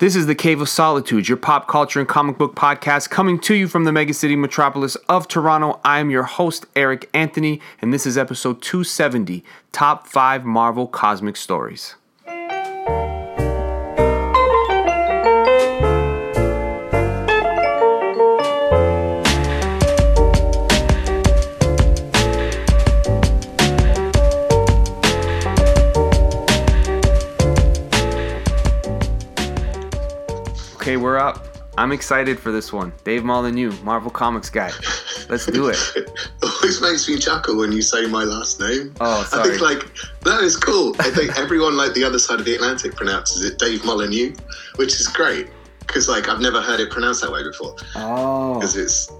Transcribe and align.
This 0.00 0.14
is 0.14 0.26
the 0.26 0.36
Cave 0.36 0.60
of 0.60 0.68
Solitude, 0.68 1.26
your 1.26 1.36
pop 1.36 1.66
culture 1.66 1.98
and 1.98 2.08
comic 2.08 2.38
book 2.38 2.54
podcast 2.54 3.10
coming 3.10 3.36
to 3.40 3.54
you 3.56 3.66
from 3.66 3.82
the 3.82 3.90
megacity 3.90 4.38
metropolis 4.38 4.94
of 5.08 5.26
Toronto. 5.26 5.80
I 5.84 5.98
am 5.98 6.08
your 6.08 6.22
host, 6.22 6.66
Eric 6.76 7.10
Anthony, 7.12 7.60
and 7.82 7.92
this 7.92 8.06
is 8.06 8.16
episode 8.16 8.62
270 8.62 9.42
Top 9.72 10.06
5 10.06 10.44
Marvel 10.44 10.86
Cosmic 10.86 11.36
Stories. 11.36 11.96
Okay, 30.88 30.96
we're 30.96 31.18
up. 31.18 31.44
I'm 31.76 31.92
excited 31.92 32.38
for 32.40 32.50
this 32.50 32.72
one. 32.72 32.94
Dave 33.04 33.22
Molyneux, 33.22 33.72
Marvel 33.82 34.10
Comics 34.10 34.48
guy. 34.48 34.72
Let's 35.28 35.44
do 35.44 35.68
it. 35.72 35.76
always 36.42 36.80
makes 36.80 37.06
me 37.06 37.18
chuckle 37.18 37.58
when 37.58 37.72
you 37.72 37.82
say 37.82 38.06
my 38.06 38.24
last 38.24 38.58
name. 38.58 38.94
Oh, 38.98 39.22
sorry. 39.24 39.42
I 39.42 39.50
think 39.50 39.60
like 39.60 39.94
that 40.22 40.40
is 40.40 40.56
cool. 40.56 40.96
I 40.98 41.10
think 41.10 41.38
everyone 41.38 41.76
like 41.76 41.92
the 41.92 42.04
other 42.04 42.18
side 42.18 42.38
of 42.40 42.46
the 42.46 42.54
Atlantic 42.54 42.96
pronounces 42.96 43.44
it 43.44 43.58
Dave 43.58 43.84
Molyneux, 43.84 44.34
which 44.76 44.98
is 44.98 45.08
great 45.08 45.48
because 45.80 46.08
like 46.08 46.26
I've 46.30 46.40
never 46.40 46.62
heard 46.62 46.80
it 46.80 46.88
pronounced 46.90 47.20
that 47.20 47.30
way 47.32 47.42
before 47.42 47.76
Oh. 47.94 48.54
because 48.54 48.74
it's 48.74 49.12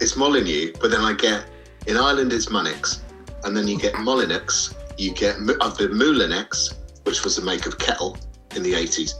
it's 0.00 0.14
Molyneux, 0.16 0.74
but 0.80 0.92
then 0.92 1.00
I 1.00 1.12
get 1.14 1.44
in 1.88 1.96
Ireland 1.96 2.32
it's 2.32 2.46
Munnix, 2.46 3.00
and 3.42 3.56
then 3.56 3.66
you 3.66 3.76
get 3.80 3.98
Molyneux, 3.98 4.46
you 4.96 5.12
get 5.12 5.40
Mu- 5.40 5.58
uh, 5.60 5.70
the 5.70 5.88
Moulinex, 5.88 6.74
which 7.04 7.24
was 7.24 7.34
the 7.34 7.42
make 7.42 7.66
of 7.66 7.78
kettle 7.80 8.16
in 8.54 8.62
the 8.62 8.74
80s. 8.74 9.14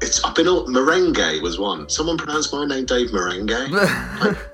It's 0.00 0.22
I've 0.24 0.34
been 0.34 0.48
all 0.48 0.66
merengue 0.66 1.42
was 1.42 1.58
one. 1.58 1.88
Someone 1.88 2.16
pronounced 2.16 2.52
my 2.52 2.64
name 2.64 2.84
Dave 2.86 3.10
Merengue. 3.10 4.36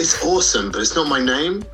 It's 0.00 0.22
awesome, 0.24 0.70
but 0.70 0.80
it's 0.80 0.94
not 0.94 1.08
my 1.08 1.18
name. 1.18 1.64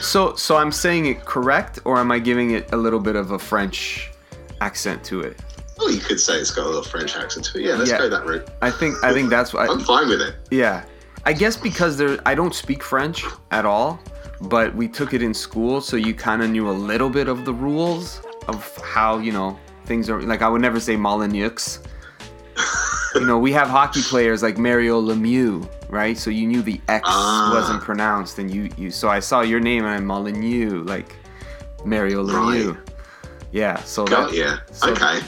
so, 0.00 0.36
so 0.36 0.56
I'm 0.56 0.70
saying 0.70 1.06
it 1.06 1.24
correct, 1.24 1.80
or 1.84 1.98
am 1.98 2.12
I 2.12 2.20
giving 2.20 2.52
it 2.52 2.72
a 2.72 2.76
little 2.76 3.00
bit 3.00 3.16
of 3.16 3.32
a 3.32 3.38
French 3.40 4.12
accent 4.60 5.02
to 5.04 5.20
it? 5.22 5.40
Oh, 5.80 5.88
you 5.88 5.98
could 5.98 6.20
say 6.20 6.34
it's 6.34 6.52
got 6.52 6.64
a 6.64 6.68
little 6.68 6.84
French 6.84 7.16
accent 7.16 7.46
to 7.46 7.58
it. 7.58 7.64
Yeah, 7.64 7.74
let's 7.74 7.90
Yeah. 7.90 7.98
go 7.98 8.08
that 8.08 8.24
route. 8.24 8.48
I 8.62 8.70
think, 8.70 9.02
I 9.02 9.12
think 9.12 9.30
that's 9.30 9.52
what. 9.52 9.68
I'm 9.68 9.80
fine 9.80 10.08
with 10.08 10.20
it. 10.20 10.36
Yeah, 10.52 10.84
I 11.24 11.32
guess 11.32 11.56
because 11.56 11.96
there, 11.96 12.18
I 12.24 12.36
don't 12.36 12.54
speak 12.54 12.84
French 12.84 13.24
at 13.50 13.66
all, 13.66 13.98
but 14.42 14.72
we 14.76 14.86
took 14.86 15.12
it 15.12 15.22
in 15.22 15.34
school, 15.34 15.80
so 15.80 15.96
you 15.96 16.14
kind 16.14 16.40
of 16.42 16.50
knew 16.50 16.70
a 16.70 16.76
little 16.90 17.10
bit 17.10 17.26
of 17.26 17.44
the 17.44 17.52
rules 17.52 18.20
of 18.46 18.76
how 18.84 19.18
you 19.18 19.32
know 19.32 19.58
things 19.86 20.08
are. 20.10 20.20
Like 20.22 20.42
I 20.42 20.48
would 20.48 20.60
never 20.62 20.80
say 20.80 20.96
Molyneux. 20.96 21.78
you 23.14 23.26
know, 23.26 23.38
we 23.38 23.52
have 23.52 23.68
hockey 23.68 24.02
players 24.02 24.42
like 24.42 24.58
Mario 24.58 25.00
Lemieux, 25.00 25.68
right? 25.88 26.16
So 26.16 26.30
you 26.30 26.46
knew 26.46 26.62
the 26.62 26.80
X 26.88 27.04
Ah. 27.08 27.50
wasn't 27.54 27.82
pronounced, 27.82 28.38
and 28.38 28.52
you, 28.52 28.70
you. 28.76 28.90
So 28.90 29.08
I 29.08 29.20
saw 29.20 29.40
your 29.42 29.60
name 29.60 29.84
and 29.84 29.94
I'm 29.94 30.04
Molyneux, 30.06 30.82
like 30.84 31.16
Mario 31.84 32.24
Lemieux. 32.24 32.74
Right. 32.76 32.90
Yeah. 33.52 33.76
So 33.84 34.04
Got 34.04 34.30
that. 34.30 34.36
you. 34.36 34.50
so- 34.72 34.90
okay. 34.92 35.20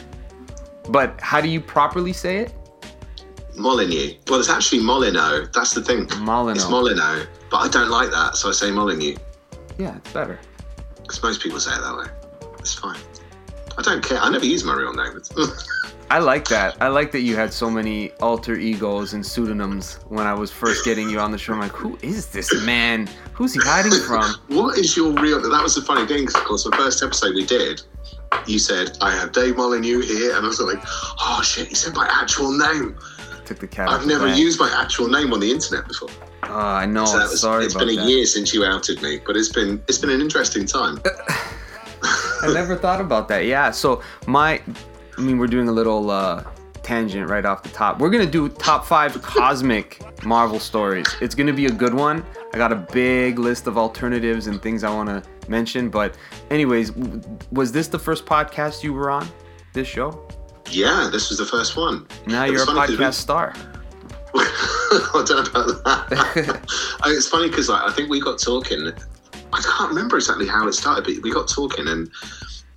But 0.88 1.20
how 1.20 1.40
do 1.40 1.48
you 1.48 1.60
properly 1.60 2.12
say 2.12 2.38
it? 2.38 2.54
Molyneux. 3.56 4.14
Well, 4.28 4.38
it's 4.38 4.50
actually 4.50 4.82
Molyneux. 4.82 5.46
That's 5.52 5.72
the 5.74 5.82
thing. 5.82 6.06
Molyneux. 6.20 6.60
It's 6.60 6.68
Molyneux, 6.70 7.26
but 7.50 7.56
I 7.58 7.68
don't 7.68 7.88
like 7.88 8.10
that, 8.10 8.36
so 8.36 8.50
I 8.50 8.52
say 8.52 8.70
Molyneux 8.70 9.16
yeah, 9.78 9.96
it's 9.96 10.12
better. 10.12 10.38
because 11.02 11.22
most 11.22 11.42
people 11.42 11.58
say 11.60 11.72
it 11.74 11.80
that 11.80 11.96
way. 11.96 12.06
It's 12.60 12.74
fine. 12.74 12.98
I 13.78 13.82
don't 13.82 14.02
care. 14.02 14.18
I 14.18 14.30
never 14.30 14.46
use 14.46 14.64
my 14.64 14.74
real 14.74 14.92
name. 14.94 15.20
I 16.10 16.20
like 16.20 16.46
that. 16.48 16.76
I 16.80 16.88
like 16.88 17.10
that 17.12 17.22
you 17.22 17.34
had 17.34 17.52
so 17.52 17.68
many 17.68 18.12
alter 18.20 18.54
egos 18.54 19.12
and 19.12 19.26
pseudonyms 19.26 19.98
when 20.08 20.24
I 20.26 20.34
was 20.34 20.52
first 20.52 20.84
getting 20.84 21.10
you 21.10 21.18
on 21.18 21.32
the 21.32 21.38
show. 21.38 21.52
I'm 21.52 21.58
like, 21.58 21.72
who 21.72 21.98
is 22.00 22.28
this 22.28 22.62
man? 22.64 23.08
Who's 23.32 23.52
he 23.54 23.60
hiding 23.62 23.92
from? 24.06 24.24
what 24.56 24.78
is 24.78 24.96
your 24.96 25.12
real? 25.14 25.40
That 25.42 25.62
was 25.62 25.74
the 25.74 25.82
funny 25.82 26.06
thing. 26.06 26.26
'cause 26.26 26.36
of 26.36 26.44
course, 26.44 26.64
the 26.64 26.70
first 26.72 27.02
episode 27.02 27.34
we 27.34 27.44
did, 27.44 27.82
you 28.46 28.58
said 28.60 28.96
I 29.00 29.10
have 29.16 29.32
Dave 29.32 29.56
Molyneux 29.56 30.00
here, 30.00 30.36
and 30.36 30.44
I 30.44 30.48
was 30.48 30.60
like, 30.60 30.78
oh 30.84 31.40
shit, 31.44 31.66
he 31.68 31.74
said 31.74 31.94
my 31.94 32.08
actual 32.10 32.52
name. 32.52 32.96
Took 33.44 33.58
the 33.58 33.66
cat. 33.66 33.88
I've 33.88 34.06
never 34.06 34.28
used 34.32 34.58
my 34.60 34.70
actual 34.80 35.08
name 35.08 35.32
on 35.32 35.40
the 35.40 35.50
internet 35.50 35.86
before. 35.88 36.08
Oh, 36.44 36.54
I 36.54 36.86
know. 36.86 37.04
So 37.04 37.18
that 37.18 37.30
was, 37.30 37.40
Sorry 37.40 37.64
it's 37.64 37.74
been 37.74 37.88
a 37.90 37.96
that. 37.96 38.08
year 38.08 38.24
since 38.26 38.54
you 38.54 38.64
outed 38.64 39.02
me, 39.02 39.20
but 39.26 39.36
it's 39.36 39.48
been 39.48 39.82
it's 39.88 39.98
been 39.98 40.10
an 40.10 40.20
interesting 40.20 40.66
time. 40.66 41.00
I 42.42 42.50
never 42.52 42.76
thought 42.76 43.00
about 43.00 43.28
that. 43.28 43.44
Yeah. 43.46 43.70
So 43.70 44.02
my, 44.26 44.60
I 45.16 45.20
mean, 45.20 45.38
we're 45.38 45.46
doing 45.46 45.68
a 45.68 45.72
little 45.72 46.10
uh, 46.10 46.44
tangent 46.82 47.28
right 47.28 47.44
off 47.44 47.62
the 47.62 47.68
top. 47.70 47.98
We're 47.98 48.10
gonna 48.10 48.26
do 48.26 48.48
top 48.48 48.84
five 48.84 49.20
cosmic 49.22 50.00
Marvel 50.24 50.58
stories. 50.60 51.06
It's 51.20 51.34
gonna 51.34 51.52
be 51.52 51.66
a 51.66 51.70
good 51.72 51.94
one. 51.94 52.24
I 52.54 52.58
got 52.58 52.72
a 52.72 52.76
big 52.76 53.38
list 53.38 53.66
of 53.66 53.76
alternatives 53.76 54.46
and 54.46 54.62
things 54.62 54.84
I 54.84 54.90
want 54.94 55.08
to 55.08 55.22
mention. 55.48 55.90
But, 55.90 56.16
anyways, 56.50 56.90
w- 56.90 57.20
was 57.52 57.70
this 57.72 57.88
the 57.88 57.98
first 57.98 58.24
podcast 58.24 58.82
you 58.82 58.92
were 58.94 59.10
on? 59.10 59.28
This 59.72 59.88
show? 59.88 60.26
Yeah, 60.70 61.08
this 61.12 61.28
was 61.28 61.38
the 61.38 61.44
first 61.46 61.76
one. 61.76 62.06
Now 62.26 62.44
It 62.44 62.52
you're 62.52 62.62
a 62.62 62.66
'cause 62.66 62.88
we- 62.90 62.96
podcast 62.96 63.14
star. 63.14 63.52
I 64.34 65.22
don't 65.26 65.54
know 65.54 65.60
about 65.62 65.84
that. 66.10 66.60
It's 67.06 67.28
funny 67.28 67.48
because 67.48 67.68
like, 67.68 67.82
I 67.82 67.92
think 67.92 68.10
we 68.10 68.20
got 68.20 68.38
talking. 68.38 68.92
I 69.52 69.60
can't 69.62 69.88
remember 69.90 70.16
exactly 70.16 70.46
how 70.46 70.66
it 70.68 70.72
started, 70.72 71.04
but 71.04 71.22
we 71.22 71.32
got 71.32 71.48
talking 71.48 71.88
and 71.88 72.10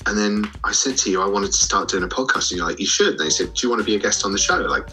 and 0.06 0.18
then 0.18 0.50
I 0.64 0.72
said 0.72 0.98
to 1.00 1.12
you 1.12 1.22
I 1.22 1.28
wanted 1.28 1.48
to 1.48 1.58
start 1.58 1.90
doing 1.90 2.04
a 2.04 2.08
podcast, 2.08 2.52
and 2.52 2.58
you're 2.58 2.68
like, 2.68 2.80
you 2.80 2.86
should. 2.86 3.10
And 3.10 3.20
they 3.20 3.30
said, 3.30 3.54
do 3.54 3.68
you 3.68 3.70
want 3.70 3.82
to 3.82 3.86
be 3.86 3.96
a 3.96 4.00
guest 4.00 4.26
on 4.26 4.32
the 4.32 4.38
show? 4.38 4.58
Like, 4.58 4.88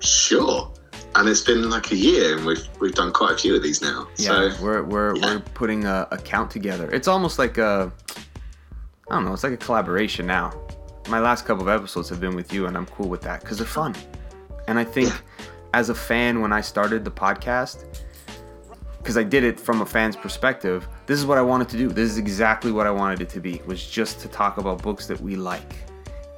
sure. 0.00 0.72
And 1.14 1.28
it's 1.28 1.42
been 1.42 1.68
like 1.70 1.92
a 1.92 1.96
year, 1.96 2.36
and 2.36 2.44
we've 2.44 2.66
we've 2.80 2.94
done 2.94 3.12
quite 3.12 3.32
a 3.32 3.36
few 3.36 3.54
of 3.54 3.62
these 3.62 3.80
now. 3.80 4.08
Yeah, 4.16 4.50
So 4.50 4.64
we're 4.64 4.82
we're 4.82 5.16
yeah. 5.16 5.26
we're 5.26 5.40
putting 5.40 5.84
a, 5.84 6.08
a 6.10 6.18
count 6.18 6.50
together. 6.50 6.90
It's 6.90 7.06
almost 7.06 7.38
like 7.38 7.58
a, 7.58 7.92
I 9.08 9.14
don't 9.14 9.24
know. 9.24 9.32
It's 9.32 9.44
like 9.44 9.52
a 9.52 9.56
collaboration 9.58 10.26
now. 10.26 10.52
My 11.08 11.20
last 11.20 11.44
couple 11.46 11.62
of 11.62 11.68
episodes 11.68 12.08
have 12.08 12.20
been 12.20 12.34
with 12.34 12.52
you, 12.52 12.66
and 12.66 12.76
I'm 12.76 12.86
cool 12.86 13.08
with 13.08 13.20
that 13.22 13.42
because 13.42 13.58
they're 13.58 13.66
fun. 13.66 13.94
And 14.66 14.78
I 14.78 14.84
think, 14.84 15.12
as 15.74 15.90
a 15.90 15.94
fan, 15.94 16.40
when 16.40 16.52
I 16.52 16.62
started 16.62 17.04
the 17.04 17.10
podcast, 17.12 18.03
because 19.04 19.18
I 19.18 19.22
did 19.22 19.44
it 19.44 19.60
from 19.60 19.82
a 19.82 19.86
fan's 19.86 20.16
perspective, 20.16 20.88
this 21.04 21.18
is 21.20 21.26
what 21.26 21.36
I 21.36 21.42
wanted 21.42 21.68
to 21.68 21.76
do. 21.76 21.88
This 21.90 22.10
is 22.10 22.16
exactly 22.16 22.72
what 22.72 22.86
I 22.86 22.90
wanted 22.90 23.20
it 23.20 23.28
to 23.30 23.40
be. 23.40 23.60
Was 23.66 23.86
just 23.86 24.18
to 24.20 24.28
talk 24.28 24.56
about 24.56 24.80
books 24.82 25.06
that 25.08 25.20
we 25.20 25.36
like, 25.36 25.74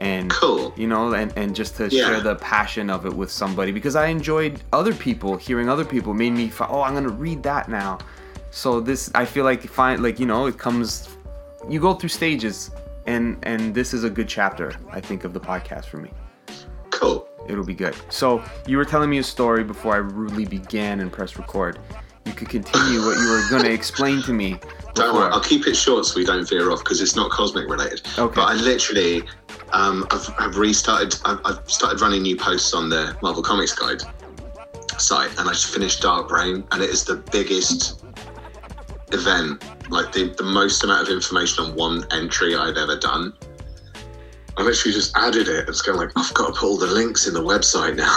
and 0.00 0.28
Cool. 0.32 0.74
you 0.76 0.88
know, 0.88 1.14
and, 1.14 1.32
and 1.36 1.54
just 1.54 1.76
to 1.76 1.84
Yeah. 1.88 2.06
share 2.06 2.20
the 2.20 2.34
passion 2.34 2.90
of 2.90 3.06
it 3.06 3.14
with 3.14 3.30
somebody 3.30 3.70
because 3.70 3.94
I 3.94 4.06
enjoyed 4.08 4.60
other 4.72 4.92
people 4.92 5.36
hearing 5.36 5.68
other 5.68 5.84
people 5.84 6.12
made 6.12 6.32
me 6.32 6.50
oh 6.68 6.82
I'm 6.82 6.94
gonna 6.94 7.08
read 7.08 7.44
that 7.44 7.68
now. 7.68 7.98
So 8.50 8.80
this 8.80 9.12
I 9.14 9.24
feel 9.24 9.44
like 9.44 9.62
find 9.68 10.02
like 10.02 10.18
you 10.18 10.26
know 10.26 10.46
it 10.46 10.58
comes 10.58 11.08
you 11.68 11.78
go 11.78 11.94
through 11.94 12.08
stages 12.08 12.72
and 13.06 13.38
and 13.44 13.72
this 13.76 13.94
is 13.94 14.02
a 14.02 14.10
good 14.10 14.28
chapter 14.28 14.72
I 14.90 15.00
think 15.00 15.22
of 15.22 15.32
the 15.32 15.40
podcast 15.40 15.84
for 15.84 15.98
me. 15.98 16.10
cool. 16.90 17.28
It'll 17.48 17.64
be 17.64 17.74
good. 17.74 17.94
So 18.10 18.42
you 18.66 18.76
were 18.76 18.84
telling 18.84 19.08
me 19.08 19.18
a 19.18 19.22
story 19.22 19.62
before 19.62 19.94
I 19.94 19.98
rudely 19.98 20.44
began 20.46 20.98
and 20.98 21.12
press 21.12 21.36
record. 21.36 21.78
You 22.26 22.32
could 22.32 22.48
continue 22.48 23.00
what 23.06 23.18
you 23.18 23.28
were 23.30 23.42
gonna 23.48 23.68
explain 23.70 24.20
to 24.22 24.32
me. 24.32 24.58
Don't 24.94 25.14
worry. 25.14 25.30
I'll 25.32 25.40
keep 25.40 25.66
it 25.66 25.74
short 25.76 26.04
so 26.06 26.16
we 26.18 26.24
don't 26.24 26.48
veer 26.48 26.70
off 26.72 26.80
because 26.80 27.00
it's 27.00 27.14
not 27.14 27.30
cosmic 27.30 27.68
related. 27.68 28.02
Okay. 28.18 28.34
But 28.34 28.42
I 28.48 28.54
literally, 28.54 29.22
um, 29.72 30.06
I've, 30.10 30.28
I've 30.38 30.56
restarted. 30.56 31.14
I've, 31.24 31.38
I've 31.44 31.70
started 31.70 32.00
running 32.00 32.22
new 32.22 32.36
posts 32.36 32.74
on 32.74 32.88
the 32.88 33.16
Marvel 33.22 33.42
Comics 33.42 33.72
Guide 33.74 34.02
site, 34.98 35.30
and 35.38 35.48
I 35.48 35.52
just 35.52 35.72
finished 35.72 36.02
Dark 36.02 36.30
Reign, 36.32 36.64
and 36.72 36.82
it 36.82 36.90
is 36.90 37.04
the 37.04 37.16
biggest 37.30 38.02
event, 39.12 39.62
like 39.90 40.10
the, 40.12 40.34
the 40.36 40.42
most 40.42 40.82
amount 40.82 41.06
of 41.06 41.14
information 41.14 41.64
on 41.64 41.74
one 41.76 42.04
entry 42.10 42.56
I've 42.56 42.76
ever 42.76 42.96
done. 42.96 43.32
I 44.56 44.62
literally 44.62 44.94
just 44.94 45.14
added 45.16 45.48
it. 45.48 45.68
It's 45.68 45.82
kind 45.82 45.96
of 45.96 46.00
like 46.00 46.10
I've 46.16 46.32
got 46.34 46.46
to 46.46 46.52
put 46.58 46.66
all 46.66 46.78
the 46.78 46.86
links 46.86 47.28
in 47.28 47.34
the 47.34 47.42
website 47.42 47.94
now, 47.96 48.16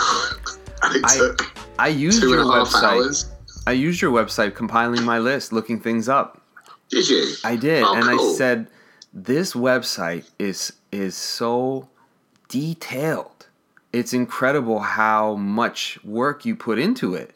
and 0.84 0.95
it 0.95 1.04
I- 1.06 1.18
took 1.18 1.42
I 1.78 1.88
used 1.89 2.22
two 2.22 2.30
your 2.30 2.39
and 2.42 2.50
a 2.50 2.54
half 2.54 2.69
website. 2.69 2.84
hours. 2.84 3.31
I 3.68 3.72
used 3.74 4.02
your 4.02 4.12
website 4.12 4.56
compiling 4.56 5.04
my 5.04 5.20
list, 5.20 5.54
looking 5.54 5.80
things 5.80 6.10
up. 6.10 6.42
Did 6.90 7.08
you? 7.10 7.34
I 7.44 7.56
did, 7.56 7.84
Oh, 7.84 7.94
and 7.94 8.04
cool. 8.06 8.32
I 8.32 8.36
said, 8.36 8.68
"This 9.14 9.54
website 9.54 10.26
is 10.40 10.74
is 10.92 11.16
so 11.16 11.88
detailed. 12.48 13.48
It's 13.94 14.14
incredible 14.14 14.80
how 14.80 15.36
much 15.36 16.00
work 16.04 16.46
you 16.46 16.56
put 16.56 16.80
into 16.80 17.14
it. 17.16 17.36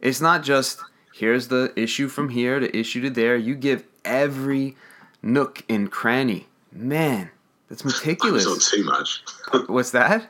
It's 0.00 0.20
not 0.20 0.42
just 0.42 0.80
here's 1.14 1.48
the 1.48 1.72
issue 1.76 2.08
from 2.08 2.28
here 2.30 2.58
to 2.58 2.76
issue 2.76 3.00
to 3.02 3.10
there. 3.10 3.36
You 3.36 3.54
give 3.54 3.84
every 4.04 4.76
nook 5.22 5.62
and 5.68 5.90
cranny. 5.90 6.48
Man, 6.72 7.30
that's 7.68 7.84
meticulous. 7.84 8.44
It's 8.48 8.72
not 8.72 8.76
too 8.76 8.84
much. 8.84 9.22
What's 9.68 9.90
that? 9.92 10.28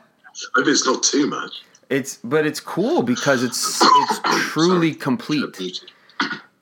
Maybe 0.55 0.71
it's 0.71 0.85
not 0.85 1.01
too 1.03 1.27
much. 1.27 1.63
It's 1.93 2.17
but 2.23 2.45
it's 2.47 2.59
cool 2.59 3.03
because 3.03 3.43
it's 3.43 3.79
it's 3.81 4.19
truly 4.51 4.93
complete." 4.95 5.59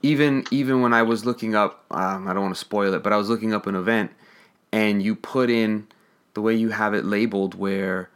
Even 0.03 0.45
even 0.51 0.81
when 0.81 0.93
I 0.93 1.03
was 1.03 1.25
looking 1.25 1.55
up, 1.55 1.85
um, 1.91 2.27
I 2.27 2.33
don't 2.33 2.43
want 2.43 2.55
to 2.55 2.59
spoil 2.59 2.93
it, 2.95 3.03
but 3.03 3.13
I 3.13 3.17
was 3.17 3.29
looking 3.29 3.53
up 3.53 3.65
an 3.67 3.75
event, 3.75 4.11
and 4.71 5.01
you 5.01 5.15
put 5.15 5.49
in 5.49 5.87
the 6.33 6.41
way 6.41 6.53
you 6.55 6.69
have 6.69 6.93
it 6.93 7.05
labeled, 7.05 7.53
where 7.55 8.09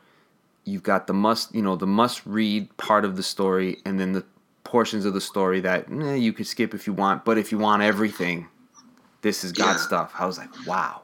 you've 0.65 0.83
got 0.83 1.05
the 1.07 1.13
must, 1.13 1.53
you 1.53 1.61
know, 1.61 1.75
the 1.75 1.87
must 1.87 2.25
read 2.25 2.75
part 2.77 3.05
of 3.05 3.15
the 3.17 3.23
story, 3.23 3.77
and 3.85 3.99
then 3.99 4.13
the 4.13 4.25
portions 4.63 5.05
of 5.05 5.13
the 5.13 5.21
story 5.21 5.61
that 5.61 5.85
eh, 5.91 6.15
you 6.15 6.33
could 6.33 6.47
skip 6.47 6.73
if 6.73 6.87
you 6.87 6.93
want, 6.93 7.23
but 7.23 7.37
if 7.37 7.51
you 7.51 7.57
want 7.59 7.83
everything, 7.83 8.47
this 9.21 9.43
has 9.43 9.51
got 9.53 9.73
Yeah. 9.77 9.77
stuff. 9.77 10.13
I 10.19 10.25
was 10.25 10.37
like, 10.39 10.49
wow, 10.65 11.03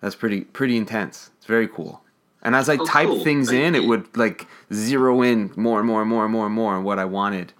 that's 0.00 0.14
pretty 0.16 0.40
pretty 0.40 0.76
intense. 0.76 1.30
It's 1.36 1.46
very 1.46 1.68
cool. 1.68 2.02
And 2.42 2.56
as 2.56 2.68
I 2.68 2.76
Oh, 2.76 2.84
typed 2.86 3.10
cool. 3.10 3.24
things 3.24 3.48
Thank 3.50 3.62
in, 3.62 3.74
it 3.74 3.84
would 3.84 4.16
like 4.16 4.46
zero 4.72 5.22
in 5.22 5.52
more 5.56 5.78
and 5.78 5.86
more 5.86 6.00
and 6.00 6.08
more 6.10 6.24
and 6.24 6.32
more 6.32 6.46
and 6.46 6.54
more 6.54 6.74
on 6.74 6.84
what 6.84 6.98
I 6.98 7.04
wanted 7.04 7.52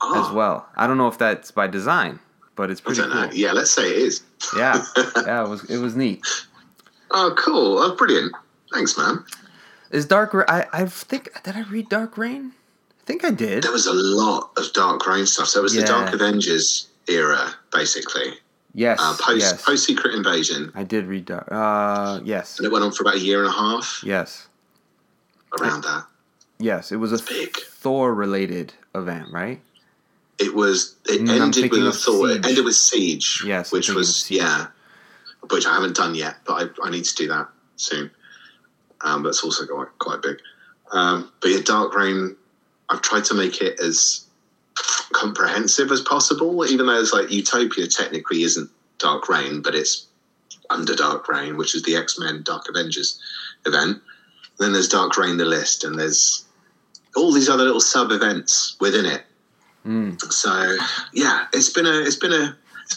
Oh, 0.00 0.20
as 0.20 0.26
ah. 0.28 0.34
well. 0.34 0.68
I 0.76 0.86
don't 0.86 0.96
know 0.98 1.08
if 1.08 1.18
that's 1.18 1.50
by 1.50 1.66
design, 1.66 2.18
but 2.56 2.70
it's 2.70 2.80
pretty 2.80 3.02
cool. 3.02 3.10
know. 3.10 3.30
Yeah, 3.32 3.52
let's 3.52 3.70
say 3.70 3.88
it 3.90 3.96
is. 3.96 4.22
Yeah, 4.56 4.82
yeah, 5.16 5.44
it 5.44 5.48
was 5.48 5.64
it 5.70 5.78
was 5.78 5.94
neat. 5.94 6.26
Oh, 7.10 7.34
cool. 7.36 7.78
Oh, 7.78 7.94
brilliant. 7.94 8.32
Thanks, 8.72 8.96
man. 8.96 9.24
Is 9.90 10.06
Dark? 10.06 10.32
Ra- 10.32 10.44
I 10.48 10.66
I 10.72 10.86
think 10.86 11.30
did 11.44 11.54
I 11.56 11.62
read 11.62 11.88
Dark 11.90 12.16
Reign? 12.16 12.52
I 13.00 13.04
think 13.04 13.24
I 13.24 13.30
did. 13.30 13.64
There 13.64 13.72
was 13.72 13.86
a 13.86 13.92
lot 13.92 14.50
of 14.56 14.72
Dark 14.72 15.06
Reign 15.06 15.26
stuff. 15.26 15.48
So 15.48 15.60
it 15.60 15.62
was 15.62 15.74
the 15.74 15.82
Dark 15.82 16.14
Avengers 16.14 16.88
era, 17.08 17.52
basically. 17.72 18.32
Yes, 18.74 18.98
Uh, 19.02 19.14
post 19.20 19.40
yes. 19.40 19.62
post 19.64 19.84
Secret 19.84 20.14
Invasion, 20.14 20.72
I 20.74 20.84
did 20.84 21.06
read 21.06 21.26
that. 21.26 21.52
Uh, 21.52 22.20
yes, 22.24 22.56
and 22.58 22.66
it 22.66 22.72
went 22.72 22.84
on 22.84 22.92
for 22.92 23.02
about 23.02 23.16
a 23.16 23.20
year 23.20 23.40
and 23.44 23.48
a 23.48 23.52
half 23.52 24.02
yes, 24.04 24.48
around 25.60 25.82
that. 25.84 26.06
yes. 26.58 26.90
It 26.92 26.96
was 26.96 27.12
a 27.12 27.22
big. 27.22 27.56
Thor 27.56 28.14
related 28.14 28.72
event, 28.94 29.28
right? 29.32 29.60
It 30.38 30.54
was. 30.54 30.94
It 31.06 31.20
Mm, 31.20 31.30
I'm 31.30 31.42
ended 31.42 31.70
with 31.70 31.86
of 31.86 31.96
Thor. 31.96 32.30
It 32.30 32.46
ended 32.46 32.64
with 32.64 32.76
Siege. 32.76 33.42
Yes, 33.44 33.72
which 33.72 33.90
was 33.90 34.30
yeah, 34.30 34.68
which 35.50 35.66
I 35.66 35.74
haven't 35.74 35.96
done 35.96 36.14
yet, 36.14 36.36
but 36.46 36.72
I, 36.82 36.86
I 36.86 36.90
need 36.90 37.04
to 37.04 37.14
do 37.14 37.28
that 37.28 37.48
soon. 37.76 38.10
Um, 39.02 39.22
that's 39.24 39.42
also 39.44 39.66
quite 39.66 39.88
quite 39.98 40.22
big. 40.22 40.38
Um, 40.92 41.30
but 41.40 41.50
yeah, 41.50 41.60
Dark 41.62 41.94
Reign. 41.94 42.36
I've 42.88 43.02
tried 43.02 43.24
to 43.26 43.34
make 43.34 43.60
it 43.62 43.80
as 43.80 44.24
comprehensive 45.12 45.90
as 45.90 46.00
possible, 46.00 46.66
even 46.66 46.86
though 46.86 47.00
it's 47.00 47.12
like 47.12 47.30
Utopia 47.30 47.86
technically 47.86 48.42
isn't 48.42 48.70
Dark 48.98 49.28
Reign, 49.28 49.62
but 49.62 49.74
it's 49.74 50.06
under 50.70 50.94
Dark 50.94 51.28
Reign, 51.28 51.56
which 51.56 51.74
is 51.74 51.82
the 51.82 51.96
X 51.96 52.18
Men 52.18 52.42
Dark 52.42 52.68
Avengers 52.68 53.20
event. 53.66 54.00
Then 54.58 54.72
there's 54.72 54.88
Dark 54.88 55.16
Reign, 55.16 55.36
the 55.36 55.44
list, 55.44 55.84
and 55.84 55.98
there's 55.98 56.44
all 57.16 57.32
these 57.32 57.48
other 57.48 57.64
little 57.64 57.80
sub 57.80 58.10
events 58.10 58.76
within 58.80 59.04
it. 59.04 59.22
Mm. 59.84 60.20
So 60.32 60.76
yeah, 61.12 61.46
it's 61.52 61.70
been 61.70 61.86
a 61.86 62.00
it's 62.00 62.16
been 62.16 62.32
a 62.32 62.56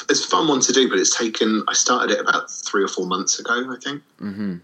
it's 0.09 0.25
a 0.25 0.27
fun 0.27 0.47
one 0.47 0.61
to 0.61 0.71
do, 0.71 0.89
but 0.89 0.99
it's 0.99 1.15
taken. 1.15 1.63
I 1.67 1.73
started 1.73 2.11
it 2.11 2.19
about 2.19 2.51
three 2.51 2.83
or 2.83 2.87
four 2.87 3.07
months 3.07 3.39
ago, 3.39 3.53
I 3.53 3.77
think. 3.83 4.03
Mm-hmm. 4.21 4.57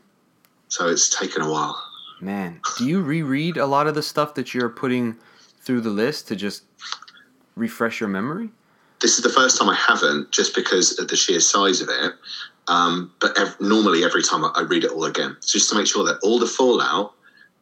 So 0.67 0.87
it's 0.87 1.09
taken 1.09 1.41
a 1.41 1.49
while. 1.49 1.81
Man, 2.19 2.59
do 2.77 2.85
you 2.85 3.01
reread 3.01 3.57
a 3.57 3.65
lot 3.65 3.87
of 3.87 3.95
the 3.95 4.03
stuff 4.03 4.35
that 4.35 4.53
you're 4.53 4.69
putting 4.69 5.17
through 5.61 5.81
the 5.81 5.89
list 5.89 6.27
to 6.29 6.35
just 6.35 6.63
refresh 7.55 7.99
your 7.99 8.09
memory? 8.09 8.49
This 8.99 9.17
is 9.17 9.23
the 9.23 9.29
first 9.29 9.57
time 9.57 9.69
I 9.69 9.75
haven't, 9.75 10.31
just 10.31 10.53
because 10.55 10.99
of 10.99 11.07
the 11.07 11.15
sheer 11.15 11.39
size 11.39 11.81
of 11.81 11.89
it. 11.89 12.13
Um, 12.67 13.11
but 13.19 13.37
ev- 13.39 13.59
normally, 13.59 14.03
every 14.03 14.21
time 14.23 14.45
I, 14.45 14.51
I 14.55 14.61
read 14.61 14.83
it 14.83 14.91
all 14.91 15.05
again, 15.05 15.35
just 15.45 15.69
to 15.71 15.75
make 15.75 15.87
sure 15.87 16.03
that 16.05 16.19
all 16.23 16.37
the 16.39 16.45
fallout 16.47 17.13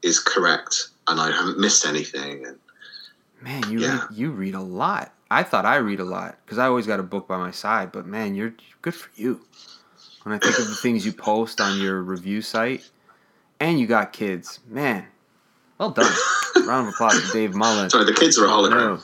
is 0.03 0.19
correct 0.19 0.89
and 1.07 1.19
I 1.19 1.31
haven't 1.31 1.57
missed 1.59 1.85
anything. 1.85 2.45
And 2.45 2.59
Man, 3.41 3.71
you 3.71 3.79
Yeah. 3.79 3.91
read, 4.09 4.17
you 4.17 4.31
read 4.31 4.55
a 4.55 4.61
lot. 4.61 5.13
I 5.31 5.43
thought 5.43 5.65
I 5.65 5.77
read 5.77 5.99
a 5.99 6.05
lot 6.05 6.37
because 6.45 6.57
I 6.57 6.65
always 6.67 6.85
got 6.87 6.99
a 6.99 7.03
book 7.03 7.27
by 7.27 7.37
my 7.37 7.51
side. 7.51 7.91
But 7.91 8.05
man, 8.05 8.35
you're 8.35 8.53
good 8.81 8.95
for 8.95 9.09
you. 9.15 9.41
When 10.23 10.35
I 10.35 10.37
think 10.39 10.59
of 10.59 10.67
the 10.67 10.75
things 10.75 11.05
you 11.05 11.13
post 11.13 11.61
on 11.61 11.79
your 11.79 12.01
review 12.01 12.41
site, 12.41 12.83
and 13.61 13.79
you 13.79 13.87
got 13.87 14.11
kids, 14.11 14.59
man, 14.67 15.05
well 15.77 15.91
done. 15.91 16.11
Round 16.69 16.87
of 16.87 16.93
applause 16.93 17.19
for 17.19 17.33
Dave 17.33 17.55
Mullen. 17.55 17.89
sorry, 17.89 18.05
the 18.05 18.13
kids 18.13 18.37
are 18.37 18.45
a 18.45 18.49
hologram. 18.49 19.01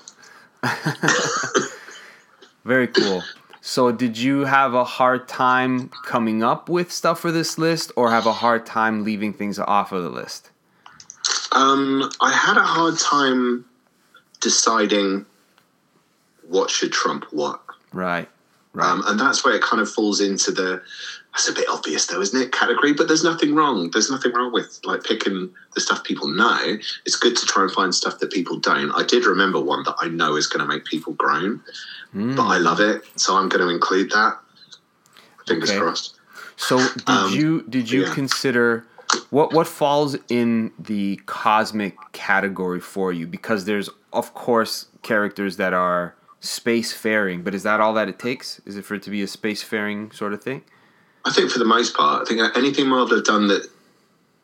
No. 0.63 1.63
Very 2.63 2.87
cool. 2.87 3.23
So, 3.61 3.91
did 3.91 4.17
you 4.17 4.45
have 4.45 4.75
a 4.75 4.83
hard 4.83 5.27
time 5.27 5.89
coming 6.05 6.43
up 6.43 6.69
with 6.69 6.91
stuff 6.91 7.19
for 7.19 7.31
this 7.31 7.57
list, 7.57 7.91
or 7.95 8.11
have 8.11 8.27
a 8.27 8.33
hard 8.33 8.67
time 8.67 9.03
leaving 9.03 9.33
things 9.33 9.57
off 9.57 9.91
of 9.91 10.03
the 10.03 10.09
list? 10.11 10.51
Um, 11.51 12.11
I 12.21 12.31
had 12.31 12.57
a 12.57 12.63
hard 12.63 12.99
time 12.99 13.65
deciding 14.41 15.25
what 16.47 16.69
should 16.69 16.91
trump 16.91 17.25
what. 17.31 17.59
Right. 17.91 18.29
Right. 18.73 18.87
Um, 18.87 19.03
and 19.07 19.19
that's 19.19 19.43
where 19.43 19.55
it 19.55 19.63
kind 19.63 19.81
of 19.81 19.89
falls 19.89 20.21
into 20.21 20.51
the 20.51 20.83
that's 21.35 21.49
a 21.49 21.53
bit 21.53 21.67
obvious 21.69 22.05
though 22.07 22.21
isn't 22.21 22.41
it 22.41 22.51
category 22.53 22.93
but 22.93 23.07
there's 23.07 23.23
nothing 23.23 23.53
wrong 23.53 23.89
there's 23.91 24.09
nothing 24.09 24.31
wrong 24.33 24.53
with 24.53 24.79
like 24.85 25.03
picking 25.03 25.53
the 25.73 25.81
stuff 25.81 26.01
people 26.03 26.27
know 26.29 26.77
it's 27.05 27.17
good 27.17 27.35
to 27.35 27.45
try 27.45 27.63
and 27.63 27.71
find 27.71 27.93
stuff 27.93 28.19
that 28.19 28.31
people 28.31 28.57
don't 28.57 28.91
i 28.91 29.03
did 29.03 29.25
remember 29.25 29.59
one 29.59 29.83
that 29.83 29.95
i 29.99 30.07
know 30.07 30.35
is 30.37 30.47
going 30.47 30.65
to 30.65 30.73
make 30.73 30.85
people 30.85 31.13
groan 31.13 31.61
Mm. 32.15 32.37
but 32.37 32.43
i 32.47 32.57
love 32.57 32.79
it 32.79 33.03
so 33.17 33.35
i'm 33.35 33.49
going 33.49 33.61
to 33.67 33.73
include 33.73 34.09
that 34.11 34.39
fingers 35.45 35.69
Okay. 35.71 35.79
crossed 35.79 36.17
So 36.55 36.77
did 36.77 37.09
Um, 37.09 37.33
you 37.33 37.63
did 37.63 37.91
you 37.91 38.03
yeah. 38.05 38.13
consider 38.13 38.85
what 39.29 39.51
what 39.51 39.67
falls 39.67 40.15
in 40.29 40.71
the 40.79 41.19
cosmic 41.25 41.95
category 42.13 42.79
for 42.79 43.11
you? 43.11 43.27
Because 43.27 43.65
there's 43.65 43.89
of 44.13 44.33
course 44.33 44.87
characters 45.01 45.57
that 45.57 45.73
are 45.73 46.15
spacefaring, 46.41 47.43
but 47.43 47.53
is 47.53 47.63
that 47.63 47.81
all 47.81 47.93
that 47.93 48.07
it 48.07 48.17
takes? 48.17 48.61
Is 48.65 48.77
it 48.77 48.85
for 48.85 48.95
it 48.95 49.03
to 49.03 49.09
be 49.09 49.21
a 49.21 49.27
spacefaring 49.27 50.13
sort 50.15 50.31
of 50.33 50.41
thing? 50.41 50.61
I 51.25 51.31
think 51.31 51.49
for 51.51 51.59
the 51.59 51.65
most 51.65 51.95
part 51.95 52.21
i 52.21 52.25
think 52.25 52.41
anything 52.57 52.87
marvel 52.87 53.15
have 53.15 53.25
done 53.25 53.47
that 53.47 53.67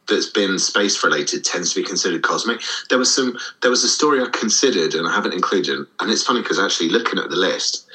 that's 0.08 0.30
been 0.30 0.58
space 0.60 1.04
related 1.04 1.44
tends 1.44 1.74
to 1.74 1.80
be 1.82 1.86
considered 1.88 2.22
cosmic 2.24 2.62
there 2.90 2.98
was 2.98 3.14
some 3.14 3.38
there 3.62 3.72
was 3.72 3.84
a 3.84 3.88
story 3.88 4.22
i 4.22 4.28
considered 4.28 4.94
and 4.94 5.08
i 5.08 5.14
haven't 5.14 5.34
included 5.34 5.80
and 6.00 6.12
it's 6.12 6.24
funny 6.24 6.42
because 6.42 6.60
actually 6.60 6.90
looking 6.90 7.20
at 7.20 7.30
the 7.30 7.36
list 7.36 7.86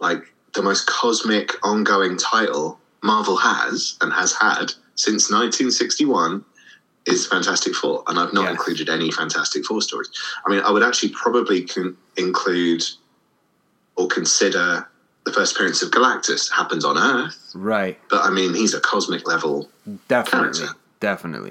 like 0.00 0.22
the 0.54 0.62
most 0.62 0.86
cosmic 0.86 1.54
ongoing 1.64 2.16
title 2.16 2.78
marvel 3.02 3.36
has 3.36 3.96
and 4.00 4.12
has 4.12 4.32
had 4.32 4.72
since 4.94 5.30
1961 5.30 6.44
is 7.06 7.26
fantastic 7.26 7.74
four 7.74 8.02
and 8.06 8.18
i've 8.18 8.32
not 8.32 8.42
Yes. 8.44 8.52
included 8.52 8.88
any 8.88 9.10
fantastic 9.10 9.64
four 9.64 9.82
stories 9.82 10.10
i 10.46 10.50
mean 10.50 10.60
i 10.60 10.70
would 10.70 10.82
actually 10.82 11.10
probably 11.10 11.64
con- 11.64 11.96
include 12.16 12.82
or 13.96 14.06
consider 14.06 14.88
the 15.24 15.32
first 15.32 15.54
appearance 15.54 15.82
of 15.82 15.90
galactus 15.90 16.50
happens 16.50 16.84
on 16.84 16.96
earth 16.98 17.50
Right. 17.54 17.98
but 18.08 18.24
i 18.24 18.30
mean 18.30 18.54
he's 18.54 18.74
a 18.74 18.80
cosmic 18.80 19.26
level 19.26 19.68
Definitely. 20.08 20.58
Character. 20.60 20.78
Definitely. 21.00 21.50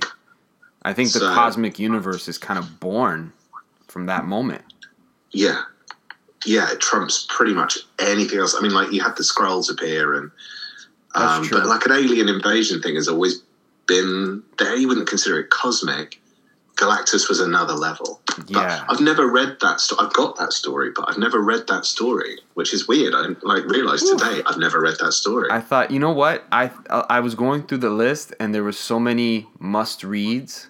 I 0.84 0.94
think 0.94 1.12
the 1.12 1.20
So- 1.20 1.34
cosmic 1.34 1.78
universe 1.80 2.28
is 2.30 2.38
kind 2.38 2.58
of 2.58 2.80
born 2.80 3.34
from 3.88 4.06
that 4.06 4.26
moment. 4.26 4.64
Yeah. 5.32 5.64
Yeah, 6.46 6.72
it 6.72 6.80
trumps 6.80 7.26
pretty 7.30 7.54
much 7.54 7.80
anything 8.00 8.40
else. 8.40 8.56
I 8.56 8.62
mean, 8.62 8.72
like 8.72 8.92
you 8.94 9.02
had 9.02 9.18
the 9.18 9.24
Skrulls 9.24 9.70
appear, 9.70 10.14
and 10.14 10.32
um, 11.16 11.48
but 11.52 11.66
like 11.66 11.86
an 11.86 11.92
alien 11.92 12.30
invasion 12.30 12.82
thing 12.82 12.96
has 12.96 13.10
always 13.10 13.42
been 13.88 14.42
there. 14.58 14.76
You 14.78 14.88
wouldn't 14.88 15.10
consider 15.10 15.40
it 15.40 15.50
cosmic. 15.50 16.22
Galactus 16.80 17.28
was 17.28 17.42
another 17.42 17.74
level. 17.74 18.22
But 18.38 18.50
Yeah. 18.50 18.86
I've 18.88 19.02
never 19.02 19.28
read 19.28 19.58
that 19.60 19.82
story. 19.82 20.06
I've 20.06 20.14
got 20.14 20.38
that 20.38 20.54
story, 20.54 20.92
but 20.96 21.10
I've 21.10 21.18
never 21.18 21.42
read 21.42 21.68
that 21.68 21.86
story, 21.86 22.40
which 22.54 22.74
is 22.74 22.88
weird. 22.88 23.14
I 23.14 23.36
like 23.42 23.66
realized 23.66 24.06
Oof. 24.06 24.18
today 24.18 24.42
I've 24.46 24.58
never 24.58 24.80
read 24.80 24.96
that 25.00 25.12
story. 25.12 25.50
I 25.52 25.60
thought, 25.60 25.92
you 25.92 26.00
know 26.00 26.14
what? 26.14 26.46
I 26.52 26.72
I 26.90 27.20
was 27.20 27.36
going 27.36 27.64
through 27.64 27.80
the 27.80 27.90
list 27.90 28.34
and 28.40 28.56
there 28.56 28.64
were 28.64 28.72
so 28.72 28.98
many 29.00 29.48
must 29.60 30.04
reads 30.04 30.70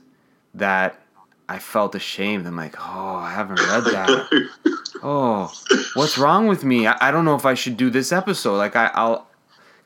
that 0.55 0.99
I 1.47 1.59
felt 1.59 1.93
ashamed. 1.93 2.47
I'm 2.47 2.55
like, 2.55 2.75
oh, 2.79 3.15
I 3.15 3.31
haven't 3.31 3.59
read 3.59 3.83
that. 3.85 4.49
oh, 5.03 5.51
what's 5.93 6.17
wrong 6.17 6.47
with 6.47 6.63
me? 6.63 6.87
I, 6.87 6.95
I 7.07 7.11
don't 7.11 7.25
know 7.25 7.35
if 7.35 7.45
I 7.45 7.53
should 7.53 7.77
do 7.77 7.89
this 7.89 8.11
episode. 8.11 8.57
Like, 8.57 8.75
I, 8.75 8.91
I'll 8.93 9.27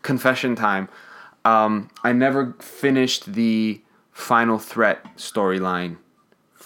confession 0.02 0.56
time. 0.56 0.90
Um, 1.46 1.90
I 2.04 2.12
never 2.14 2.54
finished 2.60 3.34
the 3.34 3.82
final 4.12 4.60
threat 4.60 5.04
storyline 5.18 5.98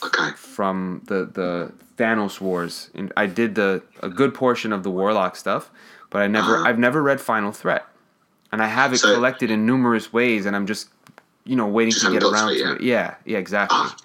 okay. 0.03 0.31
from 0.35 1.01
the 1.07 1.25
the 1.25 1.71
Thanos 1.97 2.39
Wars, 2.41 2.89
and 2.93 3.11
I 3.17 3.25
did 3.25 3.55
the 3.55 3.81
a 4.03 4.09
good 4.09 4.33
portion 4.33 4.71
of 4.73 4.83
the 4.83 4.91
Warlock 4.91 5.35
stuff, 5.35 5.71
but 6.09 6.21
I 6.21 6.27
never 6.27 6.55
Uh-huh. 6.57 6.67
I've 6.67 6.79
never 6.79 7.01
read 7.01 7.19
Final 7.21 7.51
Threat, 7.51 7.85
and 8.51 8.61
I 8.61 8.67
have 8.67 8.93
it 8.93 8.99
So- 8.99 9.13
collected 9.15 9.49
in 9.51 9.65
numerous 9.65 10.13
ways, 10.13 10.45
and 10.45 10.55
I'm 10.55 10.67
just 10.67 10.89
you 11.43 11.55
know 11.55 11.67
waiting 11.67 11.93
to 11.93 12.11
get 12.11 12.23
around 12.23 12.49
to 12.53 12.59
to 12.63 12.75
it. 12.75 12.81
Yeah, 12.81 13.15
yeah, 13.25 13.37
exactly. 13.37 13.77
Well, 13.77 13.95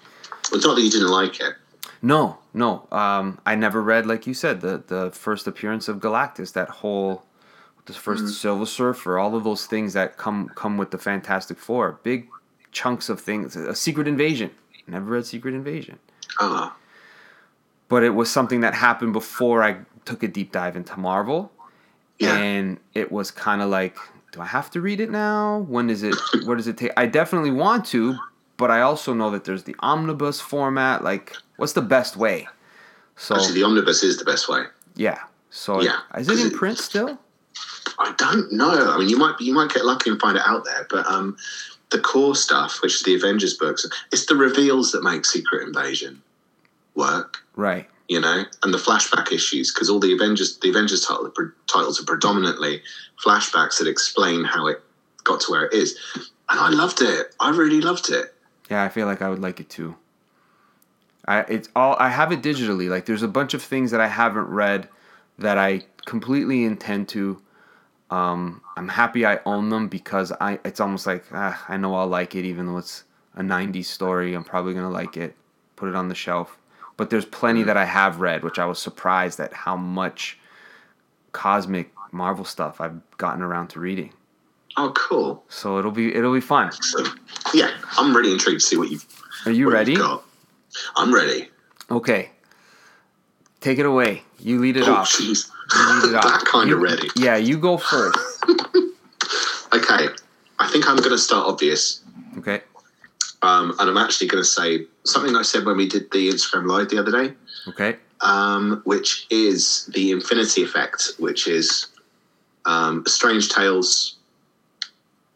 it's 0.53 0.65
not 0.65 0.75
that 0.75 0.81
you 0.81 0.89
didn't 0.91 1.09
like 1.11 1.39
it. 1.39 1.53
No, 2.01 2.37
no, 2.53 2.85
um, 2.91 3.39
I 3.45 3.55
never 3.55 3.81
read 3.81 4.05
like 4.05 4.27
you 4.27 4.33
said 4.33 4.61
the 4.61 4.83
the 4.87 5.11
first 5.11 5.47
appearance 5.47 5.87
of 5.87 5.97
Galactus, 5.97 6.51
that 6.53 6.69
whole 6.81 7.23
the 7.85 7.93
1st 7.93 8.17
Mm-hmm. 8.17 8.27
Silver 8.27 8.65
Surfer, 8.65 9.19
all 9.19 9.35
of 9.35 9.43
those 9.43 9.65
things 9.67 9.91
that 9.93 10.17
come 10.17 10.49
come 10.55 10.77
with 10.77 10.91
the 10.91 10.97
Fantastic 10.97 11.57
Four, 11.59 11.99
big 12.03 12.27
chunks 12.71 13.09
of 13.09 13.19
things. 13.21 13.55
A 13.55 13.75
Secret 13.75 14.07
Invasion, 14.07 14.51
never 14.87 15.05
read 15.05 15.25
Secret 15.25 15.53
Invasion. 15.53 15.99
Ah, 16.39 16.75
but 17.89 18.03
it 18.03 18.11
was 18.11 18.29
something 18.31 18.61
that 18.61 18.73
happened 18.73 19.13
before 19.13 19.63
I 19.63 19.77
took 20.05 20.23
a 20.23 20.27
deep 20.27 20.51
dive 20.51 20.75
into 20.75 20.97
Marvel. 20.97 21.51
yeah. 22.19 22.35
And 22.37 22.79
it 22.93 23.11
was 23.11 23.31
kind 23.31 23.61
of 23.61 23.69
like 23.69 23.97
do 24.33 24.41
I 24.41 24.45
have 24.45 24.71
to 24.71 24.81
read 24.81 24.99
it 24.99 25.11
now? 25.11 25.59
When 25.69 25.91
is 25.91 26.01
it? 26.01 26.15
What 26.45 26.57
does 26.57 26.67
it 26.67 26.75
take? 26.75 26.91
I 26.97 27.05
definitely 27.05 27.51
want 27.51 27.85
to, 27.87 28.17
but 28.57 28.71
I 28.71 28.81
also 28.81 29.13
know 29.13 29.29
that 29.29 29.43
there's 29.43 29.63
the 29.63 29.75
omnibus 29.79 30.41
format. 30.41 31.03
Like, 31.03 31.35
what's 31.57 31.73
the 31.73 31.83
best 31.83 32.17
way? 32.17 32.47
So 33.15 33.35
Actually, 33.35 33.53
the 33.53 33.63
omnibus 33.63 34.01
is 34.01 34.17
the 34.17 34.25
best 34.25 34.49
way. 34.49 34.63
yeah. 34.95 35.19
So 35.51 35.81
Yeah, 35.81 35.99
is 36.17 36.27
it 36.29 36.39
in 36.39 36.49
print 36.49 36.79
still? 36.79 37.19
I 37.99 38.11
don't 38.17 38.51
know. 38.51 38.91
I 38.91 38.97
mean, 38.97 39.07
you 39.07 39.17
might 39.17 39.39
you 39.39 39.53
might 39.53 39.69
get 39.69 39.85
lucky 39.85 40.09
and 40.09 40.19
find 40.19 40.35
it 40.35 40.41
out 40.47 40.65
there, 40.65 40.87
but 40.89 41.05
um, 41.05 41.37
the 41.93 41.99
core 41.99 42.35
stuff, 42.35 42.81
which 42.81 42.95
is 42.95 43.03
the 43.03 43.15
Avengers 43.15 43.53
books, 43.53 43.87
it's 44.11 44.25
the 44.25 44.35
reveals 44.35 44.91
that 44.91 45.03
make 45.03 45.25
Secret 45.25 45.65
Invasion 45.65 46.21
work. 46.95 47.37
Right. 47.55 47.87
You 48.09 48.19
know, 48.19 48.43
and 48.63 48.73
the 48.73 48.77
flashback 48.77 49.31
issues 49.31 49.73
because 49.73 49.89
all 49.89 49.99
the 49.99 50.13
Avengers 50.13 50.57
the 50.57 50.69
Avengers 50.69 51.05
title, 51.05 51.31
titles 51.71 52.01
are 52.01 52.05
predominantly 52.05 52.81
flashbacks 53.23 53.79
that 53.79 53.87
explain 53.87 54.43
how 54.43 54.67
it 54.67 54.81
got 55.23 55.39
to 55.41 55.51
where 55.51 55.65
it 55.65 55.73
is, 55.73 55.97
and 56.49 56.59
I 56.59 56.69
loved 56.69 57.01
it. 57.01 57.33
I 57.39 57.51
really 57.51 57.79
loved 57.79 58.09
it. 58.09 58.35
Yeah, 58.69 58.83
I 58.83 58.89
feel 58.89 59.07
like 59.07 59.21
I 59.21 59.29
would 59.29 59.39
like 59.39 59.61
it 59.61 59.69
too. 59.69 59.95
I 61.25 61.39
it's 61.41 61.69
all 61.75 61.95
I 61.97 62.09
have 62.09 62.33
it 62.33 62.41
digitally. 62.41 62.89
Like 62.89 63.05
there's 63.05 63.23
a 63.23 63.27
bunch 63.27 63.53
of 63.53 63.63
things 63.63 63.91
that 63.91 64.01
I 64.01 64.07
haven't 64.07 64.47
read 64.47 64.89
that 65.39 65.57
I 65.57 65.83
completely 66.05 66.65
intend 66.65 67.07
to. 67.09 67.41
Um, 68.13 68.61
I'm 68.77 68.89
happy 68.89 69.25
I 69.25 69.39
own 69.43 69.69
them 69.69 69.87
because 69.87 70.31
I 70.39 70.59
it's 70.63 70.79
almost 70.79 71.07
like 71.07 71.25
ah, 71.31 71.65
I 71.67 71.77
know 71.77 71.95
I'll 71.95 72.07
like 72.07 72.35
it 72.35 72.45
even 72.45 72.67
though 72.67 72.77
it's 72.77 73.05
a 73.35 73.41
90s 73.41 73.85
story. 73.85 74.35
I'm 74.35 74.43
probably 74.43 74.75
gonna 74.75 74.91
like 74.91 75.17
it. 75.17 75.35
Put 75.75 75.89
it 75.89 75.95
on 75.95 76.09
the 76.09 76.15
shelf. 76.15 76.59
But 76.95 77.09
there's 77.09 77.25
plenty 77.25 77.63
that 77.63 77.75
I 77.75 77.85
have 77.85 78.19
read, 78.19 78.43
which 78.43 78.59
I 78.59 78.65
was 78.65 78.77
surprised 78.77 79.39
at 79.39 79.51
how 79.51 79.75
much 79.75 80.37
cosmic 81.31 81.91
Marvel 82.11 82.45
stuff 82.45 82.79
I've 82.79 83.01
gotten 83.17 83.41
around 83.41 83.69
to 83.69 83.79
reading. 83.79 84.13
Oh, 84.77 84.91
cool. 84.95 85.43
So 85.49 85.79
it'll 85.79 85.89
be 85.89 86.13
it'll 86.13 86.35
be 86.35 86.41
fun. 86.41 86.71
So, 86.71 87.03
yeah, 87.51 87.71
I'm 87.97 88.15
really 88.15 88.31
intrigued 88.31 88.61
to 88.61 88.67
see 88.67 88.77
what 88.77 88.91
you've, 88.91 89.07
Are 89.47 89.51
you 89.51 89.71
ready? 89.71 89.97
I'm 90.95 91.13
ready. 91.13 91.49
Okay. 91.89 92.29
Take 93.59 93.79
it 93.79 93.87
away. 93.87 94.21
You 94.37 94.59
lead 94.59 94.77
it 94.77 94.87
oh, 94.87 94.93
off. 94.93 95.11
jeez. 95.11 95.49
You 95.73 96.01
lead 96.01 96.09
it 96.09 96.15
off. 96.17 96.23
that 96.23 96.45
kind 96.45 96.71
of 96.71 96.79
ready. 96.79 97.07
Yeah, 97.15 97.35
you 97.37 97.57
go 97.57 97.77
first. 97.77 98.17
Okay, 99.73 100.07
I 100.59 100.69
think 100.69 100.87
I'm 100.87 100.97
going 100.97 101.09
to 101.09 101.17
start 101.17 101.47
obvious. 101.47 102.01
Okay. 102.37 102.61
Um, 103.41 103.73
and 103.79 103.89
I'm 103.89 103.97
actually 103.97 104.27
going 104.27 104.43
to 104.43 104.47
say 104.47 104.85
something 105.03 105.35
I 105.35 105.41
said 105.41 105.65
when 105.65 105.77
we 105.77 105.87
did 105.87 106.11
the 106.11 106.29
Instagram 106.29 106.67
live 106.67 106.89
the 106.89 106.99
other 106.99 107.11
day, 107.11 107.33
Okay. 107.69 107.95
um, 108.21 108.81
which 108.85 109.25
is 109.31 109.87
the 109.95 110.11
Infinity 110.11 110.61
Effect, 110.63 111.13
which 111.17 111.47
is 111.47 111.87
um, 112.65 113.03
Strange 113.07 113.49
Tales 113.49 114.17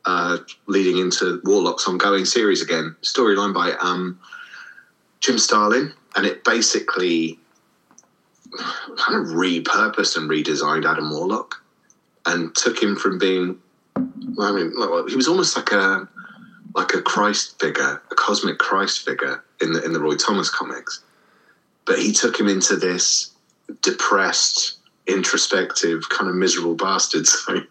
uh, 0.05 0.37
leading 0.67 0.99
into 0.99 1.41
Warlock's 1.43 1.87
ongoing 1.87 2.23
series 2.25 2.61
again. 2.61 2.95
Storyline 3.01 3.55
by 3.55 3.71
um, 3.81 4.19
Jim 5.19 5.39
Starlin, 5.39 5.93
and 6.15 6.27
it 6.27 6.43
basically 6.43 7.39
kind 8.97 9.21
of 9.21 9.33
repurposed 9.33 10.17
and 10.17 10.29
redesigned 10.29 10.85
Adam 10.85 11.09
Warlock 11.09 11.55
and 12.25 12.55
took 12.55 12.81
him 12.81 12.95
from 12.95 13.17
being, 13.17 13.57
well, 14.35 14.53
I 14.53 14.55
mean, 14.55 14.73
well, 14.77 15.07
he 15.07 15.15
was 15.15 15.27
almost 15.27 15.55
like 15.55 15.71
a 15.71 16.07
like 16.75 16.93
a 16.93 17.01
Christ 17.01 17.59
figure, 17.59 18.01
a 18.11 18.15
cosmic 18.15 18.59
Christ 18.59 19.03
figure 19.03 19.43
in 19.61 19.73
the 19.73 19.83
in 19.83 19.93
the 19.93 19.99
Roy 19.99 20.15
Thomas 20.15 20.49
comics. 20.49 21.03
But 21.85 21.99
he 21.99 22.11
took 22.11 22.39
him 22.39 22.47
into 22.47 22.75
this 22.75 23.31
depressed, 23.81 24.77
introspective, 25.07 26.07
kind 26.09 26.29
of 26.29 26.35
miserable 26.35 26.75
bastard. 26.75 27.25
So 27.47 27.61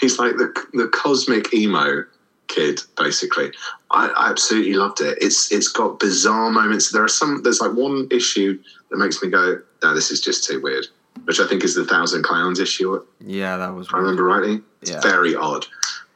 he's 0.00 0.18
like 0.18 0.36
the 0.36 0.52
the 0.74 0.88
cosmic 0.88 1.54
emo 1.54 2.04
kid, 2.50 2.80
basically. 2.96 3.50
I, 3.90 4.08
I 4.08 4.30
absolutely 4.30 4.74
loved 4.74 5.00
it. 5.00 5.16
It's 5.20 5.50
it's 5.50 5.68
got 5.68 5.98
bizarre 5.98 6.50
moments. 6.50 6.90
There 6.92 7.02
are 7.02 7.08
some. 7.08 7.42
There's 7.42 7.60
like 7.60 7.72
one 7.72 8.06
issue 8.10 8.60
that 8.90 8.98
makes 8.98 9.22
me 9.22 9.30
go, 9.30 9.60
"No, 9.82 9.94
this 9.94 10.10
is 10.10 10.20
just 10.20 10.44
too 10.44 10.60
weird." 10.60 10.86
Which 11.24 11.40
I 11.40 11.46
think 11.46 11.64
is 11.64 11.74
the 11.74 11.84
Thousand 11.84 12.22
Clowns 12.24 12.60
issue. 12.60 13.02
Yeah, 13.20 13.56
that 13.56 13.74
was 13.74 13.88
I 13.92 13.98
remember 13.98 14.24
rightly. 14.24 14.60
It's 14.82 14.90
Yeah. 14.90 15.00
very 15.00 15.34
odd. 15.34 15.66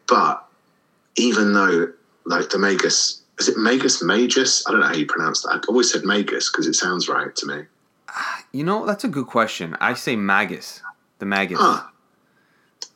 But 0.07 0.45
even 1.17 1.53
though, 1.53 1.93
like 2.25 2.51
the 2.51 2.59
Magus, 2.59 3.23
is 3.39 3.49
it 3.49 3.57
Magus 3.57 4.03
Magus? 4.03 4.67
I 4.67 4.71
don't 4.71 4.81
know 4.81 4.87
how 4.87 4.95
you 4.95 5.07
pronounce 5.07 5.43
that. 5.43 5.51
I've 5.55 5.69
always 5.69 5.91
said 5.93 6.05
Magus 6.05 6.51
because 6.51 6.67
it 6.67 6.75
sounds 6.75 7.09
right 7.09 7.35
to 7.37 7.47
me. 7.47 7.63
You 8.53 8.63
know, 8.65 8.87
that's 8.87 9.05
a 9.05 9.09
good 9.09 9.27
question. 9.27 9.77
I 9.81 9.95
say 9.95 10.15
Magus. 10.17 10.81
The 11.19 11.27
Magus. 11.27 11.59
Huh. 11.61 11.83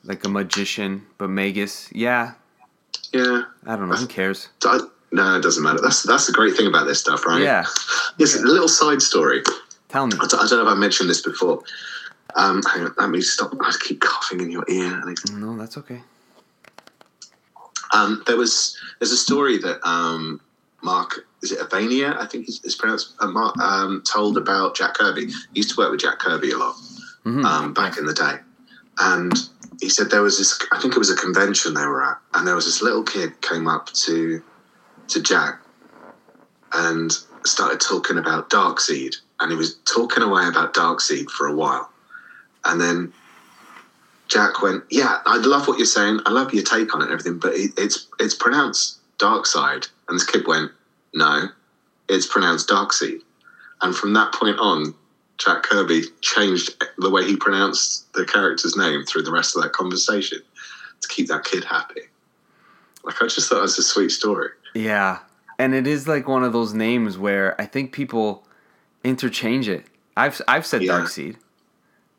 Like 0.03 0.23
a 0.25 0.29
magician, 0.29 1.05
but 1.17 1.29
Magus. 1.29 1.89
Yeah. 1.91 2.33
Yeah. 3.13 3.43
I 3.65 3.75
don't 3.75 3.89
know. 3.89 3.95
Who 3.95 4.07
cares? 4.07 4.49
I, 4.63 4.79
no, 5.11 5.37
it 5.37 5.41
doesn't 5.41 5.63
matter. 5.63 5.79
That's 5.81 6.03
that's 6.03 6.27
the 6.27 6.33
great 6.33 6.55
thing 6.55 6.67
about 6.67 6.85
this 6.85 6.99
stuff, 6.99 7.25
right? 7.25 7.41
Yeah. 7.41 7.65
Yes, 8.17 8.35
a 8.35 8.41
little 8.41 8.67
side 8.67 9.01
story. 9.01 9.41
Tell 9.87 10.05
me. 10.05 10.13
I 10.21 10.27
don't, 10.27 10.35
I 10.41 10.47
don't 10.47 10.59
know 10.63 10.67
if 10.71 10.77
I 10.77 10.79
mentioned 10.79 11.09
this 11.09 11.21
before. 11.21 11.63
Um, 12.35 12.61
hang 12.71 12.83
on, 12.85 12.93
let 12.97 13.09
me 13.09 13.21
stop. 13.21 13.53
I 13.59 13.73
keep 13.81 14.01
coughing 14.01 14.39
in 14.41 14.51
your 14.51 14.63
ear. 14.69 15.01
No, 15.33 15.57
that's 15.57 15.77
okay. 15.77 16.01
Um, 17.91 18.23
there 18.27 18.37
was 18.37 18.77
there's 18.99 19.11
a 19.11 19.17
story 19.17 19.57
that 19.57 19.79
um, 19.87 20.39
Mark 20.83 21.25
is 21.41 21.51
it 21.51 21.59
Avania? 21.59 22.15
I 22.19 22.25
think 22.27 22.47
it's, 22.47 22.63
it's 22.63 22.75
pronounced. 22.75 23.15
Uh, 23.19 23.27
Mark 23.27 23.57
um, 23.57 24.03
told 24.11 24.37
about 24.37 24.75
Jack 24.75 24.93
Kirby. 24.93 25.25
He 25.27 25.33
used 25.53 25.71
to 25.71 25.77
work 25.77 25.89
with 25.91 26.01
Jack 26.01 26.19
Kirby 26.19 26.51
a 26.51 26.57
lot 26.57 26.75
Mhm. 27.25 27.43
um, 27.45 27.73
back 27.73 27.97
in 27.97 28.05
the 28.05 28.13
day, 28.13 28.35
and 28.99 29.33
he 29.81 29.89
said 29.89 30.09
there 30.09 30.21
was 30.21 30.37
this. 30.37 30.59
I 30.71 30.79
think 30.79 30.95
it 30.95 30.99
was 30.99 31.09
a 31.09 31.15
convention 31.15 31.73
they 31.73 31.85
were 31.85 32.03
at, 32.03 32.17
and 32.33 32.47
there 32.47 32.55
was 32.55 32.65
this 32.65 32.81
little 32.81 33.03
kid 33.03 33.41
came 33.41 33.67
up 33.67 33.87
to 33.93 34.43
to 35.09 35.21
Jack 35.21 35.61
and 36.73 37.11
started 37.45 37.79
talking 37.79 38.17
about 38.17 38.49
Darkseid, 38.49 39.15
and 39.39 39.51
he 39.51 39.57
was 39.57 39.77
talking 39.85 40.23
away 40.23 40.47
about 40.47 40.73
Darkseid 40.73 41.29
for 41.29 41.47
a 41.47 41.55
while, 41.55 41.89
and 42.65 42.79
then 42.79 43.13
Jack 44.27 44.61
went, 44.61 44.83
"Yeah, 44.89 45.21
I 45.25 45.37
love 45.37 45.67
what 45.67 45.77
you're 45.79 45.85
saying. 45.87 46.19
I 46.25 46.31
love 46.31 46.53
your 46.53 46.63
take 46.63 46.93
on 46.93 47.01
it 47.01 47.05
and 47.05 47.13
everything, 47.13 47.39
but 47.39 47.53
it, 47.55 47.71
it's 47.77 48.07
it's 48.19 48.35
pronounced 48.35 48.99
Darkseid." 49.17 49.87
And 50.07 50.15
this 50.15 50.25
kid 50.25 50.45
went, 50.45 50.71
"No, 51.13 51.47
it's 52.07 52.27
pronounced 52.27 52.69
Darkseid." 52.69 53.21
And 53.81 53.95
from 53.95 54.13
that 54.13 54.33
point 54.33 54.59
on, 54.59 54.93
Jack 55.39 55.63
Kirby 55.63 56.03
changed 56.21 56.83
the 56.97 57.09
way 57.09 57.25
he 57.25 57.35
pronounced 57.37 58.11
the 58.13 58.25
character's 58.25 58.75
name 58.75 59.03
through 59.05 59.23
the 59.23 59.31
rest 59.31 59.55
of 59.55 59.63
that 59.63 59.71
conversation 59.71 60.39
to 61.01 61.07
keep 61.07 61.27
that 61.29 61.45
kid 61.45 61.63
happy. 61.63 62.01
Like 63.03 63.21
I 63.21 63.27
just 63.27 63.49
thought 63.49 63.59
it 63.59 63.61
was 63.61 63.77
a 63.79 63.83
sweet 63.83 64.09
story. 64.09 64.49
Yeah. 64.75 65.19
And 65.57 65.73
it 65.73 65.87
is 65.87 66.07
like 66.07 66.27
one 66.27 66.43
of 66.43 66.53
those 66.53 66.73
names 66.73 67.17
where 67.17 67.59
I 67.59 67.65
think 67.65 67.91
people 67.93 68.45
interchange 69.03 69.67
it. 69.69 69.85
I've 70.17 70.41
I've 70.47 70.65
said 70.65 70.83
Yeah. 70.83 70.99
Darkseid. 70.99 71.37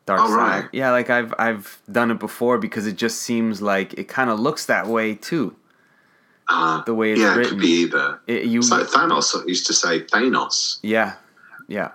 Dark 0.07 0.21
Oh, 0.23 0.29
Side. 0.29 0.37
right. 0.37 0.69
Yeah, 0.73 0.91
like 0.91 1.11
I've 1.11 1.35
I've 1.39 1.79
done 1.93 2.11
it 2.11 2.19
before 2.19 2.57
because 2.59 2.87
it 2.87 2.97
just 2.97 3.21
seems 3.21 3.61
like 3.61 3.93
it 3.95 4.09
kind 4.09 4.31
of 4.31 4.41
looks 4.41 4.65
that 4.67 4.87
way 4.87 5.15
too. 5.15 5.55
Uh, 6.49 6.83
The 6.85 6.95
way 6.95 7.12
it's 7.12 7.21
yeah, 7.21 7.39
it 7.39 7.47
could 7.49 7.61
be 7.61 7.83
either. 7.83 8.19
It, 8.27 8.47
you 8.47 8.59
It's 8.61 8.71
like 8.71 8.87
Thanos 8.87 9.47
used 9.47 9.67
to 9.67 9.75
say 9.75 10.00
Thanos, 10.05 10.79
Yeah. 10.83 11.15
Yeah. 11.69 11.93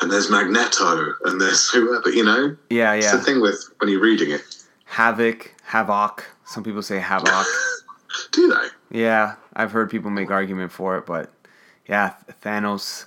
And 0.00 0.10
there's 0.10 0.30
Magneto, 0.30 1.14
and 1.24 1.40
there's 1.40 1.68
whoever. 1.74 2.10
You 2.10 2.24
know, 2.24 2.56
Yeah, 2.70 2.92
it's 2.94 3.12
the 3.12 3.20
thing 3.20 3.40
with 3.40 3.62
when 3.78 3.90
you're 3.90 4.00
reading 4.00 4.30
it. 4.30 4.42
Havoc, 4.84 5.54
Havoc. 5.64 6.24
Some 6.44 6.62
people 6.62 6.82
say 6.82 6.98
Havoc. 6.98 7.46
Do 8.32 8.48
they? 8.48 8.98
yeah, 9.00 9.34
I've 9.54 9.72
heard 9.72 9.90
people 9.90 10.10
make 10.10 10.30
argument 10.30 10.72
for 10.72 10.96
it, 10.96 11.06
but 11.06 11.30
yeah, 11.88 12.14
Thanos, 12.42 13.06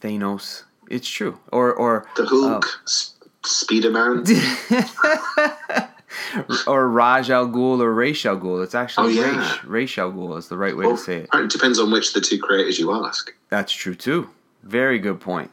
Thanos. 0.00 0.64
It's 0.88 1.08
true. 1.08 1.38
Or 1.52 1.72
or 1.72 2.06
The 2.16 2.26
Hulk, 2.26 2.66
uh, 2.66 2.68
S- 2.84 3.14
Spiderman. 3.42 4.26
or 6.66 6.88
Raj 6.88 7.30
Al 7.30 7.46
Ghul 7.48 7.80
or 7.80 7.94
Raish 7.94 8.26
Al 8.26 8.38
Ghul. 8.38 8.64
It's 8.64 8.74
actually 8.74 9.18
Oh, 9.20 9.30
yeah. 9.30 9.58
Raish 9.64 9.98
Al 9.98 10.10
Ghul 10.12 10.36
is 10.38 10.48
the 10.48 10.56
right 10.56 10.76
way 10.76 10.86
Well, 10.86 10.96
to 10.96 11.02
say 11.02 11.16
it. 11.18 11.28
It 11.32 11.50
depends 11.50 11.78
on 11.78 11.92
which 11.92 12.08
of 12.08 12.14
the 12.14 12.20
two 12.20 12.38
creators 12.40 12.78
you 12.80 12.92
ask. 13.06 13.32
That's 13.48 13.72
true 13.72 13.94
too. 13.94 14.30
Very 14.64 14.98
good 14.98 15.20
point. 15.20 15.52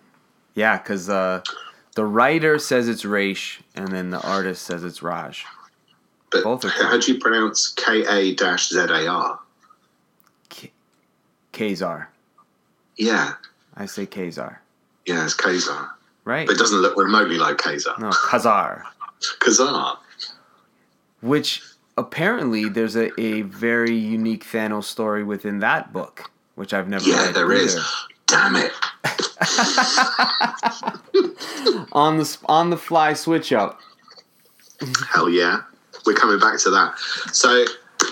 Yeah, 0.58 0.78
because 0.80 1.08
uh, 1.08 1.44
the 1.96 2.04
writer 2.04 2.58
says 2.58 2.90
it's 2.90 3.06
Raish, 3.06 3.62
and 3.76 3.90
then 3.90 4.10
the 4.10 4.20
artist 4.28 4.64
says 4.64 4.84
it's 4.84 5.04
Raj. 5.04 5.46
But 6.32 6.44
Both 6.44 6.66
are 6.66 6.70
how 6.70 6.98
do 7.00 7.14
you 7.14 7.20
pronounce 7.20 7.68
K 7.74 8.04
A 8.08 8.34
dash 8.34 8.70
Z 8.70 8.80
A 8.80 9.08
R? 9.08 9.40
Kazar. 11.54 12.08
Yeah, 12.98 13.34
I 13.76 13.86
say 13.86 14.06
Kazar. 14.06 14.58
yeah, 15.06 15.24
it's 15.24 15.36
Kazar. 15.36 15.90
Right? 16.26 16.46
But 16.48 16.56
it 16.56 16.60
doesn't 16.60 16.80
look 16.82 16.98
remotely 16.98 17.38
like 17.38 17.58
Kazar. 17.58 17.98
No, 18.00 18.10
Kazar. 18.10 18.82
Kazar. 19.40 19.98
Which 21.22 21.62
apparently 21.98 22.68
there's 22.70 22.96
a, 22.96 23.10
a 23.20 23.42
very 23.44 23.96
unique 23.96 24.44
Thanos 24.44 24.84
story 24.86 25.24
within 25.24 25.60
that 25.60 25.94
book, 25.94 26.32
which 26.56 26.74
I've 26.74 26.88
never 26.90 27.08
Yeah, 27.08 27.28
read. 27.28 27.36
there 27.36 27.52
is. 27.52 27.76
either. 27.76 27.86
Damn 28.28 28.56
it. 28.58 28.72
On 31.92 32.18
the 32.18 32.38
on 32.46 32.70
the 32.70 32.78
fly 32.78 33.14
switch 33.14 33.52
up. 33.54 33.80
Hell 35.10 35.30
yeah. 35.30 35.62
we're 36.06 36.14
coming 36.14 36.40
back 36.40 36.60
to 36.60 36.70
that. 36.70 36.98
So 37.34 37.66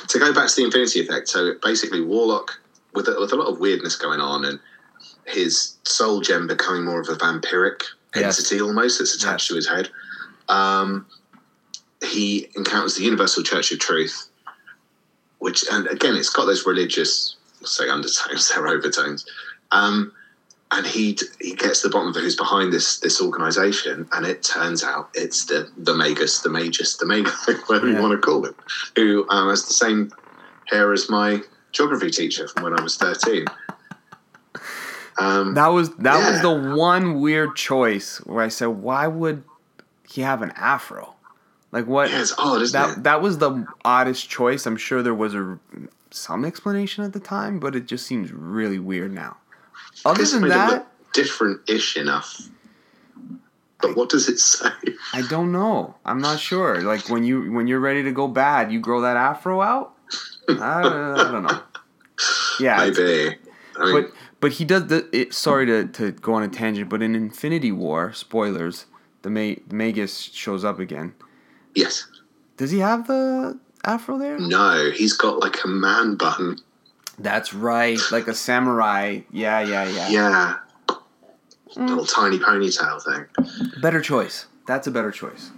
to 0.07 0.19
go 0.19 0.33
back 0.33 0.49
to 0.49 0.55
the 0.55 0.63
Infinity 0.65 1.01
Effect, 1.01 1.27
so 1.27 1.53
basically 1.63 2.01
Warlock 2.01 2.59
with 2.93 3.07
a, 3.07 3.15
with 3.19 3.31
a 3.33 3.35
lot 3.35 3.47
of 3.47 3.59
weirdness 3.59 3.95
going 3.95 4.19
on 4.19 4.45
and 4.45 4.59
his 5.25 5.75
soul 5.83 6.21
gem 6.21 6.47
becoming 6.47 6.85
more 6.85 6.99
of 6.99 7.09
a 7.09 7.15
vampiric 7.15 7.81
Yes. 8.15 8.39
entity 8.39 8.61
almost 8.61 8.99
that's 8.99 9.13
attached 9.15 9.43
Yes. 9.43 9.47
to 9.49 9.55
his 9.55 9.67
head. 9.67 9.89
Um, 10.47 11.05
he 12.01 12.47
encounters 12.55 12.95
the 12.95 13.03
Universal 13.03 13.43
Church 13.43 13.71
of 13.73 13.79
Truth, 13.79 14.29
which 15.39 15.65
and 15.71 15.85
again 15.87 16.15
it's 16.15 16.29
got 16.29 16.45
those 16.45 16.65
religious 16.65 17.35
say 17.63 17.89
undertones, 17.89 18.49
they're 18.55 18.67
overtones. 18.67 19.25
Um, 19.71 20.13
and 20.75 20.85
he 20.85 21.17
he 21.39 21.53
gets 21.55 21.81
to 21.81 21.87
the 21.87 21.93
bottom 21.93 22.09
of 22.09 22.15
who's 22.15 22.35
behind 22.35 22.71
this 22.73 22.99
this 22.99 23.21
organization, 23.21 24.07
and 24.13 24.25
it 24.25 24.43
turns 24.43 24.83
out 24.83 25.09
it's 25.13 25.45
the 25.45 25.69
the 25.77 25.93
Magus, 25.95 26.39
the 26.41 26.49
Magus, 26.49 26.97
the 26.97 27.05
Magus, 27.05 27.33
whatever 27.67 27.87
Yeah. 27.87 27.95
you 27.95 28.01
want 28.01 28.11
to 28.13 28.17
call 28.25 28.45
him, 28.45 28.55
who 28.95 29.25
um, 29.29 29.49
has 29.49 29.65
the 29.65 29.73
same 29.73 30.11
hair 30.65 30.91
as 30.93 31.09
my 31.09 31.41
geography 31.71 32.09
teacher 32.11 32.47
from 32.47 32.63
when 32.63 32.77
I 32.79 32.81
was 32.81 32.97
thirteen. 32.97 33.45
Um, 35.17 35.53
That 35.53 35.67
was 35.67 35.89
that 35.97 36.29
was 36.31 36.41
the 36.41 36.75
one 36.75 37.21
weird 37.21 37.55
choice 37.55 38.17
where 38.25 38.43
I 38.43 38.49
said, 38.49 38.67
why 38.67 39.07
would 39.07 39.43
he 40.07 40.21
have 40.21 40.41
an 40.41 40.51
afro? 40.57 41.15
Like 41.71 41.87
what? 41.87 42.09
yeah, 42.09 42.25
odd, 42.37 42.67
that 42.71 42.97
it? 42.97 43.03
that 43.03 43.21
was 43.21 43.37
the 43.37 43.65
oddest 43.85 44.29
choice. 44.29 44.65
I'm 44.65 44.77
sure 44.77 45.01
there 45.01 45.13
was 45.15 45.33
a 45.33 45.57
some 46.11 46.45
explanation 46.45 47.03
at 47.03 47.13
the 47.13 47.19
time, 47.19 47.59
but 47.59 47.75
it 47.75 47.85
just 47.85 48.05
seems 48.05 48.31
really 48.31 48.79
weird 48.79 49.13
now. 49.13 49.37
Other 50.03 50.25
than 50.25 50.49
that, 50.49 50.87
different-ish 51.13 51.97
enough. 51.97 52.41
But 53.81 53.95
what 53.95 54.09
does 54.09 54.27
it 54.29 54.39
say? 54.39 54.69
I 55.13 55.21
don't 55.29 55.51
know. 55.51 55.95
I'm 56.05 56.19
not 56.19 56.39
sure. 56.39 56.81
Like 56.81 57.09
when 57.09 57.23
you 57.23 57.51
when 57.51 57.67
you're 57.67 57.79
ready 57.79 58.03
to 58.03 58.11
go 58.11 58.27
bad, 58.27 58.71
you 58.71 58.79
grow 58.79 59.01
that 59.01 59.15
afro 59.17 59.61
out. 59.61 59.93
I, 60.49 60.81
I 60.81 61.31
don't 61.31 61.43
know. 61.43 61.61
Yeah, 62.59 62.77
Maybe. 62.89 63.37
I 63.77 63.85
mean, 63.85 63.93
but 64.03 64.11
but 64.39 64.51
he 64.53 64.65
does 64.65 64.87
the. 64.87 65.07
It, 65.11 65.33
sorry 65.33 65.65
to, 65.67 65.85
to 65.87 66.11
go 66.13 66.33
on 66.33 66.43
a 66.43 66.47
tangent, 66.47 66.89
but 66.89 67.01
in 67.01 67.15
Infinity 67.15 67.71
War, 67.71 68.13
spoilers, 68.13 68.85
the 69.23 69.29
Ma- 69.29 69.61
Magus 69.71 70.19
shows 70.19 70.63
up 70.65 70.79
again. 70.79 71.13
yes. 71.75 72.07
Does 72.57 72.71
he 72.71 72.79
have 72.79 73.07
the 73.07 73.59
afro 73.83 74.17
there? 74.17 74.39
No, 74.39 74.89
he's 74.95 75.11
got 75.11 75.39
like 75.39 75.57
a 75.65 75.67
man 75.67 76.15
bun. 76.15 76.57
That's 77.17 77.53
right, 77.53 77.99
like 78.11 78.27
a 78.27 78.33
samurai. 78.33 79.21
Yeah, 79.31 79.61
yeah, 79.61 79.87
yeah. 79.87 80.09
Yeah. 80.09 80.55
Mm. 81.75 81.89
Little 81.89 82.05
tiny 82.05 82.39
ponytail 82.39 83.01
thing. 83.03 83.71
Better 83.81 84.01
choice. 84.01 84.47
That's 84.67 84.87
a 84.87 84.91
better 84.91 85.11
choice. 85.11 85.51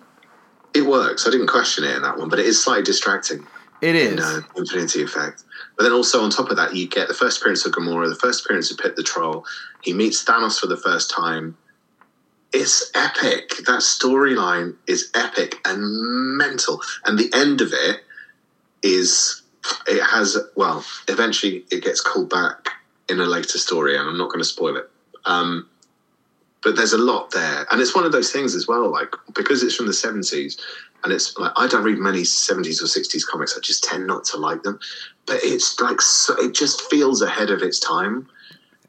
It 0.73 0.81
works. 0.85 1.27
I 1.27 1.31
didn't 1.31 1.47
question 1.47 1.83
it 1.83 1.95
in 1.95 2.01
that 2.03 2.17
one, 2.17 2.29
but 2.29 2.39
it 2.39 2.45
is 2.45 2.63
slightly 2.63 2.83
distracting 2.83 3.47
It 3.81 3.95
is. 3.95 4.13
in 4.13 4.19
uh, 4.19 4.41
Infinity 4.55 5.03
Effect. 5.03 5.43
But 5.75 5.83
then 5.83 5.93
also 5.93 6.23
on 6.23 6.29
top 6.29 6.49
of 6.49 6.57
that, 6.57 6.75
you 6.75 6.87
get 6.87 7.07
the 7.07 7.13
first 7.13 7.39
appearance 7.39 7.65
of 7.65 7.71
Gamora, 7.71 8.09
the 8.09 8.15
first 8.15 8.45
appearance 8.45 8.71
of 8.71 8.77
Pip 8.77 8.95
the 8.95 9.03
Troll. 9.03 9.45
He 9.81 9.93
meets 9.93 10.23
Thanos 10.23 10.59
for 10.59 10.67
the 10.67 10.77
first 10.77 11.09
time. 11.09 11.57
It's 12.53 12.91
epic. 12.95 13.49
That 13.65 13.81
storyline 13.81 14.75
is 14.87 15.11
epic 15.15 15.55
and 15.65 16.37
mental. 16.37 16.81
And 17.05 17.17
the 17.17 17.31
end 17.33 17.61
of 17.61 17.73
it 17.73 18.01
is 18.83 19.41
it 19.87 20.03
has 20.03 20.37
well, 20.55 20.83
eventually 21.07 21.65
it 21.71 21.83
gets 21.83 22.01
called 22.01 22.29
back 22.29 22.69
in 23.09 23.19
a 23.19 23.25
later 23.25 23.57
story, 23.57 23.97
and 23.97 24.07
I'm 24.07 24.17
not 24.17 24.29
going 24.29 24.39
to 24.39 24.45
spoil 24.45 24.77
it. 24.77 24.89
Um, 25.25 25.69
but 26.63 26.75
there's 26.75 26.93
a 26.93 26.97
lot 26.97 27.31
there, 27.31 27.65
and 27.71 27.79
it's 27.81 27.95
one 27.95 28.05
of 28.05 28.11
those 28.11 28.31
things 28.31 28.55
as 28.55 28.67
well. 28.67 28.91
Like 28.91 29.13
because 29.33 29.63
it's 29.63 29.75
from 29.75 29.85
the 29.85 29.91
70s, 29.91 30.59
and 31.03 31.13
it's 31.13 31.37
like 31.37 31.51
I 31.55 31.67
don't 31.67 31.83
read 31.83 31.99
many 31.99 32.21
70s 32.21 32.81
or 32.81 32.85
60s 32.85 33.25
comics. 33.25 33.55
I 33.57 33.61
just 33.61 33.83
tend 33.83 34.07
not 34.07 34.25
to 34.25 34.37
like 34.37 34.63
them. 34.63 34.79
But 35.25 35.39
it's 35.43 35.79
like 35.79 36.01
so, 36.01 36.35
it 36.37 36.53
just 36.53 36.81
feels 36.89 37.21
ahead 37.21 37.51
of 37.51 37.61
its 37.61 37.79
time. 37.79 38.27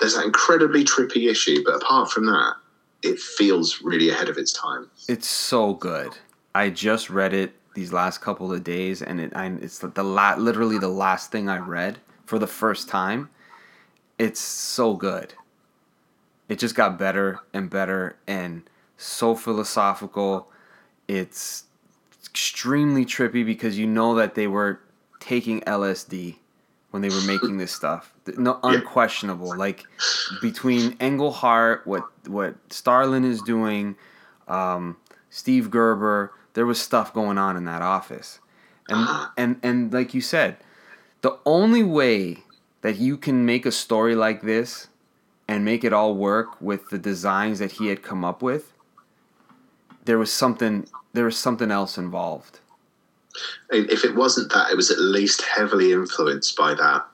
There's 0.00 0.14
that 0.14 0.25
incredibly 0.25 0.85
trippy 0.85 1.30
issue, 1.30 1.62
but 1.64 1.75
apart 1.75 2.11
from 2.11 2.26
that, 2.26 2.54
it 3.02 3.19
feels 3.19 3.82
really 3.82 4.10
ahead 4.10 4.28
of 4.28 4.38
its 4.38 4.52
time. 4.52 4.88
It's 5.08 5.28
so 5.28 5.75
good. 5.75 6.17
I 6.54 6.71
just 6.71 7.10
read 7.10 7.34
it 7.34 7.54
these 7.78 7.93
last 7.93 8.21
couple 8.21 8.52
of 8.52 8.64
days, 8.64 9.00
and 9.02 9.21
it 9.21 9.32
I, 9.36 9.47
it's 9.47 9.78
the 9.78 10.02
la- 10.02 10.34
literally 10.34 10.78
the 10.78 10.88
last 10.88 11.30
thing 11.30 11.49
I 11.49 11.58
read 11.58 11.99
for 12.26 12.38
the 12.38 12.47
first 12.47 12.88
time. 12.88 13.30
It's 14.19 14.41
so 14.41 14.95
good. 14.95 15.34
It 16.49 16.58
just 16.58 16.75
got 16.75 16.99
better 16.99 17.41
and 17.52 17.71
better, 17.71 18.17
and 18.26 18.62
so 18.97 19.36
philosophical. 19.36 20.50
It's 21.06 21.64
extremely 22.25 23.06
trippy 23.06 23.47
because 23.47 23.78
you 23.78 23.86
know 23.86 24.17
that 24.17 24.34
they 24.34 24.49
were 24.49 24.80
taking 25.21 25.60
LSD 25.60 26.36
when 26.91 27.02
they 27.02 27.10
were 27.10 27.23
making 27.26 27.58
this 27.58 27.71
stuff. 27.71 28.12
No, 28.36 28.58
unquestionable. 28.64 29.56
Like 29.56 29.84
between 30.43 30.97
Englehart, 31.00 31.86
what 31.86 32.02
what 32.26 32.56
Starlin 32.71 33.25
is 33.25 33.41
doing, 33.41 33.95
um, 34.49 34.97
Steve 35.30 35.71
Gerber, 35.71 36.32
there 36.54 36.67
was 36.67 36.80
stuff 36.80 37.13
going 37.13 37.39
on 37.39 37.56
in 37.56 37.65
that 37.65 37.82
office, 37.82 38.41
and 38.89 38.99
Uh-huh. 39.00 39.28
and 39.37 39.58
and 39.63 39.93
like 39.93 40.15
you 40.15 40.21
said, 40.21 40.56
the 41.23 41.37
only 41.45 41.82
way 41.82 42.45
that 42.82 42.97
you 42.97 43.17
can 43.17 43.45
make 43.45 43.67
a 43.67 43.73
story 43.73 44.15
like 44.15 44.43
this 44.43 44.89
and 45.47 45.65
make 45.65 45.82
it 45.84 45.93
all 45.93 46.15
work 46.15 46.61
with 46.61 46.91
the 46.91 46.99
designs 46.99 47.58
that 47.58 47.73
he 47.73 47.89
had 47.89 48.02
come 48.02 48.25
up 48.25 48.43
with, 48.43 48.73
there 50.04 50.19
was 50.19 50.32
something 50.32 50.87
there 51.13 51.25
was 51.25 51.37
something 51.39 51.71
else 51.71 51.99
involved. 51.99 52.61
And 53.71 53.89
if 53.91 54.04
it 54.04 54.15
wasn't 54.17 54.52
that, 54.52 54.71
it 54.71 54.76
was 54.76 54.91
at 54.91 54.99
least 54.99 55.43
heavily 55.43 55.93
influenced 55.93 56.56
by 56.56 56.75
that 56.75 57.06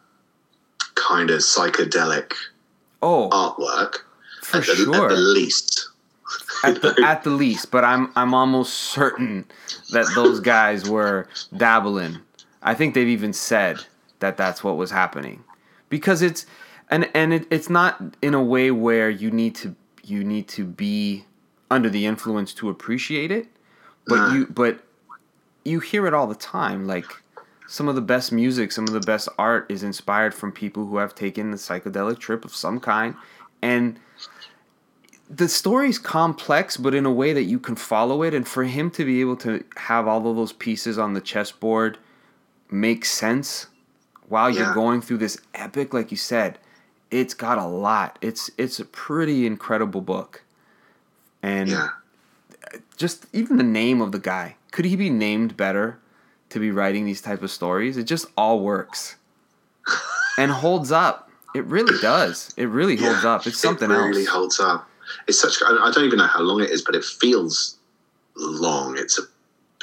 kind 0.95 1.31
of 1.31 1.41
psychedelic 1.41 2.33
Oh, 3.03 3.29
artwork. 3.31 3.97
for 4.43 4.59
at, 4.59 4.67
the, 4.67 4.75
sure. 4.77 5.05
at 5.05 5.09
the 5.11 5.17
least. 5.17 5.74
At 6.69 6.83
the, 6.83 7.03
at 7.05 7.23
the 7.23 7.31
least, 7.31 7.71
but 7.71 7.85
I'm 7.85 8.11
I'm 8.17 8.35
almost 8.35 8.75
certain 8.75 9.45
that 9.93 10.07
those 10.15 10.41
guys 10.41 10.89
were 10.89 11.29
dabbling. 11.57 12.19
I 12.63 12.75
think 12.75 12.95
they've 12.95 13.09
even 13.09 13.33
said 13.33 13.85
that 14.21 14.37
that's 14.37 14.65
what 14.65 14.77
was 14.77 14.91
happening, 14.91 15.45
because 15.89 16.23
it's 16.23 16.47
and 16.91 17.11
and 17.15 17.33
it, 17.33 17.47
it's 17.51 17.69
not 17.71 18.17
in 18.23 18.35
a 18.35 18.43
way 18.43 18.71
where 18.71 19.11
you 19.11 19.31
need 19.31 19.55
to 19.57 19.75
you 20.03 20.25
need 20.25 20.49
to 20.49 20.65
be 20.65 21.25
under 21.71 21.91
the 21.91 22.07
influence 22.07 22.55
to 22.55 22.69
appreciate 22.69 23.31
it, 23.31 23.47
but 24.07 24.33
you 24.33 24.47
mm. 24.47 24.55
but 24.55 24.81
you 25.65 25.81
hear 25.81 26.07
it 26.07 26.15
all 26.15 26.27
the 26.27 26.35
time. 26.35 26.87
Like 26.87 27.07
some 27.67 27.89
of 27.89 27.95
the 27.95 28.03
best 28.03 28.33
music, 28.33 28.73
some 28.73 28.85
of 28.85 28.93
the 28.93 29.01
best 29.01 29.29
art 29.39 29.71
is 29.71 29.83
inspired 29.83 30.35
from 30.35 30.53
people 30.53 30.87
who 30.87 30.99
have 30.99 31.15
taken 31.15 31.51
the 31.51 31.57
psychedelic 31.57 32.19
trip 32.19 32.45
of 32.45 32.55
some 32.55 32.81
kind, 32.81 33.15
and 33.63 33.99
the 35.31 35.49
story's 35.49 35.99
complex, 35.99 36.77
but 36.77 36.95
in 36.95 37.07
a 37.07 37.13
way 37.13 37.33
that 37.33 37.45
you 37.45 37.59
can 37.59 37.77
follow 37.77 38.23
it. 38.23 38.35
And 38.35 38.47
for 38.47 38.65
him 38.65 38.91
to 38.93 39.05
be 39.05 39.21
able 39.21 39.37
to 39.39 39.65
have 39.77 40.07
all 40.07 40.29
of 40.29 40.37
those 40.37 40.53
pieces 40.53 40.99
on 40.99 41.15
the 41.15 41.21
chessboard 41.21 41.99
make 42.71 43.05
sense 43.05 43.67
while 44.29 44.51
you're 44.51 44.75
going 44.75 45.01
through 45.01 45.19
this 45.19 45.39
epic, 45.55 45.93
like 45.95 46.11
you 46.11 46.17
said, 46.17 46.59
it's 47.11 47.35
got 47.35 47.59
a 47.59 47.67
lot. 47.67 48.19
It's 48.23 48.51
it's 48.59 48.81
a 48.81 48.85
pretty 48.85 49.47
incredible 49.47 50.01
book, 50.01 50.43
and 51.43 51.69
Yeah. 51.69 51.89
just 52.97 53.27
even 53.33 53.57
the 53.57 53.63
name 53.63 54.01
of 54.01 54.13
the 54.13 54.19
guy 54.19 54.57
could 54.73 54.85
he 54.87 54.97
be 54.97 55.09
named 55.11 55.57
better 55.57 55.99
to 56.51 56.59
be 56.59 56.73
writing 56.73 57.05
these 57.05 57.21
type 57.21 57.43
of 57.45 57.51
stories? 57.53 57.97
It 57.97 58.05
just 58.05 58.27
all 58.37 58.59
works 58.61 59.15
and 60.39 60.51
holds 60.51 60.91
up. 60.91 61.31
It 61.55 61.65
really 61.67 61.97
does. 62.01 62.53
It 62.57 62.65
really 62.69 62.97
holds 62.97 63.23
Yeah, 63.23 63.35
up. 63.35 63.47
It's 63.47 63.61
something 63.61 63.89
it 63.89 63.95
really 63.95 64.23
else. 64.23 64.29
holds 64.31 64.59
up. 64.61 64.89
It's 65.27 65.39
such. 65.41 65.63
I 65.67 65.91
don't 65.91 66.05
even 66.05 66.19
know 66.19 66.27
how 66.27 66.41
long 66.43 66.61
it 66.63 66.71
is, 66.71 66.83
but 66.83 66.95
it 66.95 67.05
feels 67.05 67.77
long. 68.37 68.97
It's 68.99 69.19
a. 69.19 69.23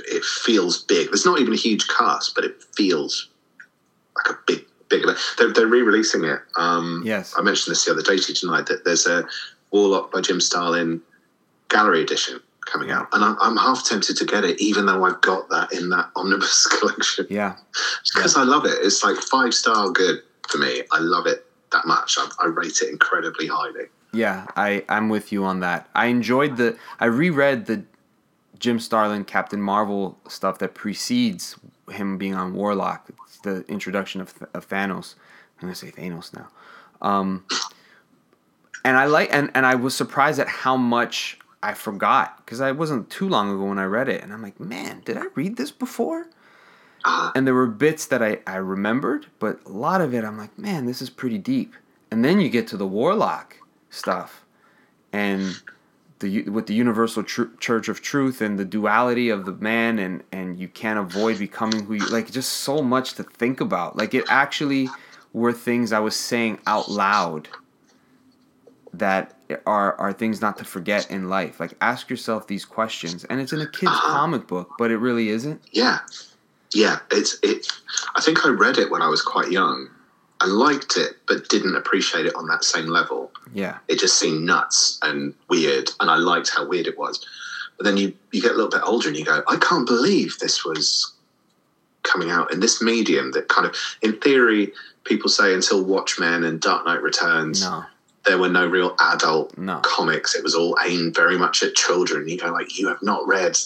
It 0.05 0.23
feels 0.23 0.83
big. 0.83 1.07
There's 1.07 1.25
not 1.25 1.39
even 1.39 1.53
a 1.53 1.57
huge 1.57 1.87
cast, 1.87 2.33
but 2.33 2.43
it 2.43 2.55
feels 2.75 3.27
like 4.15 4.33
a 4.35 4.37
big, 4.47 4.65
big. 4.89 5.03
event. 5.03 5.19
They're, 5.37 5.51
they're 5.53 5.67
re-releasing 5.67 6.23
it. 6.23 6.39
Um, 6.57 7.03
Yes. 7.05 7.35
I 7.37 7.41
mentioned 7.41 7.71
this 7.71 7.85
the 7.85 7.91
other 7.91 8.01
day 8.01 8.17
to 8.17 8.27
you 8.29 8.33
tonight. 8.33 8.65
That 8.67 8.83
there's 8.83 9.05
a 9.05 9.25
Warlock 9.71 10.11
by 10.11 10.21
Jim 10.21 10.41
Starlin 10.41 11.01
gallery 11.69 12.01
edition 12.01 12.39
coming 12.65 12.89
Yeah. 12.89 13.01
out, 13.01 13.09
and 13.13 13.23
I'm, 13.23 13.37
I'm 13.41 13.57
half 13.57 13.83
tempted 13.85 14.17
to 14.17 14.25
get 14.25 14.43
it, 14.43 14.59
even 14.59 14.85
though 14.87 15.03
I've 15.03 15.21
got 15.21 15.49
that 15.49 15.71
in 15.71 15.89
that 15.89 16.09
omnibus 16.15 16.65
collection 16.67 17.27
Yeah. 17.29 17.55
because 18.15 18.35
I 18.35 18.43
love 18.43 18.65
it. 18.65 18.77
It's 18.81 19.03
like 19.03 19.17
five 19.17 19.53
star 19.53 19.89
good 19.91 20.21
for 20.49 20.57
me. 20.57 20.81
I 20.91 20.99
love 20.99 21.27
it 21.27 21.45
that 21.71 21.85
much. 21.85 22.17
I, 22.17 22.27
I 22.39 22.47
rate 22.47 22.81
it 22.81 22.89
incredibly 22.89 23.47
highly. 23.47 23.85
Yeah, 24.13 24.45
I 24.55 24.83
I'm 24.89 25.09
with 25.09 25.31
you 25.31 25.45
on 25.45 25.61
that. 25.61 25.89
I 25.95 26.07
enjoyed 26.07 26.57
the 26.57 26.77
I 26.99 27.05
reread 27.05 27.65
the 27.65 27.83
Jim 28.59 28.79
Starlin 28.79 29.25
Captain 29.25 29.61
Marvel 29.61 30.19
stuff 30.27 30.59
that 30.59 30.73
precedes 30.75 31.55
him 31.89 32.17
being 32.17 32.35
on 32.35 32.53
Warlock. 32.53 33.09
It's 33.25 33.39
the 33.39 33.65
introduction 33.67 34.21
of, 34.21 34.33
of 34.53 34.67
Thanos. 34.67 35.15
I'm 35.57 35.67
gonna 35.67 35.75
say 35.75 35.91
Thanos 35.91 36.33
now. 36.33 36.47
Um, 37.01 37.45
and 38.83 38.97
I 38.97 39.05
like 39.05 39.29
and 39.33 39.49
and 39.55 39.65
I 39.65 39.75
was 39.75 39.95
surprised 39.95 40.39
at 40.39 40.47
how 40.47 40.75
much 40.75 41.39
I 41.63 41.73
forgot 41.73 42.37
because 42.37 42.59
I 42.59 42.71
wasn't 42.71 43.09
too 43.09 43.29
long 43.29 43.51
ago 43.51 43.65
when 43.65 43.79
I 43.79 43.85
read 43.85 44.09
it, 44.09 44.21
and 44.23 44.33
I'm 44.33 44.41
like, 44.41 44.59
man, 44.59 45.01
did 45.05 45.17
I 45.17 45.25
read 45.35 45.57
this 45.57 45.71
before? 45.71 46.27
Uh, 47.03 47.31
and 47.33 47.47
there 47.47 47.53
were 47.53 47.67
bits 47.67 48.05
that 48.07 48.21
I, 48.21 48.39
I 48.45 48.57
remembered, 48.57 49.25
but 49.39 49.59
a 49.65 49.69
lot 49.69 50.01
of 50.01 50.13
it 50.13 50.23
I'm 50.23 50.37
like, 50.37 50.57
man, 50.59 50.85
this 50.85 51.01
is 51.01 51.09
pretty 51.09 51.39
deep. 51.39 51.73
And 52.11 52.23
then 52.23 52.39
you 52.39 52.49
get 52.49 52.67
to 52.67 52.77
the 52.77 52.85
warlock 52.85 53.57
stuff, 53.91 54.43
and 55.13 55.61
the 56.19 56.41
with 56.49 56.65
the 56.67 56.73
universal 56.73 57.23
tr- 57.23 57.53
church 57.59 57.87
of 57.89 58.01
truth 58.01 58.41
and 58.41 58.57
the 58.57 58.65
duality 58.65 59.29
of 59.29 59.45
the 59.45 59.53
man, 59.53 59.99
and 59.99 60.23
and 60.31 60.59
you 60.59 60.67
can't 60.67 60.97
avoid 60.97 61.37
becoming 61.37 61.85
who 61.85 61.93
you 61.93 62.07
like. 62.07 62.31
Just 62.31 62.51
so 62.53 62.81
much 62.81 63.13
to 63.13 63.23
think 63.23 63.61
about. 63.61 63.95
Like 63.97 64.13
it 64.15 64.25
actually 64.29 64.89
were 65.33 65.53
things 65.53 65.91
I 65.93 65.99
was 65.99 66.15
saying 66.15 66.59
out 66.67 66.89
loud 66.89 67.47
that 68.93 69.35
are 69.65 69.95
are 69.95 70.11
things 70.13 70.41
not 70.41 70.57
to 70.57 70.65
forget 70.65 71.09
in 71.09 71.29
life. 71.29 71.59
Like 71.59 71.73
ask 71.81 72.09
yourself 72.09 72.47
these 72.47 72.65
questions, 72.65 73.23
and 73.25 73.39
it's 73.39 73.53
in 73.53 73.61
a 73.61 73.67
kid's 73.67 73.91
Uh-huh. 73.91 74.13
comic 74.13 74.47
book, 74.47 74.71
but 74.77 74.91
it 74.91 74.97
really 74.97 75.29
isn't. 75.29 75.61
yeah, 75.71 75.99
yeah. 76.73 76.99
It's 77.11 77.37
it. 77.41 77.67
I 78.15 78.21
think 78.21 78.45
I 78.45 78.49
read 78.49 78.77
it 78.77 78.91
when 78.91 79.01
I 79.01 79.07
was 79.07 79.21
quite 79.21 79.51
young. 79.51 79.89
I 80.41 80.47
liked 80.47 80.97
it, 80.97 81.17
but 81.27 81.47
didn't 81.49 81.75
appreciate 81.75 82.25
it 82.25 82.35
on 82.35 82.47
that 82.47 82.63
same 82.63 82.87
level. 82.87 83.31
Yeah, 83.53 83.77
It 83.87 83.99
just 83.99 84.17
seemed 84.19 84.43
nuts 84.43 84.97
and 85.03 85.35
weird, 85.49 85.91
and 85.99 86.09
I 86.09 86.15
liked 86.15 86.49
how 86.49 86.67
weird 86.67 86.87
it 86.87 86.97
was. 86.97 87.23
But 87.77 87.85
then 87.85 87.97
you 87.97 88.13
you 88.31 88.41
get 88.41 88.51
a 88.51 88.55
little 88.55 88.69
bit 88.69 88.81
older 88.83 89.07
and 89.07 89.17
you 89.17 89.23
go, 89.23 89.43
I 89.47 89.57
can't 89.57 89.85
believe 89.85 90.39
this 90.39 90.65
was 90.65 91.13
coming 92.03 92.31
out 92.31 92.51
in 92.51 92.59
this 92.59 92.81
medium 92.81 93.31
that 93.33 93.47
kind 93.49 93.67
of, 93.67 93.75
in 94.01 94.19
theory, 94.19 94.73
people 95.03 95.29
say 95.29 95.53
until 95.53 95.83
Watchmen 95.83 96.43
and 96.43 96.59
Dark 96.59 96.85
Knight 96.85 97.01
Returns, 97.03 97.61
no, 97.61 97.83
there 98.25 98.39
were 98.39 98.49
no 98.49 98.65
real 98.65 98.95
adult 98.99 99.55
no. 99.57 99.79
comics. 99.83 100.33
It 100.33 100.43
was 100.43 100.55
all 100.55 100.75
aimed 100.83 101.15
very 101.15 101.37
much 101.37 101.61
at 101.61 101.75
children. 101.75 102.27
You 102.27 102.37
go 102.37 102.51
like, 102.51 102.79
you 102.79 102.87
have 102.87 103.01
not 103.03 103.27
read 103.27 103.57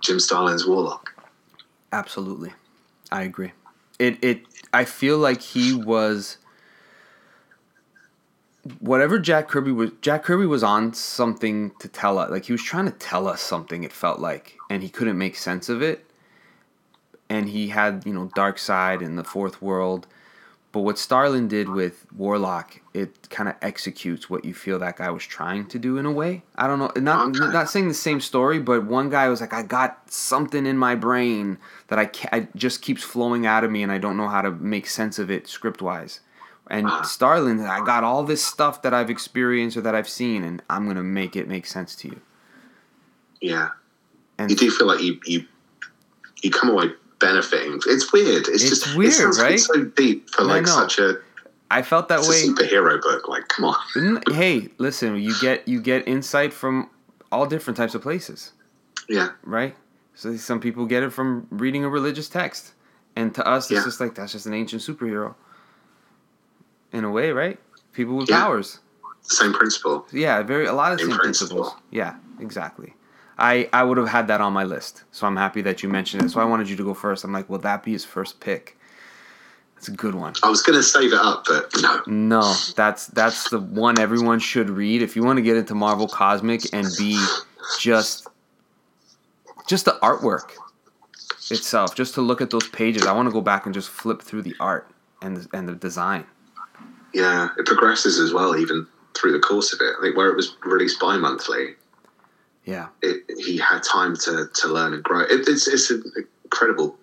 Jim 0.00 0.20
Starlin's 0.20 0.66
Warlock. 0.66 1.12
Absolutely. 1.92 2.52
I 3.10 3.22
agree. 3.22 3.52
It 3.98 4.18
it 4.22 4.42
I 4.72 4.84
feel 4.84 5.18
like 5.18 5.42
he 5.42 5.74
was 5.74 6.38
whatever 8.78 9.18
Jack 9.18 9.48
Kirby 9.48 9.72
was 9.72 9.90
Jack 10.00 10.22
Kirby 10.24 10.46
was 10.46 10.62
on 10.62 10.94
something 10.94 11.72
to 11.80 11.88
tell 11.88 12.18
us. 12.18 12.30
Like 12.30 12.46
he 12.46 12.52
was 12.52 12.62
trying 12.62 12.86
to 12.86 12.92
tell 12.92 13.26
us 13.28 13.40
something 13.40 13.84
it 13.84 13.92
felt 13.92 14.20
like 14.20 14.56
and 14.70 14.82
he 14.82 14.88
couldn't 14.88 15.18
make 15.18 15.36
sense 15.36 15.68
of 15.68 15.82
it. 15.82 16.06
And 17.28 17.48
he 17.48 17.68
had, 17.68 18.04
you 18.04 18.12
know, 18.12 18.30
Darkseid 18.36 19.04
and 19.04 19.18
the 19.18 19.24
Fourth 19.24 19.62
World. 19.62 20.06
But 20.72 20.80
what 20.80 20.98
Starlin 20.98 21.48
did 21.48 21.68
with 21.68 22.06
Warlock, 22.16 22.80
it 22.94 23.28
kind 23.28 23.46
of 23.46 23.56
executes 23.60 24.30
what 24.30 24.42
you 24.46 24.54
feel 24.54 24.78
that 24.78 24.96
guy 24.96 25.10
was 25.10 25.22
trying 25.24 25.66
to 25.66 25.78
do 25.78 25.98
in 25.98 26.06
a 26.06 26.10
way. 26.12 26.44
I 26.56 26.66
don't 26.66 26.78
know, 26.78 26.90
not 26.96 27.28
Okay. 27.36 27.52
not 27.52 27.68
saying 27.68 27.88
the 27.88 27.94
same 27.94 28.20
story, 28.20 28.58
but 28.58 28.86
one 28.86 29.10
guy 29.10 29.28
was 29.28 29.42
like, 29.42 29.52
I 29.52 29.62
got 29.64 30.10
something 30.10 30.64
in 30.64 30.78
my 30.78 30.94
brain 30.94 31.58
that 31.88 31.98
I, 31.98 32.06
ca 32.06 32.28
I 32.32 32.48
just 32.56 32.80
keeps 32.80 33.02
flowing 33.02 33.44
out 33.44 33.64
of 33.64 33.70
me, 33.70 33.82
and 33.82 33.92
I 33.92 33.98
don't 33.98 34.16
know 34.16 34.28
how 34.28 34.40
to 34.40 34.50
make 34.50 34.86
sense 34.86 35.18
of 35.18 35.30
it 35.30 35.46
script 35.46 35.82
wise. 35.82 36.20
And 36.68 36.86
Ah. 36.86 37.02
Starlin, 37.02 37.60
I 37.60 37.84
got 37.84 38.02
all 38.02 38.24
this 38.24 38.42
stuff 38.42 38.80
that 38.80 38.94
I've 38.94 39.10
experienced 39.10 39.76
or 39.76 39.82
that 39.82 39.94
I've 39.94 40.08
seen, 40.08 40.42
and 40.42 40.62
I'm 40.70 40.86
gonna 40.86 41.02
make 41.02 41.36
it 41.36 41.48
make 41.48 41.66
sense 41.66 41.94
to 41.96 42.08
you. 42.08 42.20
Yeah. 43.42 43.70
And 44.38 44.50
you 44.50 44.56
do 44.56 44.70
feel 44.70 44.86
like 44.86 45.02
you 45.02 45.20
you 45.26 45.44
you 46.42 46.50
come 46.50 46.70
away 46.70 46.92
benefiting. 47.22 47.80
It's 47.86 48.12
weird. 48.12 48.48
It's, 48.48 48.62
It's 48.64 48.68
just 48.68 48.96
weird, 48.96 49.14
it 49.36 49.40
right? 49.40 49.58
so 49.58 49.84
deep 49.84 50.28
for 50.30 50.44
like 50.44 50.66
such 50.66 50.98
a 50.98 51.14
I 51.70 51.80
felt 51.80 52.08
that 52.08 52.20
way. 52.20 52.46
superhero 52.46 53.00
book. 53.00 53.28
Like, 53.28 53.48
come 53.48 53.64
on. 53.64 54.20
Hey, 54.32 54.68
listen, 54.76 55.16
you 55.16 55.34
get 55.40 55.66
you 55.66 55.80
get 55.80 56.06
insight 56.06 56.52
from 56.52 56.90
all 57.30 57.46
different 57.46 57.76
types 57.78 57.94
of 57.94 58.02
places. 58.02 58.52
Yeah. 59.08 59.30
right? 59.44 59.74
So 60.14 60.36
some 60.36 60.60
people 60.60 60.84
get 60.84 61.02
it 61.02 61.10
from 61.10 61.46
reading 61.50 61.84
a 61.84 61.88
religious 61.88 62.28
text, 62.28 62.74
and 63.16 63.34
to 63.34 63.46
us, 63.46 63.70
it's 63.70 63.78
Yeah. 63.80 63.84
just 63.84 64.00
like 64.00 64.14
that's 64.14 64.32
just 64.32 64.44
an 64.46 64.52
ancient 64.54 64.82
superhero. 64.82 65.34
In 66.92 67.04
a 67.04 67.10
way, 67.10 67.30
right? 67.32 67.58
People 67.94 68.16
with 68.16 68.28
Yeah. 68.28 68.42
powers. 68.42 68.80
Same 69.22 69.52
principle. 69.54 70.06
Yeah, 70.12 70.42
very 70.42 70.66
a 70.66 70.72
lot 70.74 70.92
of 70.92 71.00
In 71.00 71.06
same 71.08 71.16
principle. 71.18 71.56
principles. 71.62 71.82
Yeah, 71.90 72.16
exactly. 72.40 72.94
I 73.42 73.68
I 73.72 73.82
would 73.82 73.98
have 73.98 74.08
had 74.08 74.28
that 74.28 74.40
on 74.40 74.52
my 74.52 74.64
list, 74.64 75.02
so 75.10 75.26
I'm 75.26 75.36
happy 75.36 75.60
that 75.62 75.82
you 75.82 75.88
mentioned 75.88 76.22
it. 76.22 76.30
So 76.30 76.40
I 76.40 76.44
wanted 76.44 76.70
you 76.70 76.76
to 76.76 76.84
go 76.84 76.94
first. 76.94 77.24
I'm 77.24 77.32
like, 77.32 77.50
will 77.50 77.58
that 77.58 77.82
be 77.82 77.92
his 77.92 78.04
first 78.04 78.38
pick? 78.40 78.78
It's 79.76 79.88
a 79.88 79.90
good 79.90 80.14
one. 80.14 80.34
I 80.44 80.48
was 80.48 80.62
going 80.62 80.78
to 80.78 80.82
save 80.82 81.12
it 81.12 81.18
up, 81.18 81.44
but 81.48 81.68
no. 81.82 82.02
No, 82.06 82.54
that's 82.76 83.08
that's 83.08 83.50
the 83.50 83.58
one 83.58 83.98
everyone 83.98 84.38
should 84.38 84.70
read 84.70 85.02
if 85.02 85.16
you 85.16 85.24
want 85.24 85.38
to 85.38 85.42
get 85.42 85.56
into 85.56 85.74
Marvel 85.74 86.06
Cosmic 86.06 86.72
and 86.72 86.86
be 86.96 87.20
just 87.80 88.28
just 89.66 89.86
the 89.86 89.98
artwork 90.02 90.52
itself. 91.50 91.96
Just 91.96 92.14
to 92.14 92.20
look 92.20 92.40
at 92.40 92.50
those 92.50 92.68
pages, 92.68 93.06
I 93.06 93.12
want 93.12 93.26
to 93.26 93.32
go 93.32 93.40
back 93.40 93.66
and 93.66 93.74
just 93.74 93.88
flip 93.88 94.22
through 94.22 94.42
the 94.42 94.54
art 94.60 94.88
and 95.20 95.38
the, 95.38 95.56
and 95.56 95.68
the 95.68 95.74
design. 95.74 96.26
Yeah, 97.12 97.48
it 97.58 97.66
progresses 97.66 98.20
as 98.20 98.32
well, 98.32 98.56
even 98.56 98.86
through 99.14 99.32
the 99.32 99.40
course 99.40 99.72
of 99.72 99.80
it. 99.80 99.94
I 99.98 100.00
think 100.00 100.16
where 100.16 100.28
it 100.28 100.36
was 100.36 100.56
released 100.64 101.00
bi-monthly, 101.00 101.74
Yeah, 102.64 102.88
it, 103.02 103.24
he 103.38 103.58
had 103.58 103.82
time 103.82 104.14
to, 104.16 104.48
to 104.54 104.68
learn 104.68 104.94
and 104.94 105.02
grow. 105.02 105.20
It, 105.20 105.48
it's 105.48 105.66
it's 105.66 105.90
an 105.90 106.04
incredible 106.44 106.96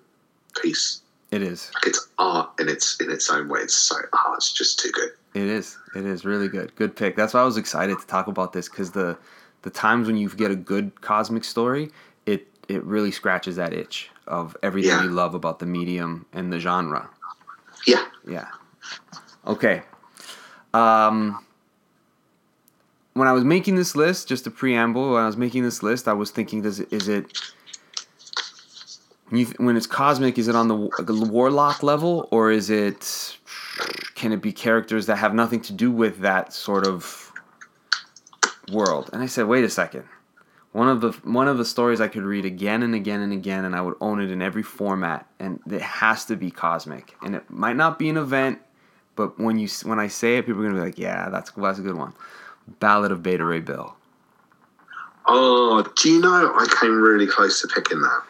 piece. 0.62 1.02
it 1.32 1.42
is. 1.42 1.70
Like 1.76 1.88
it's 1.88 2.08
art 2.18 2.52
in 2.60 2.70
its 2.70 2.98
in 3.02 3.12
its 3.12 3.30
own 3.30 3.50
way. 3.50 3.60
It's 3.62 3.76
so 3.76 3.96
oh, 4.14 4.34
it's 4.36 4.52
just 4.54 4.80
too 4.80 4.92
good. 4.92 5.10
It 5.34 5.44
is. 5.44 5.78
It 5.96 6.06
is 6.06 6.24
really 6.26 6.48
good. 6.48 6.74
Good 6.76 6.96
pick. 6.96 7.16
That's 7.16 7.34
why 7.34 7.42
I 7.42 7.44
was 7.44 7.58
excited 7.58 8.00
to 8.00 8.08
talk 8.08 8.28
about 8.28 8.54
this 8.54 8.70
because 8.70 8.92
the 8.92 9.18
the 9.64 9.70
times 9.70 10.08
when 10.08 10.16
you 10.18 10.30
get 10.30 10.50
a 10.52 10.56
good 10.56 11.02
cosmic 11.02 11.44
story, 11.44 11.92
it 12.26 12.48
it 12.70 12.84
really 12.86 13.12
scratches 13.12 13.58
that 13.58 13.74
itch 13.74 14.10
of 14.28 14.56
everything 14.64 14.92
Yeah. 14.92 15.04
you 15.04 15.10
love 15.10 15.34
about 15.36 15.60
the 15.60 15.66
medium 15.66 16.26
and 16.34 16.54
the 16.54 16.60
genre. 16.60 17.10
Yeah, 17.86 18.06
Yeah. 18.26 18.48
Okay. 19.48 19.82
Um, 20.74 21.44
when 23.20 23.28
I 23.28 23.34
was 23.34 23.44
making 23.44 23.76
this 23.76 23.98
list, 23.98 24.30
just 24.30 24.48
a 24.48 24.52
preamble, 24.52 25.14
when 25.14 25.22
I 25.22 25.26
was 25.28 25.36
making 25.36 25.64
this 25.64 25.84
list, 25.84 26.08
I 26.08 26.14
was 26.14 26.32
thinking, 26.32 26.62
does 26.62 26.80
it, 26.80 26.92
is 26.92 27.10
it 27.10 27.38
when, 29.30 29.76
it's 29.76 29.86
cosmic? 29.86 30.38
Is 30.38 30.48
it 30.48 30.56
on 30.56 30.70
the, 30.70 31.28
warlock 31.30 31.84
level, 31.84 32.30
or 32.32 32.50
is 32.50 32.70
it 32.70 33.38
can 34.16 34.32
it 34.32 34.42
be 34.42 34.54
characters 34.54 35.06
that 35.08 35.18
have 35.18 35.34
nothing 35.34 35.60
to 35.62 35.74
do 35.74 35.92
with 35.92 36.20
that 36.20 36.54
sort 36.54 36.88
of 36.88 37.34
world? 38.72 39.10
And 39.12 39.22
I 39.22 39.26
said, 39.26 39.48
wait 39.48 39.66
a 39.66 39.70
second. 39.70 40.06
One 40.72 40.88
of 40.88 41.02
the 41.02 41.12
one 41.30 41.50
of 41.50 41.58
the 41.58 41.66
stories 41.66 42.00
I 42.00 42.08
could 42.08 42.24
read 42.24 42.46
again 42.46 42.84
and 42.84 42.96
again 42.96 43.20
and 43.20 43.34
again, 43.34 43.66
and 43.66 43.76
I 43.76 43.82
would 43.82 43.96
own 44.00 44.22
it 44.22 44.32
in 44.32 44.42
every 44.42 44.64
format, 44.64 45.28
and 45.40 45.60
it 45.70 45.82
has 45.82 46.24
to 46.26 46.38
be 46.38 46.52
cosmic. 46.52 47.16
And 47.22 47.36
it 47.36 47.50
might 47.50 47.76
not 47.76 48.00
be 48.00 48.08
an 48.08 48.18
event, 48.18 48.60
but 49.18 49.38
when 49.40 49.58
you 49.58 49.68
when 49.84 50.00
I 50.00 50.08
say 50.08 50.38
it, 50.38 50.46
people 50.46 50.62
are 50.62 50.70
gonna 50.70 50.80
be 50.80 50.86
like, 50.86 51.00
"Yeah, 51.00 51.30
that's 51.30 51.52
that's 51.52 51.80
a 51.80 51.82
good 51.82 51.98
one." 51.98 52.14
Ballad 52.80 53.12
of 53.12 53.24
Beta 53.24 53.46
Ray 53.46 53.60
Bill. 53.60 53.96
Oh, 55.26 55.84
do 55.96 56.10
you 56.10 56.20
know 56.20 56.54
I 56.56 56.68
came 56.80 57.00
really 57.02 57.28
close 57.28 57.62
to 57.62 57.68
picking 57.68 58.02
that? 58.02 58.24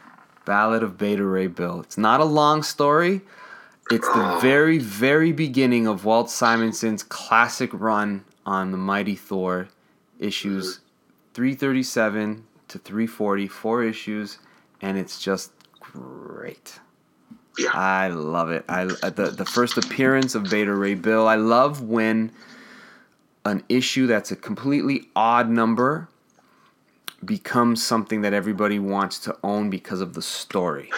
Ballad 0.46 0.84
of 0.84 0.98
Beta 0.98 1.24
Ray 1.24 1.48
Bill. 1.48 1.82
It's 1.82 1.98
not 1.98 2.20
a 2.20 2.26
long 2.26 2.64
story. 2.64 3.22
It's 3.92 4.08
the 4.08 4.36
oh. 4.36 4.40
very, 4.40 4.78
very 4.78 5.32
beginning 5.32 5.88
of 5.88 6.06
Walt 6.06 6.30
Simonson's 6.30 7.04
classic 7.04 7.72
run 7.74 8.24
on 8.46 8.72
the 8.72 8.78
Mighty 8.78 9.16
Thor, 9.16 9.70
issues 10.20 10.76
mm-hmm. 10.76 11.34
337 11.34 12.46
to 12.68 12.80
340, 12.80 13.48
four 13.48 13.84
issues, 13.84 14.40
and 14.82 14.98
it's 14.98 15.22
just 15.22 15.52
great. 15.80 16.80
Yeah. 17.58 17.70
I 17.74 18.08
love 18.08 18.52
it. 18.52 18.64
I 18.70 18.86
the 18.86 19.34
the 19.36 19.46
first 19.46 19.78
appearance 19.78 20.36
of 20.36 20.44
Beta 20.50 20.74
Ray 20.74 20.96
Bill. 20.96 21.28
I 21.28 21.36
love 21.36 21.82
when 21.82 22.32
an 23.46 23.64
issue 23.70 24.08
that's 24.08 24.32
a 24.32 24.36
completely 24.36 25.10
odd 25.16 25.50
number 25.50 26.10
becomes 27.24 27.84
something 27.84 28.22
that 28.22 28.34
everybody 28.34 28.80
wants 28.80 29.20
to 29.20 29.36
own 29.44 29.70
because 29.70 30.02
of 30.02 30.14
the 30.14 30.22
story, 30.22 30.90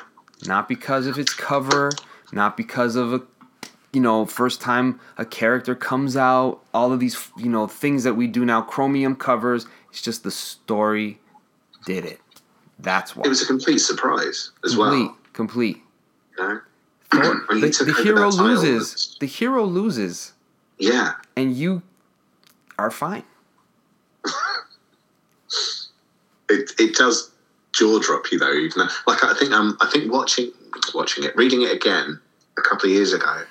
not 0.45 0.67
because 0.67 1.07
of 1.07 1.17
its 1.17 1.33
cover, 1.33 1.91
not 2.31 2.57
because 2.57 2.95
of 2.95 3.13
a 3.13 3.21
you 3.93 3.99
know 4.01 4.25
first 4.25 4.61
time 4.61 4.99
a 5.17 5.25
character 5.25 5.75
comes 5.75 6.15
out. 6.15 6.61
All 6.73 6.93
of 6.93 6.99
these 6.99 7.29
you 7.37 7.49
know 7.49 7.67
things 7.67 8.03
that 8.03 8.13
we 8.13 8.27
do 8.27 8.45
now, 8.45 8.61
chromium 8.61 9.15
covers. 9.15 9.65
It's 9.89 10.01
just 10.01 10.23
the 10.23 10.31
story 10.31 11.19
did 11.85 12.05
it. 12.05 12.19
That's 12.79 13.15
why. 13.15 13.23
It 13.25 13.29
was 13.29 13.41
a 13.41 13.45
complete 13.47 13.79
surprise 13.79 14.51
as 14.63 14.75
complete, 14.75 15.05
well. 15.05 15.17
complete. 15.33 15.81
Thor- 17.11 17.45
the, 17.49 17.83
the 17.85 18.03
hero 18.03 18.29
loses. 18.29 19.17
The 19.19 19.25
hero 19.25 19.65
loses, 19.65 20.33
Yeah, 20.77 21.13
and 21.35 21.55
you 21.55 21.83
are 22.81 22.91
fine. 22.91 23.23
it, 26.49 26.71
it 26.79 26.95
does 26.95 27.31
jaw 27.73 27.99
drop 27.99 28.31
you 28.31 28.39
though. 28.39 28.53
Even 28.53 28.79
though, 28.79 28.93
like 29.07 29.23
I 29.23 29.33
think 29.33 29.51
um, 29.51 29.77
I 29.81 29.89
think 29.89 30.11
watching 30.11 30.51
watching 30.93 31.23
it, 31.23 31.35
reading 31.35 31.61
it 31.61 31.71
again 31.71 32.19
a 32.57 32.61
couple 32.61 32.89
of 32.89 32.95
years 32.95 33.13
ago, 33.13 33.43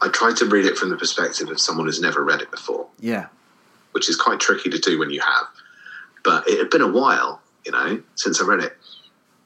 I 0.00 0.08
tried 0.08 0.36
to 0.38 0.46
read 0.46 0.66
it 0.66 0.76
from 0.76 0.90
the 0.90 0.96
perspective 0.96 1.48
of 1.50 1.60
someone 1.60 1.86
who's 1.86 2.00
never 2.00 2.24
read 2.24 2.40
it 2.40 2.50
before, 2.50 2.86
Yeah, 2.98 3.26
which 3.92 4.08
is 4.08 4.16
quite 4.16 4.40
tricky 4.40 4.70
to 4.70 4.78
do 4.78 4.98
when 4.98 5.10
you 5.10 5.20
have. 5.20 5.46
But 6.24 6.48
it 6.48 6.58
had 6.58 6.70
been 6.70 6.82
a 6.82 6.90
while, 6.90 7.40
you 7.64 7.72
know, 7.72 8.02
since 8.14 8.40
I 8.40 8.46
read 8.46 8.60
it, 8.60 8.76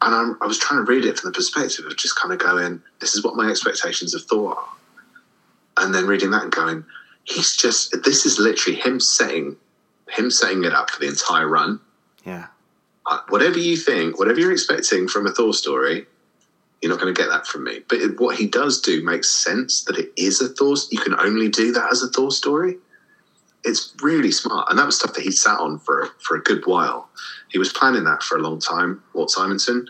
and 0.03 0.15
I'm, 0.15 0.39
I 0.43 0.47
was 0.47 0.59
trying 0.59 0.85
to 0.85 0.91
read 0.91 1.05
it 1.05 1.19
from 1.19 1.31
the 1.31 1.35
perspective 1.35 1.87
of 1.87 1.97
just 1.97 2.17
kind 2.17 2.33
of 2.33 2.39
going, 2.39 2.83
this 3.01 3.15
is 3.15 3.25
what 3.25 3.35
my 3.35 3.49
expectations 3.49 4.15
of 4.15 4.23
Thor 4.23 4.57
are. 4.57 4.69
And 5.79 5.95
then 5.95 6.07
reading 6.07 6.31
that 6.31 6.43
and 6.43 6.53
going, 6.53 6.85
he's 7.27 7.57
just, 7.57 8.03
this 8.05 8.25
is 8.25 8.39
literally 8.39 8.79
him 8.79 8.99
setting, 9.01 9.57
him 10.09 10.31
setting 10.31 10.65
it 10.65 10.73
up 10.73 10.91
for 10.91 11.01
the 11.01 11.09
entire 11.09 11.49
run. 11.49 11.81
Yeah. 12.25 12.47
Uh, 13.05 13.19
whatever 13.29 13.59
you 13.59 13.77
think, 13.77 14.19
whatever 14.19 14.41
you're 14.41 14.53
expecting 14.53 15.07
from 15.07 15.27
a 15.27 15.31
Thor 15.31 15.53
story, 15.53 16.07
you're 16.81 16.91
not 16.91 17.01
going 17.01 17.15
to 17.15 17.21
get 17.21 17.29
that 17.31 17.47
from 17.47 17.65
me. 17.65 17.81
But 17.89 17.99
it, 17.99 18.21
what 18.21 18.37
he 18.37 18.47
does 18.47 18.81
do 18.81 19.05
makes 19.05 19.29
sense 19.29 19.85
that 19.85 19.99
it 19.99 20.13
is 20.17 20.41
a 20.41 20.49
Thor. 20.49 20.77
You 20.91 20.99
can 20.99 21.19
only 21.19 21.49
do 21.49 21.73
that 21.73 21.91
as 21.91 22.03
a 22.03 22.09
Thor 22.09 22.31
story. 22.31 22.77
It's 23.65 23.93
really 24.01 24.31
smart, 24.31 24.69
and 24.71 24.79
that 24.79 24.87
was 24.87 24.97
stuff 24.97 25.15
that 25.15 25.25
he 25.25 25.33
sat 25.33 25.59
on 25.59 25.81
for 25.81 26.11
for 26.21 26.37
a 26.37 26.43
good 26.43 26.65
while. 26.67 27.09
He 27.49 27.59
was 27.59 27.73
planning 27.73 28.05
that 28.05 28.23
for 28.23 28.39
a 28.39 28.41
long 28.41 28.61
time, 28.61 29.03
Walt 29.13 29.31
Simonson. 29.31 29.89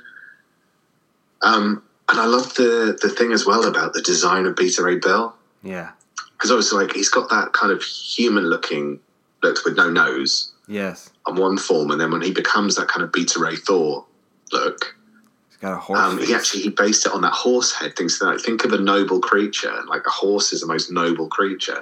Um, 1.42 1.82
and 2.08 2.18
I 2.18 2.24
love 2.24 2.54
the 2.54 2.98
the 3.02 3.10
thing 3.10 3.32
as 3.32 3.44
well 3.44 3.66
about 3.66 3.92
the 3.92 4.00
design 4.00 4.46
of 4.46 4.56
Beta 4.56 4.82
Ray 4.82 4.96
Bill 4.96 5.34
Yeah. 5.62 5.90
Because 6.36 6.50
obviously, 6.50 6.84
like 6.84 6.94
he's 6.94 7.08
got 7.08 7.28
that 7.30 7.52
kind 7.52 7.72
of 7.72 7.82
human 7.82 8.44
looking 8.44 9.00
look 9.42 9.64
with 9.64 9.76
no 9.76 9.90
nose 9.90 10.52
Yes. 10.68 11.10
on 11.26 11.36
one 11.36 11.56
form, 11.58 11.90
and 11.90 12.00
then 12.00 12.10
when 12.10 12.22
he 12.22 12.32
becomes 12.32 12.74
that 12.76 12.88
kind 12.88 13.02
of 13.04 13.12
Beta 13.12 13.38
Ray 13.38 13.56
Thor 13.56 14.04
look, 14.52 14.96
He's 15.48 15.58
got 15.58 15.72
a 15.74 15.76
horse. 15.76 15.98
um, 15.98 16.18
he 16.18 16.34
actually 16.34 16.62
he 16.62 16.68
based 16.70 17.06
it 17.06 17.12
on 17.12 17.22
that 17.22 17.32
horse 17.32 17.72
head 17.72 17.96
thing. 17.96 18.08
So 18.08 18.26
like, 18.26 18.40
think 18.40 18.64
of 18.64 18.72
a 18.72 18.78
noble 18.78 19.20
creature, 19.20 19.72
like 19.88 20.02
a 20.06 20.10
horse 20.10 20.52
is 20.52 20.60
the 20.60 20.66
most 20.66 20.90
noble 20.90 21.28
creature, 21.28 21.80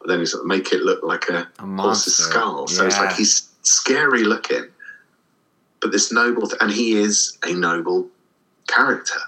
but 0.00 0.08
then 0.08 0.18
he's 0.18 0.32
sort 0.32 0.42
of 0.42 0.46
make 0.48 0.72
it 0.72 0.82
look 0.82 1.02
like 1.02 1.28
a, 1.28 1.48
A 1.60 1.94
skull. 1.94 2.66
So 2.68 2.86
it's 2.86 2.98
like 2.98 3.14
he's 3.16 3.48
scary 3.62 4.24
looking, 4.24 4.66
but 5.80 5.92
this 5.92 6.12
noble, 6.12 6.48
th- 6.48 6.60
and 6.60 6.70
he 6.70 6.96
is 6.98 7.38
a 7.44 7.52
noble 7.54 8.08
character 8.66 9.18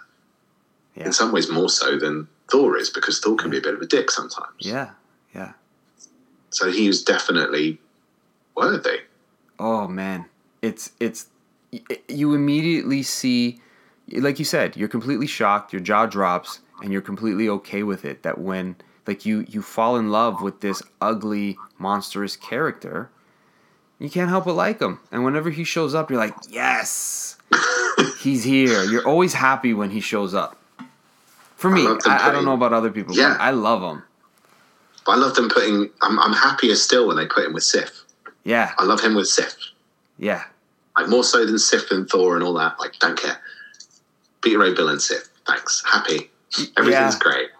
Yeah. 0.96 1.06
in 1.06 1.12
some 1.12 1.30
ways 1.32 1.48
more 1.50 1.68
so 1.70 1.96
than 1.98 2.26
Thor 2.50 2.76
is, 2.76 2.90
because 2.90 3.20
Thor 3.20 3.36
can 3.36 3.50
be 3.50 3.58
a 3.58 3.60
bit 3.60 3.74
of 3.74 3.80
a 3.80 3.86
dick 3.86 4.10
sometimes. 4.10 4.54
Yeah. 4.58 4.90
Yeah. 5.34 5.52
So 6.50 6.70
he 6.70 6.86
was 6.86 7.02
definitely 7.02 7.78
worthy. 8.56 9.00
Oh 9.58 9.86
man, 9.86 10.26
it's 10.62 10.92
it's 11.00 11.26
you 12.08 12.34
immediately 12.34 13.02
see, 13.02 13.60
like 14.12 14.38
you 14.38 14.44
said, 14.44 14.76
you're 14.76 14.88
completely 14.88 15.26
shocked. 15.26 15.72
Your 15.72 15.80
jaw 15.80 16.06
drops, 16.06 16.60
and 16.82 16.92
you're 16.92 17.02
completely 17.02 17.48
okay 17.48 17.82
with 17.82 18.04
it. 18.04 18.22
That 18.22 18.38
when 18.38 18.76
like 19.06 19.26
you 19.26 19.44
you 19.48 19.62
fall 19.62 19.96
in 19.96 20.10
love 20.10 20.42
with 20.42 20.60
this 20.60 20.82
ugly, 21.00 21.58
monstrous 21.78 22.36
character, 22.36 23.10
you 23.98 24.08
can't 24.08 24.30
help 24.30 24.44
but 24.44 24.54
like 24.54 24.80
him. 24.80 25.00
And 25.10 25.24
whenever 25.24 25.50
he 25.50 25.64
shows 25.64 25.94
up, 25.94 26.10
you're 26.10 26.20
like, 26.20 26.34
yes, 26.48 27.36
he's 28.20 28.44
here. 28.44 28.84
You're 28.84 29.06
always 29.06 29.34
happy 29.34 29.74
when 29.74 29.90
he 29.90 30.00
shows 30.00 30.34
up. 30.34 30.56
For 31.58 31.70
me, 31.70 31.82
them 31.82 31.98
I, 32.06 32.28
I 32.28 32.32
don't 32.32 32.44
know 32.44 32.52
about 32.54 32.72
other 32.72 32.90
people, 32.90 33.14
Yeah. 33.16 33.30
but 33.34 33.40
I 33.40 33.50
love 33.50 33.80
them. 33.80 34.04
But 35.04 35.12
I 35.12 35.16
love 35.16 35.34
them 35.34 35.48
putting. 35.48 35.90
I'm, 36.02 36.18
I'm 36.20 36.32
happier 36.32 36.76
still 36.76 37.08
when 37.08 37.16
they 37.16 37.26
put 37.26 37.44
him 37.44 37.52
with 37.52 37.64
Sif. 37.64 38.04
Yeah, 38.44 38.72
I 38.78 38.84
love 38.84 39.00
him 39.00 39.14
with 39.16 39.26
Sif. 39.26 39.54
yeah, 40.18 40.44
Like 40.96 41.08
more 41.08 41.24
so 41.24 41.44
than 41.44 41.58
Sif 41.58 41.90
and 41.90 42.08
Thor 42.08 42.36
and 42.36 42.44
all 42.44 42.54
that. 42.54 42.78
Like 42.78 42.92
don't 43.00 43.18
care. 43.18 43.38
Beta 44.40 44.72
Bill 44.76 44.88
and 44.88 45.02
Sif. 45.02 45.28
Thanks. 45.46 45.82
Happy. 45.84 46.30
Everything's 46.78 47.14
Yeah. 47.14 47.18
great. 47.20 47.48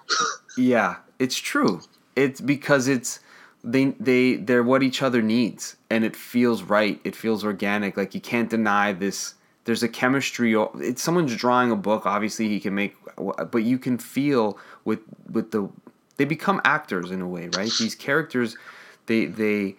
Yeah, 0.57 0.97
it's 1.21 1.37
true. 1.37 1.83
It's 2.17 2.41
because 2.41 2.89
it's 2.89 3.21
they 3.63 3.95
they 4.01 4.37
they're 4.37 4.63
what 4.65 4.83
each 4.83 5.03
other 5.03 5.23
needs, 5.23 5.77
and 5.91 6.05
it 6.05 6.17
feels 6.17 6.63
right. 6.65 7.01
It 7.05 7.15
feels 7.15 7.45
organic. 7.45 7.97
Like 7.97 8.15
you 8.15 8.21
can't 8.21 8.49
deny 8.51 8.93
this. 8.93 9.35
There's 9.69 9.83
a 9.83 9.89
chemistry. 9.89 10.55
It's 10.77 11.03
someone's 11.03 11.37
drawing 11.37 11.71
a 11.71 11.77
book. 11.77 12.07
Obviously, 12.07 12.49
he 12.49 12.59
can 12.59 12.75
make, 12.75 12.97
but 13.19 13.65
you 13.65 13.77
can 13.79 13.99
feel 13.99 14.57
with 14.87 15.01
with 15.31 15.51
the. 15.51 15.69
They 16.17 16.25
become 16.25 16.63
actors 16.65 17.11
in 17.11 17.21
a 17.21 17.29
way, 17.29 17.49
right? 17.49 17.77
These 17.77 17.95
characters, 17.95 18.57
they 19.05 19.27
they 19.27 19.77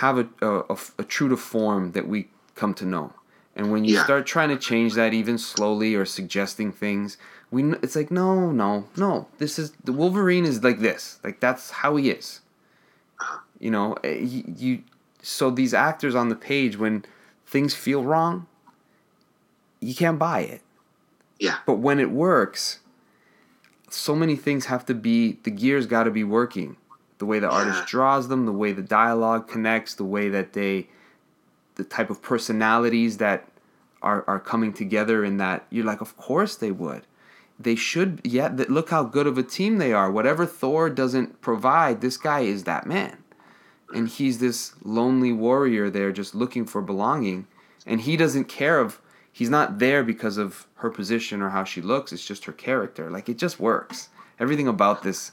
have 0.00 0.18
a 0.18 0.26
a, 0.42 0.76
a 0.98 1.04
true 1.04 1.28
to 1.28 1.36
form 1.36 1.92
that 1.92 2.08
we 2.08 2.30
come 2.56 2.74
to 2.74 2.84
know. 2.84 3.12
And 3.54 3.70
when 3.70 3.84
you 3.84 3.94
Yeah. 3.94 4.02
start 4.02 4.26
trying 4.26 4.48
to 4.48 4.56
change 4.56 4.94
that 4.94 5.14
even 5.14 5.38
slowly 5.38 5.94
or 5.94 6.04
suggesting 6.04 6.72
things, 6.72 7.16
we 7.52 7.62
it's 7.74 7.94
like 7.94 8.10
no, 8.10 8.50
no, 8.50 8.88
no. 8.96 9.28
This 9.38 9.56
is 9.56 9.70
the 9.84 9.92
Wolverine 9.92 10.44
is 10.44 10.64
like 10.64 10.80
this. 10.80 11.20
Like 11.22 11.38
that's 11.38 11.70
how 11.70 11.94
he 11.94 12.10
is. 12.10 12.40
You 13.60 13.70
know, 13.70 13.94
eh, 14.02 14.18
you, 14.18 14.42
you 14.56 14.82
so 15.22 15.48
these 15.48 15.72
actors 15.74 16.16
on 16.16 16.28
the 16.28 16.34
page 16.34 16.76
when 16.76 17.04
things 17.46 17.72
feel 17.72 18.02
wrong, 18.02 18.48
you 19.82 19.94
can't 19.94 20.18
buy 20.18 20.40
it. 20.40 20.62
Yeah. 21.38 21.58
But 21.66 21.74
when 21.74 21.98
it 21.98 22.10
works, 22.10 22.80
so 23.90 24.14
many 24.14 24.36
things 24.36 24.66
have 24.66 24.86
to 24.86 24.94
be 24.94 25.38
the 25.42 25.50
gears 25.50 25.86
got 25.86 26.04
to 26.04 26.10
be 26.10 26.24
working. 26.24 26.76
The 27.18 27.26
way 27.26 27.38
the 27.38 27.48
Yeah. 27.48 27.52
artist 27.58 27.86
draws 27.86 28.28
them, 28.28 28.46
the 28.46 28.52
way 28.52 28.72
the 28.72 28.82
dialogue 28.82 29.48
connects, 29.48 29.94
the 29.94 30.04
way 30.04 30.28
that 30.28 30.52
they 30.52 30.88
the 31.76 31.84
type 31.84 32.10
of 32.10 32.20
personalities 32.22 33.16
that 33.18 33.48
are 34.02 34.24
are 34.26 34.38
coming 34.40 34.72
together 34.72 35.24
in 35.24 35.36
that 35.38 35.66
you're 35.70 35.84
like 35.84 36.00
of 36.00 36.16
course 36.16 36.54
they 36.56 36.70
would. 36.70 37.02
They 37.58 37.74
should 37.76 38.20
yeah, 38.24 38.48
th- 38.48 38.68
look 38.68 38.90
how 38.90 39.04
good 39.04 39.26
of 39.26 39.38
a 39.38 39.42
team 39.42 39.78
they 39.78 39.92
are. 39.92 40.10
Whatever 40.10 40.46
Thor 40.46 40.90
doesn't 40.90 41.40
provide, 41.40 42.00
this 42.00 42.16
guy 42.16 42.40
is 42.40 42.64
that 42.64 42.86
man. 42.86 43.18
And 43.94 44.08
he's 44.08 44.38
this 44.38 44.74
lonely 44.82 45.32
warrior 45.32 45.90
there 45.90 46.12
just 46.12 46.34
looking 46.34 46.64
for 46.66 46.80
belonging 46.82 47.46
and 47.86 48.00
he 48.02 48.16
doesn't 48.16 48.44
care 48.44 48.78
of 48.78 49.00
he's 49.32 49.50
not 49.50 49.78
there 49.78 50.02
because 50.04 50.36
of 50.38 50.66
her 50.76 50.90
position 50.90 51.40
or 51.42 51.50
how 51.50 51.64
she 51.64 51.80
looks 51.80 52.12
it's 52.12 52.24
just 52.26 52.44
her 52.44 52.52
character 52.52 53.10
like 53.10 53.28
it 53.28 53.38
just 53.38 53.58
works 53.58 54.08
everything 54.38 54.68
about 54.68 55.02
this 55.02 55.32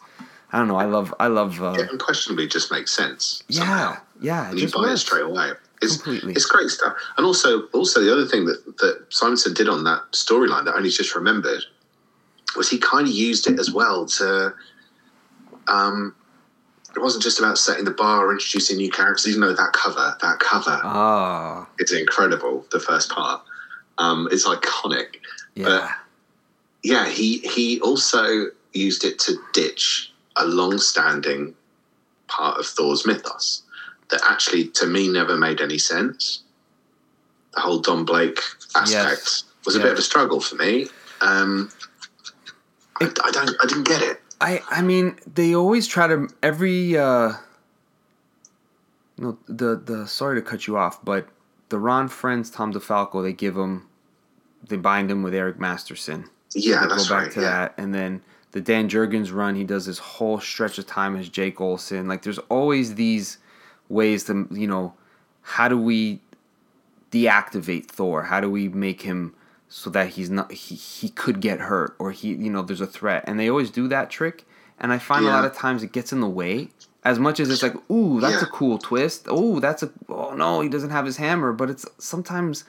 i 0.52 0.58
don't 0.58 0.68
know 0.68 0.78
i 0.78 0.86
love 0.86 1.14
i 1.20 1.28
love 1.28 1.62
uh, 1.62 1.72
It 1.78 1.90
unquestionably 1.92 2.48
just 2.48 2.72
makes 2.72 2.92
sense. 2.92 3.44
yeah 3.48 3.60
somehow. 3.60 3.98
yeah 4.22 4.48
it 4.48 4.52
And 4.52 4.60
you 4.62 4.70
buy 4.70 4.92
it 4.92 4.98
straight 4.98 5.24
away. 5.26 5.52
It's, 5.82 5.96
Completely. 5.96 6.34
it's 6.34 6.46
great 6.46 6.68
stuff. 6.70 6.98
And 7.16 7.26
also, 7.26 7.68
also 7.68 8.02
the 8.02 8.12
other 8.12 8.26
thing 8.26 8.44
that 8.48 8.60
that 8.80 9.06
Simonson 9.10 9.54
did 9.54 9.70
on 9.70 9.86
that 9.86 10.02
storyline 10.12 10.66
that 10.66 10.74
I 10.74 10.78
only 10.78 10.90
just 10.90 11.16
remembered 11.16 11.64
was 12.58 12.70
he 12.70 12.78
kind 12.80 13.08
of 13.08 13.14
used 13.14 13.48
it 13.50 13.58
as 13.58 13.72
well 13.72 14.06
to. 14.18 14.54
Um, 15.70 16.14
it 16.96 17.00
wasn't 17.00 17.24
just 17.24 17.40
about 17.40 17.58
setting 17.58 17.86
the 17.86 17.92
bar 17.92 18.26
or 18.26 18.32
introducing 18.34 18.76
new 18.76 18.90
characters. 18.92 19.26
Even 19.30 19.40
though 19.40 19.54
that 19.54 19.72
cover, 19.72 20.18
that 20.22 20.40
cover, 20.40 20.82
oh 20.84 21.66
it's 21.78 21.94
incredible. 21.94 22.66
The 22.72 22.80
first 22.82 23.10
part, 23.10 23.42
um, 24.00 24.28
it's 24.32 24.48
iconic. 24.48 25.18
yeah 25.56 25.92
Yeah, 26.84 27.08
he 27.10 27.40
he 27.40 27.80
also 27.82 28.48
used 28.74 29.04
it 29.04 29.20
to 29.20 29.38
ditch 29.54 30.12
a 30.36 30.46
long-standing 30.46 31.54
part 32.28 32.58
of 32.60 32.66
Thor's 32.66 33.06
mythos 33.06 33.64
that 34.10 34.22
actually, 34.24 34.68
to 34.80 34.86
me, 34.88 35.10
never 35.10 35.36
made 35.38 35.60
any 35.60 35.78
sense. 35.78 36.44
The 37.56 37.62
whole 37.62 37.80
Don 37.80 38.06
Blake 38.06 38.40
aspect 38.76 39.22
Yes. 39.22 39.44
was 39.66 39.76
a 39.76 39.80
Yeah. 39.80 39.84
bit 39.86 39.94
of 39.94 40.00
a 40.00 40.02
struggle 40.04 40.40
for 40.40 40.56
me. 40.56 40.88
Um, 41.22 41.70
I, 43.02 43.06
I 43.26 43.32
don't, 43.32 43.56
I 43.62 43.66
didn't 43.68 43.88
get 43.88 44.02
it. 44.02 44.22
I 44.40 44.62
I 44.70 44.82
mean 44.82 45.18
they 45.28 45.54
always 45.54 45.86
try 45.86 46.08
to 46.08 46.30
every 46.42 46.96
uh 46.98 47.34
know 49.18 49.38
the 49.50 49.76
the 49.76 50.08
sorry 50.08 50.40
to 50.40 50.42
cut 50.42 50.66
you 50.66 50.78
off 50.78 51.04
but 51.04 51.28
the 51.68 51.78
Ron 51.78 52.08
Frenz 52.08 52.50
Tom 52.50 52.72
DeFalco 52.72 53.22
they 53.22 53.34
give 53.34 53.58
him 53.58 53.89
they 54.70 54.78
bind 54.78 55.10
him 55.12 55.24
with 55.24 55.34
Eric 55.34 55.60
Masterson. 55.60 56.30
Yeah, 56.54 56.82
They 56.82 56.88
that's 56.88 57.08
go 57.08 57.16
back 57.16 57.24
right. 57.26 57.32
to 57.34 57.42
yeah. 57.42 57.50
that. 57.50 57.74
And 57.78 57.94
then 57.94 58.22
the 58.52 58.62
Dan 58.62 58.90
Jurgens 58.90 59.34
run 59.34 59.56
he 59.56 59.64
does 59.64 59.86
this 59.86 60.00
whole 60.00 60.40
stretch 60.40 60.78
of 60.78 60.88
time 60.88 61.16
as 61.16 61.30
Jake 61.30 61.60
Olsen. 61.62 62.08
like 62.08 62.24
there's 62.24 62.40
always 62.50 62.96
these 62.96 63.38
ways 63.90 64.24
to 64.26 64.48
you 64.52 64.68
know 64.68 64.94
how 65.42 65.68
do 65.68 65.78
we 65.78 66.22
deactivate 67.12 67.86
Thor? 67.88 68.24
How 68.24 68.40
do 68.40 68.50
we 68.50 68.70
make 68.70 69.02
him 69.02 69.34
so 69.68 69.90
that 69.92 70.10
he's 70.10 70.30
not 70.30 70.52
he, 70.52 70.76
he 70.76 71.10
could 71.10 71.40
get 71.42 71.60
hurt 71.60 71.96
or 72.00 72.12
he 72.12 72.30
you 72.30 72.50
know 72.50 72.62
there's 72.62 72.82
a 72.82 72.88
threat? 72.88 73.24
And 73.28 73.40
they 73.40 73.50
always 73.50 73.72
do 73.72 73.88
that 73.88 74.10
trick. 74.10 74.46
And 74.80 74.94
I 74.94 74.98
find 74.98 75.26
a 75.26 75.30
lot 75.30 75.44
of 75.46 75.54
times 75.54 75.84
it 75.84 75.92
gets 75.92 76.14
in 76.14 76.22
the 76.22 76.30
way. 76.30 76.70
As 77.04 77.20
much 77.20 77.40
as 77.40 77.50
it's 77.50 77.64
like 77.64 77.76
ooh 77.92 78.20
that's 78.20 78.42
a 78.42 78.48
cool 78.48 78.78
twist. 78.78 79.26
Oh 79.30 79.60
that's 79.60 79.84
a 79.84 79.92
oh 80.08 80.34
no 80.36 80.62
he 80.62 80.70
doesn't 80.70 80.90
have 80.90 81.06
his 81.06 81.18
hammer. 81.18 81.52
But 81.54 81.70
it's 81.70 81.86
sometimes 81.98 82.64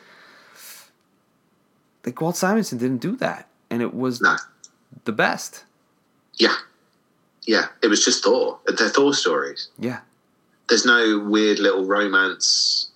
like 2.04 2.20
Walt 2.20 2.36
Simonson 2.36 2.78
didn't 2.78 3.00
do 3.00 3.16
that 3.16 3.48
and 3.70 3.82
it 3.82 3.94
was 3.94 4.20
No, 4.20 4.36
the 5.04 5.12
best 5.12 5.64
yeah, 6.38 6.54
yeah. 7.46 7.66
It 7.82 7.88
was 7.88 8.02
just 8.04 8.24
Thor. 8.24 8.58
They're 8.66 8.88
Thor 8.88 9.12
stories. 9.12 9.68
yeah 9.78 10.00
There's 10.68 10.86
no 10.86 11.18
weird 11.18 11.58
little 11.58 11.84
romance 11.84 12.90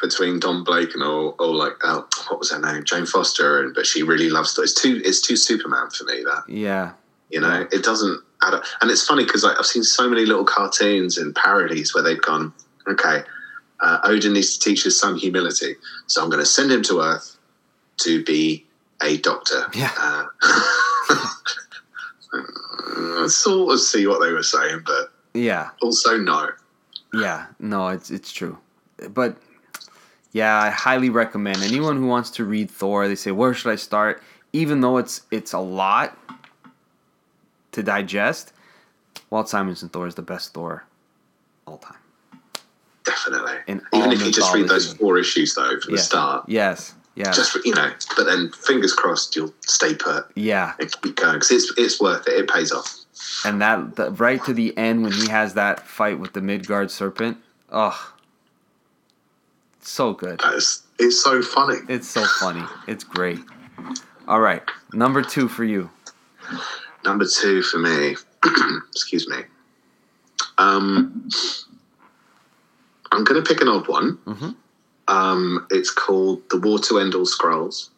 between 0.00 0.38
Don 0.38 0.62
Blake 0.62 0.92
and 0.94 1.02
or, 1.02 1.34
or 1.38 1.54
like 1.54 1.72
oh, 1.84 2.06
what 2.28 2.38
was 2.38 2.50
her 2.52 2.60
name, 2.60 2.84
Jane 2.84 3.06
Foster, 3.06 3.62
and 3.62 3.74
but 3.74 3.86
she 3.86 4.02
really 4.02 4.28
loves 4.28 4.52
Thor. 4.52 4.64
It's 4.64 4.74
too 4.74 5.00
it's 5.04 5.20
too 5.22 5.36
Superman 5.36 5.88
for 5.90 6.04
me. 6.04 6.22
That 6.24 6.42
yeah 6.48 6.92
You 7.30 7.40
know, 7.40 7.66
it 7.72 7.82
doesn't 7.82 8.20
add 8.42 8.54
up. 8.54 8.64
And 8.80 8.90
it's 8.90 9.06
funny 9.06 9.24
because 9.24 9.42
like, 9.42 9.58
I've 9.58 9.66
seen 9.66 9.82
so 9.82 10.08
many 10.08 10.26
little 10.26 10.44
cartoons 10.44 11.16
and 11.16 11.34
parodies 11.34 11.94
where 11.94 12.04
they've 12.04 12.20
gone, 12.20 12.52
okay, 12.86 13.22
uh, 13.80 13.98
Odin 14.04 14.34
needs 14.34 14.58
to 14.58 14.68
teach 14.68 14.84
his 14.84 14.98
son 14.98 15.16
humility. 15.16 15.76
So 16.06 16.22
I'm 16.22 16.28
going 16.28 16.42
to 16.42 16.46
send 16.46 16.70
him 16.70 16.82
to 16.84 17.00
Earth 17.00 17.35
to 17.98 18.22
be 18.24 18.64
a 19.02 19.16
doctor. 19.18 19.66
Yeah. 19.74 19.92
Uh, 19.98 20.26
sort 23.28 23.72
of 23.74 23.80
see 23.80 24.06
what 24.06 24.20
they 24.20 24.32
were 24.32 24.42
saying, 24.42 24.82
but 24.84 25.12
Yeah. 25.34 25.70
also 25.82 26.16
no. 26.18 26.50
Yeah, 27.14 27.46
no, 27.58 27.88
it's 27.88 28.10
it's 28.10 28.30
true, 28.32 28.58
but 29.10 29.36
yeah, 30.32 30.60
I 30.60 30.68
highly 30.70 31.08
recommend 31.08 31.62
anyone 31.62 31.96
who 31.96 32.06
wants 32.06 32.30
to 32.32 32.44
read 32.44 32.70
Thor. 32.70 33.08
They 33.08 33.14
say, 33.14 33.30
where 33.30 33.54
should 33.54 33.70
I 33.70 33.76
start? 33.76 34.22
Even 34.52 34.80
though 34.82 34.98
it's 34.98 35.22
it's 35.30 35.52
a 35.54 35.58
lot 35.58 36.18
to 37.72 37.82
digest, 37.82 38.52
Walt 39.30 39.48
Simonson 39.48 39.88
Thor 39.88 40.06
is 40.06 40.14
the 40.14 40.22
best 40.22 40.52
Thor 40.52 40.84
all 41.66 41.78
time. 41.78 41.96
Definitely. 43.04 43.54
In 43.66 43.80
Even 43.94 44.12
if 44.12 44.22
you 44.24 44.32
just 44.32 44.52
read 44.54 44.68
those 44.68 44.92
four 44.94 45.16
issues 45.16 45.54
though 45.54 45.78
from 45.80 45.92
Yeah. 45.94 45.96
the 45.96 46.02
start, 46.02 46.48
Yes, 46.48 46.92
yeah, 47.16 47.32
just 47.32 47.56
you 47.64 47.74
know, 47.74 47.90
but 48.16 48.24
then 48.24 48.50
fingers 48.52 48.92
crossed 48.92 49.34
you'll 49.34 49.52
stay 49.66 49.94
put 49.94 50.26
yeah, 50.36 50.74
and 50.78 50.90
keep 51.02 51.16
going 51.16 51.34
because 51.34 51.50
it's 51.50 51.72
it's 51.76 52.00
worth 52.00 52.28
it. 52.28 52.34
It 52.34 52.48
pays 52.48 52.70
off. 52.72 52.94
and 53.44 53.60
that 53.60 53.96
the, 53.96 54.10
right 54.12 54.42
to 54.44 54.52
the 54.54 54.76
end 54.78 55.02
when 55.02 55.12
he 55.12 55.28
has 55.28 55.54
that 55.54 55.86
fight 55.86 56.18
with 56.20 56.32
the 56.34 56.40
Midgard 56.40 56.90
serpent. 56.90 57.38
Oh, 57.72 58.12
so 59.80 60.12
good. 60.12 60.40
Is, 60.54 60.82
it's 60.98 61.20
so 61.22 61.42
funny. 61.42 61.78
It's 61.88 62.08
so 62.08 62.24
funny. 62.40 62.64
It's 62.86 63.02
great. 63.04 63.40
All 64.28 64.40
right, 64.40 64.62
number 64.92 65.22
two 65.22 65.48
for 65.48 65.64
you. 65.64 65.90
Number 67.04 67.24
two 67.26 67.62
for 67.62 67.78
me. 67.78 68.16
excuse 68.90 69.28
me. 69.28 69.38
Um, 70.58 71.28
I'm 73.12 73.24
going 73.24 73.42
to 73.42 73.46
pick 73.48 73.60
an 73.60 73.68
odd 73.68 73.86
one. 73.88 74.18
Mhm. 74.26 74.56
Um, 75.08 75.66
it's 75.70 75.90
called 75.90 76.42
The 76.50 76.58
War 76.58 76.78
to 76.80 76.98
End 76.98 77.14
All 77.14 77.26
Skrulls. 77.26 77.90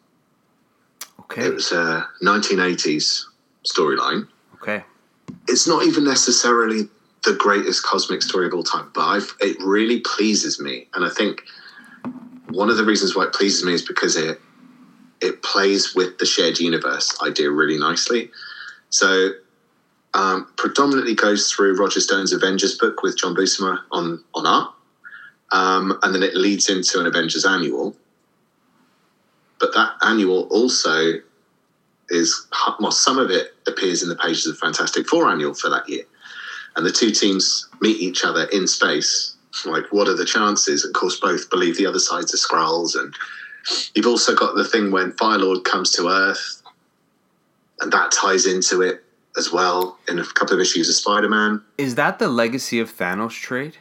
Okay, 1.21 1.45
It 1.45 1.53
was 1.53 1.71
a 1.71 2.07
1980s 2.23 3.25
storyline. 3.65 4.27
okay, 4.55 4.83
It's 5.47 5.67
not 5.67 5.85
even 5.85 6.03
necessarily 6.03 6.89
the 7.23 7.33
greatest 7.33 7.83
cosmic 7.83 8.21
story 8.21 8.47
of 8.47 8.53
all 8.53 8.63
time, 8.63 8.89
but 8.93 9.01
I've, 9.01 9.35
it 9.41 9.57
really 9.59 9.99
pleases 9.99 10.59
me. 10.59 10.87
And 10.93 11.03
I 11.05 11.09
think 11.09 11.43
one 12.49 12.69
of 12.69 12.77
the 12.77 12.85
reasons 12.85 13.15
why 13.15 13.23
it 13.25 13.33
pleases 13.33 13.63
me 13.63 13.73
is 13.73 13.81
because 13.81 14.15
it 14.15 14.39
it 15.21 15.43
plays 15.43 15.93
with 15.93 16.17
the 16.17 16.25
shared 16.25 16.59
universe 16.59 17.13
idea 17.21 17.51
really 17.51 17.77
nicely. 17.77 18.31
So 18.89 19.31
um, 20.13 20.47
predominantly 20.55 21.13
goes 21.13 21.51
through 21.51 21.75
Roger 21.75 21.99
Stern's 21.99 22.31
Avengers 22.31 22.77
book 22.77 23.03
with 23.03 23.17
John 23.17 23.35
Buscema 23.35 23.79
on 23.91 24.23
on 24.33 24.47
art, 24.47 24.73
um, 25.51 25.97
and 26.03 26.13
then 26.13 26.23
it 26.23 26.35
leads 26.35 26.69
into 26.69 26.99
an 26.99 27.07
Avengers 27.07 27.45
annual. 27.45 27.95
But 29.59 29.73
that 29.73 29.93
annual 30.01 30.43
also 30.49 31.15
is 32.09 32.47
well, 32.79 32.91
some 32.91 33.19
of 33.19 33.29
it 33.29 33.55
appears 33.67 34.01
in 34.01 34.09
the 34.09 34.15
pages 34.15 34.47
of 34.47 34.57
Fantastic 34.57 35.07
Four 35.07 35.29
annual 35.29 35.53
for 35.53 35.69
that 35.69 35.87
year, 35.87 36.03
and 36.75 36.85
the 36.85 36.91
two 36.91 37.11
teams 37.11 37.67
meet 37.81 37.99
each 37.99 38.23
other 38.23 38.45
in 38.51 38.67
space. 38.67 39.35
Like, 39.65 39.91
what 39.91 40.07
are 40.07 40.15
the 40.15 40.25
chances? 40.25 40.85
Of 40.85 40.93
course, 40.93 41.19
both 41.19 41.49
believe 41.49 41.77
the 41.77 41.85
other 41.85 41.99
side's 41.99 42.33
are 42.33 42.37
Skrulls, 42.37 42.95
and 42.95 43.13
you've 43.95 44.07
also 44.07 44.35
got 44.35 44.55
the 44.55 44.63
thing 44.63 44.91
when 44.91 45.11
Firelord 45.13 45.63
comes 45.65 45.91
to 45.93 46.07
Earth, 46.07 46.61
and 47.81 47.91
that 47.91 48.11
ties 48.11 48.45
into 48.45 48.81
it 48.81 49.03
as 49.37 49.51
well 49.51 49.97
in 50.07 50.19
a 50.19 50.25
couple 50.25 50.53
of 50.53 50.59
issues 50.59 50.89
of 50.89 50.95
Spider-Man. 50.95 51.61
is 51.77 51.95
that 51.95 52.19
the 52.19 52.27
Legacy 52.27 52.79
of 52.79 52.95
Thanos 52.95 53.31
trade? 53.31 53.77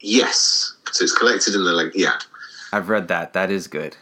Yes, 0.00 0.74
so 0.92 1.04
it's 1.04 1.16
collected 1.16 1.54
in 1.54 1.64
the 1.64 1.72
like, 1.72 1.92
yeah, 1.94 2.18
I've 2.72 2.88
read 2.88 3.08
that. 3.08 3.32
That 3.34 3.50
is 3.50 3.66
good. 3.68 3.96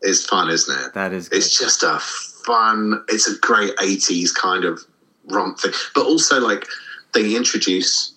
it's 0.00 0.24
fun, 0.24 0.48
isn't 0.50 0.78
it? 0.86 0.94
That 0.94 1.12
is 1.12 1.28
good. 1.28 1.38
It's 1.38 1.58
just 1.58 1.82
a 1.82 1.98
fun. 1.98 3.04
It's 3.08 3.28
a 3.28 3.38
great 3.38 3.74
'80s 3.76 4.34
kind 4.34 4.64
of 4.64 4.80
romp 5.28 5.58
thing, 5.60 5.72
but 5.94 6.04
also 6.06 6.40
like 6.40 6.66
they 7.14 7.34
introduce 7.36 8.14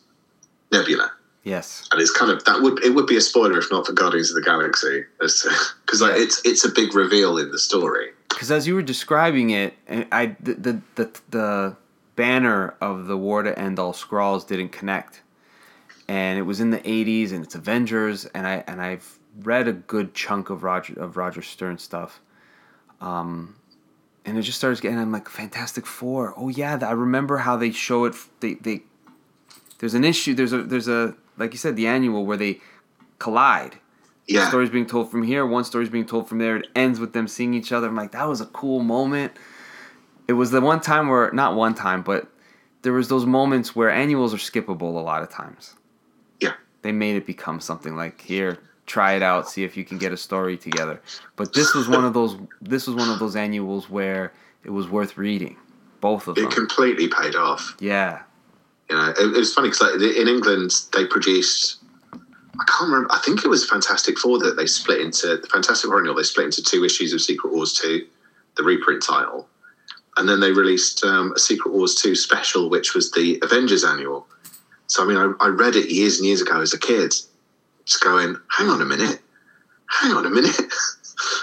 Nebula, 0.71 1.11
yes. 1.43 1.87
and 1.91 2.01
it's 2.01 2.11
kind 2.11 2.31
of 2.31 2.43
that 2.45 2.61
would 2.61 2.83
it 2.83 2.93
would 2.95 3.07
be 3.07 3.17
a 3.17 3.21
spoiler 3.21 3.57
if 3.57 3.71
not 3.71 3.85
for 3.87 3.93
Guardians 3.93 4.29
of 4.29 4.35
the 4.35 4.41
Galaxy, 4.41 5.03
because 5.19 6.01
like 6.01 6.15
Yeah. 6.17 6.23
it's 6.23 6.41
it's 6.45 6.63
a 6.65 6.69
big 6.69 6.93
reveal 6.95 7.37
in 7.37 7.51
the 7.51 7.59
story. 7.59 8.09
Because 8.29 8.51
as 8.51 8.67
you 8.67 8.75
were 8.75 8.81
describing 8.81 9.49
it, 9.51 9.73
and 9.87 10.05
I 10.11 10.35
the, 10.39 10.53
the 10.53 10.81
the 10.95 11.21
the 11.31 11.75
banner 12.15 12.75
of 12.81 13.07
the 13.07 13.17
War 13.17 13.43
to 13.43 13.57
End 13.57 13.79
All 13.79 13.93
Skrulls 13.93 14.45
didn't 14.47 14.69
connect, 14.69 15.21
and 16.07 16.37
it 16.37 16.43
was 16.43 16.59
in 16.59 16.69
the 16.69 16.79
'80s, 16.79 17.31
and 17.31 17.43
it's 17.43 17.55
Avengers, 17.55 18.25
and 18.25 18.45
I 18.45 18.63
and 18.67 18.81
I've 18.81 19.19
read 19.41 19.67
a 19.67 19.73
good 19.73 20.13
chunk 20.13 20.49
of 20.49 20.63
Roger 20.63 20.99
of 20.99 21.17
Roger 21.17 21.41
Stern 21.41 21.77
stuff, 21.77 22.21
um, 23.01 23.55
and 24.25 24.37
it 24.37 24.43
just 24.43 24.57
starts 24.57 24.79
getting. 24.79 24.97
I'm 24.97 25.11
like 25.11 25.29
Fantastic 25.29 25.85
Four. 25.85 26.33
Oh 26.37 26.49
yeah, 26.49 26.77
I 26.81 26.91
remember 26.91 27.37
how 27.37 27.57
they 27.57 27.71
show 27.71 28.05
it. 28.05 28.15
They 28.39 28.55
they 28.55 28.81
there's 29.79 29.93
an 29.93 30.03
issue. 30.03 30.33
There's 30.33 30.53
a 30.53 30.63
there's 30.63 30.87
a 30.87 31.15
like 31.37 31.51
you 31.51 31.57
said 31.57 31.75
the 31.75 31.87
annual 31.87 32.25
where 32.25 32.37
they 32.37 32.61
collide. 33.19 33.77
Yeah, 34.27 34.47
story's 34.47 34.71
being 34.71 34.87
told 34.87 35.11
from 35.11 35.21
here, 35.21 35.45
one 35.45 35.63
story's 35.63 35.89
being 35.89 36.07
told 36.07 36.27
from 36.27 36.39
there. 36.39 36.57
It 36.57 36.67
ends 36.75 36.99
with 36.99 37.13
them 37.13 37.27
seeing 37.27 37.53
each 37.53 37.71
other. 37.71 37.87
I'm 37.87 37.95
like, 37.95 38.11
that 38.13 38.27
was 38.27 38.41
a 38.41 38.47
cool 38.47 38.81
moment. 38.81 39.33
It 40.27 40.33
was 40.33 40.49
the 40.49 40.61
one 40.61 40.81
time 40.81 41.09
where, 41.09 41.31
not 41.31 41.55
one 41.55 41.75
time, 41.75 42.01
but 42.01 42.27
there 42.81 42.93
was 42.93 43.07
those 43.07 43.27
moments 43.27 43.75
where 43.75 43.91
annuals 43.91 44.33
are 44.33 44.37
skippable 44.37 44.81
a 44.81 45.01
lot 45.01 45.21
of 45.21 45.29
times. 45.29 45.75
Yeah. 46.39 46.53
They 46.81 46.91
made 46.91 47.15
it 47.15 47.25
become 47.25 47.59
something 47.59 47.95
like 47.95 48.21
here, 48.21 48.59
try 48.85 49.13
it 49.13 49.23
out, 49.23 49.49
see 49.49 49.63
if 49.63 49.75
you 49.75 49.83
can 49.83 49.97
get 49.97 50.11
a 50.11 50.17
story 50.17 50.57
together. 50.57 51.01
But 51.35 51.53
this 51.53 51.73
was 51.73 51.87
one 51.87 52.05
of 52.05 52.13
those. 52.13 52.37
This 52.61 52.87
was 52.87 52.95
one 52.95 53.09
of 53.09 53.19
those 53.19 53.35
annuals 53.35 53.89
where 53.89 54.33
it 54.63 54.69
was 54.69 54.87
worth 54.87 55.17
reading, 55.17 55.57
both 56.01 56.27
of 56.27 56.35
them. 56.35 56.45
it 56.45 56.51
completely 56.51 57.07
paid 57.07 57.35
off. 57.35 57.75
yeah, 57.79 58.21
You 58.89 58.95
know, 58.95 59.09
it, 59.09 59.19
it 59.19 59.37
was 59.37 59.53
funny 59.53 59.69
because 59.69 59.81
like, 59.81 60.15
in 60.15 60.27
England 60.27 60.71
they 60.93 61.05
produced. 61.05 61.77
I 62.13 62.63
can't 62.69 62.89
remember. 62.89 63.11
I 63.11 63.19
think 63.19 63.43
it 63.43 63.49
was 63.49 63.67
Fantastic 63.69 64.17
Four 64.17 64.39
that 64.39 64.55
they 64.55 64.65
split 64.65 65.01
into 65.01 65.37
the 65.37 65.47
Fantastic 65.47 65.89
Four 65.89 65.99
annual. 65.99 66.15
They 66.15 66.23
split 66.23 66.45
into 66.45 66.63
two 66.63 66.85
issues 66.85 67.11
of 67.13 67.21
Secret 67.21 67.51
Wars 67.51 67.73
two, 67.73 68.05
the 68.55 68.63
reprint 68.63 69.03
title, 69.03 69.49
and 70.17 70.29
then 70.29 70.39
they 70.39 70.51
released 70.51 71.03
um, 71.03 71.33
a 71.35 71.39
Secret 71.39 71.73
Wars 71.73 71.95
two 71.95 72.15
special, 72.15 72.69
which 72.69 72.93
was 72.93 73.11
the 73.11 73.39
Avengers 73.43 73.83
annual. 73.83 74.27
So 74.87 75.03
I 75.03 75.07
mean, 75.07 75.17
I, 75.17 75.33
I 75.39 75.47
read 75.47 75.75
it 75.75 75.89
years 75.89 76.17
and 76.17 76.27
years 76.27 76.41
ago 76.41 76.61
as 76.61 76.73
a 76.73 76.79
kid, 76.79 77.13
just 77.85 78.03
going, 78.03 78.35
"Hang 78.57 78.69
on 78.69 78.81
a 78.81 78.85
minute, 78.85 79.19
hang 79.87 80.13
on 80.13 80.25
a 80.25 80.29
minute." 80.29 80.55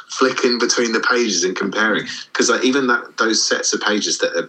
flicking 0.09 0.59
between 0.59 0.93
the 0.93 1.01
pages 1.01 1.45
and 1.45 1.57
comparing. 1.57 2.07
Because 2.27 2.51
like 2.51 2.65
even 2.65 2.87
that 2.89 3.17
those 3.19 3.47
sets 3.47 3.73
of 3.73 3.81
pages 3.81 4.19
that 4.19 4.37
are 4.37 4.49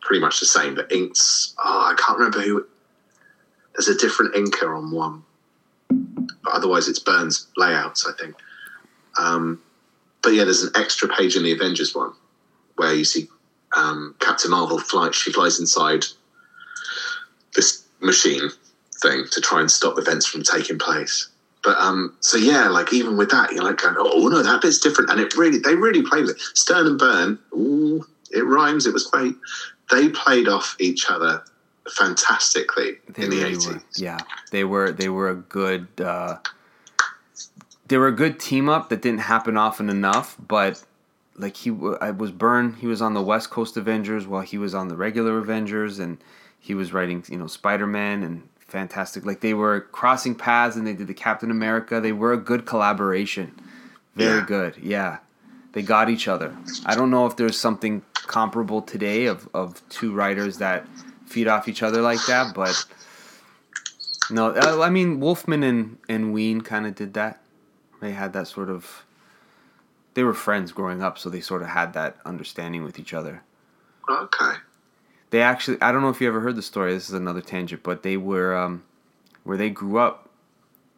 pretty 0.00 0.20
much 0.20 0.40
the 0.40 0.46
same 0.46 0.74
but 0.74 0.90
inks 0.90 1.54
oh 1.62 1.90
i 1.92 1.94
can't 1.94 2.18
remember 2.18 2.40
who 2.40 2.66
there's 3.74 3.86
a 3.86 3.96
different 3.96 4.34
inker 4.34 4.76
on 4.76 4.90
one. 4.90 5.22
But 6.42 6.54
otherwise 6.54 6.88
it's 6.88 6.98
Byrne's 6.98 7.46
layouts 7.56 8.06
i 8.08 8.12
think. 8.20 8.34
Um, 9.18 9.60
but 10.22 10.30
yeah 10.30 10.44
there's 10.44 10.62
an 10.62 10.72
extra 10.74 11.08
page 11.08 11.36
in 11.36 11.44
the 11.44 11.52
avengers 11.52 11.94
one 11.94 12.12
where 12.76 12.94
you 12.94 13.04
see 13.04 13.28
um, 13.76 14.16
captain 14.18 14.50
marvel 14.50 14.78
fly 14.78 15.10
she 15.12 15.32
flies 15.32 15.60
inside 15.60 16.04
this 17.54 17.84
machine 18.00 18.50
thing 19.02 19.24
to 19.30 19.40
try 19.40 19.60
and 19.60 19.70
stop 19.70 19.98
events 19.98 20.26
from 20.26 20.42
taking 20.42 20.78
place 20.78 21.28
but 21.62 21.76
um, 21.78 22.16
so 22.20 22.36
yeah, 22.36 22.68
like 22.68 22.92
even 22.92 23.16
with 23.16 23.30
that, 23.30 23.52
you're 23.52 23.64
like 23.64 23.78
going, 23.78 23.96
oh 23.98 24.28
no, 24.28 24.42
that 24.42 24.62
bit's 24.62 24.78
different, 24.78 25.10
and 25.10 25.20
it 25.20 25.36
really, 25.36 25.58
they 25.58 25.74
really 25.74 26.02
played 26.02 26.24
with 26.24 26.36
it. 26.36 26.40
Stern 26.54 26.86
and 26.86 26.98
Byrne, 26.98 27.38
ooh, 27.52 28.04
it 28.30 28.44
rhymes. 28.44 28.86
It 28.86 28.94
was 28.94 29.06
great. 29.06 29.34
They 29.90 30.08
played 30.08 30.48
off 30.48 30.76
each 30.78 31.10
other 31.10 31.44
fantastically 31.90 32.98
they 33.08 33.24
in 33.24 33.30
the 33.30 33.36
really 33.36 33.50
eighties. 33.50 33.66
were. 33.66 33.82
Yeah, 33.96 34.18
they 34.52 34.64
were. 34.64 34.92
They 34.92 35.08
were 35.08 35.28
a 35.28 35.34
good. 35.34 35.88
Uh, 36.00 36.38
they 37.88 37.98
were 37.98 38.08
a 38.08 38.12
good 38.12 38.40
team 38.40 38.68
up 38.68 38.88
that 38.88 39.02
didn't 39.02 39.20
happen 39.20 39.56
often 39.56 39.90
enough, 39.90 40.36
but 40.38 40.82
like 41.36 41.56
he, 41.58 41.70
w- 41.70 41.98
I 42.00 42.12
was 42.12 42.30
Byrne, 42.30 42.74
He 42.74 42.86
was 42.86 43.02
on 43.02 43.14
the 43.14 43.22
West 43.22 43.50
Coast 43.50 43.76
Avengers 43.76 44.26
while 44.26 44.42
he 44.42 44.56
was 44.56 44.74
on 44.74 44.88
the 44.88 44.96
regular 44.96 45.38
Avengers, 45.38 45.98
and 45.98 46.16
he 46.60 46.74
was 46.74 46.92
writing, 46.92 47.24
you 47.28 47.36
know, 47.38 47.46
Spider 47.48 47.86
Man 47.86 48.22
and 48.22 48.48
fantastic. 48.58 49.24
Like 49.26 49.40
they 49.40 49.54
were 49.54 49.80
crossing 49.80 50.34
paths, 50.36 50.76
and 50.76 50.86
they 50.86 50.92
did 50.92 51.08
the 51.08 51.14
Captain 51.14 51.50
America. 51.50 52.00
They 52.00 52.12
were 52.12 52.32
a 52.32 52.36
good 52.36 52.64
collaboration. 52.66 53.52
Very 54.14 54.38
Yeah. 54.40 54.46
good. 54.46 54.76
Yeah, 54.76 55.18
they 55.72 55.82
got 55.82 56.08
each 56.08 56.28
other. 56.28 56.56
I 56.86 56.94
don't 56.94 57.10
know 57.10 57.26
if 57.26 57.36
there's 57.36 57.58
something 57.58 58.02
comparable 58.14 58.82
today 58.82 59.26
of 59.26 59.48
of 59.54 59.82
two 59.88 60.12
writers 60.12 60.58
that 60.58 60.86
feed 61.26 61.48
off 61.48 61.66
each 61.68 61.82
other 61.82 62.00
like 62.02 62.24
that, 62.26 62.54
but. 62.54 62.84
No, 64.32 64.50
uh, 64.54 64.80
I 64.80 64.90
mean 64.90 65.18
Wolfman 65.18 65.64
and 65.64 65.98
and 66.08 66.32
Wein 66.32 66.60
kind 66.60 66.86
of 66.86 66.94
did 66.94 67.14
that. 67.14 67.40
They 68.00 68.12
had 68.12 68.32
that 68.34 68.46
sort 68.46 68.70
of. 68.70 69.04
They 70.14 70.22
were 70.22 70.34
friends 70.34 70.70
growing 70.70 71.02
up, 71.02 71.18
so 71.18 71.28
they 71.30 71.40
sort 71.40 71.62
of 71.62 71.68
had 71.68 71.94
that 71.94 72.16
understanding 72.24 72.84
with 72.84 72.98
each 73.00 73.12
other. 73.12 73.42
Okay, 74.08 74.52
They 75.30 75.42
actually, 75.42 75.80
I 75.80 75.92
don't 75.92 76.02
know 76.02 76.08
if 76.08 76.20
you 76.20 76.28
ever 76.28 76.40
heard 76.40 76.56
the 76.56 76.62
story. 76.62 76.92
This 76.92 77.08
is 77.08 77.14
another 77.14 77.40
tangent, 77.40 77.82
but 77.82 78.02
they 78.02 78.16
were 78.16 78.56
um, 78.56 78.82
where 79.44 79.56
they 79.56 79.70
grew 79.70 79.98
up 79.98 80.28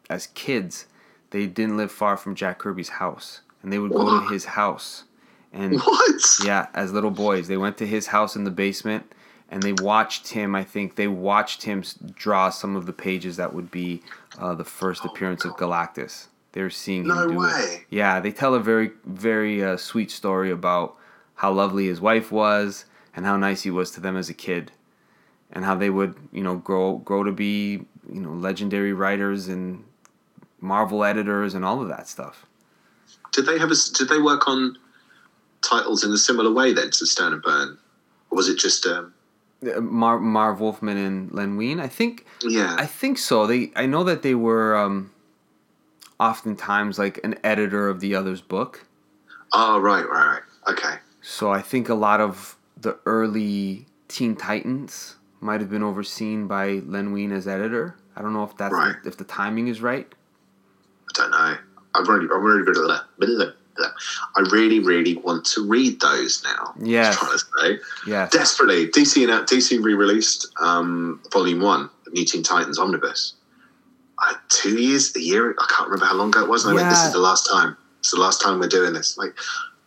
as 0.08 0.26
kids. 0.28 0.86
They 1.30 1.46
didn't 1.46 1.76
live 1.76 1.92
far 1.92 2.16
from 2.16 2.34
Jack 2.34 2.58
Kirby's 2.58 2.90
house, 2.90 3.40
and 3.62 3.72
they 3.72 3.78
would 3.78 3.92
go 3.92 4.20
to 4.20 4.28
his 4.32 4.44
house. 4.44 5.04
And 5.52 5.78
What? 5.80 6.22
yeah, 6.44 6.68
as 6.74 6.92
little 6.92 7.10
boys, 7.10 7.48
they 7.48 7.56
went 7.58 7.76
to 7.78 7.86
his 7.86 8.06
house 8.08 8.36
in 8.36 8.44
the 8.44 8.50
basement 8.50 9.12
and 9.50 9.62
they 9.62 9.74
watched 9.74 10.28
him. 10.28 10.54
I 10.54 10.64
think 10.64 10.96
they 10.96 11.08
watched 11.08 11.64
him 11.64 11.84
draw 12.14 12.48
some 12.48 12.74
of 12.74 12.86
the 12.86 12.92
pages 12.94 13.36
that 13.36 13.52
would 13.52 13.70
be 13.70 14.00
uh, 14.38 14.54
the 14.54 14.64
first 14.64 15.04
appearance 15.04 15.44
of 15.44 15.52
Galactus. 15.56 16.28
They 16.52 16.62
were 16.62 16.70
seeing 16.70 17.02
him 17.02 17.08
No 17.08 17.28
do 17.28 17.44
it. 17.44 17.84
Yeah, 17.90 18.18
they 18.20 18.32
tell 18.32 18.54
a 18.54 18.60
very, 18.60 18.92
very 19.04 19.62
uh, 19.62 19.76
sweet 19.76 20.10
story 20.10 20.50
about 20.50 20.96
how 21.34 21.52
lovely 21.52 21.86
his 21.86 22.00
wife 22.00 22.32
was 22.32 22.86
and 23.14 23.24
how 23.26 23.36
nice 23.36 23.62
he 23.62 23.70
was 23.70 23.90
to 23.92 24.00
them 24.00 24.16
as 24.16 24.28
a 24.28 24.34
kid, 24.34 24.72
and 25.52 25.64
how 25.64 25.74
they 25.74 25.90
would, 25.90 26.16
you 26.32 26.42
know, 26.42 26.56
grow 26.56 26.96
grow 26.98 27.22
to 27.24 27.32
be, 27.32 27.84
you 28.12 28.20
know, 28.20 28.32
legendary 28.32 28.92
writers 28.92 29.48
and 29.48 29.84
Marvel 30.60 31.04
editors 31.04 31.54
and 31.54 31.64
all 31.64 31.82
of 31.82 31.88
that 31.88 32.08
stuff. 32.08 32.46
Did 33.32 33.46
they 33.46 33.58
have 33.58 33.70
a? 33.70 33.74
Did 33.96 34.08
they 34.08 34.18
work 34.18 34.46
on 34.48 34.76
titles 35.62 36.04
in 36.04 36.12
a 36.12 36.18
similar 36.18 36.52
way 36.52 36.72
then 36.72 36.90
to 36.90 37.06
Stern 37.06 37.32
and 37.32 37.42
Byrne, 37.42 37.78
or 38.30 38.36
was 38.36 38.48
it 38.48 38.58
just? 38.58 38.86
Um, 38.86 39.14
Mar 39.80 40.18
Marv 40.18 40.58
Wolfman 40.60 40.96
and 40.96 41.32
Len 41.32 41.56
Wein, 41.56 41.78
I 41.78 41.86
think. 41.86 42.26
yeah. 42.42 42.74
I 42.78 42.84
think 42.86 43.16
so. 43.16 43.46
They 43.46 43.70
I 43.76 43.86
know 43.86 44.02
that 44.04 44.22
they 44.22 44.34
were 44.34 44.76
um, 44.76 45.12
oftentimes 46.18 46.98
like 46.98 47.20
an 47.22 47.36
editor 47.44 47.88
of 47.88 48.00
the 48.00 48.14
other's 48.14 48.40
book. 48.40 48.86
oh 49.52 49.78
right, 49.78 50.08
right, 50.08 50.26
right. 50.32 50.42
Okay. 50.72 50.96
So 51.20 51.52
I 51.52 51.62
think 51.62 51.88
a 51.88 51.94
lot 51.94 52.20
of 52.20 52.56
the 52.82 52.98
early 53.06 53.86
Teen 54.08 54.36
Titans 54.36 55.16
might 55.40 55.60
have 55.60 55.70
been 55.70 55.82
overseen 55.82 56.46
by 56.46 56.82
Len 56.86 57.12
Wein 57.12 57.32
as 57.32 57.48
editor. 57.48 57.96
I 58.14 58.22
don't 58.22 58.32
know 58.32 58.44
if 58.44 58.56
that's 58.56 58.74
Right. 58.74 58.96
if 59.04 59.16
the 59.16 59.24
timing 59.24 59.68
is 59.68 59.80
right. 59.80 60.06
I 61.08 61.12
don't 61.14 61.30
know. 61.30 61.56
I've 61.94 62.08
really, 62.08 62.24
I've 62.24 62.74
blah, 62.74 63.00
blah, 63.18 63.26
blah. 63.28 63.46
I 64.36 64.40
really, 64.50 64.80
really 64.80 65.16
want 65.16 65.44
to 65.46 65.66
read 65.66 66.00
those 66.00 66.42
now. 66.44 66.74
Yeah. 66.80 67.08
I'm 67.08 67.14
trying 67.14 67.32
to 67.32 67.38
say. 67.38 67.78
Yes. 68.06 68.32
Desperately, 68.32 68.88
DC 68.88 69.22
and 69.28 69.48
DC 69.48 69.82
re-released 69.82 70.52
um, 70.60 71.20
Volume 71.32 71.60
One, 71.60 71.90
of 72.06 72.12
New 72.12 72.24
Teen 72.24 72.42
Titans 72.42 72.78
Omnibus. 72.78 73.34
Uh, 74.18 74.34
two 74.48 74.80
years, 74.80 75.14
a 75.16 75.20
year. 75.20 75.54
I 75.58 75.66
can't 75.70 75.88
remember 75.88 76.06
how 76.06 76.14
long 76.14 76.28
ago 76.28 76.42
it 76.42 76.48
was. 76.48 76.64
And 76.64 76.72
I 76.72 76.74
went, 76.74 76.90
"This 76.90 77.04
is 77.04 77.12
the 77.12 77.18
last 77.18 77.48
time. 77.50 77.76
It's 78.00 78.10
the 78.10 78.20
last 78.20 78.40
time 78.40 78.60
we're 78.60 78.68
doing 78.68 78.92
this." 78.92 79.16
Like, 79.18 79.34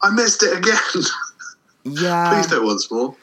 I 0.02 0.10
missed 0.10 0.44
it 0.44 0.58
again. 0.58 0.76
yeah. 1.86 2.34
Please 2.34 2.48
do 2.48 2.62
it 2.62 2.66
once 2.66 2.90
more. 2.92 3.16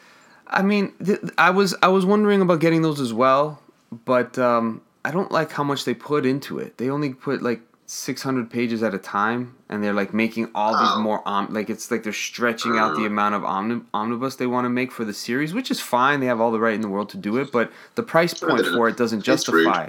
I 0.47 0.63
mean, 0.63 0.93
th- 1.05 1.21
I 1.39 1.51
was 1.51 1.75
I 1.83 1.89
was 1.89 2.07
wondering 2.07 2.41
about 2.41 2.61
getting 2.61 2.83
those 2.83 3.01
as 3.01 3.13
well, 3.13 3.61
but 4.05 4.39
um, 4.39 4.81
I 5.05 5.11
don't 5.11 5.31
like 5.33 5.51
how 5.53 5.65
much 5.65 5.85
they 5.85 5.95
put 5.95 6.25
into 6.27 6.59
it. 6.59 6.79
They 6.79 6.89
only 6.91 7.13
put 7.15 7.43
like 7.43 7.61
600 7.87 8.51
pages 8.51 8.83
at 8.83 8.95
a 8.95 8.99
time, 8.99 9.55
and 9.69 9.83
they're 9.83 9.93
like 9.93 10.13
making 10.15 10.49
all 10.55 10.75
Oh. 10.75 10.79
these 10.97 11.03
more 11.03 11.27
om- 11.27 11.53
like 11.53 11.69
it's 11.71 11.91
like 11.91 12.03
they're 12.03 12.13
stretching 12.13 12.79
out 12.79 12.97
the 12.97 13.03
Uh. 13.03 13.07
amount 13.07 13.35
of 13.35 13.45
omni- 13.45 13.83
omnibus 13.95 14.37
they 14.37 14.47
want 14.47 14.65
to 14.67 14.69
make 14.71 14.93
for 14.93 15.05
the 15.05 15.13
series, 15.15 15.53
which 15.55 15.71
is 15.71 15.81
fine. 15.81 16.21
They 16.21 16.27
have 16.27 16.41
all 16.41 16.53
the 16.53 16.61
right 16.61 16.75
in 16.75 16.81
the 16.83 16.89
world 16.89 17.09
to 17.11 17.17
do 17.17 17.37
it, 17.39 17.51
but 17.53 17.71
the 17.95 18.03
price 18.03 18.35
point 18.35 18.67
for 18.67 18.89
it 18.89 18.97
doesn't 18.97 19.23
justify, 19.23 19.89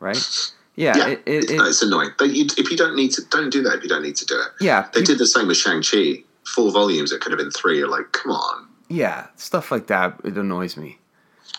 right? 0.00 0.50
Yeah, 0.76 0.96
Yeah, 0.96 1.06
it, 1.08 1.22
it, 1.26 1.32
it's, 1.44 1.52
it- 1.52 1.56
no, 1.56 1.64
it's 1.66 1.82
annoying. 1.82 2.10
But 2.18 2.30
you, 2.30 2.46
if 2.56 2.70
you 2.70 2.76
don't 2.78 2.96
need 2.96 3.10
to, 3.12 3.22
don't 3.30 3.50
do 3.50 3.62
that. 3.62 3.74
If 3.78 3.82
you 3.82 3.88
don't 3.90 4.02
need 4.02 4.16
to 4.16 4.24
do 4.26 4.34
it, 4.40 4.48
yeah, 4.64 4.88
they 4.94 5.02
did 5.02 5.18
the 5.18 5.26
same 5.26 5.46
with 5.48 5.58
Shang 5.58 5.82
Chi. 5.82 6.22
Four 6.46 6.70
volumes. 6.72 7.12
It 7.12 7.20
could 7.20 7.32
have 7.32 7.38
been 7.38 7.50
three. 7.50 7.78
You're 7.78 7.88
like, 7.88 8.12
come 8.12 8.32
on, 8.32 8.68
yeah, 8.88 9.28
stuff 9.36 9.70
like 9.70 9.86
that. 9.88 10.18
It 10.24 10.36
annoys 10.36 10.76
me. 10.76 10.98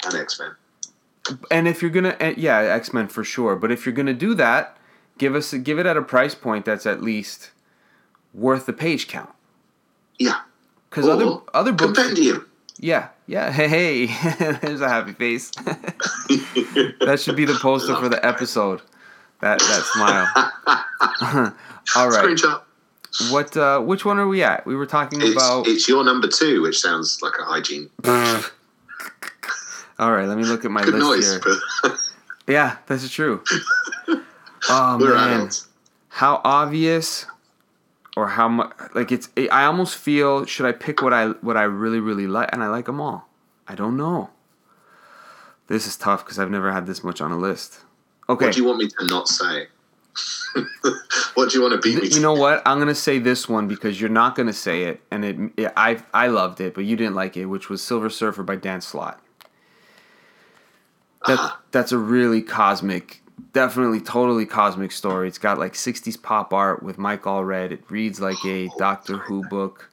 and 0.05 0.15
X 0.15 0.39
Men. 0.39 1.37
and 1.51 1.67
if 1.67 1.81
you're 1.81 1.91
gonna 1.91 2.15
uh, 2.19 2.33
yeah 2.35 2.59
x-men 2.59 3.07
for 3.07 3.23
sure 3.23 3.55
but 3.55 3.71
if 3.71 3.85
you're 3.85 3.95
gonna 3.95 4.13
do 4.13 4.33
that 4.33 4.75
give 5.17 5.35
us 5.35 5.53
give 5.53 5.79
it 5.79 5.85
at 5.85 5.95
a 5.95 6.01
price 6.01 6.35
point 6.35 6.65
that's 6.65 6.85
at 6.85 7.01
least 7.01 7.51
worth 8.33 8.65
the 8.65 8.73
page 8.73 9.07
count 9.07 9.29
Yeah. 10.19 10.41
because 10.89 11.07
other 11.07 11.37
other 11.53 11.71
books 11.71 11.97
Compendium. 11.97 12.45
yeah 12.77 13.07
yeah 13.25 13.51
hey 13.59 13.69
hey 13.69 14.55
there's 14.61 14.81
a 14.81 14.89
happy 14.89 15.13
face 15.13 15.49
that 17.05 17.19
should 17.23 17.37
be 17.37 17.45
the 17.45 17.57
poster 17.61 17.95
for 17.95 18.09
the 18.09 18.19
episode 18.25 18.81
that 19.39 19.59
that 19.59 19.83
smile 19.93 20.27
all 21.95 22.09
right 22.09 22.25
Screenshot. 22.37 22.61
What 23.29 23.55
uh 23.57 23.79
which 23.79 24.05
one 24.05 24.17
are 24.19 24.27
we 24.27 24.43
at? 24.43 24.65
We 24.65 24.75
were 24.75 24.85
talking 24.85 25.21
It's, 25.21 25.31
about 25.33 25.67
it's 25.67 25.87
your 25.87 26.03
number 26.03 26.27
two, 26.27 26.61
which 26.61 26.79
sounds 26.79 27.19
like 27.21 27.33
a 27.39 27.43
hygiene. 27.43 27.89
all 29.99 30.11
right 30.11 30.27
let 30.27 30.37
me 30.37 30.43
look 30.43 30.65
at 30.65 30.71
my 30.71 30.83
Good 30.83 30.95
list 30.95 31.43
noise, 31.43 31.43
here. 31.83 31.95
yeah 32.47 32.77
that's 32.87 33.07
true. 33.09 33.43
Oh 34.69 34.97
we're 34.97 35.13
man. 35.13 35.33
adults. 35.41 35.67
how 36.07 36.39
obvious 36.45 37.25
or 38.15 38.29
how 38.29 38.47
much 38.47 38.71
like 38.95 39.11
it's 39.11 39.27
i 39.51 39.65
almost 39.65 39.97
feel 39.97 40.45
should 40.45 40.65
i 40.65 40.71
pick 40.71 41.01
what 41.01 41.11
i 41.11 41.27
what 41.41 41.57
i 41.57 41.63
really 41.63 41.99
really 41.99 42.27
like? 42.27 42.47
And 42.53 42.63
i 42.63 42.67
like 42.69 42.85
them 42.85 43.01
all. 43.01 43.27
I 43.67 43.75
don't 43.75 43.97
know. 43.97 44.29
This 45.67 45.85
is 45.85 45.97
tough 45.97 46.23
because 46.23 46.39
i've 46.39 46.49
never 46.49 46.71
had 46.71 46.85
this 46.87 47.03
much 47.03 47.19
on 47.19 47.31
a 47.33 47.37
list. 47.37 47.81
Okay. 48.29 48.45
What 48.45 48.53
do 48.53 48.61
you 48.61 48.65
want 48.65 48.77
me 48.79 48.87
to 48.87 49.05
not 49.07 49.27
say? 49.27 49.67
what 51.33 51.49
do 51.49 51.57
you 51.57 51.61
want 51.61 51.73
to 51.73 51.79
beat 51.81 52.01
me 52.01 52.07
to? 52.09 52.15
you 52.15 52.21
know 52.21 52.33
what? 52.33 52.61
I'm 52.65 52.77
gonna 52.79 52.93
say 52.95 53.19
this 53.19 53.49
one 53.49 53.67
because 53.67 53.99
you're 53.99 54.09
not 54.09 54.35
gonna 54.35 54.53
say 54.53 54.83
it 54.83 55.01
and 55.09 55.25
it, 55.25 55.37
it 55.57 55.73
i 55.75 56.01
i 56.13 56.27
loved 56.27 56.61
it 56.61 56.73
but 56.75 56.85
you 56.85 56.95
didn't 56.95 57.15
like 57.15 57.35
it 57.37 57.45
which 57.45 57.69
was 57.69 57.81
silver 57.83 58.09
surfer 58.09 58.43
by 58.43 58.55
dan 58.55 58.81
slott. 58.81 59.19
That, 61.25 61.39
Uh-huh. 61.39 61.55
that's 61.71 61.91
a 61.91 61.97
really 61.97 62.41
cosmic 62.41 63.21
definitely 63.51 63.99
totally 63.99 64.45
cosmic 64.45 64.91
story. 64.91 65.27
It's 65.27 65.37
got 65.39 65.57
like 65.57 65.73
60s 65.73 66.21
pop 66.21 66.53
art 66.53 66.83
with 66.83 66.97
mike 66.97 67.23
allred. 67.23 67.71
It 67.71 67.83
reads 67.89 68.19
like 68.19 68.43
a 68.45 68.69
doctor 68.77 69.17
who 69.17 69.43
book. 69.43 69.89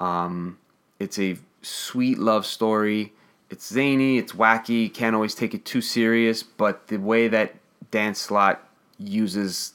Um, 0.00 0.58
it's 0.98 1.18
a 1.18 1.36
sweet 1.62 2.18
love 2.18 2.44
story. 2.46 3.12
It's 3.50 3.68
zany 3.72 4.18
it's 4.18 4.32
wacky 4.32 4.92
can't 4.92 5.14
always 5.14 5.34
take 5.34 5.52
it 5.54 5.64
too 5.64 5.80
serious 5.82 6.42
but 6.42 6.88
the 6.88 6.96
way 6.96 7.28
that 7.28 7.54
dan 7.90 8.14
slott 8.14 8.66
uses 9.02 9.72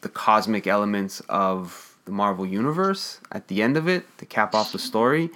the 0.00 0.08
cosmic 0.08 0.66
elements 0.66 1.20
of 1.28 1.96
the 2.04 2.12
marvel 2.12 2.44
universe 2.46 3.20
at 3.32 3.48
the 3.48 3.62
end 3.62 3.76
of 3.76 3.88
it 3.88 4.04
to 4.18 4.26
cap 4.26 4.54
off 4.54 4.72
the 4.72 4.78
story. 4.78 5.30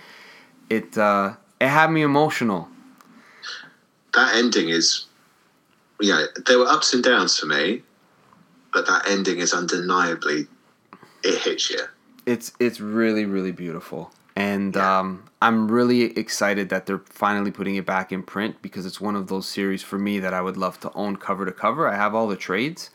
It 0.69 0.99
uh, 0.99 1.35
it 1.61 1.69
had 1.69 1.91
me 1.91 2.03
emotional. 2.03 2.69
That 4.15 4.35
ending 4.37 4.69
is, 4.71 5.07
yeah, 6.01 6.27
there 6.47 6.59
were 6.59 6.67
ups 6.67 6.93
and 6.95 7.05
downs 7.05 7.39
for 7.39 7.47
me, 7.47 7.83
but 8.73 8.87
that 8.87 9.09
ending 9.09 9.39
is 9.39 9.53
undeniably, 9.53 10.47
it 11.23 11.39
hits 11.43 11.71
you. 11.71 11.81
it's 12.27 12.53
it's 12.59 12.81
really 12.81 13.25
really 13.25 13.53
beautiful. 13.53 14.11
And 14.37 14.77
Yeah. 14.77 14.99
um, 14.99 15.25
i'm 15.41 15.71
really 15.71 16.17
excited 16.19 16.69
that 16.69 16.87
they're 16.87 17.03
finally 17.25 17.51
putting 17.53 17.77
it 17.77 17.87
back 17.87 18.13
in 18.13 18.23
print 18.23 18.57
because 18.61 18.85
it's 18.87 19.01
one 19.01 19.17
of 19.17 19.27
those 19.29 19.47
series 19.49 19.83
for 19.85 19.99
me 19.99 20.19
that 20.21 20.35
i 20.35 20.41
would 20.41 20.57
love 20.57 20.79
to 20.81 20.91
own 20.95 21.17
cover 21.17 21.45
to 21.47 21.53
cover. 21.53 21.89
I 21.89 21.97
have 21.97 22.15
all 22.15 22.29
the 22.29 22.37
trades 22.37 22.91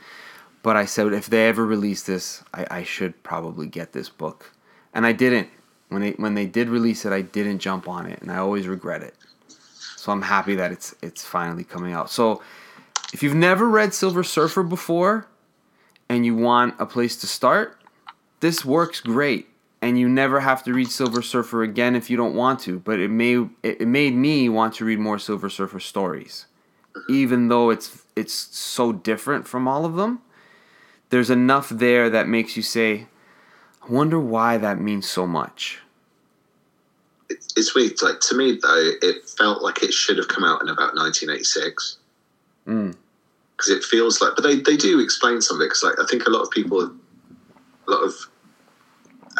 but 0.63 0.75
i 0.75 0.85
said 0.85 1.13
if 1.13 1.27
they 1.27 1.47
ever 1.47 1.65
release 1.65 2.03
this 2.03 2.43
i, 2.53 2.65
I 2.79 2.83
should 2.83 3.21
probably 3.23 3.67
get 3.67 3.93
this 3.93 4.09
book. 4.09 4.51
And 4.93 5.05
i 5.05 5.11
didn't. 5.11 5.49
When 5.89 6.01
they 6.01 6.11
when 6.11 6.33
they 6.33 6.47
did 6.47 6.69
release 6.69 7.05
it 7.05 7.13
i 7.13 7.21
didn't 7.21 7.59
jump 7.59 7.87
on 7.87 8.07
it. 8.07 8.21
And 8.21 8.31
i 8.31 8.37
always 8.37 8.67
regret 8.67 9.03
it. 9.03 9.15
So 9.95 10.11
i'm 10.11 10.23
happy 10.23 10.55
that 10.55 10.71
it's 10.71 10.95
it's 11.03 11.23
finally 11.23 11.63
coming 11.63 11.93
out. 11.93 12.09
So 12.09 12.41
if 13.13 13.21
you've 13.21 13.35
never 13.35 13.69
read 13.69 13.93
silver 13.93 14.23
surfer 14.23 14.63
before 14.63 15.27
and 16.09 16.25
you 16.25 16.35
want 16.35 16.73
a 16.79 16.87
place 16.87 17.15
to 17.17 17.27
start 17.27 17.77
this 18.43 18.65
works 18.65 18.99
great. 18.99 19.47
And 19.81 19.97
you 19.97 20.09
never 20.09 20.41
have 20.41 20.63
to 20.63 20.73
read 20.73 20.89
silver 20.89 21.21
surfer 21.21 21.63
again 21.63 21.95
if 21.95 22.09
you 22.09 22.17
don't 22.17 22.35
want 22.35 22.59
to. 22.61 22.77
But 22.77 22.99
it 22.99 23.07
may 23.07 23.37
it, 23.63 23.81
it 23.81 23.87
made 23.87 24.15
me 24.15 24.49
want 24.49 24.73
to 24.75 24.85
read 24.85 24.99
more 24.99 25.17
silver 25.17 25.49
surfer 25.49 25.79
stories. 25.79 26.45
Even 27.09 27.47
though 27.47 27.69
it's 27.69 28.03
it's 28.17 28.33
so 28.33 28.91
different 28.91 29.47
from 29.47 29.65
all 29.65 29.85
of 29.85 29.95
them 29.95 30.21
there's 31.13 31.29
enough 31.29 31.69
there 31.69 32.09
that 32.09 32.27
makes 32.27 32.57
you 32.57 32.63
say 32.63 33.07
i 33.81 33.91
wonder 33.91 34.19
why 34.19 34.57
that 34.57 34.79
means 34.79 35.09
so 35.09 35.25
much 35.25 35.79
it's 37.55 37.75
weird. 37.75 38.01
Like, 38.01 38.19
to 38.21 38.35
me, 38.35 38.59
though, 38.61 38.91
it 39.01 39.29
felt 39.29 39.61
like 39.61 39.83
it 39.83 39.93
should 39.93 40.17
have 40.17 40.27
come 40.27 40.43
out 40.43 40.61
in 40.61 40.69
about 40.69 40.95
1986. 40.95 41.97
mm. 42.67 42.95
Because 43.55 43.69
it 43.69 43.83
feels 43.83 44.21
like, 44.21 44.33
but 44.35 44.43
they, 44.43 44.55
they 44.59 44.75
do 44.75 44.99
explain 44.99 45.41
some 45.41 45.57
of 45.57 45.61
it. 45.61 45.65
Because, 45.65 45.83
like, 45.83 45.99
I 45.99 46.05
think 46.09 46.25
a 46.25 46.29
lot 46.29 46.41
of 46.41 46.51
people, 46.51 46.81
a 46.81 47.91
lot 47.91 48.03
of 48.03 48.13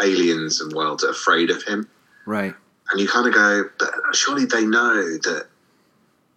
aliens 0.02 0.62
and 0.62 0.72
worlds 0.74 1.04
are 1.04 1.12
afraid 1.12 1.50
of 1.50 1.64
him. 1.64 1.90
right 2.26 2.54
And 2.92 3.02
you 3.02 3.08
kind 3.08 3.28
of 3.28 3.34
go, 3.34 3.70
but 3.80 3.94
surely 4.14 4.46
they 4.46 4.66
know 4.66 4.96
that 4.96 5.48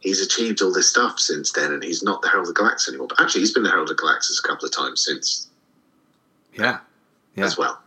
he's 0.07 0.20
achieved 0.20 0.62
all 0.62 0.72
this 0.72 0.88
stuff 0.88 1.18
since 1.18 1.50
then 1.50 1.72
and 1.72 1.82
he's 1.82 2.00
not 2.00 2.22
the 2.22 2.28
Herald 2.28 2.48
of 2.48 2.54
the 2.54 2.61
Galactus 2.61 2.88
anymore. 2.88 3.09
But 3.09 3.20
actually, 3.20 3.40
he's 3.40 3.52
been 3.52 3.64
the 3.64 3.70
Herald 3.70 3.90
of 3.90 3.96
the 3.96 4.02
Galactus 4.02 4.38
a 4.38 4.46
couple 4.46 4.64
of 4.64 4.72
times 4.72 5.04
since 5.04 5.48
yeah 6.54 6.78
yeah 7.34 7.44
as 7.44 7.59
well. 7.59 7.80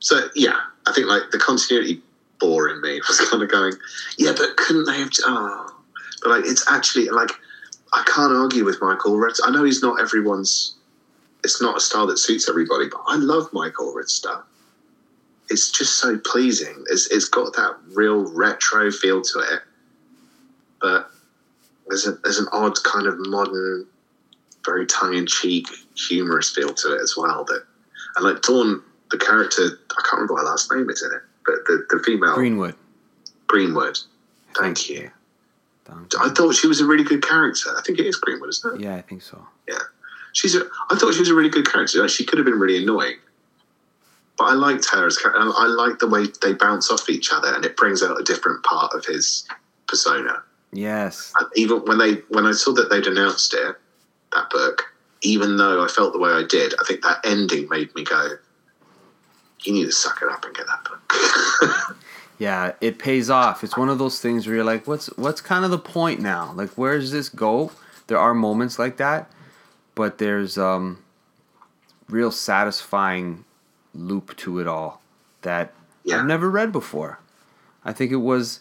So, 0.00 0.28
yeah, 0.34 0.58
I 0.86 0.92
think 0.92 1.06
like 1.06 1.30
the 1.30 1.38
continuity 1.38 2.02
bore 2.38 2.68
in 2.68 2.82
me 2.82 3.00
was 3.08 3.20
kind 3.30 3.42
of 3.42 3.50
going, 3.50 3.72
yeah, 4.18 4.32
but 4.36 4.56
couldn't 4.56 4.84
they 4.84 4.98
have. 4.98 5.10
Oh. 5.24 5.74
But 6.22 6.30
like, 6.30 6.44
it's 6.44 6.70
actually 6.70 7.08
like, 7.08 7.30
I 7.94 8.02
can't 8.06 8.32
argue 8.32 8.64
with 8.66 8.78
Mike 8.82 8.98
Allred. 9.00 9.38
I 9.42 9.50
know 9.50 9.64
he's 9.64 9.82
not 9.82 9.98
everyone's, 9.98 10.76
it's 11.42 11.62
not 11.62 11.78
a 11.78 11.80
style 11.80 12.06
that 12.08 12.18
suits 12.18 12.50
everybody, 12.50 12.88
but 12.90 13.00
I 13.06 13.16
love 13.16 13.48
Mike 13.54 13.74
Allred 13.80 14.08
stuff. 14.08 14.44
it's 15.48 15.70
just 15.70 15.96
so 15.96 16.18
pleasing. 16.18 16.84
It's 16.90 17.06
it's 17.10 17.28
got 17.28 17.54
that 17.54 17.76
real 17.92 18.30
retro 18.32 18.90
feel 18.90 19.22
to 19.22 19.38
it, 19.38 19.60
but 20.80 21.10
there's 21.90 22.06
a 22.06 22.12
there's 22.22 22.38
an 22.38 22.48
odd 22.52 22.82
kind 22.84 23.06
of 23.06 23.16
modern, 23.18 23.86
very 24.64 24.86
tongue 24.86 25.14
in 25.14 25.26
cheek, 25.26 25.66
humorous 25.96 26.50
feel 26.50 26.72
to 26.72 26.94
it 26.94 27.02
as 27.02 27.14
well. 27.16 27.44
That 27.44 27.64
and 28.16 28.24
like 28.24 28.40
Dawn, 28.42 28.82
the 29.10 29.18
character, 29.18 29.62
I 29.62 30.02
can't 30.02 30.12
remember 30.12 30.34
what 30.34 30.42
her 30.42 30.48
last 30.48 30.72
name 30.72 30.88
is 30.88 31.02
in 31.02 31.12
it, 31.12 31.22
but 31.44 31.56
the 31.66 31.86
the 31.90 32.02
female 32.02 32.34
Greenwood. 32.34 32.76
Greenwood. 33.48 33.98
Thank 34.56 34.88
you. 34.88 35.10
Dun- 35.84 36.06
I 36.20 36.28
thought 36.28 36.54
she 36.54 36.68
was 36.68 36.80
a 36.80 36.86
really 36.86 37.02
good 37.02 37.26
character. 37.26 37.70
I 37.76 37.82
think 37.82 37.98
it 37.98 38.06
is 38.06 38.16
Greenwood, 38.16 38.50
isn't 38.50 38.76
it? 38.76 38.80
Yeah, 38.80 38.94
I 38.94 39.02
think 39.02 39.22
so. 39.22 39.44
Yeah, 39.68 39.78
she's 40.32 40.54
a. 40.54 40.62
I 40.88 40.94
thought 40.96 41.14
she 41.14 41.20
was 41.20 41.30
a 41.30 41.34
really 41.34 41.48
good 41.48 41.70
character. 41.70 42.00
Like, 42.00 42.10
she 42.10 42.24
could 42.24 42.38
have 42.38 42.44
been 42.44 42.60
really 42.60 42.80
annoying, 42.80 43.16
but 44.38 44.44
I 44.44 44.52
liked 44.52 44.88
her 44.90 45.06
as. 45.06 45.18
I 45.24 45.66
like 45.66 45.98
the 45.98 46.08
way 46.08 46.26
they 46.42 46.52
bounce 46.54 46.92
off 46.92 47.10
each 47.10 47.32
other, 47.32 47.52
and 47.52 47.64
it 47.64 47.76
brings 47.76 48.04
out 48.04 48.20
a 48.20 48.22
different 48.22 48.62
part 48.62 48.92
of 48.94 49.04
his 49.04 49.44
persona. 49.88 50.42
Yes. 50.72 51.32
And 51.38 51.48
even 51.56 51.78
when 51.84 51.98
they 51.98 52.14
when 52.28 52.46
I 52.46 52.52
saw 52.52 52.72
that 52.74 52.90
they'd 52.90 53.06
announced 53.06 53.54
it, 53.54 53.76
that 54.32 54.50
book, 54.50 54.84
even 55.22 55.56
though 55.56 55.84
I 55.84 55.88
felt 55.88 56.12
the 56.12 56.18
way 56.18 56.30
I 56.30 56.44
did, 56.48 56.74
I 56.80 56.84
think 56.84 57.02
that 57.02 57.20
ending 57.24 57.68
made 57.68 57.94
me 57.94 58.04
go. 58.04 58.36
You 59.64 59.72
need 59.72 59.84
to 59.84 59.92
suck 59.92 60.22
it 60.22 60.28
up 60.30 60.44
and 60.44 60.54
get 60.54 60.66
that 60.66 60.84
book. 60.84 61.96
Yeah, 62.38 62.72
it 62.80 62.98
pays 62.98 63.28
off. 63.28 63.62
It's 63.62 63.76
one 63.76 63.90
of 63.90 63.98
those 63.98 64.18
things 64.18 64.46
where 64.46 64.56
you're 64.56 64.64
like, 64.64 64.86
what's 64.86 65.08
what's 65.18 65.42
kind 65.42 65.62
of 65.62 65.70
the 65.70 65.78
point 65.78 66.20
now? 66.20 66.54
Like 66.56 66.70
where 66.70 66.98
does 66.98 67.12
this 67.12 67.28
go? 67.28 67.70
There 68.06 68.16
are 68.16 68.32
moments 68.32 68.78
like 68.78 68.96
that, 68.96 69.30
but 69.94 70.16
there's 70.16 70.56
um 70.56 71.02
real 72.08 72.30
satisfying 72.32 73.44
loop 73.94 74.34
to 74.38 74.58
it 74.58 74.66
all 74.66 75.02
that 75.42 75.74
Yeah. 76.02 76.20
I've 76.20 76.26
never 76.26 76.50
read 76.50 76.72
before. 76.72 77.18
I 77.84 77.92
think 77.92 78.10
it 78.10 78.16
was 78.16 78.60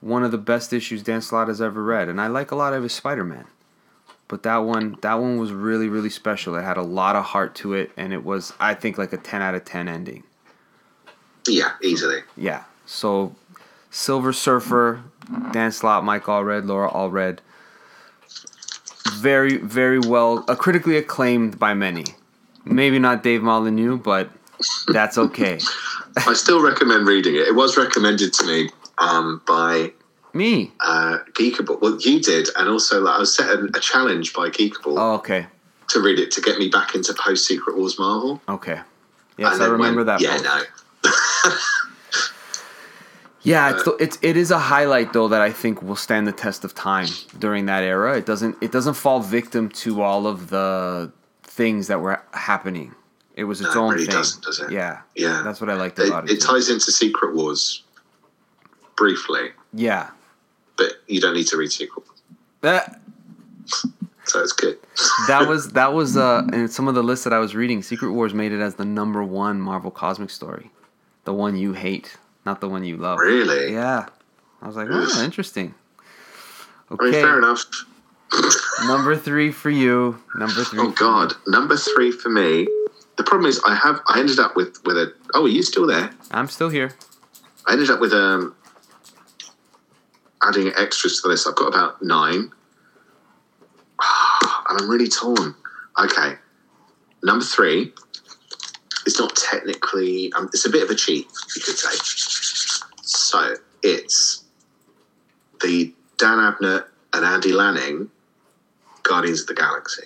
one 0.00 0.22
of 0.22 0.30
the 0.30 0.38
best 0.38 0.72
issues 0.72 1.02
Dan 1.02 1.20
Slott 1.20 1.48
has 1.48 1.60
ever 1.60 1.82
read, 1.82 2.08
and 2.08 2.20
I 2.20 2.26
like 2.28 2.50
a 2.50 2.56
lot 2.56 2.72
of 2.72 2.82
his 2.82 2.92
Spider-Man. 2.92 3.46
But 4.28 4.42
that 4.42 4.58
one, 4.58 4.96
that 5.00 5.14
one 5.14 5.38
was 5.38 5.52
really, 5.52 5.88
really 5.88 6.10
special. 6.10 6.54
It 6.54 6.62
had 6.62 6.76
a 6.76 6.82
lot 6.82 7.16
of 7.16 7.24
heart 7.24 7.54
to 7.56 7.72
it, 7.74 7.90
and 7.96 8.12
it 8.12 8.24
was, 8.24 8.52
I 8.60 8.74
think, 8.74 8.98
like 8.98 9.12
a 9.12 9.16
ten 9.16 9.40
out 9.40 9.54
of 9.54 9.64
ten 9.64 9.88
ending. 9.88 10.22
yeah, 11.46 11.72
easily. 11.82 12.20
Yeah. 12.36 12.64
So, 12.84 13.34
Silver 13.90 14.34
Surfer, 14.34 15.02
Dan 15.52 15.72
Slott, 15.72 16.04
Mike 16.04 16.24
Allred, 16.24 16.66
Laura 16.66 16.90
Allred. 16.90 17.38
Very, 19.14 19.56
very 19.56 19.98
well, 19.98 20.44
uh, 20.46 20.54
critically 20.54 20.98
acclaimed 20.98 21.58
by 21.58 21.72
many. 21.72 22.04
Maybe 22.66 22.98
not 22.98 23.22
Dave 23.22 23.42
Molyneux, 23.42 23.96
but 23.96 24.28
that's 24.88 25.16
okay. 25.16 25.58
I 26.26 26.34
still 26.34 26.62
recommend 26.62 27.06
reading 27.06 27.34
it. 27.34 27.48
It 27.48 27.54
was 27.54 27.78
recommended 27.78 28.34
to 28.34 28.46
me 28.46 28.70
um, 29.00 29.40
by 29.46 29.92
Me. 30.34 30.72
uh, 30.80 31.18
Geekable. 31.32 31.80
Well, 31.80 31.96
you 32.00 32.20
did, 32.20 32.48
and 32.56 32.68
also 32.68 33.00
like, 33.00 33.16
I 33.16 33.18
was 33.18 33.34
set 33.36 33.48
a, 33.50 33.64
a 33.74 33.80
challenge 33.80 34.32
by 34.34 34.48
Geekable 34.50 34.98
Oh, 34.98 35.14
okay. 35.14 35.46
to 35.90 36.00
read 36.00 36.18
it 36.18 36.30
to 36.32 36.40
get 36.40 36.58
me 36.58 36.68
back 36.68 36.94
into 36.94 37.14
post 37.14 37.46
Secret 37.46 37.76
Wars 37.76 37.98
Marvel. 37.98 38.40
Okay. 38.48 38.80
Yes, 39.36 39.54
And 39.54 39.62
I 39.62 39.66
remember 39.66 40.04
that. 40.04 40.20
Yeah, 40.20 40.36
no. 40.38 40.62
Yeah, 43.42 43.70
it's 43.76 43.88
it's 44.00 44.18
it 44.20 44.36
is 44.36 44.50
a 44.50 44.58
highlight 44.58 45.12
though 45.12 45.28
that 45.28 45.40
I 45.40 45.52
think 45.52 45.80
will 45.80 45.96
stand 45.96 46.26
the 46.26 46.32
test 46.32 46.64
of 46.64 46.74
time 46.74 47.06
during 47.38 47.66
that 47.66 47.82
era. 47.84 48.18
It 48.18 48.26
doesn't 48.26 48.56
it 48.60 48.72
doesn't 48.72 48.94
fall 48.94 49.20
victim 49.20 49.68
to 49.70 50.02
all 50.02 50.26
of 50.26 50.50
the 50.50 51.12
things 51.44 51.86
that 51.86 52.00
were 52.00 52.20
happening. 52.32 52.94
It 53.36 53.44
was 53.44 53.60
its 53.60 53.74
No, 53.74 53.82
it 53.82 53.84
own 53.86 53.92
really 53.94 54.06
thing. 54.06 54.14
doesn't, 54.16 54.42
does 54.44 54.58
it? 54.60 54.72
Yeah, 54.72 55.00
Yeah. 55.14 55.42
that's 55.44 55.60
what 55.60 55.70
I 55.70 55.74
liked 55.74 55.98
It, 56.00 56.08
about 56.08 56.28
it. 56.28 56.32
it 56.32 56.40
ties 56.42 56.68
into 56.68 56.90
Secret 56.90 57.34
Wars 57.36 57.84
briefly, 58.98 59.50
yeah, 59.72 60.10
but 60.76 60.92
you 61.06 61.20
don't 61.20 61.34
need 61.34 61.46
to 61.46 61.56
read 61.56 61.70
Wars. 61.70 62.02
that 62.62 63.00
So 64.24 64.40
it's 64.42 64.52
good. 64.52 64.78
that 65.28 65.46
was 65.48 65.70
that 65.78 65.92
was 65.94 66.16
uh 66.16 66.46
in 66.52 66.68
some 66.68 66.88
of 66.88 66.94
the 66.94 67.02
lists 67.02 67.24
that 67.24 67.32
I 67.32 67.38
was 67.38 67.54
reading. 67.54 67.82
Secret 67.82 68.12
Wars 68.12 68.34
made 68.34 68.52
it 68.52 68.60
as 68.60 68.74
the 68.74 68.84
number 68.84 69.22
one 69.22 69.60
Marvel 69.60 69.90
cosmic 69.90 70.30
story, 70.30 70.70
the 71.24 71.32
one 71.32 71.56
you 71.56 71.72
hate, 71.72 72.18
not 72.44 72.60
the 72.60 72.68
one 72.68 72.84
you 72.84 72.96
love. 72.96 73.18
Really? 73.20 73.72
Yeah, 73.72 74.06
I 74.60 74.66
was 74.66 74.76
like, 74.76 74.88
oh, 74.90 75.22
interesting. 75.24 75.74
I 76.90 76.94
mean, 77.04 77.08
Okay, 77.14 77.22
fair 77.22 77.38
enough. 77.38 77.64
number 78.86 79.16
three 79.16 79.50
for 79.52 79.70
you. 79.70 80.18
Number 80.36 80.64
three. 80.64 80.80
Oh 80.80 80.90
God, 80.90 81.32
number 81.46 81.76
three 81.76 82.10
for 82.10 82.28
me. 82.28 82.66
The 83.16 83.24
problem 83.24 83.48
is, 83.48 83.60
I 83.66 83.74
have 83.74 84.00
I 84.06 84.20
ended 84.20 84.38
up 84.38 84.54
with 84.56 84.78
with 84.84 84.96
a. 84.96 85.14
Oh, 85.34 85.44
are 85.44 85.48
you 85.48 85.62
still 85.62 85.86
there? 85.86 86.10
I'm 86.30 86.48
still 86.48 86.68
here. 86.68 86.92
I 87.66 87.72
ended 87.72 87.90
up 87.90 88.00
with 88.00 88.12
um 88.12 88.54
adding 90.42 90.72
extras 90.76 91.20
to 91.22 91.28
this. 91.28 91.46
I've 91.46 91.56
got 91.56 91.68
about 91.68 92.02
nine, 92.02 92.50
and 94.00 94.80
I'm 94.80 94.88
really 94.88 95.08
torn. 95.08 95.54
Okay, 95.98 96.34
number 97.22 97.44
three. 97.44 97.92
It's 99.06 99.18
not 99.18 99.34
technically. 99.36 100.32
Um, 100.34 100.50
it's 100.52 100.66
a 100.66 100.70
bit 100.70 100.82
of 100.82 100.90
a 100.90 100.94
cheat, 100.94 101.26
you 101.56 101.62
could 101.62 101.78
say. 101.78 101.96
So 103.02 103.54
it's 103.82 104.44
the 105.62 105.94
Dan 106.18 106.38
Abnett 106.38 106.84
and 107.14 107.24
Andy 107.24 107.52
Lanning 107.52 108.10
Guardians 109.02 109.42
of 109.42 109.46
the 109.46 109.54
Galaxy, 109.54 110.04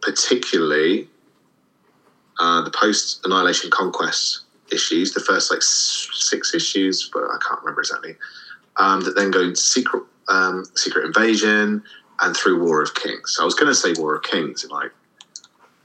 particularly 0.00 1.08
uh, 2.38 2.62
the 2.62 2.70
post 2.70 3.20
Annihilation 3.24 3.70
Conquest 3.70 4.44
issues, 4.72 5.12
the 5.12 5.20
first 5.20 5.50
like 5.50 5.62
six 5.62 6.54
issues, 6.54 7.10
but 7.12 7.24
I 7.24 7.38
can't 7.46 7.60
remember 7.60 7.80
exactly. 7.80 8.16
Um, 8.80 9.02
that 9.02 9.14
then 9.14 9.30
go 9.30 9.42
into 9.42 9.60
Secret 9.60 10.04
um, 10.28 10.64
Secret 10.74 11.04
Invasion 11.04 11.82
and 12.20 12.36
through 12.36 12.64
War 12.64 12.80
of 12.82 12.94
Kings. 12.94 13.34
So 13.34 13.42
I 13.42 13.44
was 13.44 13.54
going 13.54 13.68
to 13.68 13.74
say 13.74 13.92
War 14.00 14.16
of 14.16 14.22
Kings, 14.22 14.62
and 14.62 14.72
like 14.72 14.90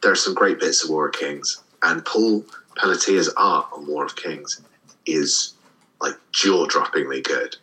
there 0.01 0.11
are 0.13 0.15
some 0.15 0.33
great 0.33 0.59
bits 0.59 0.83
of 0.83 0.89
War 0.89 1.09
of 1.09 1.13
Kings, 1.13 1.61
and 1.83 2.05
Paul 2.05 2.45
Pelletier's 2.77 3.29
art 3.35 3.67
on 3.73 3.85
War 3.87 4.05
of 4.05 4.15
Kings 4.15 4.61
is 5.05 5.53
like 5.99 6.15
jaw-droppingly 6.31 7.23
good. 7.23 7.57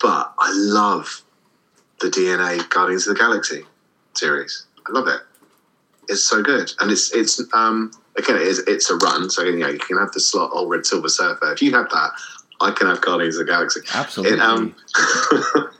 But 0.00 0.32
I 0.38 0.50
love 0.54 1.22
the 2.00 2.08
DNA 2.08 2.68
Guardians 2.68 3.06
of 3.06 3.16
the 3.16 3.20
Galaxy 3.20 3.64
series. 4.14 4.66
I 4.86 4.92
love 4.92 5.08
it. 5.08 5.20
It's 6.08 6.24
so 6.24 6.42
good, 6.42 6.72
and 6.80 6.90
it's 6.90 7.14
it's 7.14 7.40
um 7.52 7.92
again 8.16 8.36
it 8.36 8.42
is 8.42 8.60
it's 8.60 8.90
a 8.90 8.96
run. 8.96 9.30
So 9.30 9.42
you 9.42 9.56
know 9.56 9.68
you 9.68 9.78
can 9.78 9.98
have 9.98 10.12
the 10.12 10.20
Slott 10.20 10.50
Allred 10.52 10.84
Silver 10.86 11.08
Surfer. 11.08 11.52
If 11.52 11.62
you 11.62 11.72
have 11.74 11.88
that, 11.90 12.10
I 12.60 12.70
can 12.72 12.86
have 12.88 13.00
Guardians 13.00 13.36
of 13.36 13.46
the 13.46 13.52
Galaxy. 13.52 13.80
Absolutely. 13.94 14.36
It, 14.36 14.40
um, 14.40 14.74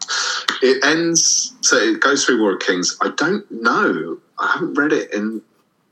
it 0.62 0.84
ends, 0.84 1.54
so 1.60 1.76
it 1.76 2.00
goes 2.00 2.24
through 2.24 2.40
War 2.40 2.54
of 2.54 2.60
Kings. 2.60 2.96
I 3.00 3.10
don't 3.16 3.48
know. 3.50 4.18
I 4.38 4.52
haven't 4.52 4.74
read 4.74 4.92
it 4.92 5.12
in 5.12 5.42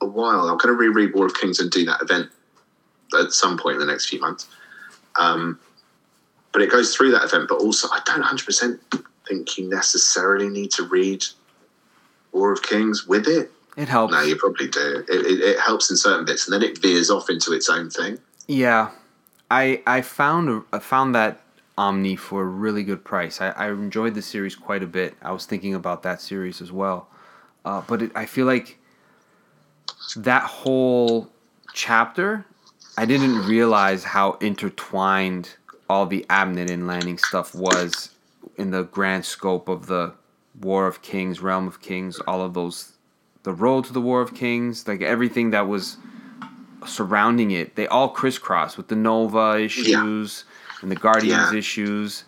a 0.01 0.07
while. 0.07 0.49
I'm 0.49 0.59
going 0.59 0.73
to 0.73 0.79
reread 0.79 1.15
War 1.15 1.27
of 1.27 1.35
Kings 1.35 1.59
and 1.59 1.71
do 1.71 1.85
that 1.87 2.03
event 2.03 2.31
at 3.19 3.33
some 3.33 3.59
point 3.59 3.75
in 3.75 3.81
the 3.81 3.87
next 3.87 4.09
few 4.09 4.21
months. 4.21 4.47
Um, 5.19 5.59
but 6.53 6.63
it 6.63 6.71
goes 6.71 6.95
through 6.95 7.11
that 7.13 7.25
event, 7.25 7.49
but 7.49 7.57
also 7.57 7.89
I 7.89 8.01
don't 8.07 8.23
100% 8.23 8.79
think 9.29 9.59
you 9.59 9.69
necessarily 9.69 10.49
need 10.49 10.71
to 10.73 10.85
read 10.85 11.25
War 12.33 12.53
of 12.53 12.63
Kings 12.63 13.07
with 13.07 13.27
it. 13.27 13.51
it 13.77 13.89
helps. 13.89 14.13
No, 14.13 14.23
you 14.23 14.37
probably 14.37 14.69
do. 14.69 15.05
It, 15.09 15.27
it, 15.27 15.41
it 15.41 15.61
helps 15.61 15.91
in 15.91 15.97
certain 15.97 16.25
bits, 16.25 16.47
and 16.47 16.55
then 16.55 16.69
it 16.69 16.79
veers 16.79 17.11
off 17.11 17.29
into 17.29 17.53
its 17.53 17.69
own 17.69 17.91
thing. 17.91 18.19
Yeah, 18.47 18.91
I 19.51 19.83
I 19.87 20.03
found 20.03 20.65
I 20.73 20.79
found 20.79 21.15
that 21.15 21.41
Omni 21.79 22.17
for 22.17 22.43
a 22.43 22.47
really 22.47 22.83
good 22.83 23.05
price. 23.05 23.41
I, 23.41 23.51
I 23.51 23.71
enjoyed 23.71 24.15
the 24.15 24.23
series 24.23 24.55
quite 24.57 24.83
a 24.83 24.87
bit. 24.87 25.15
I 25.23 25.33
was 25.33 25.47
thinking 25.47 25.75
about 25.75 26.03
that 26.03 26.21
series 26.21 26.61
as 26.61 26.73
well, 26.73 27.09
uh, 27.65 27.83
but 27.87 28.03
it, 28.03 28.13
I 28.15 28.27
feel 28.27 28.47
like 28.47 28.79
that 30.17 30.43
whole 30.43 31.29
chapter, 31.75 32.45
I 32.97 33.05
didn't 33.05 33.47
realize 33.47 34.05
how 34.05 34.33
intertwined 34.41 35.57
all 35.89 36.07
the 36.07 36.25
Abnett 36.31 36.71
and 36.71 36.87
Lanning 36.87 37.19
stuff 37.19 37.55
was 37.55 38.11
in 38.57 38.71
the 38.71 38.85
grand 38.85 39.25
scope 39.25 39.69
of 39.69 39.87
the 39.87 40.15
War 40.61 40.87
of 40.87 41.03
Kings, 41.03 41.41
Realm 41.41 41.67
of 41.69 41.81
Kings, 41.81 42.19
all 42.21 42.41
of 42.41 42.55
those, 42.55 42.93
the 43.43 43.53
road 43.53 43.85
to 43.85 43.93
the 43.93 44.01
War 44.01 44.23
of 44.23 44.35
Kings, 44.35 44.89
like 44.89 45.03
everything 45.03 45.51
that 45.51 45.69
was 45.69 45.99
surrounding 46.89 47.51
it, 47.51 47.77
they 47.77 47.87
all 47.87 48.09
crisscross 48.09 48.77
with 48.77 48.89
the 48.89 48.97
Nova 48.97 49.59
issues 49.61 50.45
and 50.83 50.91
the 50.91 50.97
Guardians 50.97 51.53
Yeah. 51.53 51.59
issues. 51.59 52.25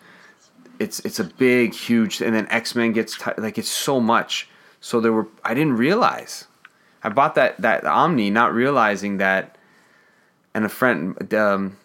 It's 0.78 1.00
it's 1.00 1.18
a 1.18 1.24
big, 1.24 1.74
huge, 1.74 2.20
and 2.20 2.34
then 2.34 2.46
X 2.50 2.74
Men 2.74 2.92
gets 2.92 3.16
t- 3.16 3.30
like 3.38 3.58
it's 3.58 3.68
so 3.68 4.00
much. 4.00 4.48
So 4.80 5.00
there 5.00 5.12
were 5.12 5.26
I 5.44 5.54
didn't 5.54 5.76
realize. 5.76 6.46
I 7.02 7.08
bought 7.08 7.34
that 7.34 7.60
that 7.60 7.84
Omni, 7.84 8.30
not 8.30 8.52
realizing 8.54 9.16
that. 9.18 9.56
And 10.54 10.64
a 10.64 10.68
friend, 10.68 11.32
um, 11.34 11.76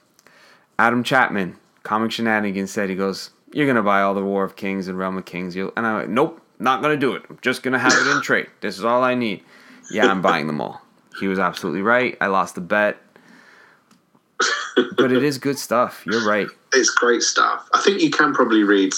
Adam 0.80 1.03
Chapman, 1.03 1.57
Comic 1.84 2.11
Shenanigans, 2.11 2.71
said 2.71 2.89
he 2.89 2.95
goes, 2.95 3.32
"You're 3.51 3.67
gonna 3.67 3.84
buy 3.84 4.01
all 4.01 4.13
the 4.13 4.24
War 4.24 4.43
of 4.43 4.55
Kings 4.55 4.88
and 4.88 4.97
Realm 4.97 5.17
of 5.17 5.26
Kings." 5.26 5.55
You'll, 5.55 5.74
and 5.76 5.86
I 5.86 5.95
went, 5.97 6.09
"Nope, 6.09 6.41
not 6.59 6.82
gonna 6.82 6.97
do 6.97 7.13
it. 7.15 7.24
I'm 7.30 7.38
just 7.41 7.61
gonna 7.63 7.80
have 7.80 7.93
it 7.93 8.07
in 8.07 8.21
trade. 8.30 8.47
This 8.61 8.78
is 8.78 8.86
all 8.86 9.03
I 9.03 9.15
need." 9.15 9.43
Yeah, 9.91 10.07
I'm 10.07 10.21
buying 10.21 10.47
them 10.47 10.61
all. 10.61 10.82
He 11.20 11.28
was 11.28 11.39
absolutely 11.39 11.82
right. 11.82 12.18
I 12.20 12.28
lost 12.28 12.55
the 12.55 12.61
bet. 12.61 12.97
but 14.97 15.11
it 15.11 15.24
is 15.24 15.38
good 15.38 15.57
stuff. 15.57 16.03
You're 16.05 16.28
right. 16.28 16.47
It's 16.74 16.89
great 16.89 17.22
stuff. 17.22 17.70
I 17.74 17.82
think 17.82 18.01
you 18.01 18.09
can 18.09 18.34
probably 18.34 18.64
read 18.64 18.93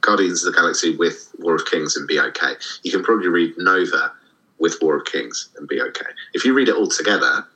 Guardians 0.00 0.44
of 0.44 0.52
the 0.52 0.58
Galaxy 0.58 0.96
with 0.96 1.30
War 1.38 1.54
of 1.54 1.66
Kings 1.66 1.96
and 1.96 2.06
be 2.06 2.18
okay. 2.18 2.52
You 2.82 2.90
can 2.90 3.02
probably 3.02 3.28
read 3.28 3.54
Nova 3.58 4.12
with 4.58 4.78
War 4.80 4.96
of 4.96 5.04
Kings 5.04 5.48
and 5.56 5.68
be 5.68 5.80
okay. 5.80 6.06
If 6.32 6.44
you 6.44 6.54
read 6.54 6.68
it 6.68 6.76
all 6.76 6.88
together, 6.88 7.46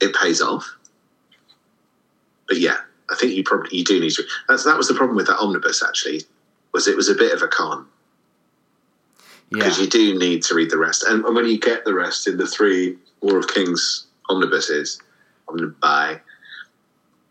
it 0.00 0.14
pays 0.14 0.42
off. 0.42 0.76
But 2.48 2.58
yeah, 2.58 2.78
I 3.10 3.14
think 3.16 3.32
you 3.32 3.44
probably 3.44 3.78
you 3.78 3.84
do 3.84 4.00
need 4.00 4.10
to. 4.12 4.24
That's 4.48 4.64
that 4.64 4.76
was 4.76 4.88
the 4.88 4.94
problem 4.94 5.16
with 5.16 5.28
that 5.28 5.38
omnibus 5.38 5.82
actually, 5.82 6.22
was 6.72 6.88
it 6.88 6.96
was 6.96 7.08
a 7.08 7.14
bit 7.14 7.32
of 7.32 7.42
a 7.42 7.48
con 7.48 7.86
Yeah. 9.54 9.64
because 9.64 9.78
you 9.80 9.86
do 9.88 10.18
need 10.18 10.42
to 10.44 10.54
read 10.54 10.70
the 10.70 10.78
rest. 10.78 11.04
And 11.04 11.22
when 11.24 11.46
you 11.46 11.58
get 11.58 11.84
the 11.84 11.94
rest 11.94 12.26
in 12.26 12.36
the 12.38 12.46
three 12.46 12.96
War 13.20 13.38
of 13.38 13.48
Kings 13.48 14.06
omnibuses, 14.30 15.00
buy. 15.80 16.20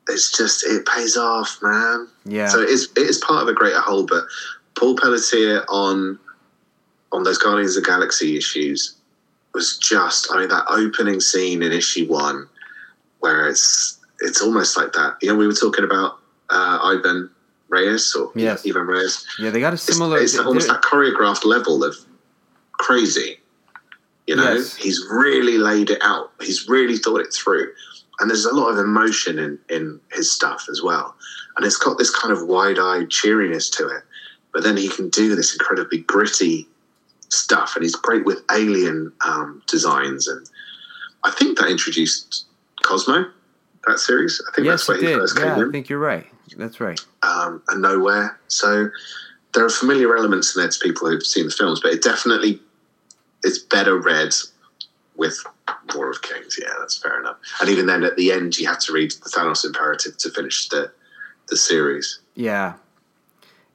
It's 0.07 0.35
just 0.37 0.65
it 0.65 0.85
pays 0.85 1.15
off, 1.17 1.57
man. 1.61 2.07
Yeah. 2.25 2.47
So 2.47 2.61
it 2.61 2.69
is 2.69 2.89
it 2.95 3.03
is 3.03 3.17
part 3.19 3.43
of 3.43 3.47
a 3.47 3.53
greater 3.53 3.79
whole. 3.79 4.05
But 4.05 4.23
Paul 4.77 4.95
Pelletier 4.97 5.63
on 5.69 6.19
on 7.11 7.23
those 7.23 7.37
Guardians 7.37 7.75
of 7.77 7.83
the 7.83 7.89
Galaxy 7.89 8.37
issues 8.37 8.95
was 9.53 9.77
just 9.77 10.27
I 10.31 10.39
mean 10.39 10.49
that 10.49 10.65
opening 10.69 11.19
scene 11.21 11.61
in 11.63 11.71
issue 11.71 12.07
one 12.07 12.47
where 13.19 13.47
it's 13.47 13.99
it's 14.19 14.41
almost 14.41 14.77
like 14.77 14.93
that. 14.93 15.15
You 15.21 15.29
know, 15.29 15.35
we 15.35 15.47
were 15.47 15.53
talking 15.53 15.83
about 15.85 16.19
uh, 16.49 16.79
Ivan 16.83 17.29
Reis 17.69 18.13
or 18.15 18.31
Yes. 18.35 18.65
Ivan 18.67 18.85
Reis. 18.85 19.25
yeah, 19.39 19.49
they 19.49 19.59
got 19.61 19.73
a 19.73 19.77
similar. 19.77 20.19
it's 20.19 20.37
almost 20.37 20.67
that 20.67 20.81
choreographed 20.81 21.45
level 21.45 21.83
of 21.83 21.95
crazy. 22.85 23.39
You 24.27 24.35
know, 24.35 24.53
Yes. 24.53 24.75
he's 24.75 24.99
really 25.09 25.57
laid 25.57 25.89
it 25.89 26.01
out. 26.01 26.31
He's 26.41 26.67
really 26.69 26.97
thought 26.97 27.21
it 27.21 27.33
through. 27.33 27.71
And 28.19 28.29
there's 28.29 28.45
a 28.45 28.53
lot 28.53 28.69
of 28.71 28.77
emotion 28.77 29.39
in, 29.39 29.57
in 29.69 29.99
his 30.11 30.31
stuff 30.31 30.67
as 30.69 30.81
well. 30.83 31.15
And 31.57 31.65
it's 31.65 31.77
got 31.77 31.97
this 31.97 32.13
kind 32.15 32.31
of 32.31 32.47
wide 32.47 32.77
eyed 32.79 33.09
cheeriness 33.09 33.69
to 33.71 33.87
it. 33.87 34.03
But 34.53 34.63
then 34.63 34.77
he 34.77 34.89
can 34.89 35.09
do 35.09 35.35
this 35.35 35.53
incredibly 35.53 35.99
gritty 35.99 36.67
stuff. 37.29 37.75
And 37.75 37.83
he's 37.83 37.95
great 37.95 38.25
with 38.25 38.43
alien 38.51 39.11
um, 39.25 39.61
designs. 39.67 40.27
And 40.27 40.47
I 41.23 41.31
think 41.31 41.57
that 41.57 41.69
introduced 41.69 42.45
Cosmo, 42.83 43.25
that 43.87 43.99
series. 43.99 44.41
I 44.49 44.55
think 44.55 44.65
yes, 44.65 44.81
that's 44.81 44.87
where 44.89 44.97
he 44.97 45.05
did. 45.07 45.19
first 45.19 45.37
Yeah, 45.39 45.55
came 45.55 45.67
I 45.67 45.71
think 45.71 45.89
you're 45.89 45.99
right. 45.99 46.27
That's 46.57 46.79
right. 46.79 46.99
um, 47.23 47.61
and 47.69 47.81
nowhere. 47.81 48.39
So 48.49 48.89
there 49.53 49.65
are 49.65 49.69
familiar 49.69 50.15
elements 50.15 50.55
in 50.55 50.61
there 50.61 50.69
to 50.69 50.79
people 50.79 51.09
who've 51.09 51.25
seen 51.25 51.45
the 51.45 51.51
films, 51.51 51.79
but 51.81 51.91
it 51.93 52.03
definitely 52.03 52.61
it's 53.43 53.59
better 53.59 53.97
read 53.97 54.33
with 55.15 55.37
War 55.95 56.09
of 56.09 56.21
Kings. 56.21 56.57
Yeah, 56.59 56.69
that's 56.79 56.97
fair 56.97 57.19
enough. 57.19 57.37
And 57.59 57.69
even 57.69 57.85
then, 57.85 58.03
at 58.03 58.15
the 58.17 58.31
end, 58.31 58.57
you 58.57 58.67
have 58.67 58.79
to 58.79 58.93
read 58.93 59.11
the 59.11 59.29
Thanos 59.29 59.65
Imperative 59.65 60.17
to 60.17 60.29
finish 60.29 60.69
the 60.69 60.91
the 61.49 61.57
series. 61.57 62.19
Yeah. 62.35 62.73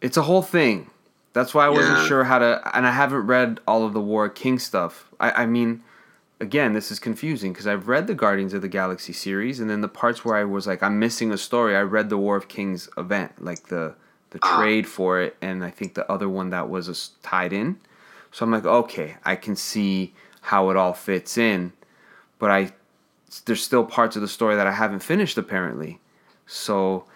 It's 0.01 0.17
a 0.17 0.23
whole 0.23 0.43
thing. 0.43 0.91
That's 1.35 1.53
why 1.53 1.67
I 1.67 1.69
wasn't 1.69 1.99
Yeah. 1.99 2.07
sure 2.07 2.25
how 2.25 2.39
to, 2.39 2.71
and 2.75 2.87
I 2.87 2.91
haven't 2.91 3.27
read 3.27 3.61
all 3.67 3.85
of 3.85 3.93
the 3.93 4.01
War 4.01 4.29
King 4.31 4.59
stuff. 4.59 5.11
I, 5.21 5.43
I 5.43 5.47
mean, 5.47 5.83
again, 6.41 6.73
this 6.73 6.91
is 6.91 6.99
confusing 6.99 7.53
because 7.53 7.67
I've 7.67 7.87
read 7.89 8.07
the 8.07 8.15
Guardians 8.15 8.55
of 8.55 8.63
the 8.63 8.69
Galaxy 8.69 9.13
series, 9.13 9.61
and 9.61 9.69
then 9.69 9.83
the 9.83 9.89
parts 9.89 10.25
where 10.25 10.37
I 10.37 10.45
was 10.45 10.67
like, 10.67 10.83
I'm 10.83 10.99
missing 10.99 11.31
a 11.33 11.37
story, 11.39 11.77
I 11.77 11.83
read 11.83 12.09
the 12.09 12.17
War 12.17 12.37
of 12.37 12.49
Kings 12.49 12.89
event, 12.97 13.45
like 13.45 13.69
the 13.69 13.95
the 14.31 14.39
Ah. 14.43 14.59
trade 14.59 14.87
for 14.89 15.21
it, 15.21 15.37
and 15.43 15.63
I 15.63 15.71
think 15.71 15.95
the 15.95 16.11
other 16.11 16.29
one 16.29 16.51
that 16.51 16.69
was 16.71 17.11
tied 17.23 17.53
in. 17.53 17.79
So 18.37 18.45
I'm 18.45 18.51
like, 18.51 18.67
okay, 18.67 19.17
I 19.25 19.35
can 19.35 19.57
see 19.57 20.13
how 20.43 20.69
it 20.69 20.77
all 20.77 20.93
fits 20.93 21.39
in, 21.39 21.73
but 22.39 22.51
I 22.51 22.71
there's 23.47 23.63
still 23.63 23.83
parts 23.83 24.15
of 24.15 24.21
the 24.21 24.29
story 24.29 24.57
that 24.57 24.67
I 24.67 24.73
haven't 24.73 24.99
finished 25.01 25.39
apparently. 25.39 26.01
So 26.45 27.07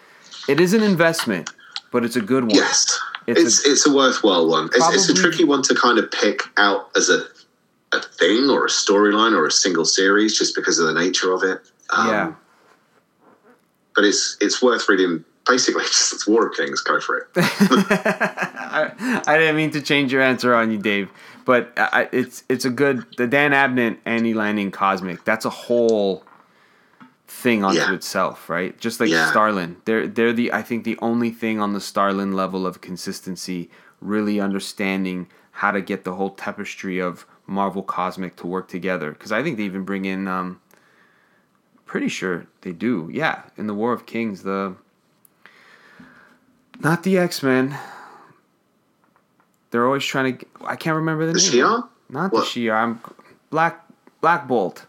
it 0.48 0.60
is 0.60 0.72
an 0.72 0.82
investment, 0.82 1.50
but 1.92 2.06
it's 2.06 2.16
a 2.16 2.22
good 2.22 2.44
one. 2.44 2.54
Yes, 2.54 2.98
It's 3.26 3.38
it's 3.38 3.66
it's, 3.66 3.86
a, 3.86 3.94
worthwhile 3.94 4.48
one. 4.48 4.70
It's, 4.74 4.94
it's 4.94 5.08
a 5.10 5.14
tricky 5.14 5.44
one 5.44 5.60
to 5.64 5.74
kind 5.74 5.98
of 5.98 6.10
pick 6.10 6.40
out 6.56 6.88
as 6.96 7.10
a 7.10 7.26
a 7.92 8.00
thing 8.00 8.48
or 8.48 8.64
a 8.64 8.70
storyline 8.70 9.36
or 9.36 9.46
a 9.46 9.52
single 9.52 9.84
series, 9.84 10.38
just 10.38 10.56
because 10.56 10.78
of 10.78 10.86
the 10.86 10.94
nature 10.94 11.34
of 11.34 11.42
it. 11.42 11.60
Um, 11.90 12.08
yeah. 12.08 12.32
but 13.94 14.06
it's 14.06 14.38
it's 14.40 14.62
worth 14.62 14.88
reading. 14.88 15.26
Basically, 15.50 15.82
just 15.86 16.28
War 16.28 16.46
of 16.46 16.56
Kings. 16.56 16.80
Go 16.80 17.00
for 17.00 17.18
it. 17.18 17.26
I, 17.36 19.22
I 19.26 19.38
didn't 19.38 19.56
mean 19.56 19.70
to 19.72 19.80
change 19.82 20.12
your 20.12 20.22
answer 20.22 20.54
on 20.54 20.70
you, 20.70 20.78
Dave, 20.78 21.10
but 21.44 21.72
I, 21.76 22.08
it's 22.12 22.44
it's 22.48 22.64
a 22.64 22.70
good 22.70 23.04
the 23.16 23.26
Dan 23.26 23.50
Abnett 23.52 23.98
Andy 24.04 24.32
Lanning 24.34 24.70
Cosmic. 24.70 25.24
That's 25.24 25.44
a 25.44 25.50
whole 25.50 26.24
thing 27.26 27.64
unto 27.64 27.78
Yeah. 27.80 27.94
itself, 27.94 28.48
right? 28.48 28.78
Just 28.78 29.00
like 29.00 29.08
Yeah. 29.10 29.30
Starlin, 29.30 29.76
they're 29.84 30.06
they're 30.06 30.32
the 30.32 30.52
I 30.52 30.62
think 30.62 30.84
the 30.84 30.98
only 31.02 31.30
thing 31.30 31.60
on 31.60 31.72
the 31.72 31.80
Starlin 31.80 32.32
level 32.32 32.66
of 32.66 32.80
consistency, 32.80 33.70
really 34.00 34.40
understanding 34.40 35.28
how 35.52 35.70
to 35.72 35.80
get 35.80 36.04
the 36.04 36.14
whole 36.14 36.30
tapestry 36.30 36.98
of 37.00 37.26
Marvel 37.46 37.82
Cosmic 37.82 38.36
to 38.36 38.46
work 38.46 38.68
together. 38.68 39.10
Because 39.10 39.32
I 39.32 39.42
think 39.42 39.56
they 39.56 39.64
even 39.64 39.84
bring 39.84 40.04
in, 40.04 40.28
um, 40.28 40.60
pretty 41.86 42.08
sure 42.08 42.46
they 42.62 42.72
do, 42.72 43.10
yeah, 43.12 43.42
in 43.56 43.66
the 43.66 43.74
War 43.74 43.92
of 43.92 44.06
Kings 44.06 44.42
the. 44.44 44.76
Not 46.80 47.02
the 47.02 47.18
X 47.18 47.42
Men. 47.42 47.76
They're 49.70 49.86
always 49.86 50.04
trying 50.04 50.38
to. 50.38 50.46
I 50.64 50.76
can't 50.76 50.96
remember 50.96 51.26
the, 51.26 51.34
name. 51.34 51.50
The 51.50 51.56
name. 51.56 51.66
Shi'ar? 51.66 51.88
Not 52.08 52.32
What? 52.32 52.40
the 52.52 52.60
Shi'ar. 52.66 52.74
I'm 52.82 53.00
Black 53.50 53.84
Black 54.20 54.48
Bolt. 54.48 54.86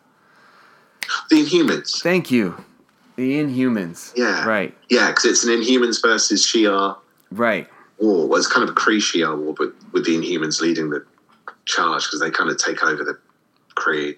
The 1.30 1.38
Inhumans. 1.44 2.02
Thank 2.02 2.32
you. 2.32 2.56
The 3.18 3.34
Inhumans. 3.44 4.14
Yeah. 4.16 4.46
Right. 4.48 4.76
Yeah, 4.89 5.10
because 5.10 5.26
it's 5.26 5.44
an 5.44 5.52
Inhumans 5.52 6.02
versus 6.02 6.46
Shi'ar 6.46 6.98
Right. 7.32 7.68
war. 8.00 8.28
Well, 8.28 8.38
it's 8.39 8.48
kind 8.48 8.68
of 8.68 8.70
a 8.76 8.80
Kree 8.80 8.98
Shi'ar 8.98 9.38
war, 9.38 9.54
but 9.54 9.74
with 9.92 10.06
the 10.06 10.16
Inhumans 10.16 10.62
leading 10.62 10.89
the 10.89 11.06
charge 11.66 12.06
because 12.06 12.22
they 12.22 12.32
kind 12.32 12.50
of 12.50 12.58
take 12.58 12.84
over 12.84 13.04
the 13.04 13.18
Kree. 13.76 14.16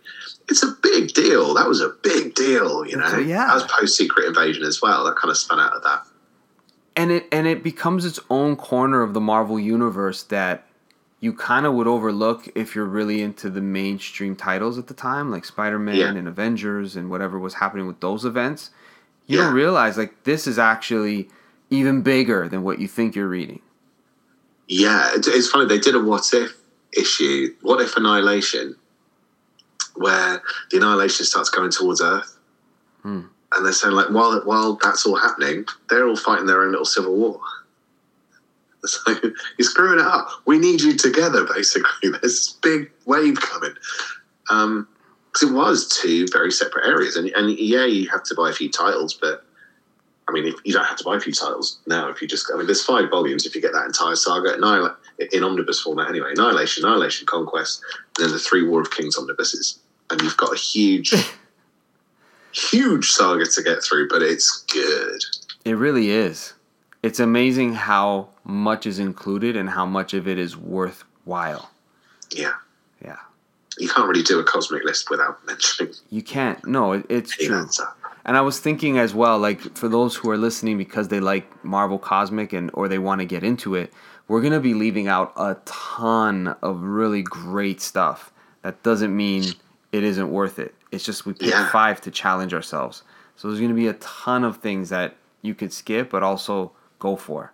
It's 0.49 0.61
a 0.63 0.75
big 0.81 1.13
deal. 1.13 1.53
That 1.55 1.67
was 1.67 1.81
a 1.81 1.89
big 2.03 2.35
deal, 2.35 2.85
you 2.85 2.97
know. 2.97 3.07
So, 3.09 3.17
yeah. 3.17 3.47
That 3.47 3.55
was 3.55 3.63
post 3.63 3.97
Secret 3.97 4.27
Invasion 4.27 4.63
as 4.63 4.81
well. 4.81 5.03
That 5.05 5.15
kind 5.15 5.31
of 5.31 5.37
spun 5.37 5.59
out 5.59 5.73
of 5.73 5.83
that. 5.83 6.03
And 6.95 7.11
it 7.11 7.27
and 7.31 7.47
it 7.47 7.63
becomes 7.63 8.05
its 8.05 8.19
own 8.29 8.55
corner 8.55 9.01
of 9.01 9.13
the 9.13 9.21
Marvel 9.21 9.59
universe 9.59 10.23
that 10.23 10.67
you 11.19 11.31
kind 11.33 11.65
of 11.65 11.73
would 11.73 11.87
overlook 11.87 12.49
if 12.53 12.75
you're 12.75 12.85
really 12.85 13.21
into 13.21 13.49
the 13.49 13.61
mainstream 13.61 14.35
titles 14.35 14.77
at 14.77 14.87
the 14.87 14.93
time, 14.93 15.31
like 15.31 15.45
Spider-Man 15.45 15.95
Yeah. 15.95 16.09
and 16.09 16.27
Avengers 16.27 16.95
and 16.97 17.09
whatever 17.09 17.39
was 17.39 17.55
happening 17.55 17.87
with 17.87 18.01
those 18.01 18.25
events. 18.25 18.71
You 19.25 19.37
don't 19.37 19.53
realize 19.53 19.97
like 19.97 20.23
this 20.25 20.47
is 20.47 20.59
actually 20.59 21.29
even 21.69 22.01
bigger 22.01 22.49
than 22.49 22.61
what 22.61 22.79
you 22.79 22.89
think 22.89 23.15
you're 23.15 23.27
reading. 23.29 23.61
Yeah, 24.67 25.11
it's 25.15 25.49
funny. 25.49 25.65
They 25.65 25.79
did 25.79 25.95
a 25.95 25.99
what 26.01 26.33
if 26.33 26.57
issue, 26.97 27.55
what 27.61 27.79
if 27.81 27.95
Annihilation, 27.95 28.75
where 29.95 30.41
the 30.71 30.77
Annihilation 30.77 31.25
starts 31.25 31.49
going 31.49 31.71
towards 31.71 32.01
Earth, 32.01 32.37
Hmm. 33.01 33.21
And 33.55 33.65
they're 33.65 33.73
saying 33.73 33.93
like, 33.93 34.09
while 34.09 34.39
while 34.45 34.75
that's 34.81 35.05
all 35.05 35.15
happening, 35.15 35.65
they're 35.89 36.07
all 36.07 36.15
fighting 36.15 36.45
their 36.45 36.63
own 36.63 36.71
little 36.71 36.85
civil 36.85 37.15
war. 37.15 37.39
Like 39.07 39.23
you're 39.23 39.69
screwing 39.69 39.99
it 39.99 40.05
up. 40.05 40.27
We 40.45 40.59
need 40.59 40.81
you 40.81 40.97
together, 40.97 41.45
basically. 41.45 41.89
There's 42.09 42.21
this 42.21 42.49
big 42.61 42.91
wave 43.05 43.39
coming. 43.39 43.75
Um, 44.49 44.89
because 45.31 45.49
it 45.49 45.53
was 45.53 45.87
two 45.87 46.27
very 46.33 46.51
separate 46.51 46.85
areas, 46.85 47.15
and 47.15 47.29
and 47.29 47.57
yeah, 47.57 47.85
you 47.85 48.09
have 48.09 48.23
to 48.23 48.35
buy 48.35 48.49
a 48.49 48.53
few 48.53 48.69
titles, 48.69 49.13
but 49.13 49.45
I 50.27 50.31
mean, 50.31 50.45
if 50.45 50.55
you 50.63 50.73
don't 50.73 50.85
have 50.85 50.97
to 50.97 51.03
buy 51.03 51.17
a 51.17 51.19
few 51.19 51.33
titles 51.33 51.79
now. 51.85 52.09
If 52.09 52.21
you 52.21 52.27
just, 52.27 52.49
I 52.53 52.57
mean, 52.57 52.65
there's 52.65 52.83
five 52.83 53.09
volumes. 53.09 53.45
If 53.45 53.55
you 53.55 53.61
get 53.61 53.73
that 53.73 53.85
entire 53.85 54.15
saga, 54.15 54.53
Annihil- 54.53 54.95
in 55.31 55.43
omnibus 55.43 55.81
format 55.81 56.09
anyway, 56.09 56.31
Annihilation, 56.31 56.85
Annihilation, 56.85 57.27
Conquest, 57.27 57.83
and 58.17 58.25
then 58.25 58.33
the 58.33 58.39
three 58.39 58.67
War 58.67 58.81
of 58.81 58.91
Kings 58.91 59.17
omnibuses, 59.17 59.79
and 60.09 60.21
you've 60.21 60.37
got 60.37 60.53
a 60.53 60.57
huge, 60.57 61.13
huge 62.53 63.11
saga 63.11 63.45
to 63.45 63.63
get 63.63 63.83
through. 63.83 64.07
But 64.09 64.21
it's 64.21 64.63
good. 64.71 65.21
It 65.65 65.73
really 65.73 66.09
is. 66.09 66.53
It's 67.01 67.19
amazing 67.19 67.73
how 67.73 68.29
much 68.45 68.85
is 68.85 68.99
included 68.99 69.55
and 69.57 69.69
how 69.69 69.85
much 69.85 70.13
of 70.13 70.27
it 70.27 70.37
is 70.37 70.55
worthwhile. 70.55 71.69
Yeah, 72.31 72.53
Yeah. 73.03 73.17
you 73.77 73.89
can't 73.89 74.07
really 74.07 74.23
do 74.23 74.39
a 74.39 74.43
cosmic 74.43 74.83
list 74.83 75.09
without 75.09 75.45
mentioning 75.45 75.93
You 76.09 76.21
can't. 76.23 76.65
No, 76.65 76.93
it, 76.93 77.05
it's 77.09 77.35
true. 77.35 77.67
stuff. 77.69 77.95
And 78.25 78.37
I 78.37 78.41
was 78.41 78.59
thinking 78.59 78.97
as 78.97 79.13
well, 79.13 79.37
like 79.37 79.59
for 79.75 79.89
those 79.89 80.15
who 80.15 80.29
are 80.29 80.37
listening 80.37 80.77
because 80.77 81.09
they 81.09 81.19
like 81.19 81.45
Marvel 81.65 81.99
Cosmic 81.99 82.53
and 82.53 82.71
or 82.73 82.87
they 82.87 82.99
want 82.99 83.19
to 83.19 83.25
get 83.25 83.43
into 83.43 83.75
it, 83.75 83.91
we're 84.29 84.41
gonna 84.41 84.61
be 84.61 84.73
leaving 84.73 85.07
out 85.09 85.33
a 85.35 85.57
ton 85.65 86.55
of 86.61 86.81
really 86.83 87.21
great 87.21 87.81
stuff. 87.81 88.31
That 88.61 88.81
doesn't 88.81 89.15
mean 89.15 89.43
it 89.91 90.03
isn't 90.05 90.31
worth 90.31 90.57
it. 90.57 90.73
It's 90.93 91.03
just 91.03 91.25
we 91.25 91.33
picked 91.33 91.51
Yeah. 91.51 91.69
five 91.69 91.99
to 92.01 92.11
challenge 92.11 92.53
ourselves. 92.53 93.03
So 93.35 93.47
there's 93.47 93.59
gonna 93.59 93.73
be 93.73 93.87
a 93.87 93.93
ton 93.93 94.43
of 94.43 94.57
things 94.57 94.89
that 94.89 95.15
you 95.41 95.55
could 95.55 95.73
skip, 95.73 96.11
but 96.11 96.21
also 96.23 96.71
go 96.99 97.15
for. 97.15 97.51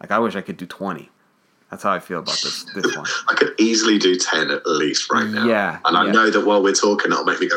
Like 0.00 0.10
I 0.10 0.18
wish 0.18 0.36
I 0.36 0.42
could 0.42 0.58
do 0.58 0.66
twenty. 0.66 1.10
That's 1.70 1.82
how 1.82 1.92
I 1.92 1.98
feel 1.98 2.18
about 2.18 2.38
this 2.42 2.64
this 2.74 2.94
one. 2.94 3.06
I 3.28 3.34
could 3.34 3.54
easily 3.58 3.98
do 3.98 4.16
ten 4.16 4.50
at 4.50 4.66
least 4.66 5.10
right 5.10 5.26
now. 5.26 5.46
Yeah, 5.46 5.78
and 5.86 5.96
I 5.96 6.04
yeah. 6.04 6.12
know 6.12 6.30
that 6.30 6.44
while 6.44 6.62
we're 6.62 6.74
talking, 6.74 7.10
it'll 7.10 7.24
make 7.24 7.40
me 7.40 7.48
go, 7.48 7.56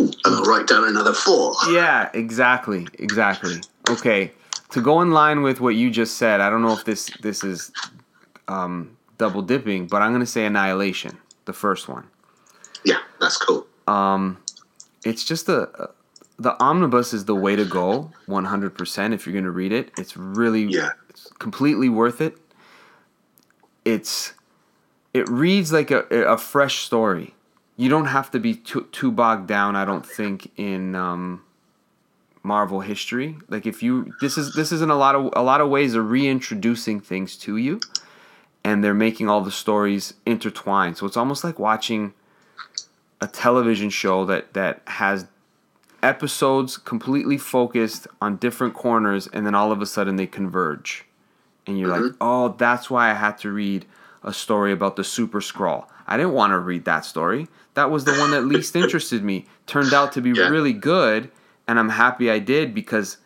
ooh, 0.00 0.10
and 0.24 0.34
I'll 0.36 0.44
write 0.44 0.68
down 0.68 0.84
another 0.86 1.12
four. 1.12 1.54
Yeah, 1.70 2.08
exactly, 2.14 2.86
exactly. 2.94 3.56
Okay, 3.90 4.32
to 4.70 4.80
go 4.80 5.02
in 5.02 5.10
line 5.10 5.42
with 5.42 5.60
what 5.60 5.74
you 5.74 5.90
just 5.90 6.16
said, 6.16 6.40
I 6.40 6.48
don't 6.50 6.62
know 6.62 6.72
if 6.72 6.84
this 6.84 7.10
this 7.20 7.42
is 7.42 7.72
um, 8.46 8.96
double 9.18 9.42
dipping, 9.42 9.88
but 9.88 10.02
I'm 10.02 10.12
gonna 10.12 10.24
say 10.24 10.46
Annihilation, 10.46 11.18
the 11.46 11.52
first 11.52 11.88
one. 11.88 12.06
Yeah, 12.84 12.98
that's 13.20 13.36
cool. 13.38 13.66
Um, 13.88 14.38
it's 15.04 15.24
just 15.24 15.46
the 15.46 15.90
the 16.40 16.60
omnibus 16.62 17.12
is 17.12 17.24
the 17.24 17.34
way 17.34 17.56
to 17.56 17.64
go, 17.64 18.12
100%. 18.28 19.12
If 19.12 19.26
you're 19.26 19.34
gonna 19.34 19.50
read 19.50 19.72
it, 19.72 19.90
it's 19.98 20.16
really 20.16 20.64
Yeah. 20.64 20.90
it's 21.08 21.28
completely 21.38 21.88
worth 21.88 22.20
it. 22.20 22.36
It's 23.84 24.34
it 25.14 25.28
reads 25.28 25.72
like 25.72 25.90
a, 25.90 26.00
a 26.10 26.36
fresh 26.36 26.78
story. 26.80 27.34
You 27.76 27.88
don't 27.88 28.06
have 28.06 28.30
to 28.32 28.38
be 28.38 28.54
too, 28.54 28.86
too 28.92 29.10
bogged 29.10 29.46
down, 29.48 29.74
I 29.76 29.84
don't 29.84 30.04
think, 30.04 30.50
in 30.56 30.94
um, 30.94 31.42
Marvel 32.42 32.80
history. 32.80 33.38
Like 33.48 33.66
if 33.66 33.82
you 33.82 34.12
this 34.20 34.36
is 34.38 34.52
this 34.54 34.70
is 34.72 34.82
in 34.82 34.90
a 34.90 34.96
lot 34.96 35.14
of 35.14 35.30
a 35.34 35.42
lot 35.42 35.60
of 35.60 35.68
ways 35.70 35.94
of 35.94 36.10
reintroducing 36.10 37.00
things 37.00 37.36
to 37.38 37.56
you, 37.56 37.80
and 38.62 38.84
they're 38.84 38.94
making 38.94 39.28
all 39.28 39.40
the 39.40 39.50
stories 39.50 40.14
intertwined. 40.26 40.96
So 40.98 41.06
it's 41.06 41.16
almost 41.16 41.42
like 41.42 41.58
watching 41.58 42.12
a 43.20 43.26
television 43.26 43.90
show 43.90 44.24
that 44.26 44.54
that 44.54 44.82
has 44.86 45.26
episodes 46.02 46.76
completely 46.76 47.36
focused 47.38 48.06
on 48.20 48.36
different 48.36 48.74
corners, 48.74 49.26
and 49.32 49.44
then 49.46 49.54
all 49.54 49.72
of 49.72 49.82
a 49.82 49.86
sudden 49.86 50.16
they 50.16 50.26
converge, 50.26 51.04
and 51.66 51.78
you're 51.78 51.88
like, 51.88 52.12
oh, 52.20 52.54
that's 52.58 52.88
why 52.88 53.10
I 53.10 53.14
had 53.14 53.38
to 53.38 53.50
read 53.50 53.84
a 54.22 54.32
story 54.32 54.72
about 54.72 54.96
the 54.96 55.04
Super 55.04 55.40
Skrull. 55.40 55.86
I 56.06 56.16
didn't 56.16 56.32
want 56.32 56.52
to 56.52 56.58
read 56.58 56.84
that 56.84 57.04
story. 57.04 57.48
That 57.74 57.90
was 57.90 58.04
the 58.04 58.14
one 58.14 58.30
that 58.30 58.42
least 58.42 58.74
interested 58.82 59.22
me. 59.22 59.46
Turned 59.66 59.92
out 59.92 60.12
to 60.12 60.20
be 60.20 60.30
Yeah. 60.30 60.48
really 60.48 60.72
good, 60.72 61.30
and 61.66 61.78
I'm 61.78 61.90
happy 61.90 62.30
I 62.30 62.38
did 62.38 62.74
because 62.74 63.18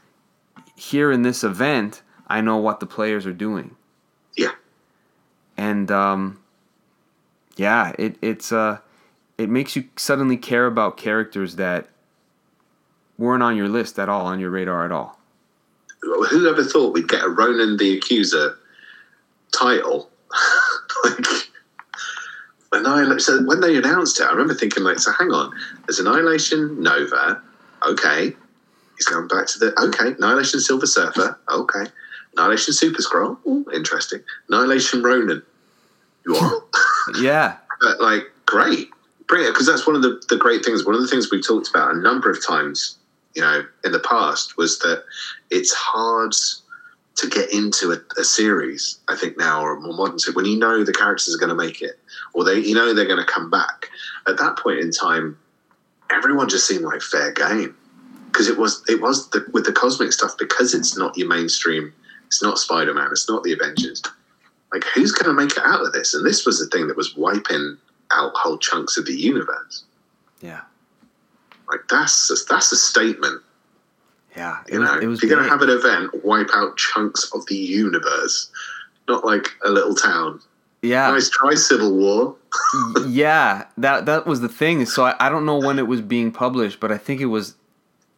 here 0.74 1.12
in 1.12 1.22
this 1.22 1.44
event, 1.44 2.02
I 2.26 2.40
know 2.40 2.56
what 2.56 2.80
the 2.80 2.86
players 2.86 3.26
are 3.26 3.32
doing. 3.32 3.76
Yeah. 4.36 4.52
And 5.56 5.90
um, 5.90 6.40
yeah, 7.56 7.92
it 7.98 8.16
it's 8.22 8.50
uh, 8.50 8.78
it 9.38 9.48
makes 9.48 9.76
you 9.76 9.84
suddenly 9.96 10.36
care 10.36 10.66
about 10.66 10.96
characters 10.96 11.56
that 11.56 11.88
weren't 13.18 13.42
on 13.42 13.56
your 13.56 13.68
list 13.68 13.98
at 13.98 14.08
all, 14.08 14.26
on 14.26 14.40
your 14.40 14.50
radar 14.50 14.84
at 14.84 14.92
all. 14.92 15.18
Who 16.02 16.48
ever 16.48 16.64
thought 16.64 16.92
we'd 16.92 17.08
get 17.08 17.24
a 17.24 17.28
Ronan 17.28 17.76
the 17.76 17.96
Accuser 17.96 18.58
title? 19.52 20.10
like, 21.04 21.26
Annihilation. 22.72 23.20
So 23.20 23.42
when 23.44 23.60
they 23.60 23.76
announced 23.76 24.18
it, 24.18 24.24
I 24.24 24.30
remember 24.30 24.54
thinking, 24.54 24.82
like, 24.82 24.98
so 24.98 25.12
hang 25.12 25.28
on, 25.28 25.52
there's 25.86 25.98
Annihilation 25.98 26.82
Nova. 26.82 27.40
Okay. 27.86 28.34
He's 28.96 29.06
going 29.06 29.28
back 29.28 29.46
to 29.48 29.58
the. 29.58 29.80
Okay. 29.80 30.14
Annihilation 30.18 30.60
Silver 30.60 30.86
Surfer. 30.86 31.38
Okay. 31.50 31.84
Annihilation 32.34 32.72
Super 32.72 33.02
Skrull. 33.02 33.36
Ooh, 33.46 33.66
interesting. 33.74 34.20
Annihilation 34.48 35.02
Ronan. 35.02 35.42
You 36.26 36.36
are? 36.36 36.62
Yeah, 37.20 37.56
but 37.80 38.00
like 38.00 38.30
great 38.46 38.91
because 39.38 39.66
that's 39.66 39.86
one 39.86 39.96
of 39.96 40.02
the, 40.02 40.22
the 40.28 40.36
great 40.36 40.64
things 40.64 40.84
one 40.84 40.94
of 40.94 41.00
the 41.00 41.08
things 41.08 41.30
we've 41.30 41.46
talked 41.46 41.68
about 41.68 41.94
a 41.94 41.98
number 41.98 42.30
of 42.30 42.44
times 42.44 42.98
you 43.34 43.42
know 43.42 43.64
in 43.84 43.92
the 43.92 43.98
past 44.00 44.56
was 44.56 44.78
that 44.80 45.04
it's 45.50 45.72
hard 45.72 46.32
to 47.14 47.28
get 47.28 47.52
into 47.52 47.92
a, 47.92 47.98
a 48.20 48.24
series 48.24 49.00
i 49.08 49.16
think 49.16 49.36
now 49.36 49.62
or 49.62 49.76
a 49.76 49.80
more 49.80 49.94
modern 49.94 50.18
series 50.18 50.36
when 50.36 50.44
you 50.44 50.58
know 50.58 50.84
the 50.84 50.92
characters 50.92 51.34
are 51.34 51.38
going 51.38 51.48
to 51.48 51.54
make 51.54 51.80
it 51.80 51.98
or 52.34 52.44
they 52.44 52.58
you 52.58 52.74
know 52.74 52.92
they're 52.92 53.06
going 53.06 53.18
to 53.18 53.32
come 53.32 53.50
back. 53.50 53.88
At 54.26 54.38
that 54.38 54.56
point 54.58 54.80
in 54.80 54.90
time 54.90 55.38
everyone 56.10 56.48
just 56.48 56.66
seemed 56.66 56.84
like 56.84 57.00
fair 57.00 57.32
game 57.32 57.74
because 58.26 58.48
it 58.48 58.56
was 58.56 58.84
it 58.88 59.00
was 59.00 59.28
the, 59.30 59.44
with 59.52 59.64
the 59.64 59.72
cosmic 59.72 60.12
stuff 60.12 60.32
because 60.38 60.74
it's 60.74 60.96
not 60.96 61.16
your 61.16 61.28
mainstream 61.28 61.92
it's 62.26 62.42
not 62.42 62.58
spider-man 62.58 63.08
it's 63.10 63.28
not 63.28 63.42
the 63.42 63.52
avengers 63.52 64.02
like 64.72 64.84
who's 64.94 65.12
going 65.12 65.34
to 65.34 65.40
make 65.40 65.52
it 65.52 65.62
out 65.64 65.84
of 65.84 65.92
this? 65.92 66.14
And 66.14 66.24
this 66.24 66.46
was 66.46 66.58
the 66.58 66.66
thing 66.66 66.88
that 66.88 66.96
was 66.96 67.16
wiping 67.16 67.76
out 68.12 68.32
whole 68.34 68.58
chunks 68.58 68.96
of 68.96 69.06
the 69.06 69.14
universe 69.14 69.84
yeah, 70.40 70.62
like 71.68 71.80
that's 71.88 72.30
a, 72.30 72.34
that's 72.52 72.72
a 72.72 72.76
statement 72.76 73.40
yeah. 74.36 74.62
It 74.66 74.74
you 74.74 74.80
was 74.80 74.88
know 74.88 74.98
it 74.98 75.06
was 75.06 75.18
if 75.18 75.28
you're 75.28 75.36
going 75.36 75.44
to 75.44 75.50
have 75.50 75.62
an 75.62 75.70
event 75.70 76.24
wipe 76.24 76.48
out 76.54 76.76
chunks 76.76 77.30
of 77.34 77.46
the 77.46 77.56
universe 77.56 78.50
not 79.08 79.24
like 79.24 79.48
a 79.64 79.70
little 79.70 79.94
town 79.94 80.40
yeah. 80.80 81.10
nice 81.10 81.28
try 81.30 81.54
civil 81.54 81.96
war 81.96 82.36
yeah, 83.06 83.66
that 83.78 84.06
that 84.06 84.26
was 84.26 84.40
the 84.40 84.48
thing. 84.48 84.84
So 84.86 85.04
I, 85.04 85.14
I 85.20 85.28
don't 85.28 85.46
know 85.46 85.58
when 85.58 85.78
it 85.78 85.86
was 85.86 86.00
being 86.00 86.32
published, 86.32 86.80
but 86.80 86.92
I 86.92 86.98
think 86.98 87.20
it 87.20 87.26
was 87.26 87.54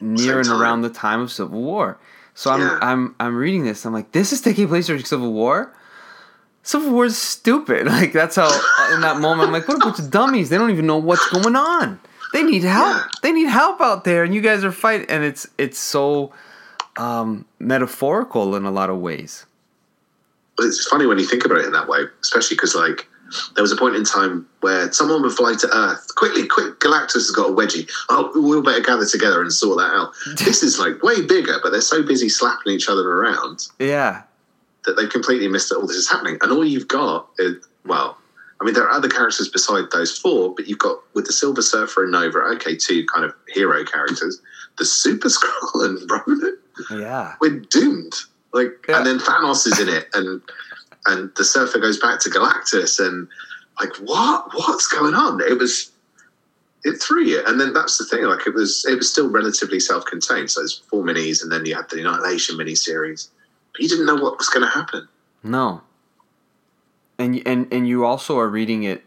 near 0.01 0.39
and 0.39 0.49
around 0.49 0.83
the 0.83 0.91
time 0.91 1.21
of 1.21 1.31
Civil 1.31 1.63
War. 1.63 1.99
So 2.35 2.51
I'm 2.51 2.61
Yeah. 2.61 2.79
I'm 2.81 3.15
I'm 3.21 3.37
reading 3.37 3.65
this. 3.65 3.85
I'm 3.85 3.93
like, 3.93 4.13
this 4.13 4.33
is 4.33 4.41
taking 4.41 4.69
place 4.69 4.87
during 4.87 5.05
Civil 5.05 5.33
War. 5.33 5.75
Civil 6.65 6.93
War 6.93 7.05
is 7.05 7.17
stupid. 7.17 7.87
Like 7.95 8.13
that's 8.13 8.37
how 8.37 8.49
in 8.93 9.03
that 9.03 9.21
moment 9.21 9.49
I'm 9.49 9.53
like, 9.53 9.69
what 9.69 9.77
a 9.77 9.81
bunch 9.81 10.01
of 10.01 10.11
dummies. 10.11 10.49
They 10.49 10.59
don't 10.59 10.71
even 10.71 10.87
know 10.87 10.99
what's 10.99 11.29
going 11.31 11.55
on. 11.55 12.01
They 12.33 12.43
need 12.43 12.65
help. 12.65 12.97
Yeah. 12.97 13.09
They 13.23 13.31
need 13.31 13.49
help 13.49 13.81
out 13.81 14.03
there, 14.03 14.25
and 14.25 14.35
you 14.35 14.41
guys 14.41 14.65
are 14.65 14.73
fighting. 14.73 15.07
And 15.09 15.23
it's 15.23 15.47
it's 15.57 15.79
so 15.79 16.33
um, 16.97 17.45
metaphorical 17.61 18.57
in 18.57 18.65
a 18.65 18.71
lot 18.73 18.91
of 18.91 18.99
ways. 18.99 19.47
But 20.57 20.67
it's 20.67 20.85
funny 20.87 21.07
when 21.07 21.19
you 21.19 21.27
think 21.27 21.45
about 21.45 21.59
it 21.59 21.67
in 21.67 21.73
that 21.73 21.87
way, 21.87 22.01
especially 22.23 22.57
because 22.57 22.75
like 22.75 23.07
there 23.55 23.63
was 23.63 23.73
a 23.73 23.77
point 23.77 23.97
in 23.97 24.05
time 24.05 24.47
where 24.61 24.91
someone 24.93 25.23
would 25.23 25.33
fly 25.33 25.55
to 25.55 25.77
Earth 25.77 26.15
quickly. 26.17 26.47
Quick, 26.47 26.81
Galactus 26.81 27.15
has 27.15 27.31
got 27.31 27.51
a 27.51 27.53
wedgie. 27.53 27.89
Oh, 28.09 28.31
we'll 28.35 28.63
better 28.63 28.81
gather 28.81 29.07
together 29.07 29.41
and 29.43 29.53
sort 29.53 29.79
that 29.79 29.93
out. 29.95 30.13
this 30.45 30.63
is 30.63 30.79
like 30.79 31.03
way 31.03 31.23
bigger, 31.23 31.59
but 31.63 31.71
they're 31.71 31.81
so 31.81 32.03
busy 32.03 32.29
slapping 32.29 32.73
each 32.73 32.89
other 32.89 33.09
around 33.09 33.69
Yeah, 33.79 34.23
that 34.87 34.97
they've 34.97 35.11
completely 35.11 35.49
missed 35.49 35.69
that 35.71 35.77
all 35.77 35.87
this 35.87 35.97
is 35.97 36.11
happening. 36.11 36.39
And 36.43 36.53
all 36.53 36.65
you've 36.65 36.89
got 36.89 37.29
is 37.39 37.57
well, 37.87 38.19
I 38.61 38.65
mean, 38.65 38.75
there 38.75 38.85
are 38.85 38.91
other 38.91 39.09
characters 39.09 39.49
beside 39.49 39.91
those 39.93 40.17
four, 40.17 40.55
but 40.55 40.67
you've 40.67 40.79
got 40.79 40.99
with 41.15 41.27
the 41.27 41.33
Silver 41.33 41.63
Surfer 41.63 42.05
and 42.05 42.13
Nova, 42.13 42.39
okay, 42.55 42.77
two 42.77 43.05
kind 43.07 43.25
of 43.25 43.35
hero 43.49 43.85
characters. 43.85 44.41
The 44.79 44.85
Super 44.85 45.29
Skrull 45.35 45.85
and 45.85 46.11
Ronan 46.11 46.59
yeah, 46.91 47.35
we're 47.41 47.61
doomed. 47.61 48.15
Like, 48.53 48.85
Yeah. 48.89 48.99
and 48.99 49.07
then 49.07 49.19
Thanos 49.19 49.67
is 49.67 49.79
in 49.81 49.89
it, 49.89 50.09
and 50.15 50.41
and 51.07 51.31
the 51.37 51.45
Surfer 51.45 51.79
goes 51.79 51.99
back 51.99 52.21
to 52.21 52.31
Galactus, 52.31 52.99
and 53.05 53.29
like, 53.81 53.95
what? 53.97 54.53
What's 54.55 54.87
going 54.89 55.15
on? 55.15 55.41
It 55.41 55.59
was, 55.59 55.91
it 56.85 57.01
threw 57.03 57.23
you, 57.25 57.43
and 57.47 57.61
then 57.61 57.73
that's 57.73 57.99
the 57.99 58.05
thing. 58.05 58.25
Like, 58.25 58.47
it 58.47 58.55
was, 58.55 58.85
it 58.89 58.97
was 58.97 59.11
still 59.11 59.29
relatively 59.29 59.79
self-contained. 59.81 60.51
So 60.51 60.61
there's 60.61 60.79
four 60.79 61.03
minis, 61.05 61.43
and 61.43 61.53
then 61.53 61.67
you 61.67 61.75
had 61.75 61.91
the 61.91 62.01
Annihilation 62.01 62.57
miniseries, 62.57 63.29
but 63.29 63.44
you 63.79 63.89
didn't 63.89 64.07
know 64.07 64.17
what 64.17 64.39
was 64.39 64.49
going 64.49 64.65
to 64.65 64.71
happen. 64.71 65.09
No. 65.43 65.83
And 67.19 67.43
and 67.47 67.73
and 67.73 67.87
you 67.89 68.05
also 68.05 68.39
are 68.39 68.49
reading 68.49 68.83
it. 68.83 69.05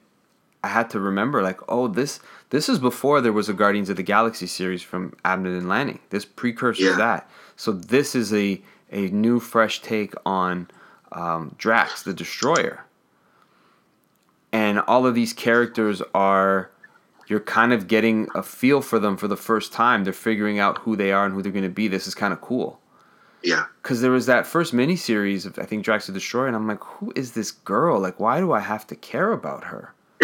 I 0.64 0.70
had 0.70 0.90
to 0.92 1.00
remember, 1.00 1.42
like, 1.42 1.60
oh, 1.70 1.88
this 1.88 2.20
this 2.50 2.70
is 2.70 2.80
before 2.80 3.22
there 3.22 3.34
was 3.34 3.50
a 3.50 3.54
Guardians 3.54 3.90
of 3.90 3.98
the 3.98 4.04
Galaxy 4.04 4.48
series 4.48 4.82
from 4.82 5.12
Abnett 5.26 5.58
and 5.58 5.68
Lanning. 5.70 6.00
This 6.10 6.26
precursor 6.26 6.84
Yeah. 6.84 6.96
that. 6.98 7.30
So 7.56 7.72
this 7.72 8.16
is 8.16 8.34
a 8.34 8.62
a 8.92 9.08
new, 9.08 9.40
fresh 9.42 9.82
take 9.82 10.14
on 10.26 10.70
um, 11.12 11.54
Drax, 11.58 12.04
the 12.04 12.14
Destroyer. 12.14 12.86
And 14.54 14.80
all 14.80 15.06
of 15.06 15.14
these 15.14 15.34
characters 15.34 16.02
are, 16.16 16.72
you're 17.28 17.42
kind 17.42 17.74
of 17.74 17.88
getting 17.90 18.30
a 18.34 18.42
feel 18.42 18.82
for 18.82 18.98
them 18.98 19.18
for 19.18 19.28
the 19.28 19.36
first 19.36 19.74
time. 19.74 20.06
They're 20.06 20.14
figuring 20.14 20.58
out 20.58 20.78
who 20.80 20.96
they 20.96 21.12
are 21.12 21.26
and 21.26 21.34
who 21.34 21.42
they're 21.42 21.52
going 21.52 21.64
to 21.66 21.70
be. 21.70 21.90
This 21.90 22.08
is 22.08 22.16
kind 22.16 22.32
of 22.32 22.40
cool 22.40 22.80
Yeah, 23.44 23.66
because 23.82 24.02
there 24.02 24.12
was 24.12 24.26
that 24.26 24.46
first 24.48 24.74
miniseries 24.74 25.46
of 25.46 25.58
I 25.60 25.64
think 25.64 25.84
Drax 25.86 26.08
the 26.08 26.14
Destroyer, 26.14 26.48
and 26.48 26.56
I'm 26.56 26.68
like, 26.68 26.84
who 26.84 27.14
is 27.16 27.34
this 27.34 27.52
girl? 27.52 28.00
Like, 28.00 28.20
why 28.20 28.40
do 28.40 28.52
I 28.52 28.60
have 28.60 28.86
to 28.88 28.96
care 28.96 29.32
about 29.32 29.66
her? 29.66 29.94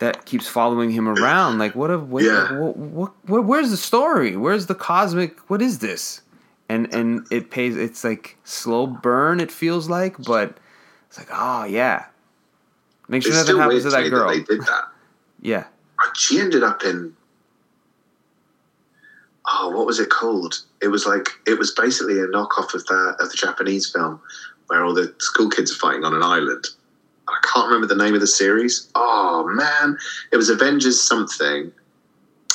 that 0.00 0.24
keeps 0.26 0.46
following 0.48 0.90
him 0.90 1.08
around. 1.08 1.58
Like, 1.58 1.74
what? 1.74 1.90
A, 1.90 1.98
what, 1.98 2.22
Yeah. 2.24 2.58
what, 2.58 2.76
what, 2.76 3.12
what? 3.26 3.44
Where's 3.44 3.70
the 3.70 3.76
story? 3.76 4.36
Where's 4.36 4.66
the 4.66 4.74
cosmic? 4.74 5.38
What 5.50 5.62
is 5.62 5.78
this? 5.78 6.22
And 6.68 6.92
and 6.92 7.26
it 7.30 7.50
pays. 7.50 7.76
It's 7.76 8.02
like 8.02 8.36
slow 8.44 8.86
burn. 8.86 9.38
It 9.40 9.50
feels 9.52 9.88
like, 9.88 10.16
but 10.18 10.56
it's 11.08 11.18
like, 11.18 11.28
oh 11.32 11.64
yeah. 11.64 12.06
Make 13.08 13.22
sure 13.22 13.30
it's 13.32 13.42
nothing 13.46 13.60
happens 13.60 13.84
to 13.84 13.90
to 13.90 13.96
that 13.96 14.08
girl. 14.10 14.28
that 14.28 14.34
they 14.34 14.42
did 14.42 14.62
that. 14.62 14.84
yeah. 15.40 15.64
She 16.14 16.40
ended 16.40 16.62
up 16.64 16.82
in. 16.82 17.14
Oh, 19.46 19.70
what 19.70 19.86
was 19.86 20.00
it 20.00 20.10
called? 20.10 20.60
It 20.86 20.90
was 20.90 21.04
like 21.04 21.30
it 21.48 21.58
was 21.58 21.72
basically 21.72 22.20
a 22.20 22.28
knockoff 22.28 22.72
of 22.72 22.86
that 22.86 23.16
of 23.18 23.28
the 23.28 23.36
Japanese 23.36 23.90
film 23.90 24.20
where 24.68 24.84
all 24.84 24.94
the 24.94 25.12
school 25.18 25.50
kids 25.50 25.72
are 25.72 25.74
fighting 25.74 26.04
on 26.04 26.14
an 26.14 26.22
island. 26.22 26.68
I 27.26 27.36
can't 27.42 27.66
remember 27.66 27.88
the 27.88 28.00
name 28.00 28.14
of 28.14 28.20
the 28.20 28.26
series. 28.28 28.88
Oh 28.94 29.48
man, 29.52 29.98
it 30.30 30.36
was 30.36 30.48
Avengers 30.48 31.02
something. 31.02 31.72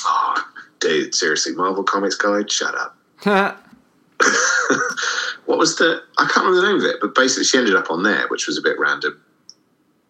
Oh, 0.06 0.44
dude, 0.80 1.14
seriously, 1.14 1.52
Marvel 1.54 1.84
Comics 1.84 2.14
guy, 2.14 2.40
shut 2.48 2.74
up. 2.74 2.96
what 5.44 5.58
was 5.58 5.76
the? 5.76 6.00
I 6.16 6.24
can't 6.24 6.46
remember 6.46 6.62
the 6.62 6.68
name 6.68 6.76
of 6.78 6.84
it, 6.84 7.02
but 7.02 7.14
basically 7.14 7.44
she 7.44 7.58
ended 7.58 7.76
up 7.76 7.90
on 7.90 8.02
there, 8.02 8.28
which 8.28 8.46
was 8.46 8.56
a 8.56 8.62
bit 8.62 8.78
random. 8.78 9.22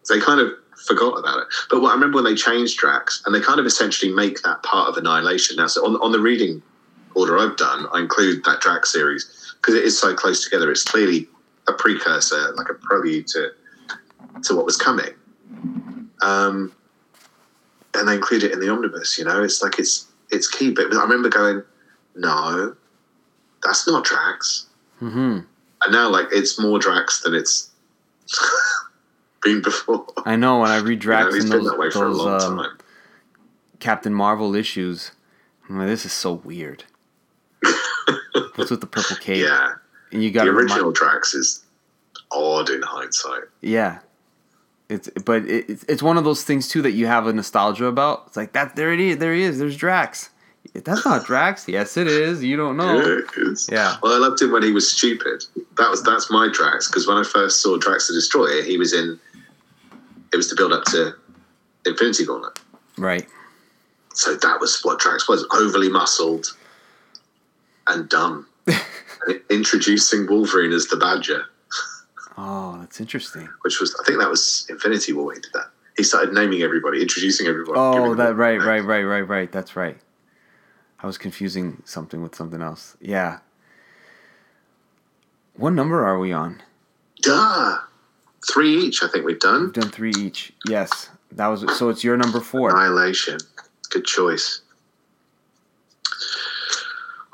They 0.07 0.21
kind 0.21 0.39
of 0.39 0.53
forgot 0.87 1.19
about 1.19 1.39
it. 1.39 1.47
But 1.69 1.81
what 1.81 1.89
I 1.89 1.93
remember 1.93 2.15
when 2.15 2.25
they 2.25 2.35
changed 2.35 2.79
tracks, 2.79 3.21
and 3.25 3.35
they 3.35 3.41
kind 3.41 3.59
of 3.59 3.65
essentially 3.65 4.13
make 4.13 4.41
that 4.43 4.63
part 4.63 4.87
of 4.87 4.95
Annihilation. 4.95 5.57
Now, 5.57 5.67
so 5.67 5.85
on, 5.85 5.97
on 5.97 6.13
the 6.13 6.21
reading 6.21 6.63
order 7.15 7.37
I've 7.37 7.57
done, 7.57 7.87
I 7.93 7.99
include 7.99 8.43
that 8.45 8.61
Drax 8.61 8.91
series 8.91 9.55
because 9.61 9.75
it 9.75 9.83
is 9.83 9.99
so 9.99 10.13
close 10.13 10.43
together. 10.43 10.71
It's 10.71 10.83
clearly 10.83 11.27
a 11.67 11.73
precursor, 11.73 12.53
like 12.55 12.69
a 12.69 12.73
prelude 12.75 13.27
to 13.27 13.51
to 14.43 14.55
what 14.55 14.65
was 14.65 14.77
coming. 14.77 15.13
Um, 16.21 16.73
and 17.93 18.07
they 18.07 18.15
include 18.15 18.43
it 18.43 18.51
in 18.51 18.59
the 18.59 18.69
omnibus. 18.69 19.17
You 19.17 19.25
know, 19.25 19.43
it's 19.43 19.61
like 19.61 19.79
it's 19.79 20.07
it's 20.31 20.47
key. 20.47 20.71
But 20.71 20.93
I 20.93 21.01
remember 21.01 21.29
going, 21.29 21.63
no, 22.15 22.75
that's 23.63 23.87
not 23.87 24.03
Drax. 24.03 24.67
hmm 24.99 25.39
And 25.81 25.91
now, 25.91 26.09
like, 26.09 26.27
it's 26.31 26.59
more 26.59 26.79
Drax 26.79 27.21
than 27.21 27.33
it's 27.33 27.71
been 29.43 29.61
before. 29.61 30.05
I 30.25 30.35
know 30.35 30.59
when 30.59 30.71
I 30.71 30.77
read 30.77 31.03
You 31.03 31.09
know, 31.09 31.29
Drax 31.29 31.43
in 31.43 31.49
those, 31.49 31.65
that 31.65 31.77
way 31.77 31.89
for 31.89 32.07
a 32.07 32.13
those 32.13 32.43
um. 32.43 32.77
Captain 33.79 34.13
Marvel 34.13 34.55
issues, 34.55 35.11
I'm 35.67 35.77
like, 35.77 35.87
this 35.87 36.05
is 36.05 36.13
so 36.13 36.33
weird. 36.33 36.85
What's 38.55 38.71
with 38.71 38.81
the 38.81 38.87
purple 38.87 39.15
cape? 39.17 39.43
Yeah, 39.43 39.73
And 40.11 40.23
you 40.23 40.31
got 40.31 40.45
the 40.45 40.51
original 40.51 40.91
Drax 40.91 41.33
is 41.33 41.63
odd 42.31 42.69
in 42.69 42.81
hindsight. 42.81 43.43
Yeah. 43.61 43.99
It's 44.89 45.09
but 45.25 45.45
it, 45.45 45.69
it's 45.69 45.83
it's 45.85 46.03
one 46.03 46.17
of 46.17 46.23
those 46.23 46.43
things 46.43 46.67
too 46.67 46.81
that 46.81 46.91
you 46.91 47.07
have 47.07 47.25
a 47.25 47.33
nostalgia 47.33 47.85
about. 47.85 48.25
It's 48.27 48.37
like 48.37 48.53
that 48.53 48.75
there 48.75 48.93
it 48.93 48.99
is, 48.99 49.17
there 49.17 49.33
he 49.33 49.43
is, 49.43 49.57
there's 49.57 49.77
Drax. 49.77 50.29
That's 50.73 51.05
not 51.05 51.25
Drax. 51.25 51.67
Yes, 51.67 51.97
it 51.97 52.07
is. 52.07 52.43
You 52.43 52.57
don't 52.57 52.77
know. 52.77 52.97
Yeah, 52.97 53.19
it 53.19 53.25
is. 53.37 53.69
Yeah. 53.71 53.97
Well, 54.03 54.13
I 54.13 54.17
loved 54.17 54.41
him 54.41 54.51
when 54.51 54.61
he 54.63 54.71
was 54.71 54.91
stupid. 54.91 55.45
That 55.77 55.89
was 55.89 56.03
that's 56.03 56.29
my 56.29 56.49
Drax 56.51 56.87
because 56.89 57.07
when 57.07 57.17
I 57.17 57.23
first 57.23 57.61
saw 57.61 57.77
Drax 57.77 58.07
the 58.07 58.13
Destroyer, 58.13 58.61
he 58.61 58.77
was 58.77 58.93
in. 58.93 59.19
It 60.31 60.37
was 60.37 60.49
the 60.49 60.55
build 60.55 60.73
up 60.73 60.83
to 60.85 61.13
Infinity 61.85 62.25
Gauntlet. 62.25 62.59
Right. 62.97 63.27
So 64.15 64.35
that 64.35 64.59
was 64.59 64.79
what 64.83 64.99
Drax 64.99 65.27
was 65.27 65.45
overly 65.53 65.89
muscled 65.89 66.55
and 67.87 68.07
dumb. 68.09 68.47
Introducing 69.49 70.27
Wolverine 70.27 70.71
as 70.71 70.87
the 70.87 70.97
Badger, 70.97 71.45
Oh, 72.37 72.77
that's 72.79 72.99
interesting. 72.99 73.47
which 73.61 73.79
was, 73.79 73.95
I 73.99 74.03
think 74.05 74.19
that 74.19 74.29
was 74.29 74.65
Infinity 74.69 75.13
War. 75.13 75.33
He 75.33 75.39
did 75.39 75.51
that. 75.53 75.67
He 75.95 76.03
started 76.03 76.33
naming 76.33 76.61
everybody, 76.63 77.01
introducing 77.01 77.45
everybody. 77.47 77.77
Oh, 77.79 78.15
that 78.15 78.35
right, 78.35 78.53
names. 78.53 78.65
right, 78.65 78.83
right, 78.83 79.03
right, 79.03 79.21
right. 79.27 79.51
That's 79.51 79.75
right. 79.75 79.97
I 80.99 81.05
was 81.07 81.17
confusing 81.19 81.83
something 81.85 82.23
with 82.23 82.33
something 82.33 82.61
else. 82.61 82.97
Yeah. 82.99 83.39
What 85.55 85.71
number 85.73 86.03
are 86.03 86.17
we 86.17 86.31
on? 86.33 86.61
Duh. 87.21 87.77
Three 88.51 88.75
each, 88.77 89.03
I 89.03 89.07
think 89.07 89.25
we've 89.25 89.39
done. 89.39 89.65
We've 89.65 89.73
done 89.73 89.89
three 89.91 90.11
each. 90.17 90.51
Yes, 90.67 91.09
that 91.31 91.47
was 91.47 91.63
so. 91.77 91.87
It's 91.89 92.03
your 92.03 92.17
number 92.17 92.41
four. 92.41 92.71
Annihilation. 92.71 93.37
Good 93.89 94.05
choice. 94.05 94.61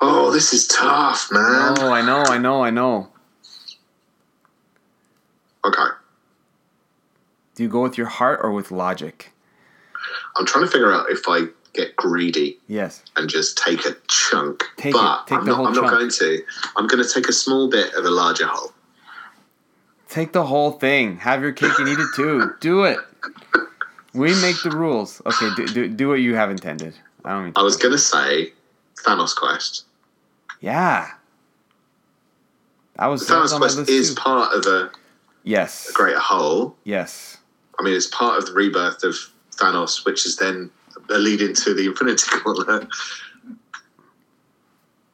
Oh, 0.02 0.32
this 0.32 0.54
is 0.54 0.68
tough, 0.68 1.30
man. 1.32 1.76
Oh, 1.80 1.92
I 1.92 2.02
know, 2.02 2.24
I 2.24 2.38
know, 2.38 2.64
I 2.64 2.70
know. 2.70 3.10
Okay. 5.66 5.88
Do 7.56 7.64
you 7.64 7.70
go 7.70 7.82
with 7.82 7.98
your 7.98 8.08
heart 8.08 8.40
or 8.42 8.52
with 8.52 8.72
logic? 8.72 9.34
I'm 10.38 10.46
trying 10.46 10.66
to 10.66 10.72
figure 10.72 10.94
out 10.94 11.10
if 11.10 11.24
I 11.28 11.48
get 11.74 11.96
greedy 11.98 12.58
Yes. 12.68 13.04
and 13.18 13.30
just 13.30 13.58
take 13.58 13.86
a 13.86 13.96
chunk. 14.08 14.64
Take 14.78 14.96
it. 14.96 14.98
but 14.98 15.28
Take 15.28 15.40
I'm, 15.40 15.46
the 15.46 15.52
not, 15.52 15.58
whole 15.58 15.68
I'm 15.68 15.74
not 15.74 15.90
going 15.92 16.10
to. 16.10 16.44
I'm 16.78 16.88
going 16.88 17.04
to 17.04 17.10
take 17.14 17.28
a 17.28 17.34
small 17.34 17.70
bit 17.70 17.94
of 17.94 18.06
a 18.06 18.10
larger 18.10 18.48
whole. 18.48 18.72
Take 20.08 20.32
the 20.32 20.46
whole 20.46 20.72
thing. 20.72 21.18
Have 21.18 21.42
your 21.42 21.52
cake 21.52 21.78
and 21.78 21.88
eat 21.90 22.00
it 22.00 22.08
too. 22.16 22.54
Do 22.62 22.86
it. 22.86 22.98
We 24.14 24.30
make 24.42 24.64
the 24.64 24.72
rules. 24.72 25.22
Okay, 25.26 25.50
do, 25.56 25.68
do, 25.68 25.88
do 25.88 26.10
what 26.10 26.16
you 26.16 26.34
have 26.34 26.50
intended. 26.50 26.96
I 27.24 27.30
don't. 27.34 27.56
I 27.56 27.62
was 27.62 27.78
going 27.78 27.92
to 27.92 28.00
say 28.00 28.54
Thanos 29.06 29.36
Quest. 29.36 29.86
Yeah. 30.60 31.10
That 32.98 33.08
was, 33.08 33.22
was 33.22 33.30
Thanos 33.54 33.58
Quest 33.58 33.90
is 33.90 34.10
too. 34.14 34.16
part 34.22 34.54
of 34.54 34.66
a, 34.66 34.92
Yes. 35.44 35.90
a 35.90 35.94
greater 35.94 36.20
whole. 36.20 36.76
Yes. 36.84 37.38
I 37.80 37.84
mean, 37.84 37.94
it's 37.94 38.08
part 38.08 38.38
of 38.38 38.46
the 38.46 38.52
rebirth 38.52 39.04
of 39.04 39.16
Thanos, 39.56 40.06
which 40.06 40.26
is 40.26 40.36
then 40.36 40.70
a 41.10 41.18
lead 41.18 41.42
into 41.42 41.74
the 41.74 41.86
Infinity 41.86 42.26
Gauntlet. 42.44 42.88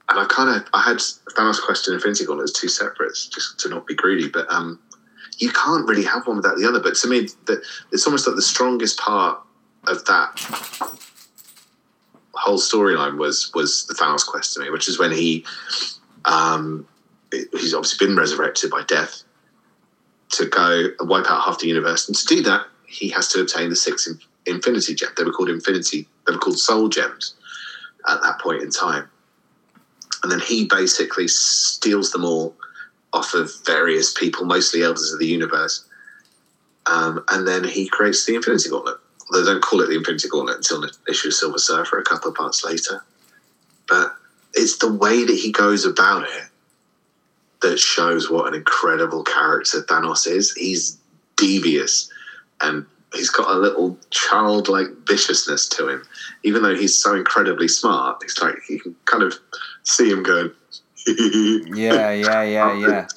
And 0.08 0.20
I 0.20 0.26
kind 0.26 0.50
of 0.62 0.68
I 0.74 0.82
had 0.84 0.98
Thanos 0.98 1.62
Quest 1.62 1.88
and 1.88 1.96
Infinity 1.96 2.26
Gauntlet 2.26 2.46
as 2.46 2.52
two 2.54 2.68
separates, 2.68 3.28
just 3.28 3.60
to 3.60 3.70
not 3.70 3.86
be 3.88 3.96
greedy. 3.96 4.30
But 4.30 4.52
um, 4.52 4.80
you 5.38 5.52
can't 5.52 5.88
really 5.88 6.04
have 6.06 6.26
one 6.28 6.38
without 6.38 6.58
the 6.58 6.68
other. 6.68 6.80
But 6.80 6.96
to 6.96 7.08
me, 7.08 7.28
the, 7.46 7.62
it's 7.91 8.06
almost 8.08 8.26
like 8.28 8.36
the 8.36 8.41
strongest 8.41 9.00
part 9.00 9.39
of 9.88 10.04
that 10.06 10.39
whole 12.36 12.58
storyline 12.58 13.18
was 13.18 13.52
was 13.54 13.86
the 13.88 13.94
Thanos 13.94 14.26
Quest 14.26 14.54
to 14.54 14.60
me, 14.60 14.70
which 14.70 14.88
is 14.88 15.00
when 15.00 15.12
he 15.12 15.46
um, 16.26 16.88
he's 17.32 17.74
obviously 17.74 18.08
been 18.08 18.18
resurrected 18.18 18.72
by 18.72 18.84
death 18.84 19.24
to 20.32 20.46
go 20.48 20.88
and 21.00 21.10
wipe 21.10 21.30
out 21.30 21.44
half 21.44 21.60
the 21.60 21.68
universe. 21.68 22.08
And 22.08 22.18
to 22.18 22.26
do 22.26 22.42
that, 22.44 22.66
he 22.88 23.10
has 23.10 23.28
to 23.30 23.42
obtain 23.42 23.70
the 23.70 23.76
six 23.76 24.08
Infinity 24.46 24.96
Gems. 24.96 25.14
They 25.16 25.24
were 25.24 25.32
called 25.32 25.50
Infinity. 25.50 26.08
They 26.26 26.34
were 26.34 26.40
called 26.40 26.60
Soul 26.60 26.90
Gems 26.90 27.36
at 28.08 28.22
that 28.22 28.40
point 28.40 28.62
in 28.62 28.72
time. 28.72 29.10
And 30.24 30.32
then 30.32 30.40
he 30.40 30.66
basically 30.66 31.28
steals 31.28 32.12
them 32.12 32.26
all 32.26 32.56
off 33.14 33.34
of 33.34 33.52
various 33.66 34.14
people, 34.14 34.46
mostly 34.46 34.84
elders 34.84 35.12
of 35.14 35.20
the 35.20 35.28
universe. 35.28 35.88
Um, 36.88 37.24
and 37.30 37.48
then 37.48 37.64
he 37.64 37.88
creates 37.88 38.26
the 38.26 38.36
Infinity 38.36 38.70
Gauntlet. 38.70 38.98
They 39.32 39.43
don't 39.43 39.61
call 39.61 39.82
it 39.82 39.88
the 39.88 39.95
Infinity 39.95 40.28
Gauntlet 40.28 40.57
until 40.57 40.82
the 40.82 40.91
issue 41.09 41.30
of 41.30 41.34
Silver 41.34 41.57
Surfer 41.57 41.97
a 41.97 42.03
couple 42.03 42.30
of 42.30 42.36
parts 42.36 42.63
later. 42.63 43.03
But 43.88 44.15
it's 44.53 44.78
the 44.78 44.91
way 44.91 45.23
that 45.23 45.36
he 45.36 45.51
goes 45.51 45.86
about 45.86 46.23
it 46.23 46.43
that 47.61 47.80
shows 47.80 48.30
what 48.30 48.47
an 48.47 48.53
incredible 48.53 49.23
character 49.23 49.82
Thanos 49.82 50.28
is. 50.28 50.53
He's 50.53 50.97
devious 51.38 52.11
and 52.61 52.86
he's 53.13 53.30
got 53.30 53.49
a 53.49 53.59
little 53.59 53.97
childlike 54.11 54.88
viciousness 55.07 55.67
to 55.69 55.89
him. 55.89 56.03
Even 56.43 56.61
though 56.61 56.76
he's 56.76 56.95
so 56.95 57.15
incredibly 57.15 57.67
smart, 57.67 58.21
he's 58.21 58.39
like 58.39 58.55
you 58.69 58.80
can 58.80 58.95
kind 59.05 59.23
of 59.23 59.34
see 59.84 60.09
him 60.09 60.23
going 60.23 60.51
Yeah, 61.07 62.11
yeah, 62.11 62.43
yeah, 62.43 62.73
yeah. 62.73 63.07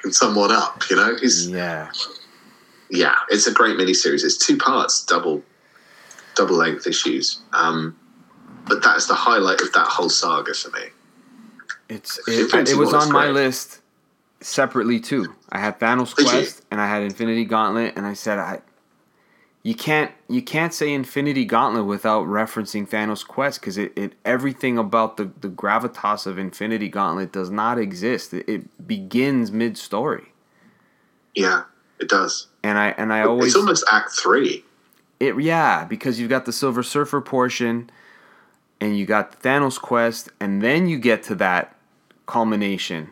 Can 0.00 0.12
someone 0.12 0.52
up, 0.52 0.82
you 0.90 0.96
know? 0.96 1.16
He's 1.20 1.48
Yeah. 1.48 1.90
yeah, 2.90 3.14
it's 3.30 3.46
a 3.46 3.52
great 3.52 3.76
miniseries. 3.76 4.22
It's 4.22 4.36
two 4.36 4.56
parts, 4.56 5.04
double 5.04 5.42
double 6.38 6.56
length 6.56 6.86
issues. 6.86 7.40
Um, 7.52 7.98
but 8.66 8.82
that's 8.82 9.06
the 9.06 9.14
highlight 9.14 9.60
of 9.60 9.72
that 9.72 9.86
whole 9.86 10.08
saga 10.08 10.54
for 10.54 10.70
me. 10.70 10.86
It's 11.90 12.18
it, 12.28 12.54
it 12.68 12.76
was 12.76 12.94
on 12.94 13.10
my 13.12 13.24
great. 13.26 13.34
list 13.34 13.80
separately 14.40 15.00
too. 15.00 15.34
I 15.50 15.58
had 15.58 15.78
Thanos 15.80 16.14
Did 16.14 16.26
you? 16.26 16.30
Quest 16.30 16.64
and 16.70 16.80
I 16.80 16.86
had 16.86 17.02
Infinity 17.02 17.44
Gauntlet, 17.44 17.94
and 17.96 18.06
I 18.06 18.14
said 18.14 18.38
I. 18.38 18.60
You 19.64 19.74
can't 19.74 20.12
you 20.28 20.40
can't 20.40 20.72
say 20.72 20.92
Infinity 20.92 21.44
Gauntlet 21.44 21.84
without 21.86 22.26
referencing 22.26 22.88
Thanos 22.88 23.26
Quest 23.26 23.60
because 23.60 23.76
it, 23.76 23.92
it 23.96 24.12
everything 24.24 24.78
about 24.78 25.16
the, 25.16 25.30
the 25.40 25.48
gravitas 25.48 26.26
of 26.26 26.38
Infinity 26.38 26.88
Gauntlet 26.88 27.32
does 27.32 27.50
not 27.50 27.78
exist. 27.78 28.32
It, 28.32 28.48
it 28.48 28.86
begins 28.86 29.50
mid 29.50 29.76
story, 29.76 30.28
Yeah, 31.34 31.64
it 31.98 32.08
does. 32.08 32.46
and 32.62 32.78
I 32.78 32.90
and 32.96 33.12
I 33.12 33.22
always 33.22 33.48
it's 33.48 33.56
almost 33.56 33.84
Act 33.90 34.12
Three. 34.12 34.64
It 35.20 35.40
yeah, 35.40 35.84
because 35.84 36.20
you've 36.20 36.30
got 36.30 36.44
the 36.44 36.52
Silver 36.52 36.82
Surfer 36.82 37.20
portion, 37.20 37.90
and 38.80 38.96
you 38.96 39.04
got 39.06 39.32
the 39.32 39.48
Thanos 39.48 39.80
quest, 39.80 40.28
and 40.40 40.62
then 40.62 40.86
you 40.88 40.98
get 40.98 41.22
to 41.24 41.34
that 41.36 41.76
culmination, 42.26 43.10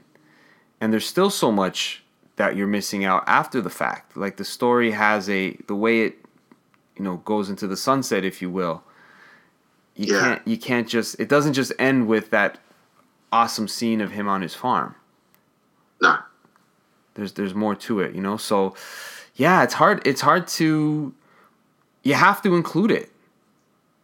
and 0.81 0.93
there's 0.93 1.07
still 1.07 1.31
so 1.31 1.51
much 1.51 2.03
that 2.37 2.55
you're 2.55 2.67
missing 2.67 3.05
out 3.05 3.25
after 3.27 3.61
the 3.61 3.71
fact. 3.71 4.17
Like 4.17 4.37
the 4.37 4.45
story 4.45 4.93
has 4.93 5.29
a 5.29 5.53
the 5.67 5.75
way 5.75 6.03
it, 6.03 6.19
you 6.97 7.03
know, 7.05 7.17
goes 7.19 7.49
into 7.51 7.67
the 7.67 7.77
sunset, 7.77 8.25
if 8.25 8.41
you 8.41 8.51
will. 8.51 8.83
You 9.97 10.13
Yeah. 10.13 10.21
can't 10.21 10.43
you 10.47 10.59
can't 10.59 10.87
just 10.89 11.19
it 11.19 11.29
doesn't 11.29 11.55
just 11.55 11.73
end 11.79 12.07
with 12.07 12.31
that 12.31 12.59
awesome 13.33 13.67
scene 13.67 14.01
of 14.03 14.13
him 14.13 14.29
on 14.29 14.43
his 14.43 14.55
farm 14.55 14.95
No, 16.01 16.19
there's 17.15 17.33
there's 17.33 17.55
more 17.55 17.75
to 17.75 18.01
it 18.01 18.15
you 18.15 18.21
know 18.21 18.37
so 18.37 18.75
yeah 19.35 19.63
it's 19.63 19.75
hard 19.75 20.07
it's 20.07 20.21
hard 20.21 20.47
to 20.49 21.13
you 22.07 22.15
have 22.15 22.41
to 22.43 22.55
include 22.55 22.91
it. 22.91 23.11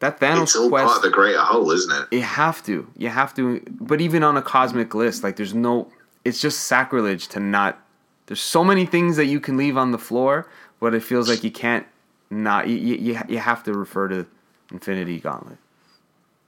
That 0.01 0.19
thanos 0.19 0.43
it's 0.43 0.57
all 0.57 0.69
quest 0.69 0.87
part 0.87 0.97
of 0.97 1.03
the 1.03 1.11
greater 1.11 1.39
whole, 1.41 1.71
isn't 1.71 1.93
it? 1.93 2.09
you 2.17 2.23
have 2.23 2.63
to. 2.65 2.87
You 2.97 3.09
have 3.09 3.33
to. 3.35 3.63
But 3.81 4.01
even 4.01 4.23
on 4.25 4.37
a 4.37 4.43
cosmic 4.43 4.95
list 4.95 5.23
like 5.23 5.37
there's 5.37 5.55
no 5.55 5.91
it's 6.25 6.41
just 6.41 6.61
sacrilege 6.65 7.29
to 7.29 7.41
not 7.41 7.79
there's 8.27 8.41
so 8.41 8.65
many 8.65 8.87
things 8.87 9.17
that 9.17 9.27
you 9.27 9.41
can 9.41 9.57
leave 9.57 9.77
on 9.77 9.93
the 9.93 9.99
floor 9.99 10.49
but 10.81 10.95
it 10.95 11.03
feels 11.03 11.29
like 11.29 11.45
you 11.45 11.51
can't 11.53 11.87
not 12.31 12.67
you, 12.69 12.77
you, 12.77 12.95
you 12.97 13.21
you 13.29 13.39
have 13.39 13.63
to 13.63 13.73
refer 13.73 14.09
to 14.09 14.27
infinity 14.73 15.21
gauntlet. 15.21 15.59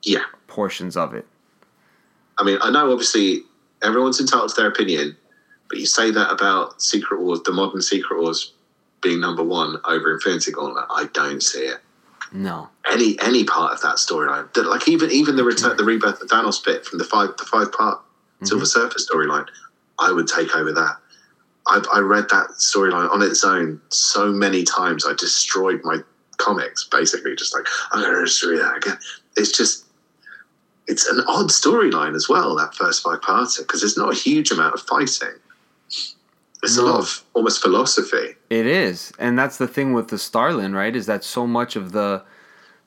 Yeah. 0.03 0.25
portions 0.49 0.97
of 0.97 1.15
it. 1.15 1.27
I 2.39 2.45
mean, 2.45 2.59
I 2.61 2.71
know 2.71 2.91
obviously 2.91 3.43
everyone's 3.83 4.21
entitled 4.21 4.51
to 4.51 4.57
their 4.57 4.69
opinion, 4.69 5.17
But 5.69 5.79
you 5.79 5.87
say 5.87 6.11
that 6.11 6.31
about 6.33 6.83
Secret 6.83 7.21
Wars, 7.21 7.41
the 7.45 7.53
modern 7.53 7.81
Secret 7.83 8.21
Wars 8.21 8.53
being 9.05 9.21
number 9.21 9.45
one 9.45 9.77
over 9.85 10.13
Infinity 10.13 10.51
Gauntlet. 10.51 10.87
I 10.91 11.05
don't 11.13 11.43
see 11.43 11.67
it. 11.67 11.79
No. 12.33 12.69
Any 12.91 13.17
any 13.21 13.45
part 13.45 13.73
of 13.73 13.81
that 13.83 13.97
storyline, 13.97 14.49
like 14.67 14.89
even 14.89 15.13
even 15.13 15.37
the 15.37 15.45
return, 15.45 15.77
the 15.77 15.85
rebirth 15.85 16.21
of 16.21 16.29
Thanos 16.29 16.65
bit 16.65 16.85
from 16.85 16.99
the 16.99 17.05
five 17.05 17.37
the 17.37 17.45
five 17.45 17.71
part 17.71 17.99
mm-hmm. 17.99 18.47
Silver 18.47 18.67
Surfer 18.67 18.99
storyline, 18.99 19.47
I 20.01 20.11
would 20.11 20.27
take 20.27 20.57
over 20.57 20.73
that. 20.73 20.97
I've 21.69 21.87
I 21.93 22.01
read 22.01 22.29
that 22.31 22.49
storyline 22.59 23.11
on 23.11 23.23
its 23.23 23.45
own 23.45 23.81
so 23.91 24.33
many 24.33 24.65
times. 24.65 25.07
I 25.07 25.15
destroyed 25.15 25.81
my 25.85 25.99
comics 26.39 26.85
basically, 26.85 27.37
just 27.37 27.55
like 27.55 27.67
I'm 27.93 28.03
going 28.03 28.15
to 28.15 28.25
destroy 28.25 28.57
that 28.57 28.79
again. 28.79 28.99
It's 29.37 29.57
just 29.57 29.87
it's 30.87 31.07
an 31.09 31.23
odd 31.29 31.51
storyline 31.51 32.17
as 32.17 32.29
well. 32.29 32.57
That 32.57 32.75
first 32.75 33.03
five 33.03 33.21
parter 33.21 33.61
because 33.61 33.81
there's 33.81 33.97
not 33.97 34.13
a 34.13 34.17
huge 34.17 34.51
amount 34.51 34.75
of 34.75 34.81
fighting. 34.81 35.39
It's 36.65 36.77
a 36.79 36.83
lot 36.83 37.01
of 37.01 37.23
almost 37.35 37.63
philosophy. 37.63 38.37
It 38.51 38.67
is, 38.67 39.13
and 39.19 39.39
that's 39.39 39.59
the 39.59 39.69
thing 39.69 39.93
with 39.93 40.09
the 40.09 40.19
Starlin, 40.19 40.75
right? 40.75 40.95
Is 40.97 41.07
that 41.07 41.23
so 41.25 41.47
much 41.47 41.77
of 41.77 41.93
the 41.93 42.23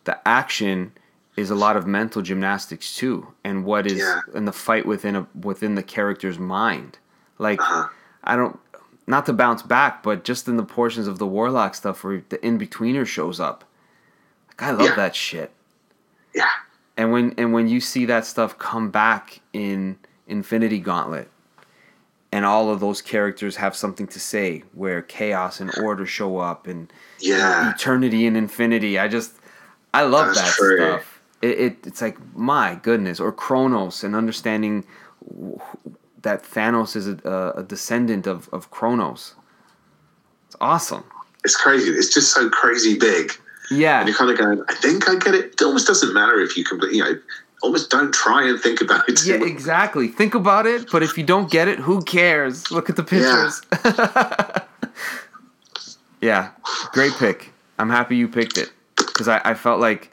the 0.06 0.18
action 0.28 0.92
is 1.36 1.50
a 1.52 1.56
lot 1.56 1.76
of 1.78 1.86
mental 1.86 2.22
gymnastics 2.22 2.96
too, 2.96 3.28
and 3.44 3.64
what 3.66 3.86
is 3.86 4.00
Yeah. 4.00 4.22
and 4.34 4.48
the 4.48 4.52
fight 4.54 4.86
within 4.86 5.16
a 5.16 5.28
within 5.44 5.76
the 5.76 5.84
character's 5.84 6.40
mind. 6.40 6.98
Like 7.38 7.62
Uh-huh. 7.62 7.88
I 8.24 8.36
don't, 8.36 8.60
not 9.06 9.26
to 9.28 9.34
bounce 9.34 9.62
back, 9.62 10.02
but 10.04 10.24
just 10.24 10.48
in 10.48 10.58
the 10.58 10.64
portions 10.64 11.08
of 11.08 11.20
the 11.20 11.28
Warlock 11.28 11.76
stuff 11.76 12.04
where 12.04 12.24
the 12.30 12.44
in 12.46 12.58
betweener 12.60 13.06
shows 13.06 13.40
up, 13.40 13.64
like 14.50 14.64
I 14.64 14.72
love 14.72 14.88
Yeah. 14.90 14.96
that 14.96 15.16
shit. 15.16 15.52
Yeah, 16.34 16.50
And 16.98 17.12
when 17.12 17.34
and 17.38 17.54
when 17.54 17.68
you 17.68 17.80
see 17.80 18.06
that 18.06 18.26
stuff 18.26 18.58
come 18.58 18.90
back 18.90 19.42
in 19.54 19.98
Infinity 20.28 20.80
Gauntlet, 20.80 21.30
and 22.38 22.46
all 22.46 22.70
of 22.70 22.80
those 22.80 23.02
characters 23.02 23.56
have 23.56 23.76
something 23.76 24.06
to 24.06 24.20
say, 24.20 24.64
where 24.74 25.02
chaos 25.02 25.60
and 25.60 25.76
order 25.80 26.06
show 26.06 26.38
up, 26.38 26.68
and 26.68 26.94
yeah. 27.20 27.74
eternity 27.74 28.28
and 28.28 28.38
infinity. 28.38 29.00
I 29.00 29.08
just 29.08 29.34
I 29.92 30.04
love 30.04 30.28
That's 30.28 30.42
that 30.42 30.54
true. 30.54 30.78
stuff. 30.78 31.22
It, 31.42 31.60
it 31.60 31.78
it's 31.88 32.00
like 32.00 32.18
my 32.36 32.76
goodness, 32.84 33.20
or 33.20 33.32
Kronos 33.32 34.04
and 34.04 34.16
understanding 34.16 34.86
wh- 35.26 35.58
that 36.22 36.44
Thanos 36.44 36.96
is 36.96 37.08
a, 37.08 37.54
a 37.58 37.64
descendant 37.64 38.28
of 38.28 38.48
of 38.54 38.70
Kronos. 38.70 39.34
It's 40.46 40.56
awesome. 40.62 41.06
It's 41.44 41.56
crazy. 41.56 41.90
It's 41.90 42.14
just 42.14 42.34
so 42.34 42.52
crazy 42.52 43.00
big. 43.00 43.32
Yeah, 43.72 44.00
And 44.00 44.08
you're 44.08 44.18
kind 44.18 44.32
of 44.32 44.38
going, 44.38 44.64
I 44.70 44.76
think 44.76 45.10
I 45.10 45.16
get 45.16 45.36
it. 45.36 45.46
It 45.56 45.62
almost 45.62 45.88
doesn't 45.88 46.14
matter 46.14 46.40
if 46.40 46.56
you 46.56 46.64
completely, 46.64 47.00
you 47.00 47.04
know, 47.04 47.20
almost 47.62 47.90
don't 47.90 48.14
try 48.14 48.48
and 48.48 48.60
think 48.60 48.82
about 48.82 49.08
it. 49.10 49.26
yeah, 49.26 49.44
exactly. 49.44 50.08
Think 50.08 50.36
about 50.36 50.66
it, 50.66 50.92
but 50.92 51.04
if 51.04 51.18
you 51.18 51.24
don't 51.24 51.50
get 51.50 51.68
it, 51.68 51.80
who 51.80 52.02
cares? 52.04 52.70
Look 52.72 52.90
at 52.90 52.96
the 52.96 53.04
pictures. 53.04 53.62
Yeah, 56.22 56.50
great 56.94 57.14
pick. 57.14 57.52
I'm 57.78 57.90
happy 57.90 58.16
you 58.16 58.28
picked 58.28 58.58
it 58.58 58.72
because 58.96 59.28
I, 59.28 59.40
I 59.46 59.54
felt 59.54 59.80
like, 59.80 60.12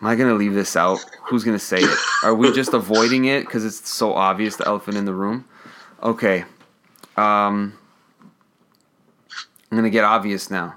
am 0.00 0.06
I 0.06 0.14
gonna 0.14 0.34
leave 0.34 0.52
this 0.54 0.76
out? 0.76 0.98
Who's 1.24 1.44
gonna 1.44 1.58
say 1.58 1.78
it? 1.78 1.98
Are 2.22 2.34
we 2.34 2.52
just 2.52 2.74
avoiding 2.74 3.24
it 3.24 3.46
because 3.46 3.64
it's 3.64 3.88
so 3.88 4.12
obvious, 4.12 4.56
the 4.56 4.66
elephant 4.66 4.96
in 4.98 5.06
the 5.06 5.14
room? 5.14 5.46
Okay, 6.02 6.44
um, 7.16 7.72
I'm 9.70 9.78
gonna 9.78 9.90
get 9.90 10.04
obvious 10.04 10.50
now. 10.50 10.76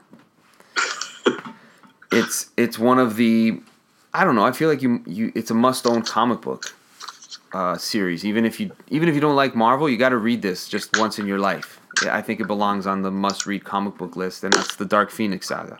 It's 2.11 2.49
it's 2.55 2.79
one 2.79 2.99
of 2.99 3.15
the, 3.17 3.59
I 4.13 4.23
don't 4.23 4.35
know. 4.35 4.45
I 4.45 4.51
feel 4.51 4.69
like 4.69 4.81
you 4.81 5.03
you 5.05 5.31
it's 5.35 5.51
a 5.51 5.55
must 5.55 5.87
own 5.87 6.03
comic 6.03 6.41
book 6.41 6.75
uh, 7.53 7.77
series. 7.77 8.25
Even 8.25 8.45
if 8.45 8.59
you 8.59 8.71
even 8.89 9.09
if 9.09 9.15
you 9.15 9.21
don't 9.21 9.35
like 9.35 9.55
Marvel, 9.55 9.89
you 9.89 9.97
got 9.97 10.09
to 10.09 10.17
read 10.17 10.41
this 10.41 10.67
just 10.67 10.97
once 10.97 11.17
in 11.19 11.27
your 11.27 11.39
life. 11.39 11.79
I 12.09 12.21
think 12.21 12.39
it 12.39 12.47
belongs 12.47 12.85
on 12.85 13.01
the 13.01 13.11
must 13.11 13.45
read 13.45 13.63
comic 13.63 13.97
book 13.97 14.15
list, 14.15 14.43
and 14.43 14.53
that's 14.53 14.75
the 14.75 14.85
Dark 14.85 15.09
Phoenix 15.09 15.47
saga. 15.47 15.79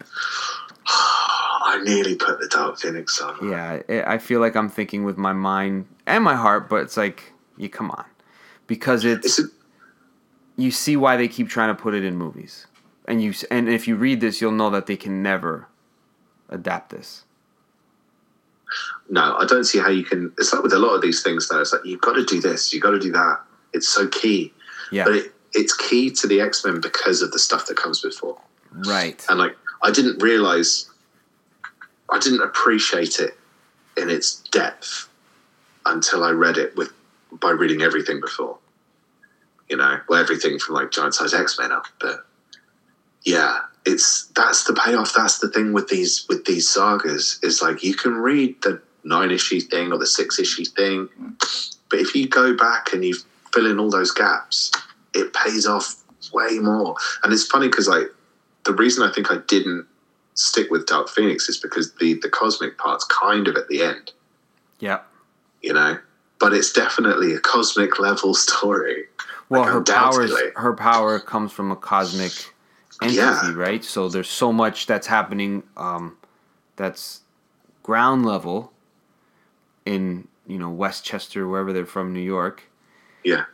I 0.86 1.80
nearly 1.84 2.16
put 2.16 2.40
the 2.40 2.48
Dark 2.48 2.78
Phoenix 2.78 3.20
on. 3.20 3.48
Yeah, 3.48 3.82
I 3.88 4.14
I 4.14 4.18
feel 4.18 4.40
like 4.40 4.56
I'm 4.56 4.68
thinking 4.68 5.04
with 5.04 5.16
my 5.16 5.32
mind 5.32 5.86
and 6.06 6.24
my 6.24 6.34
heart, 6.34 6.68
but 6.68 6.82
it's 6.82 6.96
like, 6.96 7.32
you 7.56 7.68
come 7.68 7.90
on, 7.90 8.04
because 8.66 9.04
it's 9.04 9.38
It's 9.38 9.48
a, 9.48 9.52
you 10.56 10.70
see 10.70 10.96
why 10.96 11.16
they 11.16 11.28
keep 11.28 11.48
trying 11.48 11.74
to 11.74 11.80
put 11.80 11.94
it 11.94 12.04
in 12.04 12.16
movies, 12.16 12.66
and 13.06 13.22
you 13.22 13.34
and 13.50 13.68
if 13.68 13.86
you 13.86 13.96
read 13.96 14.20
this, 14.20 14.40
you'll 14.40 14.52
know 14.52 14.70
that 14.70 14.86
they 14.86 14.96
can 14.96 15.22
never 15.22 15.68
adapt 16.48 16.90
this. 16.90 17.24
No, 19.08 19.36
I 19.36 19.44
don't 19.46 19.64
see 19.64 19.78
how 19.78 19.88
you 19.90 20.04
can. 20.04 20.32
It's 20.38 20.52
like 20.52 20.62
with 20.62 20.72
a 20.72 20.78
lot 20.78 20.94
of 20.94 21.02
these 21.02 21.22
things, 21.22 21.48
though. 21.48 21.60
It's 21.60 21.72
like 21.72 21.84
you've 21.84 22.00
got 22.00 22.14
to 22.14 22.24
do 22.24 22.40
this, 22.40 22.72
you've 22.72 22.82
got 22.82 22.90
to 22.92 22.98
do 23.00 23.12
that. 23.12 23.40
It's 23.72 23.88
so 23.88 24.08
key, 24.08 24.52
Yeah, 24.90 25.04
but 25.04 25.14
it, 25.14 25.32
it's 25.52 25.76
key 25.76 26.10
to 26.10 26.26
the 26.26 26.40
X 26.40 26.64
Men 26.64 26.80
because 26.80 27.22
of 27.22 27.32
the 27.32 27.38
stuff 27.38 27.66
that 27.66 27.76
comes 27.76 28.00
before. 28.00 28.40
right. 28.86 29.24
And 29.28 29.38
like, 29.38 29.56
I 29.82 29.90
didn't 29.90 30.22
realize, 30.22 30.88
I 32.10 32.18
didn't 32.18 32.42
appreciate 32.42 33.18
it 33.18 33.36
in 33.96 34.10
its 34.10 34.40
depth 34.50 35.08
until 35.86 36.22
I 36.24 36.30
read 36.30 36.56
it 36.56 36.76
with 36.76 36.92
by 37.40 37.50
reading 37.50 37.82
everything 37.82 38.20
before. 38.20 38.58
You 39.68 39.76
know, 39.76 40.00
well, 40.08 40.20
everything 40.20 40.58
from 40.58 40.74
like 40.74 40.90
Giant 40.90 41.14
Size 41.14 41.32
X 41.32 41.58
Men 41.58 41.70
up, 41.70 41.86
but 42.00 42.26
yeah, 43.24 43.60
it's 43.86 44.26
that's 44.36 44.64
the 44.64 44.74
payoff. 44.74 45.12
That's 45.14 45.38
the 45.38 45.48
thing 45.48 45.72
with 45.72 45.88
these 45.88 46.26
with 46.28 46.44
these 46.44 46.68
sagas 46.68 47.38
is 47.42 47.62
like 47.62 47.82
you 47.82 47.94
can 47.94 48.14
read 48.14 48.60
the 48.62 48.80
nine 49.04 49.30
issue 49.30 49.60
thing 49.60 49.92
or 49.92 49.98
the 49.98 50.06
six 50.06 50.38
issue 50.38 50.64
thing, 50.64 51.08
but 51.88 51.98
if 52.00 52.14
you 52.14 52.28
go 52.28 52.54
back 52.54 52.92
and 52.92 53.04
you 53.04 53.14
fill 53.52 53.66
in 53.66 53.78
all 53.78 53.90
those 53.90 54.10
gaps, 54.12 54.70
it 55.14 55.32
pays 55.32 55.66
off 55.66 55.96
way 56.32 56.58
more. 56.58 56.94
And 57.22 57.32
it's 57.32 57.46
funny 57.46 57.68
because 57.68 57.88
like 57.88 58.08
the 58.64 58.74
reason 58.74 59.02
I 59.02 59.12
think 59.12 59.30
I 59.32 59.38
didn't 59.48 59.86
stick 60.34 60.70
with 60.70 60.86
Dark 60.86 61.08
Phoenix 61.08 61.48
is 61.48 61.56
because 61.56 61.94
the 61.94 62.14
the 62.22 62.28
cosmic 62.28 62.76
part's 62.78 63.04
kind 63.04 63.48
of 63.48 63.56
at 63.56 63.68
the 63.68 63.82
end, 63.82 64.12
Yeah. 64.78 65.00
you 65.62 65.72
know. 65.72 65.98
But 66.38 66.54
it's 66.54 66.72
definitely 66.72 67.34
a 67.34 67.40
cosmic 67.40 67.98
level 67.98 68.32
story. 68.34 69.04
Well, 69.50 69.62
Like, 69.62 69.70
her 69.72 69.80
powers, 69.82 70.32
her 70.56 70.72
power 70.74 71.18
comes 71.18 71.52
from 71.52 71.70
a 71.70 71.76
cosmic 71.76 72.54
entity, 73.02 73.16
Yeah. 73.18 73.52
right? 73.54 73.84
So 73.84 74.08
there's 74.08 74.28
so 74.30 74.52
much 74.52 74.86
that's 74.86 75.06
happening 75.06 75.62
um, 75.76 76.16
that's 76.76 77.22
ground 77.82 78.24
level 78.26 78.72
in 79.86 80.28
you 80.46 80.58
know 80.58 80.70
Westchester, 80.70 81.46
wherever 81.48 81.72
they're 81.72 81.86
from, 81.86 82.12
New 82.12 82.20
York, 82.20 82.62
Yeah, 83.24 83.44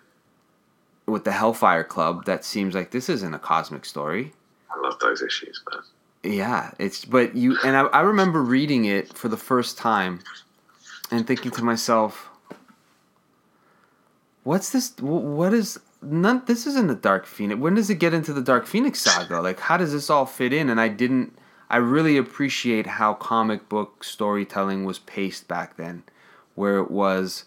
with 1.07 1.25
the 1.25 1.33
Hellfire 1.33 1.85
Club. 1.85 2.25
That 2.25 2.45
seems 2.45 2.75
like 2.75 2.91
this 2.91 3.09
isn't 3.09 3.35
a 3.35 3.39
cosmic 3.39 3.85
story. 3.85 4.33
I 4.71 4.81
love 4.81 4.99
those 5.01 5.23
issues, 5.23 5.63
man. 5.73 5.83
Yeah, 6.23 6.73
it's 6.79 7.05
but 7.05 7.37
you 7.37 7.57
and 7.65 7.77
I, 7.77 7.83
I 7.83 8.01
remember 8.01 8.43
reading 8.43 8.85
it 8.87 9.17
for 9.17 9.29
the 9.29 9.37
first 9.37 9.79
time 9.79 10.21
and 11.11 11.25
thinking 11.27 11.53
to 11.53 11.63
myself, 11.63 12.29
"What's 14.43 14.71
this? 14.71 14.95
What 14.99 15.53
is 15.55 15.79
none? 16.03 16.43
This 16.47 16.67
isn't 16.67 16.87
the 16.87 16.95
Dark 16.95 17.27
Phoenix. 17.27 17.61
When 17.61 17.75
does 17.75 17.91
it 17.91 17.97
get 17.97 18.15
into 18.15 18.33
the 18.33 18.43
Dark 18.43 18.67
Phoenix 18.67 19.01
saga? 19.01 19.41
Like, 19.41 19.61
how 19.61 19.77
does 19.77 19.93
this 19.93 20.11
all 20.11 20.27
fit 20.27 20.53
in?" 20.53 20.69
And 20.69 20.81
I 20.81 20.89
didn't. 20.89 21.37
I 21.69 21.79
really 21.79 22.17
appreciate 22.17 22.87
how 22.87 23.15
comic 23.15 23.69
book 23.69 24.05
storytelling 24.05 24.85
was 24.85 25.01
paced 25.01 25.49
back 25.49 25.77
then, 25.77 26.05
where 26.55 26.79
it 26.79 26.91
was 26.91 27.45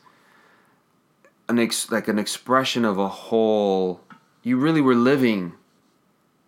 an 1.47 1.57
ex, 1.59 1.89
like 1.91 2.07
an 2.07 2.19
expression 2.19 2.85
of 2.85 2.97
a 2.97 3.07
whole. 3.07 4.01
You 4.43 4.57
really 4.57 4.81
were 4.81 4.95
living 4.95 5.53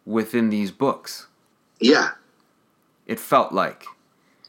within 0.06 0.50
these 0.50 0.72
books 0.72 1.28
Yeah, 1.80 2.12
it 3.06 3.20
felt 3.20 3.54
like 3.54 3.86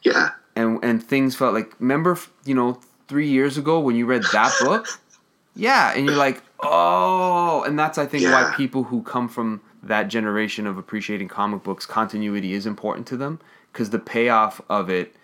yeah, 0.02 0.30
and 0.56 0.78
and 0.82 1.02
things 1.02 1.34
felt 1.36 1.54
like 1.54 1.78
remember 1.80 2.18
you 2.44 2.54
know 2.54 2.80
3 3.08 3.28
years 3.28 3.58
ago 3.58 3.78
when 3.80 3.96
you 3.96 4.06
read 4.06 4.22
that 4.32 4.52
book 4.60 4.86
yeah 5.54 5.92
and 5.94 6.06
you're 6.06 6.16
like 6.16 6.42
oh 6.62 7.62
and 7.64 7.78
that's 7.78 7.98
i 7.98 8.06
think 8.06 8.24
why 8.24 8.52
people 8.56 8.84
who 8.84 9.02
come 9.02 9.28
from 9.28 9.60
that 9.82 10.04
generation 10.04 10.66
of 10.66 10.78
appreciating 10.78 11.28
comic 11.28 11.62
books 11.62 11.86
continuity 11.86 12.52
is 12.52 12.66
important 12.66 13.06
to 13.06 13.16
them 13.16 13.40
cuz 13.72 13.90
the 13.90 13.98
payoff 13.98 14.60
of 14.68 14.88
it 14.88 15.16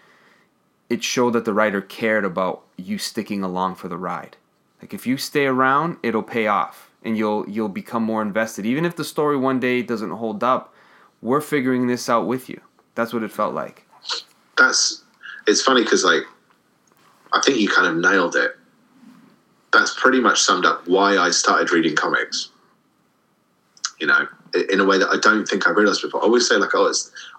it 0.89 1.05
showed 1.05 1.33
that 1.35 1.45
the 1.45 1.53
writer 1.53 1.81
cared 1.81 2.25
about 2.25 2.63
you 2.77 2.99
sticking 2.99 3.43
along 3.43 3.75
for 3.75 3.89
the 3.89 3.99
ride. 3.99 4.37
Like 4.81 4.95
if 4.95 5.07
you 5.07 5.17
stay 5.17 5.47
around 5.47 5.99
it'll 6.03 6.23
pay 6.23 6.47
off 6.47 6.91
and 7.03 7.17
you'll 7.17 7.49
you'll 7.49 7.69
become 7.69 8.03
more 8.03 8.23
invested. 8.23 8.65
Even 8.65 8.85
if 8.85 8.97
the 8.97 9.05
story 9.05 9.37
one 9.37 9.61
day 9.61 9.83
doesn't 9.83 10.11
hold 10.11 10.43
up 10.43 10.75
we're 11.21 11.41
figuring 11.41 11.89
this 11.89 12.09
out 12.09 12.27
with 12.27 12.49
you. 12.49 12.61
That's 12.95 13.13
what 13.13 13.25
it 13.25 13.33
felt 13.33 13.53
like. 13.53 13.85
That's 14.57 15.03
it's 15.47 15.63
funny 15.63 15.83
because 15.83 16.05
like 16.05 16.23
I 17.33 17.41
think 17.45 17.59
you 17.59 17.69
kind 17.69 17.87
of 17.87 17.97
nailed 17.97 18.37
it. 18.37 18.57
That's 19.73 19.99
pretty 19.99 20.21
much 20.21 20.41
summed 20.41 20.65
up 20.65 20.87
why 20.87 21.17
I 21.19 21.31
started 21.31 21.73
reading 21.73 21.95
comics. 21.95 22.51
You 24.01 24.07
know, 24.07 24.27
in 24.71 24.81
a 24.81 24.85
way 24.85 24.99
that 24.99 25.09
I 25.09 25.19
don't 25.19 25.47
think 25.47 25.67
I 25.67 25.71
realized 25.73 26.03
before. 26.03 26.23
I 26.23 26.25
always 26.25 26.49
say 26.49 26.57
like, 26.57 26.75
oh, 26.75 26.93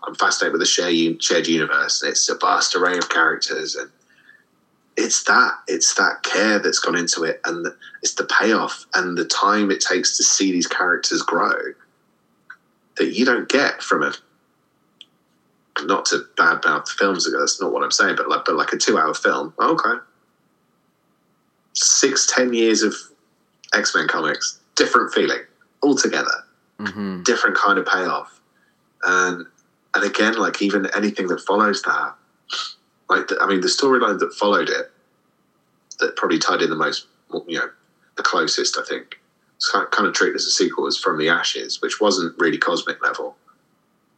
I'm 0.05 0.15
fascinated 0.15 0.51
with 0.51 0.61
the 0.61 0.65
shared 0.65 1.23
shared 1.23 1.47
universe, 1.47 2.01
and 2.01 2.11
it's 2.11 2.27
a 2.29 2.35
vast 2.35 2.75
array 2.75 2.97
of 2.97 3.09
characters, 3.09 3.75
and 3.75 3.89
it's 4.97 5.23
that 5.23 5.53
it's 5.67 5.93
that 5.95 6.23
care 6.23 6.59
that's 6.59 6.79
gone 6.79 6.97
into 6.97 7.23
it, 7.23 7.39
and 7.45 7.65
the, 7.65 7.75
it's 8.01 8.15
the 8.15 8.25
payoff 8.25 8.85
and 8.93 9.17
the 9.17 9.25
time 9.25 9.71
it 9.71 9.79
takes 9.79 10.17
to 10.17 10.23
see 10.23 10.51
these 10.51 10.67
characters 10.67 11.21
grow 11.21 11.53
that 12.97 13.13
you 13.13 13.25
don't 13.25 13.49
get 13.49 13.81
from 13.81 14.03
a 14.03 14.13
not 15.85 16.05
to 16.05 16.25
badmouth 16.35 16.89
films 16.89 17.25
ago. 17.25 17.39
That's 17.39 17.61
not 17.61 17.71
what 17.71 17.83
I'm 17.83 17.91
saying, 17.91 18.15
but 18.17 18.27
like 18.29 18.43
but 18.45 18.55
like 18.55 18.73
a 18.73 18.77
two 18.77 18.97
hour 18.97 19.13
film. 19.13 19.53
Oh, 19.57 19.73
okay, 19.73 20.03
six 21.79 22.25
ten 22.27 22.53
years 22.53 22.83
of 22.83 22.93
X 23.73 23.95
Men 23.95 24.07
comics, 24.07 24.59
different 24.75 25.13
feeling 25.13 25.41
altogether, 25.83 26.45
Mm-hmm. 26.79 27.23
different 27.23 27.57
kind 27.57 27.77
of 27.77 27.85
payoff, 27.85 28.39
and 29.03 29.45
and 29.93 30.03
again, 30.05 30.37
like 30.37 30.61
even 30.61 30.87
anything 30.95 31.27
that 31.27 31.41
follows 31.41 31.81
that, 31.81 32.15
like 33.09 33.27
the, 33.27 33.37
I 33.41 33.47
mean, 33.47 33.59
the 33.61 33.67
storyline 33.67 34.19
that 34.19 34.33
followed 34.33 34.69
it, 34.69 34.91
that 35.99 36.15
probably 36.15 36.37
tied 36.39 36.61
in 36.61 36.69
the 36.69 36.75
most, 36.77 37.07
you 37.47 37.57
know, 37.57 37.69
the 38.15 38.23
closest. 38.23 38.77
I 38.77 38.83
think 38.83 39.19
it's 39.57 39.69
kind 39.69 39.89
kind 39.91 40.07
of 40.07 40.13
treated 40.13 40.35
as 40.35 40.45
a 40.45 40.51
sequel 40.51 40.85
was 40.85 40.97
From 40.97 41.17
the 41.17 41.27
Ashes, 41.27 41.81
which 41.81 41.99
wasn't 41.99 42.37
really 42.39 42.57
cosmic 42.57 43.03
level, 43.03 43.35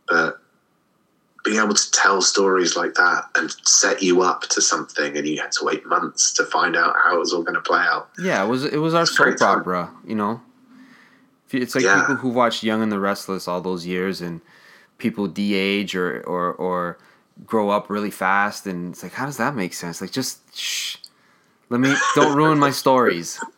but 0.08 0.41
being 1.44 1.58
able 1.58 1.74
to 1.74 1.92
tell 1.92 2.22
stories 2.22 2.76
like 2.76 2.94
that 2.96 3.24
and 3.36 3.52
set 3.64 4.02
you 4.04 4.22
up 4.22 4.42
to 4.44 4.62
something, 4.62 5.18
and 5.18 5.28
you 5.28 5.40
had 5.42 5.52
to 5.54 5.66
wait 5.66 5.86
months 5.86 6.32
to 6.34 6.46
find 6.46 6.76
out 6.76 6.96
how 7.04 7.16
it 7.16 7.20
was 7.20 7.34
all 7.34 7.42
going 7.44 7.56
to 7.56 7.62
play 7.62 7.80
out. 7.80 8.10
Yeah, 8.20 8.44
it 8.44 8.48
was 8.48 8.66
it 8.66 8.78
was 8.78 8.94
our 8.94 9.04
It's 9.04 9.16
soap 9.16 9.38
time. 9.38 9.60
opera, 9.62 9.92
you 10.06 10.16
know. 10.16 10.42
It's 11.52 11.76
like 11.76 11.84
Yeah. 11.84 12.00
people 12.00 12.16
who 12.16 12.30
watched 12.30 12.64
Young 12.64 12.82
and 12.82 12.92
the 12.92 13.00
Restless 13.00 13.48
all 13.48 13.60
those 13.62 13.86
years, 13.86 14.22
and 14.22 14.40
people 15.00 15.28
de-age 15.28 15.96
or 15.96 16.22
or 16.22 16.54
or 16.54 16.98
grow 17.46 17.70
up 17.72 17.90
really 17.90 18.12
fast, 18.12 18.68
and 18.68 18.94
it's 18.94 19.02
like, 19.04 19.14
how 19.14 19.26
does 19.26 19.38
that 19.38 19.56
make 19.56 19.74
sense? 19.74 20.00
Like, 20.00 20.12
just 20.12 20.40
shh, 20.58 20.98
let 21.70 21.80
me 21.80 21.94
don't 22.16 22.36
ruin 22.36 22.60
my 22.60 22.70
stories. 22.84 23.40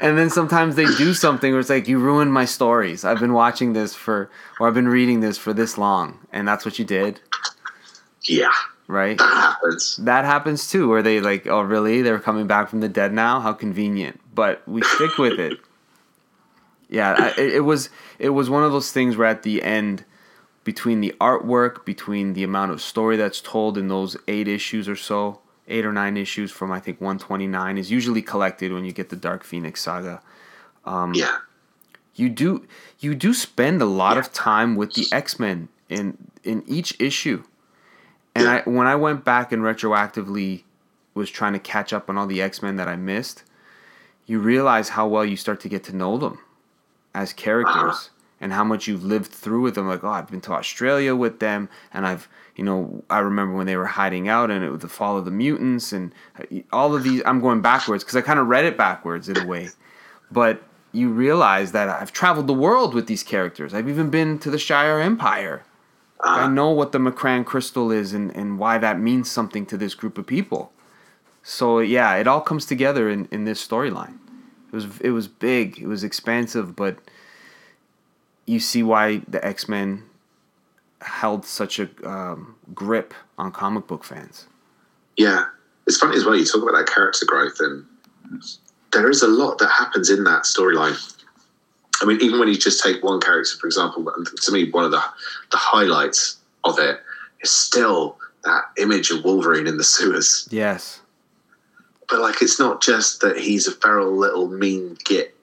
and 0.00 0.16
then 0.18 0.30
sometimes 0.30 0.76
they 0.76 0.84
do 0.96 1.14
something 1.14 1.52
where 1.52 1.60
it's 1.60 1.70
like, 1.70 1.88
you 1.88 1.98
ruined 1.98 2.32
my 2.32 2.44
stories. 2.44 3.04
I've 3.04 3.20
been 3.20 3.32
watching 3.32 3.72
this 3.72 3.94
for, 3.94 4.30
or 4.60 4.68
I've 4.68 4.74
been 4.74 4.88
reading 4.88 5.20
this 5.20 5.38
for 5.38 5.52
this 5.52 5.78
long, 5.78 6.18
and 6.32 6.46
that's 6.46 6.64
what 6.64 6.78
you 6.78 6.84
did, 6.84 7.20
Yeah, 8.24 8.52
right? 8.86 9.18
that 9.18 9.34
happens. 9.34 9.96
that 9.96 10.24
happens 10.24 10.68
too 10.70 10.88
where 10.88 11.02
they 11.02 11.20
like 11.20 11.46
oh 11.46 11.62
really? 11.62 12.02
They're 12.02 12.18
coming 12.20 12.46
back 12.46 12.68
from 12.68 12.80
the 12.80 12.88
dead 12.88 13.12
now? 13.12 13.40
How 13.40 13.52
convenient. 13.52 14.20
But 14.34 14.66
we 14.68 14.82
stick 14.82 15.18
with 15.18 15.38
it. 15.40 15.58
Yeah 16.88 17.14
I, 17.18 17.28
it, 17.40 17.54
it 17.56 17.60
was 17.60 17.90
it 18.18 18.30
was 18.30 18.48
one 18.48 18.64
of 18.64 18.72
those 18.72 18.92
things 18.92 19.16
where 19.16 19.26
at 19.28 19.42
the 19.42 19.62
end 19.62 20.04
between 20.64 21.00
the 21.00 21.14
artwork 21.20 21.84
between 21.84 22.32
the 22.34 22.44
amount 22.44 22.72
of 22.72 22.80
story 22.80 23.16
that's 23.16 23.40
told 23.40 23.76
in 23.78 23.88
those 23.88 24.16
eight 24.26 24.48
issues 24.48 24.88
or 24.88 24.96
so 24.96 25.40
eight 25.68 25.86
or 25.86 25.92
nine 25.92 26.16
issues 26.16 26.50
from 26.50 26.72
i 26.72 26.80
think 26.80 27.00
129 27.00 27.78
is 27.78 27.90
usually 27.90 28.22
collected 28.22 28.72
when 28.72 28.84
you 28.84 28.92
get 28.92 29.08
the 29.08 29.16
dark 29.16 29.44
phoenix 29.44 29.80
saga. 29.82 30.20
Um, 30.84 31.12
yeah, 31.14 31.38
you 32.18 32.28
do 32.28 32.66
you 32.98 33.14
do 33.14 33.32
spend 33.32 33.80
a 33.80 33.86
lot 33.86 34.18
of 34.18 34.32
time 34.32 34.74
with 34.74 34.94
the 34.94 35.06
X-Men 35.12 35.68
in 35.88 36.16
in 36.42 36.64
each 36.66 37.00
issue. 37.00 37.44
And 38.34 38.44
Yeah. 38.44 38.62
I 38.66 38.68
when 38.68 38.86
I 38.86 38.96
went 38.96 39.24
back 39.24 39.52
and 39.52 39.62
retroactively 39.62 40.64
was 41.14 41.30
trying 41.30 41.52
to 41.52 41.58
catch 41.58 41.92
up 41.92 42.08
on 42.08 42.18
all 42.18 42.26
the 42.26 42.42
X-Men 42.42 42.76
that 42.76 42.88
I 42.88 42.96
missed, 42.96 43.44
you 44.26 44.40
realize 44.40 44.90
how 44.90 45.06
well 45.06 45.24
you 45.24 45.36
start 45.36 45.60
to 45.60 45.68
get 45.68 45.84
to 45.84 45.96
know 45.96 46.18
them 46.18 46.38
as 47.14 47.32
characters 47.32 47.74
uh-huh. 47.74 48.08
and 48.40 48.52
how 48.52 48.64
much 48.64 48.86
you've 48.86 49.04
lived 49.04 49.32
through 49.32 49.62
with 49.62 49.74
them. 49.74 49.88
Like 49.88 50.04
oh 50.04 50.10
I've 50.10 50.30
been 50.30 50.40
to 50.42 50.52
Australia 50.52 51.14
with 51.14 51.38
them 51.38 51.68
and 51.92 52.06
I've 52.06 52.28
you 52.58 52.64
know 52.64 53.02
I 53.08 53.20
remember 53.20 53.54
when 53.56 53.66
they 53.66 53.76
were 53.76 53.86
hiding 53.86 54.28
out 54.28 54.50
and 54.50 54.62
it 54.62 54.70
was 54.70 54.80
the 54.80 54.88
fall 54.88 55.16
of 55.16 55.24
the 55.24 55.30
mutants 55.30 55.92
and 55.92 56.12
all 56.72 56.94
of 56.94 57.02
these 57.04 57.22
I'm 57.24 57.40
going 57.40 57.62
backwards 57.62 58.04
cuz 58.04 58.14
I 58.14 58.20
kind 58.20 58.38
of 58.38 58.48
read 58.48 58.66
it 58.66 58.76
backwards 58.76 59.30
in 59.30 59.38
a 59.38 59.46
way 59.46 59.70
but 60.30 60.62
you 60.92 61.10
realize 61.10 61.72
that 61.72 61.88
I've 61.88 62.12
traveled 62.12 62.46
the 62.46 62.54
world 62.54 62.94
with 62.94 63.06
these 63.06 63.22
characters. 63.22 63.74
I've 63.74 63.88
even 63.88 64.10
been 64.10 64.38
to 64.40 64.50
the 64.50 64.56
Shi'ar 64.56 65.02
Empire. 65.02 65.64
I 66.20 66.44
uh, 66.44 66.48
know 66.48 66.70
what 66.70 66.92
the 66.92 66.98
M'Kraan 66.98 67.44
crystal 67.44 67.92
is 67.92 68.12
and, 68.12 68.34
and 68.34 68.58
why 68.58 68.78
that 68.78 68.98
means 68.98 69.30
something 69.30 69.66
to 69.66 69.76
this 69.76 69.94
group 69.94 70.18
of 70.18 70.26
people. 70.26 70.72
So 71.42 71.78
yeah, 71.78 72.16
it 72.16 72.26
all 72.26 72.40
comes 72.40 72.66
together 72.66 73.08
in, 73.08 73.28
in 73.30 73.44
this 73.44 73.64
storyline. 73.66 74.18
It 74.72 74.74
was 74.74 75.00
it 75.00 75.10
was 75.10 75.28
big, 75.28 75.78
it 75.78 75.86
was 75.86 76.04
expansive, 76.04 76.76
but 76.76 76.98
you 78.44 78.60
see 78.60 78.82
why 78.82 79.22
the 79.28 79.42
X 79.44 79.68
Men 79.68 80.04
held 81.02 81.44
such 81.44 81.78
a 81.78 81.88
um, 82.04 82.56
grip 82.74 83.14
on 83.38 83.52
comic 83.52 83.86
book 83.86 84.04
fans. 84.04 84.46
yeah. 85.16 85.44
It's 85.86 85.96
funny 85.96 86.18
as 86.18 86.24
well. 86.26 86.36
You 86.36 86.44
talk 86.44 86.62
about 86.62 86.76
that 86.76 86.86
character 86.86 87.24
growth, 87.24 87.58
and 87.60 87.82
there 88.92 89.08
is 89.08 89.22
a 89.22 89.26
lot 89.26 89.56
that 89.56 89.70
happens 89.70 90.10
in 90.10 90.22
that 90.24 90.42
storyline. 90.42 90.98
I 92.02 92.04
mean, 92.04 92.20
even 92.20 92.38
when 92.38 92.48
you 92.48 92.58
just 92.58 92.82
take 92.82 93.02
one 93.02 93.22
character, 93.22 93.56
for 93.58 93.66
example, 93.66 94.04
to 94.04 94.52
me, 94.52 94.70
one 94.70 94.84
of 94.84 94.90
the 94.90 95.02
the 95.50 95.56
highlights 95.56 96.36
of 96.64 96.78
it 96.78 97.00
is 97.40 97.50
still 97.50 98.18
that 98.44 98.64
image 98.76 99.10
of 99.10 99.24
Wolverine 99.24 99.66
in 99.66 99.78
the 99.78 99.84
sewers. 99.84 100.46
Yes. 100.50 101.00
But 102.10 102.20
like, 102.20 102.42
it's 102.42 102.60
not 102.60 102.82
just 102.82 103.22
that 103.22 103.38
he's 103.38 103.66
a 103.66 103.72
feral 103.72 104.14
little 104.14 104.48
mean 104.48 104.98
git 105.06 105.34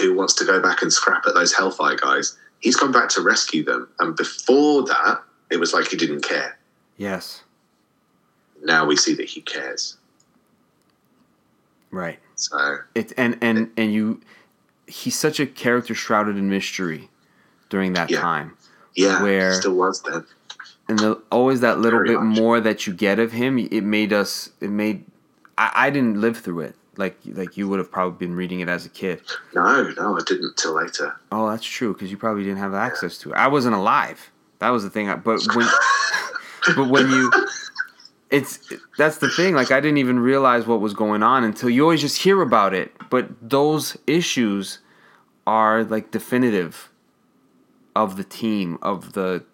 who 0.00 0.14
wants 0.14 0.32
to 0.36 0.46
go 0.46 0.60
back 0.62 0.80
and 0.80 0.90
scrap 0.90 1.26
at 1.26 1.34
those 1.34 1.52
Hellfire 1.52 1.96
guys. 1.96 2.38
He's 2.60 2.76
gone 2.76 2.92
back 2.92 3.08
to 3.10 3.20
rescue 3.22 3.62
them, 3.64 3.88
and 3.98 4.16
before 4.16 4.84
that, 4.86 5.22
it 5.50 5.58
was 5.58 5.72
like 5.72 5.88
he 5.88 5.96
didn't 5.96 6.22
care. 6.22 6.58
Yes. 6.96 7.42
Now 8.64 8.86
we 8.86 8.96
see 8.96 9.14
that 9.14 9.28
he 9.28 9.40
cares. 9.42 9.96
Right. 11.90 12.18
So 12.34 12.78
It 12.94 13.12
and 13.16 13.38
and 13.40 13.70
and 13.76 13.92
you 13.92 14.20
he's 14.86 15.16
such 15.18 15.40
a 15.40 15.46
character 15.46 15.94
shrouded 15.94 16.36
in 16.36 16.48
mystery 16.50 17.08
during 17.70 17.92
that 17.94 18.10
Yeah. 18.10 18.20
time. 18.20 18.56
yeah, 18.94 19.22
Where- 19.22 19.52
still 19.54 19.74
was 19.74 20.02
then. 20.02 20.24
and 20.88 20.98
the, 20.98 21.20
always 21.32 21.60
that 21.60 21.78
little 21.80 21.98
Very 22.00 22.10
bit 22.10 22.20
much. 22.22 22.38
more 22.38 22.60
that 22.60 22.86
you 22.86 22.92
get 22.94 23.18
of 23.18 23.32
him 23.32 23.58
it 23.58 23.82
made 23.82 24.12
us 24.12 24.50
it 24.60 24.70
made 24.70 25.04
I, 25.58 25.70
I 25.74 25.90
didn't 25.90 26.20
live 26.20 26.38
through 26.38 26.60
it 26.60 26.76
like 26.96 27.18
like 27.26 27.56
you 27.56 27.68
would 27.68 27.78
have 27.78 27.90
probably 27.90 28.26
been 28.26 28.36
reading 28.36 28.60
it 28.60 28.68
as 28.68 28.86
a 28.86 28.88
kid. 28.88 29.22
No, 29.54 29.92
no, 29.96 30.16
I 30.16 30.20
didn't 30.26 30.56
till 30.56 30.74
later. 30.74 31.18
oh 31.32 31.48
that's 31.50 31.64
true 31.64 31.92
because 31.92 32.10
you 32.10 32.16
probably 32.16 32.44
didn't 32.44 32.58
have 32.58 32.74
access 32.74 33.18
to 33.18 33.32
it. 33.32 33.36
I 33.36 33.48
wasn't 33.48 33.74
alive. 33.74 34.30
That 34.58 34.70
was 34.70 34.82
the 34.82 34.90
thing 34.90 35.08
I, 35.08 35.16
but 35.16 35.40
when 35.54 35.66
but 36.76 36.88
when 36.88 37.10
you 37.10 37.30
it's 38.30 38.72
that's 38.98 39.18
the 39.18 39.28
thing 39.28 39.54
like 39.54 39.70
i 39.70 39.78
didn't 39.78 39.98
even 39.98 40.18
realize 40.18 40.66
what 40.66 40.80
was 40.80 40.92
going 40.94 41.22
on 41.22 41.44
until 41.44 41.70
you 41.70 41.82
always 41.84 42.00
just 42.00 42.22
hear 42.22 42.42
about 42.42 42.74
it 42.74 42.90
but 43.08 43.28
those 43.40 43.96
issues 44.08 44.80
are 45.46 45.84
like 45.84 46.10
definitive 46.10 46.90
of 47.94 48.16
the 48.16 48.24
team 48.24 48.78
of 48.82 49.14
the 49.14 49.44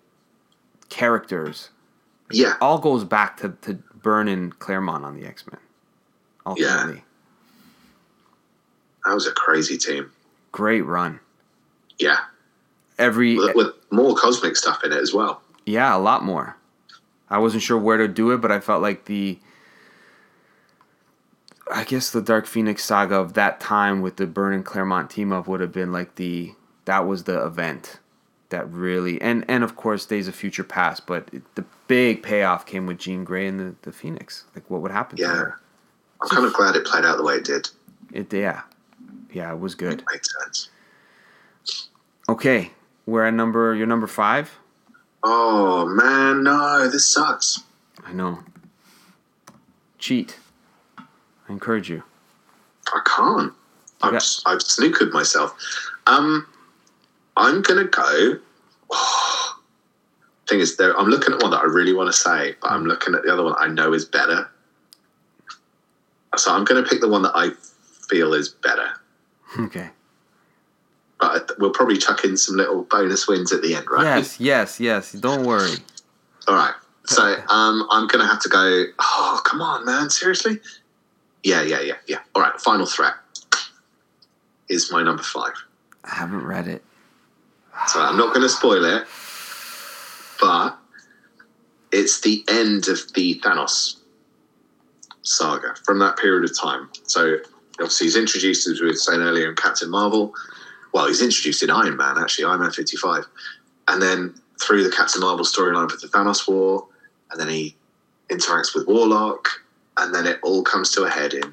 characters. 0.88 1.70
Yeah, 2.30 2.56
all 2.60 2.78
goes 2.78 3.04
back 3.04 3.36
to, 3.38 3.50
to 3.62 3.74
Byrne 3.94 4.28
and 4.28 4.58
Claremont 4.58 5.04
on 5.04 5.18
the 5.18 5.26
X 5.26 5.44
Men. 5.50 5.60
Ultimately, 6.44 7.04
that 9.04 9.14
was 9.14 9.26
a 9.26 9.32
crazy 9.32 9.76
team. 9.78 10.10
great 10.52 10.82
run. 10.82 11.20
Yeah, 11.98 12.18
Every 12.98 13.36
with, 13.36 13.54
with 13.54 13.74
more 13.90 14.14
cosmic 14.14 14.56
stuff 14.56 14.82
in 14.84 14.92
it 14.92 14.98
as 14.98 15.12
well. 15.12 15.42
yeah, 15.66 15.96
a 15.96 15.98
lot 15.98 16.24
more. 16.24 16.56
I 17.30 17.38
wasn't 17.38 17.62
sure 17.62 17.78
where 17.78 17.96
to 17.96 18.08
do 18.08 18.30
it, 18.32 18.40
but 18.40 18.52
I 18.52 18.60
felt 18.60 18.82
like 18.82 19.06
the 19.06 19.38
I 21.72 21.84
guess 21.84 22.10
the 22.10 22.20
Dark 22.20 22.46
Phoenix 22.46 22.84
saga 22.84 23.16
of 23.16 23.34
that 23.34 23.60
time 23.60 24.02
with 24.02 24.16
the 24.16 24.26
Byrne 24.26 24.52
and 24.52 24.64
Claremont 24.64 25.10
team 25.10 25.32
up 25.32 25.46
would 25.48 25.60
have 25.60 25.72
been 25.72 25.92
like 25.92 26.16
the 26.16 26.52
that 26.84 27.06
was 27.06 27.24
the 27.24 27.44
event 27.44 27.98
that 28.50 28.70
really 28.70 29.20
and 29.22 29.44
and 29.48 29.64
of 29.64 29.76
course 29.76 30.04
Days 30.04 30.28
of 30.28 30.34
Future 30.34 30.64
Past, 30.64 31.06
but 31.06 31.28
it, 31.32 31.42
the 31.54 31.64
big 31.88 32.22
payoff 32.22 32.66
came 32.66 32.86
with 32.86 32.98
Jean 32.98 33.24
Grey 33.24 33.46
and 33.46 33.58
the, 33.58 33.74
the 33.82 33.92
Phoenix. 33.92 34.44
Like 34.54 34.68
what 34.68 34.82
would 34.82 34.90
happen 34.90 35.16
to 35.16 35.22
Yeah. 35.22 35.52
I'm 36.20 36.28
kind 36.28 36.44
of 36.46 36.52
glad 36.52 36.76
it 36.76 36.84
played 36.84 37.04
out 37.04 37.16
the 37.16 37.24
way 37.24 37.34
it 37.36 37.44
did. 37.44 37.68
It 38.12 38.32
yeah. 38.32 38.62
Yeah, 39.32 39.52
it 39.52 39.58
was 39.58 39.74
good. 39.74 40.02
Made 40.12 40.20
sense. 40.24 40.68
Okay, 42.28 42.70
we're 43.06 43.24
at 43.24 43.34
number. 43.34 43.74
You're 43.74 43.86
number 43.86 44.06
five. 44.06 44.58
Oh 45.22 45.86
man, 45.86 46.42
no, 46.42 46.88
this 46.88 47.06
sucks. 47.06 47.60
I 48.04 48.12
know. 48.12 48.40
Cheat. 49.98 50.36
I 50.98 51.04
encourage 51.52 51.88
you. 51.88 52.02
I 52.88 53.00
can't. 53.04 53.52
I've, 54.02 54.12
got- 54.12 54.42
I've 54.46 54.58
snookered 54.58 55.12
myself. 55.12 55.56
Um, 56.06 56.46
I'm 57.36 57.62
gonna 57.62 57.84
go. 57.84 58.38
thing 60.48 60.60
is, 60.60 60.76
there. 60.76 60.98
I'm 60.98 61.06
looking 61.08 61.32
at 61.34 61.40
one 61.40 61.52
that 61.52 61.60
I 61.60 61.64
really 61.64 61.92
want 61.94 62.08
to 62.12 62.18
say, 62.18 62.56
but 62.60 62.70
I'm 62.72 62.84
looking 62.84 63.14
at 63.14 63.22
the 63.22 63.32
other 63.32 63.44
one 63.44 63.54
I 63.58 63.68
know 63.68 63.92
is 63.92 64.04
better. 64.04 64.48
So 66.36 66.52
I'm 66.52 66.64
gonna 66.64 66.82
pick 66.82 67.00
the 67.00 67.08
one 67.08 67.22
that 67.22 67.32
I 67.34 67.50
feel 68.08 68.34
is 68.34 68.48
better. 68.48 68.90
Okay. 69.58 69.90
But 71.20 71.52
we'll 71.58 71.72
probably 71.72 71.98
chuck 71.98 72.24
in 72.24 72.36
some 72.36 72.56
little 72.56 72.82
bonus 72.84 73.28
wins 73.28 73.52
at 73.52 73.62
the 73.62 73.74
end, 73.74 73.86
right? 73.90 74.02
Yes, 74.02 74.40
yes, 74.40 74.80
yes. 74.80 75.12
Don't 75.12 75.44
worry. 75.44 75.76
All 76.48 76.56
right. 76.56 76.74
So 77.04 77.22
um, 77.48 77.86
I'm 77.90 78.06
gonna 78.08 78.26
have 78.26 78.40
to 78.42 78.48
go. 78.48 78.84
Oh, 78.98 79.40
come 79.44 79.60
on, 79.60 79.84
man! 79.84 80.10
Seriously? 80.10 80.60
Yeah, 81.42 81.62
yeah, 81.62 81.80
yeah, 81.80 81.94
yeah. 82.06 82.18
All 82.34 82.42
right. 82.42 82.58
Final 82.60 82.86
threat 82.86 83.14
is 84.68 84.90
my 84.90 85.02
number 85.02 85.22
five. 85.22 85.54
I 86.04 86.14
haven't 86.14 86.44
read 86.44 86.66
it. 86.66 86.82
So 87.88 88.00
I'm 88.00 88.16
not 88.16 88.28
going 88.28 88.42
to 88.42 88.48
spoil 88.48 88.84
it, 88.84 89.06
but 90.40 90.78
it's 91.90 92.20
the 92.20 92.44
end 92.48 92.88
of 92.88 93.12
the 93.14 93.40
Thanos 93.40 93.96
saga 95.22 95.74
from 95.84 95.98
that 96.00 96.16
period 96.16 96.48
of 96.48 96.58
time. 96.58 96.90
So 97.04 97.38
obviously 97.82 98.06
he's 98.06 98.16
introduced, 98.16 98.66
as 98.68 98.80
we 98.80 98.88
were 98.88 98.94
saying 98.94 99.20
earlier, 99.20 99.50
in 99.50 99.56
Captain 99.56 99.90
Marvel. 99.90 100.34
Well, 100.92 101.06
he's 101.06 101.22
introduced 101.22 101.62
in 101.62 101.70
Iron 101.70 101.96
Man, 101.96 102.18
actually, 102.18 102.44
Iron 102.44 102.60
Man 102.60 102.70
55. 102.70 103.24
And 103.88 104.00
then 104.00 104.34
through 104.62 104.84
the 104.84 104.90
Captain 104.90 105.20
Marvel 105.20 105.44
storyline 105.44 105.90
with 105.90 106.00
the 106.00 106.08
Thanos 106.08 106.48
War, 106.48 106.86
and 107.30 107.40
then 107.40 107.48
he 107.48 107.74
interacts 108.30 108.74
with 108.74 108.86
Warlock, 108.86 109.48
and 109.98 110.14
then 110.14 110.26
it 110.26 110.38
all 110.42 110.62
comes 110.62 110.90
to 110.92 111.04
a 111.04 111.10
head 111.10 111.34
in 111.34 111.52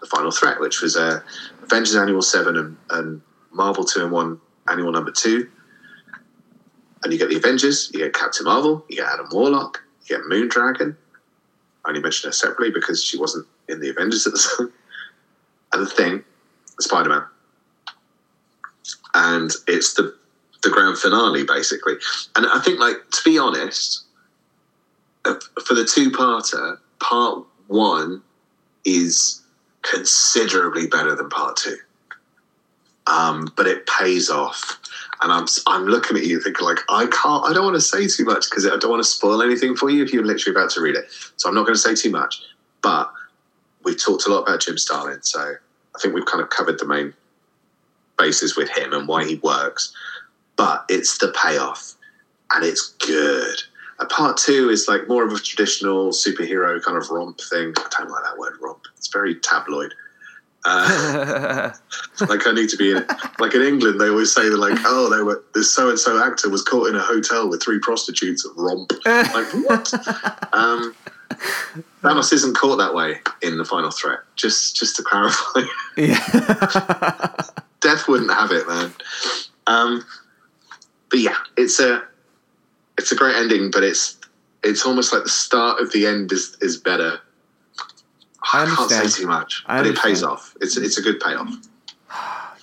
the 0.00 0.06
final 0.06 0.30
threat, 0.30 0.60
which 0.60 0.80
was 0.80 0.96
uh, 0.96 1.20
Avengers 1.62 1.94
Annual 1.94 2.22
7 2.22 2.56
and, 2.56 2.76
and 2.90 3.20
Marvel 3.52 3.84
2 3.84 4.02
and 4.02 4.12
1 4.12 4.40
Annual 4.68 4.92
Number 4.92 5.12
2. 5.12 5.48
And 7.02 7.12
you 7.12 7.18
get 7.18 7.30
the 7.30 7.36
Avengers, 7.36 7.90
you 7.92 8.00
get 8.00 8.12
Captain 8.12 8.44
Marvel, 8.44 8.84
you 8.88 8.96
get 8.96 9.06
Adam 9.06 9.26
Warlock, 9.32 9.82
you 10.04 10.16
get 10.16 10.26
Moondragon. 10.26 10.96
I 11.84 11.88
only 11.88 12.02
mentioned 12.02 12.28
her 12.28 12.32
separately 12.32 12.70
because 12.70 13.02
she 13.02 13.18
wasn't 13.18 13.46
in 13.68 13.80
the 13.80 13.88
Avengers 13.88 14.26
at 14.26 14.34
the 14.34 14.38
time. 14.58 14.72
And 15.72 15.82
the 15.82 15.90
Thing, 15.90 16.24
Spider 16.80 17.08
Man. 17.08 17.24
And 19.14 19.50
it's 19.66 19.94
the 19.94 20.14
the 20.62 20.70
grand 20.70 20.98
finale, 20.98 21.44
basically. 21.44 21.94
And 22.36 22.46
I 22.46 22.60
think, 22.60 22.78
like, 22.78 22.96
to 23.12 23.20
be 23.24 23.38
honest, 23.38 24.04
uh, 25.24 25.34
for 25.64 25.74
the 25.74 25.84
two 25.84 26.10
parter, 26.10 26.78
part 26.98 27.44
one 27.68 28.22
is 28.84 29.42
considerably 29.82 30.86
better 30.86 31.14
than 31.14 31.30
part 31.30 31.56
two. 31.56 31.78
Um, 33.06 33.52
but 33.56 33.66
it 33.66 33.86
pays 33.86 34.30
off. 34.30 34.78
And 35.22 35.32
I'm, 35.32 35.46
I'm 35.66 35.86
looking 35.86 36.16
at 36.16 36.24
you 36.24 36.40
thinking, 36.40 36.64
like, 36.64 36.80
I 36.88 37.06
can't, 37.06 37.44
I 37.44 37.52
don't 37.52 37.64
want 37.64 37.76
to 37.76 37.80
say 37.80 38.06
too 38.06 38.24
much 38.24 38.48
because 38.48 38.66
I 38.66 38.76
don't 38.76 38.90
want 38.90 39.02
to 39.02 39.08
spoil 39.08 39.42
anything 39.42 39.76
for 39.76 39.90
you 39.90 40.02
if 40.02 40.12
you're 40.12 40.24
literally 40.24 40.56
about 40.58 40.70
to 40.72 40.80
read 40.80 40.94
it. 40.94 41.06
So 41.36 41.48
I'm 41.48 41.54
not 41.54 41.62
going 41.62 41.74
to 41.74 41.80
say 41.80 41.94
too 41.94 42.10
much. 42.10 42.42
But 42.82 43.10
we've 43.84 44.02
talked 44.02 44.26
a 44.26 44.30
lot 44.30 44.42
about 44.42 44.60
Jim 44.60 44.78
Starlin. 44.78 45.22
So 45.22 45.40
I 45.40 45.98
think 46.00 46.14
we've 46.14 46.26
kind 46.26 46.42
of 46.42 46.50
covered 46.50 46.78
the 46.78 46.86
main 46.86 47.14
bases 48.18 48.56
with 48.56 48.68
him 48.70 48.92
and 48.92 49.08
why 49.08 49.24
he 49.24 49.36
works. 49.36 49.92
But 50.56 50.84
it's 50.88 51.18
the 51.18 51.32
payoff 51.42 51.94
and 52.52 52.64
it's 52.64 52.94
good. 53.06 53.56
And 53.98 54.08
part 54.08 54.36
two 54.36 54.70
is 54.70 54.88
like 54.88 55.08
more 55.08 55.26
of 55.26 55.32
a 55.32 55.38
traditional 55.38 56.10
superhero 56.10 56.82
kind 56.82 56.96
of 56.96 57.10
romp 57.10 57.40
thing. 57.40 57.72
I 57.76 57.88
don't 57.98 58.10
like 58.10 58.24
that 58.24 58.38
word 58.38 58.54
romp. 58.60 58.82
It's 58.96 59.08
very 59.08 59.34
tabloid. 59.36 59.94
Uh, 60.64 61.72
like 62.28 62.46
I 62.46 62.52
need 62.52 62.68
to 62.70 62.76
be 62.76 62.90
in. 62.92 63.06
Like 63.38 63.54
in 63.54 63.62
England, 63.62 64.00
they 64.00 64.08
always 64.08 64.34
say 64.34 64.42
they're 64.42 64.58
like, 64.58 64.78
oh, 64.84 65.08
they 65.14 65.22
were 65.22 65.42
this 65.54 65.72
so 65.72 65.88
and 65.88 65.98
so 65.98 66.22
actor 66.22 66.50
was 66.50 66.62
caught 66.62 66.88
in 66.88 66.96
a 66.96 67.00
hotel 67.00 67.48
with 67.48 67.62
three 67.62 67.78
prostitutes 67.78 68.46
at 68.46 68.52
romp. 68.56 68.92
Like 69.06 69.46
what? 69.64 69.92
um, 70.52 70.94
Thanos 72.02 72.32
isn't 72.32 72.56
caught 72.56 72.76
that 72.76 72.94
way 72.94 73.20
in 73.42 73.56
the 73.56 73.64
final 73.64 73.90
threat. 73.90 74.20
Just 74.36 74.76
just 74.76 74.96
to 74.96 75.02
clarify, 75.02 75.62
yeah. 75.96 77.34
Death 77.80 78.08
wouldn't 78.08 78.32
have 78.32 78.50
it, 78.50 78.66
man. 78.66 78.92
Um, 79.66 80.04
but 81.08 81.20
yeah, 81.20 81.36
it's 81.56 81.78
a 81.78 82.02
it's 82.98 83.12
a 83.12 83.16
great 83.16 83.36
ending, 83.36 83.70
but 83.70 83.84
it's 83.84 84.18
it's 84.64 84.84
almost 84.84 85.12
like 85.12 85.22
the 85.22 85.30
start 85.30 85.80
of 85.80 85.92
the 85.92 86.06
end 86.06 86.32
is 86.32 86.56
is 86.60 86.76
better. 86.76 87.20
I 88.52 88.66
can't 88.66 88.90
say 88.90 89.22
too 89.22 89.28
much, 89.28 89.62
I 89.66 89.78
but 89.78 89.86
it 89.86 89.98
pays 89.98 90.22
off. 90.22 90.56
It's 90.60 90.76
it's 90.76 90.98
a 90.98 91.02
good 91.02 91.20
payoff. 91.20 91.48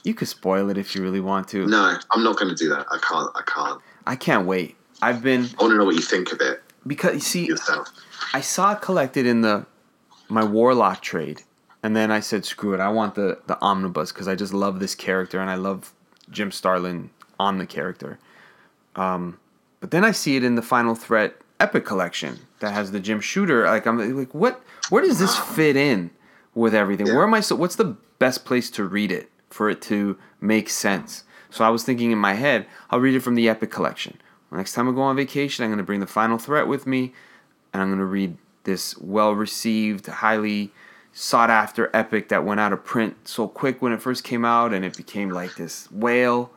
you 0.03 0.13
could 0.13 0.27
spoil 0.27 0.69
it 0.69 0.77
if 0.77 0.95
you 0.95 1.01
really 1.01 1.21
want 1.21 1.47
to. 1.49 1.65
No, 1.67 1.97
I'm 2.11 2.23
not 2.23 2.37
going 2.37 2.49
to 2.49 2.55
do 2.55 2.69
that. 2.69 2.85
I 2.91 2.97
can't. 2.97 3.31
I 3.35 3.41
can't. 3.45 3.81
I 4.05 4.15
can't 4.15 4.45
wait. 4.45 4.75
I've 5.01 5.21
been 5.21 5.43
I 5.59 5.63
want 5.63 5.71
to 5.71 5.77
know 5.77 5.85
what 5.85 5.95
you 5.95 6.01
think 6.01 6.31
of 6.33 6.41
it 6.41 6.63
because 6.87 7.13
you 7.13 7.19
see, 7.19 7.45
yourself. 7.47 7.89
I 8.33 8.41
saw 8.41 8.73
it 8.73 8.81
collected 8.81 9.25
in 9.25 9.41
the 9.41 9.65
my 10.29 10.43
Warlock 10.43 11.01
trade, 11.01 11.43
and 11.83 11.95
then 11.95 12.11
I 12.11 12.19
said, 12.19 12.45
"Screw 12.45 12.73
it! 12.73 12.79
I 12.79 12.89
want 12.89 13.15
the 13.15 13.39
the 13.47 13.59
omnibus 13.61 14.11
because 14.11 14.27
I 14.27 14.35
just 14.35 14.53
love 14.53 14.79
this 14.79 14.95
character 14.95 15.39
and 15.39 15.49
I 15.49 15.55
love 15.55 15.93
Jim 16.29 16.51
Starlin 16.51 17.09
on 17.39 17.57
the 17.57 17.65
character." 17.65 18.19
Um, 18.95 19.39
but 19.79 19.91
then 19.91 20.03
I 20.03 20.11
see 20.11 20.35
it 20.35 20.43
in 20.43 20.55
the 20.55 20.61
Final 20.61 20.95
Threat 20.95 21.35
Epic 21.59 21.85
Collection 21.85 22.39
that 22.59 22.73
has 22.73 22.91
the 22.91 22.99
Jim 22.99 23.21
Shooter. 23.21 23.65
Like 23.65 23.85
I'm 23.85 24.17
like, 24.17 24.33
what? 24.33 24.61
Where 24.89 25.03
does 25.03 25.19
this 25.19 25.37
fit 25.37 25.75
in 25.75 26.11
with 26.55 26.73
everything? 26.73 27.07
Yeah. 27.07 27.13
Where 27.13 27.23
am 27.23 27.33
I? 27.33 27.41
So 27.41 27.55
what's 27.55 27.75
the 27.75 27.95
best 28.19 28.45
place 28.45 28.69
to 28.71 28.83
read 28.83 29.11
it 29.11 29.29
for 29.49 29.69
it 29.69 29.81
to 29.83 30.17
make 30.41 30.69
sense? 30.69 31.23
So 31.49 31.63
I 31.63 31.69
was 31.69 31.83
thinking 31.83 32.11
in 32.11 32.17
my 32.17 32.33
head, 32.33 32.65
I'll 32.89 32.99
read 32.99 33.15
it 33.15 33.21
from 33.21 33.35
the 33.35 33.47
Epic 33.47 33.71
Collection. 33.71 34.19
Next 34.51 34.73
time 34.73 34.87
I 34.87 34.91
go 34.93 35.01
on 35.01 35.15
vacation, 35.15 35.63
I'm 35.63 35.69
going 35.69 35.77
to 35.77 35.83
bring 35.83 35.99
the 35.99 36.07
Final 36.07 36.37
Threat 36.37 36.67
with 36.67 36.87
me, 36.87 37.13
and 37.73 37.81
I'm 37.81 37.89
going 37.89 37.99
to 37.99 38.05
read 38.05 38.37
this 38.63 38.97
well 38.97 39.33
received, 39.33 40.07
highly 40.07 40.71
sought 41.11 41.49
after 41.49 41.89
epic 41.93 42.29
that 42.29 42.45
went 42.45 42.59
out 42.59 42.71
of 42.71 42.83
print 42.83 43.27
so 43.27 43.47
quick 43.47 43.81
when 43.81 43.91
it 43.91 44.01
first 44.01 44.23
came 44.23 44.45
out, 44.45 44.73
and 44.73 44.85
it 44.85 44.95
became 44.95 45.29
like 45.29 45.55
this 45.55 45.91
whale. 45.91 46.51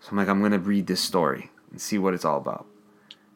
So 0.00 0.08
I'm 0.10 0.16
like, 0.16 0.28
I'm 0.28 0.40
going 0.40 0.52
to 0.52 0.58
read 0.58 0.86
this 0.86 1.00
story 1.00 1.50
and 1.70 1.80
see 1.80 1.98
what 1.98 2.14
it's 2.14 2.24
all 2.24 2.38
about. 2.38 2.66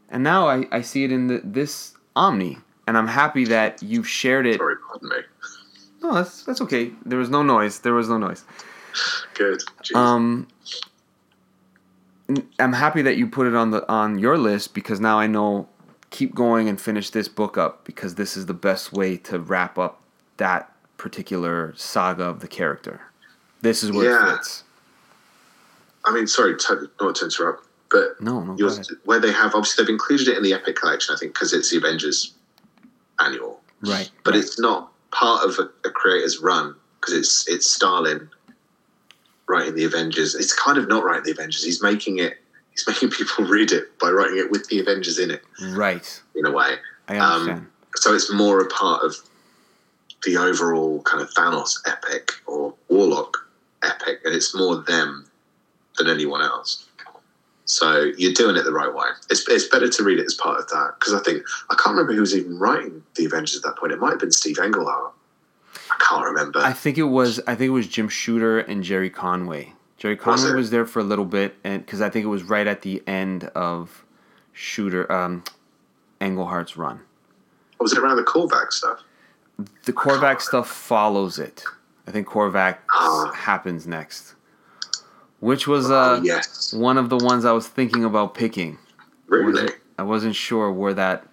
And 0.09 0.23
now 0.23 0.49
I, 0.49 0.67
I 0.73 0.81
see 0.83 1.05
it 1.05 1.13
in 1.13 1.29
the, 1.29 1.41
this 1.45 1.95
Omni, 2.17 2.59
and 2.87 2.99
I'm 2.99 3.07
happy 3.07 3.45
that 3.47 3.83
you've 3.83 4.09
shared 4.09 4.47
it. 4.47 4.59
Sorry, 4.59 4.77
pardon 4.89 5.09
me. 5.11 5.17
No, 6.03 6.15
that's, 6.15 6.43
that's 6.45 6.61
okay. 6.63 6.93
There 7.05 7.19
was 7.19 7.31
no 7.31 7.43
noise. 7.43 7.81
There 7.81 7.95
was 7.95 8.09
no 8.09 8.19
noise. 8.19 8.45
Good. 9.35 9.63
Jeez. 9.83 9.95
Um, 9.95 10.49
I'm 12.59 12.73
happy 12.73 13.03
that 13.03 13.17
you 13.17 13.27
put 13.27 13.47
it 13.47 13.55
on 13.55 13.71
the 13.71 13.89
on 13.91 14.19
your 14.19 14.39
list 14.39 14.75
because 14.75 15.01
now 15.01 15.19
I 15.19 15.27
know 15.27 15.69
keep 16.11 16.35
going 16.35 16.69
and 16.69 16.81
finish 16.81 17.11
this 17.11 17.29
book 17.29 17.57
up 17.57 17.85
because 17.85 18.17
this 18.17 18.37
is 18.37 18.47
the 18.47 18.55
best 18.55 18.93
way 18.93 19.17
to 19.17 19.39
wrap 19.39 19.79
up 19.79 20.01
that 20.37 20.73
particular 20.97 21.73
saga 21.77 22.25
of 22.25 22.41
the 22.41 22.49
character. 22.49 23.01
This 23.63 23.83
is 23.83 23.93
where 23.93 24.11
Yeah. 24.11 24.35
it 24.35 24.37
fits. 24.37 24.65
I 26.05 26.13
mean, 26.13 26.27
sorry, 26.27 26.57
to, 26.57 26.91
not 27.01 27.15
to 27.17 27.25
interrupt, 27.27 27.67
but 27.91 28.21
No, 28.21 28.43
no, 28.43 28.71
where 29.05 29.21
they 29.21 29.33
have 29.33 29.55
obviously 29.55 29.85
they've 29.85 29.91
included 29.91 30.29
it 30.29 30.37
in 30.37 30.43
the 30.43 30.55
Epic 30.55 30.77
Collection, 30.77 31.15
I 31.15 31.19
think, 31.19 31.35
because 31.35 31.53
it's 31.53 31.71
the 31.71 31.77
Avengers 31.77 32.35
annual. 33.21 33.61
Right. 33.83 34.11
but 34.25 34.35
right. 34.35 34.43
it's 34.43 34.59
not 34.59 34.93
part 35.11 35.45
of 35.45 35.59
a, 35.59 35.89
a 35.89 35.91
creator's 35.91 36.41
run 36.41 36.75
because 37.01 37.15
it's 37.15 37.49
it's 37.49 37.71
Starlin 37.71 38.29
writing 39.51 39.75
the 39.75 39.85
Avengers. 39.85 40.35
It's 40.35 40.55
kind 40.55 40.79
of 40.79 40.89
not 40.89 41.05
writing 41.05 41.25
the 41.25 41.33
Avengers. 41.33 41.65
He's 41.65 41.83
making 41.83 42.19
it. 42.19 42.39
He's 42.71 42.85
making 42.89 43.11
people 43.11 43.45
read 43.45 43.73
it 43.73 43.99
by 43.99 44.11
writing 44.11 44.39
it 44.39 44.51
with 44.51 44.69
the 44.69 44.81
Avengers 44.81 45.19
in 45.19 45.31
it, 45.31 45.43
right. 45.61 46.23
in 46.35 46.47
a 46.47 46.51
way. 46.51 46.77
I 47.09 47.19
Um. 47.19 47.71
So 47.97 48.15
it's 48.15 48.33
more 48.33 48.61
a 48.61 48.69
part 48.69 49.03
of 49.03 49.17
the 50.25 50.37
overall 50.37 51.03
kind 51.03 51.23
of 51.23 51.31
Thanos 51.31 51.77
epic 51.87 52.33
or 52.47 52.73
Warlock 52.89 53.37
epic, 53.83 54.21
and 54.25 54.35
it's 54.35 54.55
more 54.55 54.77
them 54.77 55.27
than 55.99 56.09
anyone 56.09 56.41
else. 56.41 56.87
So 57.65 58.11
you're 58.19 58.33
doing 58.33 58.57
it 58.57 58.65
the 58.65 58.73
right 58.73 58.93
way. 58.93 59.07
It's, 59.31 59.49
it's 59.49 59.69
better 59.69 59.89
to 59.89 60.03
read 60.03 60.19
it 60.19 60.27
as 60.27 60.35
part 60.35 60.59
of 60.59 60.69
that 60.69 60.95
because 60.99 61.15
I 61.15 61.21
think 61.21 61.45
I 61.71 61.75
can't 61.75 61.95
remember 61.95 62.13
who 62.15 62.21
was 62.21 62.35
even 62.35 62.59
writing 62.59 63.03
the 63.15 63.27
Avengers 63.27 63.57
at 63.57 63.63
that 63.63 63.77
point. 63.77 63.93
It 63.93 64.01
might 64.01 64.11
have 64.11 64.19
been 64.19 64.33
Steve 64.33 64.59
Englehart. 64.59 65.13
I 65.91 65.97
can't 65.99 66.25
remember. 66.25 66.61
I 66.61 66.73
think 66.73 66.99
it 66.99 67.05
was 67.05 67.41
I 67.47 67.55
think 67.55 67.69
it 67.69 67.73
was 67.73 67.89
Jim 67.89 68.09
Shooter 68.09 68.59
and 68.61 68.83
Jerry 68.83 69.11
Conway. 69.11 69.75
Jerry 69.97 70.17
Conway 70.17 70.51
it? 70.51 70.55
was 70.57 70.71
there 70.71 70.87
for 70.87 71.01
a 71.01 71.05
little 71.05 71.25
bit, 71.27 71.57
and 71.65 71.85
because 71.85 72.01
I 72.01 72.09
think 72.09 72.25
it 72.25 72.29
was 72.29 72.43
right 72.45 72.67
at 72.67 72.83
the 72.83 73.03
end 73.07 73.45
of 73.55 74.05
Shooter 74.53 75.11
um, 75.13 75.45
Englehart's 76.21 76.77
run. 76.77 77.01
Or 77.79 77.85
was 77.85 77.93
it 77.93 77.99
around 77.99 78.17
the 78.17 78.23
Korvac 78.23 78.73
stuff? 78.73 79.03
The 79.85 79.93
Korvac 79.93 80.41
stuff 80.41 80.69
follows 80.71 81.39
it. 81.39 81.65
I 82.07 82.13
think 82.13 82.27
Korvac 82.27 82.79
Ah. 82.93 83.31
happens 83.35 83.87
next, 83.87 84.35
which 85.41 85.67
was 85.67 85.91
uh, 85.91 86.19
oh, 86.19 86.23
yes. 86.23 86.73
one 86.73 86.97
of 86.99 87.09
the 87.11 87.19
ones 87.19 87.45
I 87.45 87.53
was 87.53 87.69
thinking 87.69 88.05
about 88.05 88.35
picking. 88.35 88.79
Really? 89.27 89.73
I 89.99 90.03
wasn't 90.03 90.35
sure 90.35 90.73
where 90.73 90.95
that, 90.95 91.27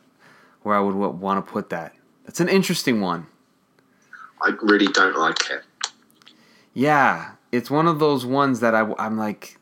where 0.63 0.75
I 0.75 0.79
would 0.81 0.93
want 0.95 1.45
to 1.45 1.51
put 1.51 1.69
that. 1.69 1.95
That's 2.25 2.41
an 2.41 2.49
interesting 2.49 2.99
one. 2.99 3.27
I 4.41 4.53
really 4.61 4.87
don't 4.87 5.17
like 5.17 5.49
it. 5.49 5.63
Yeah, 6.73 7.31
it's 7.51 7.71
one 7.71 7.87
of 7.87 7.99
those 7.99 8.25
ones 8.25 8.59
that 8.59 8.75
I, 8.75 8.93
I'm 8.99 9.17
like, 9.17 9.57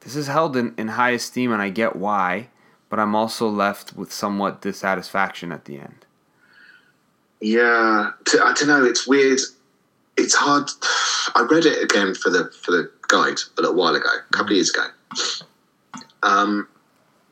this 0.00 0.14
is 0.14 0.26
held 0.26 0.56
in, 0.56 0.74
in 0.78 0.88
high 0.88 1.10
esteem, 1.10 1.52
and 1.52 1.60
I 1.60 1.70
get 1.70 1.96
why, 1.96 2.48
but 2.88 2.98
I'm 3.00 3.14
also 3.16 3.48
left 3.48 3.96
with 3.96 4.12
somewhat 4.12 4.60
dissatisfaction 4.60 5.50
at 5.50 5.64
the 5.64 5.78
end. 5.78 6.06
Yeah, 7.40 8.12
I 8.40 8.52
don't 8.54 8.68
know. 8.68 8.84
It's 8.84 9.06
weird. 9.06 9.40
It's 10.16 10.34
hard. 10.34 10.70
I 11.34 11.42
read 11.50 11.66
it 11.66 11.82
again 11.82 12.14
for 12.14 12.30
the 12.30 12.50
for 12.62 12.70
the 12.70 12.90
guide 13.08 13.38
a 13.58 13.62
little 13.62 13.76
while 13.76 13.94
ago, 13.94 14.08
a 14.08 14.32
couple 14.32 14.52
of 14.52 14.56
years 14.56 14.70
ago. 14.70 14.86
Um, 16.22 16.68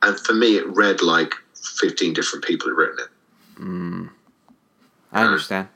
and 0.03 0.19
for 0.19 0.35
me, 0.35 0.57
it 0.57 0.67
read 0.67 1.03
like 1.03 1.35
15 1.55 2.13
different 2.13 2.45
people 2.45 2.69
had 2.69 2.77
written 2.77 2.99
it. 2.99 3.09
I 5.13 5.25
understand. 5.25 5.69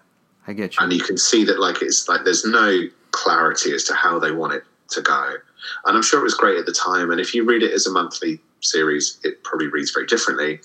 I 0.47 0.53
get 0.53 0.77
you. 0.77 0.79
and 0.83 0.93
you 0.93 1.01
can 1.01 1.19
see 1.19 1.45
that 1.45 1.59
like 1.61 1.83
it's 1.83 2.09
like 2.09 2.25
there's 2.25 2.45
no 2.45 2.83
clarity 3.11 3.73
as 3.73 3.85
to 3.85 3.95
how 3.95 4.19
they 4.19 4.31
want 4.31 4.53
it 4.55 4.65
to 4.91 5.01
go. 5.03 5.35
And 5.85 5.97
i'm 5.97 6.03
sure 6.03 6.21
it 6.21 6.25
was 6.25 6.35
great 6.35 6.59
at 6.59 6.67
the 6.67 6.73
time 6.73 7.11
and 7.11 7.21
if 7.21 7.35
you 7.35 7.45
read 7.45 7.63
it 7.63 7.73
as 7.73 7.87
a 7.87 7.91
monthly 7.91 8.41
series 8.61 9.19
it 9.25 9.43
probably 9.43 9.69
reads 9.69 9.91
very 9.91 10.07
differently. 10.07 10.61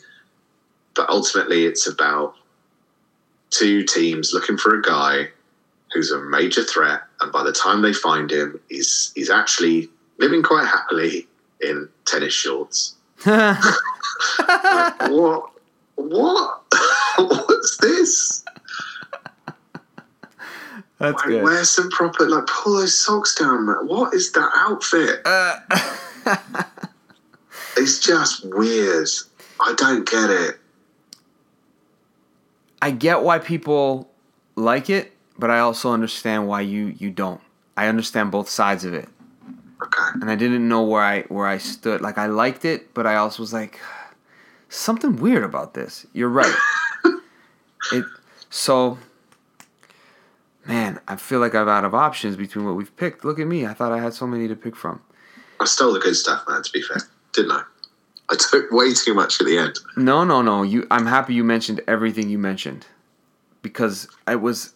But 0.95 1.09
ultimately 1.09 1.65
it's 1.65 1.87
about 1.87 2.35
two 3.49 3.83
teams 3.83 4.33
looking 4.33 4.57
for 4.57 4.77
a 4.77 4.81
guy 4.81 5.29
who's 5.93 6.11
a 6.11 6.21
major 6.21 6.63
threat 6.63 7.01
and 7.19 7.31
by 7.31 7.43
the 7.43 7.51
time 7.51 7.81
they 7.81 7.93
find 7.93 8.31
him 8.31 8.59
he's 8.69 9.11
he's 9.15 9.29
actually 9.29 9.89
living 10.19 10.43
quite 10.43 10.67
happily 10.67 11.27
in 11.61 11.89
tennis 12.05 12.33
shorts. 12.33 12.95
What 15.09 15.51
what? 15.95 16.61
What's 17.17 17.77
this 17.77 18.43
That's 21.01 21.15
Like, 21.15 21.27
good. 21.29 21.43
wear 21.43 21.63
some 21.65 21.89
proper, 21.89 22.29
like, 22.29 22.45
pull 22.45 22.77
those 22.77 22.95
socks 22.97 23.33
down, 23.35 23.65
man. 23.65 23.87
What 23.87 24.13
is 24.13 24.31
that 24.33 24.49
outfit? 24.55 25.21
Uh, 25.25 25.57
It's 27.77 27.99
just 27.99 28.43
weird. 28.45 29.07
I 29.59 29.73
don't 29.75 30.07
get 30.07 30.29
it. 30.29 30.59
I 32.81 32.91
get 32.91 33.21
why 33.23 33.39
people 33.39 34.11
like 34.55 34.89
it, 34.89 35.13
but 35.39 35.49
I 35.49 35.59
also 35.59 35.91
understand 35.91 36.47
why 36.47 36.61
you 36.61 36.93
you 36.99 37.09
don't. 37.11 37.39
I 37.77 37.87
understand 37.87 38.29
both 38.31 38.49
sides 38.49 38.83
of 38.85 38.93
it, 38.93 39.07
Okay. 39.81 40.03
and 40.15 40.29
I 40.29 40.35
didn't 40.35 40.67
know 40.67 40.83
where 40.83 41.01
I 41.01 41.21
where 41.23 41.47
I 41.47 41.57
stood. 41.59 42.01
Like 42.01 42.17
I 42.17 42.25
liked 42.27 42.65
it, 42.65 42.93
but 42.93 43.07
I 43.07 43.15
also 43.15 43.41
was 43.41 43.53
like, 43.53 43.79
something 44.69 45.15
weird 45.15 45.43
about 45.43 45.73
this. 45.73 46.05
You're 46.13 46.29
right. 46.29 46.53
it 47.93 48.05
so. 48.49 48.97
Man, 50.71 51.01
I 51.05 51.17
feel 51.17 51.41
like 51.41 51.53
I'm 51.53 51.67
out 51.67 51.83
of 51.83 51.93
options 51.93 52.37
between 52.37 52.65
what 52.65 52.77
we've 52.77 52.95
picked. 52.95 53.25
Look 53.25 53.39
at 53.39 53.45
me. 53.45 53.65
I 53.65 53.73
thought 53.73 53.91
I 53.91 53.99
had 53.99 54.13
so 54.13 54.25
many 54.25 54.47
to 54.47 54.55
pick 54.55 54.73
from. 54.73 55.01
I 55.59 55.65
stole 55.65 55.91
the 55.91 55.99
good 55.99 56.15
stuff, 56.15 56.45
man, 56.47 56.63
to 56.63 56.71
be 56.71 56.81
fair. 56.81 56.95
Didn't 57.33 57.51
I? 57.51 57.63
I 58.29 58.35
took 58.37 58.71
way 58.71 58.93
too 58.93 59.13
much 59.13 59.41
at 59.41 59.47
the 59.47 59.57
end. 59.57 59.77
No, 59.97 60.23
no, 60.23 60.41
no. 60.41 60.63
You, 60.63 60.87
I'm 60.89 61.07
happy 61.07 61.33
you 61.33 61.43
mentioned 61.43 61.81
everything 61.89 62.29
you 62.29 62.37
mentioned, 62.37 62.87
because 63.61 64.07
I 64.25 64.35
was, 64.37 64.73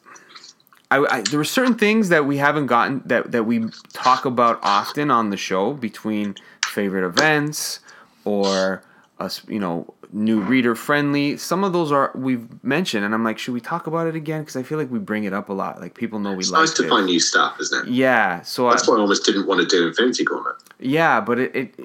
I, 0.92 0.98
I 0.98 1.22
there 1.22 1.40
were 1.40 1.46
certain 1.46 1.76
things 1.76 2.10
that 2.10 2.26
we 2.26 2.36
haven't 2.36 2.66
gotten 2.66 3.02
that 3.06 3.32
that 3.32 3.46
we 3.46 3.70
talk 3.94 4.26
about 4.26 4.60
often 4.64 5.10
on 5.10 5.30
the 5.30 5.38
show 5.38 5.72
between 5.72 6.36
favorite 6.66 7.08
events 7.08 7.80
or 8.26 8.84
us, 9.18 9.42
you 9.48 9.62
know, 9.62 9.94
new 10.12 10.40
reader 10.42 10.76
friendly. 10.76 11.38
Some 11.38 11.64
of 11.64 11.74
those 11.74 11.92
are 11.92 12.12
we've 12.16 12.48
mentioned, 12.64 13.04
and 13.06 13.14
I'm 13.14 13.24
like, 13.24 13.38
should 13.38 13.54
we 13.54 13.62
talk 13.62 13.88
about 13.88 14.08
it 14.08 14.16
again? 14.16 14.42
Because 14.42 14.56
I 14.56 14.64
feel 14.64 14.78
like 14.78 14.90
we 14.92 15.00
bring 15.00 15.24
it 15.26 15.34
up 15.34 15.50
a 15.50 15.54
lot. 15.54 15.80
Like 15.82 15.94
people 15.96 16.20
know 16.20 16.32
we 16.34 16.40
It's 16.40 16.52
like 16.52 16.62
nice 16.62 16.74
to 16.76 16.86
it. 16.86 16.90
find 16.90 17.06
new 17.06 17.20
stuff, 17.20 17.60
isn't 17.60 17.88
it? 17.88 17.92
yeah. 17.94 18.42
So 18.42 18.68
I, 18.68 18.72
That's 18.72 18.88
why 18.88 18.96
I 18.96 19.00
almost 19.00 19.26
didn't 19.26 19.48
want 19.48 19.62
to 19.62 19.68
do 19.68 19.88
Infinity 19.88 20.24
Gauntlet. 20.26 20.56
yeah, 20.80 21.20
but 21.22 21.40
it, 21.40 21.56
it 21.56 21.80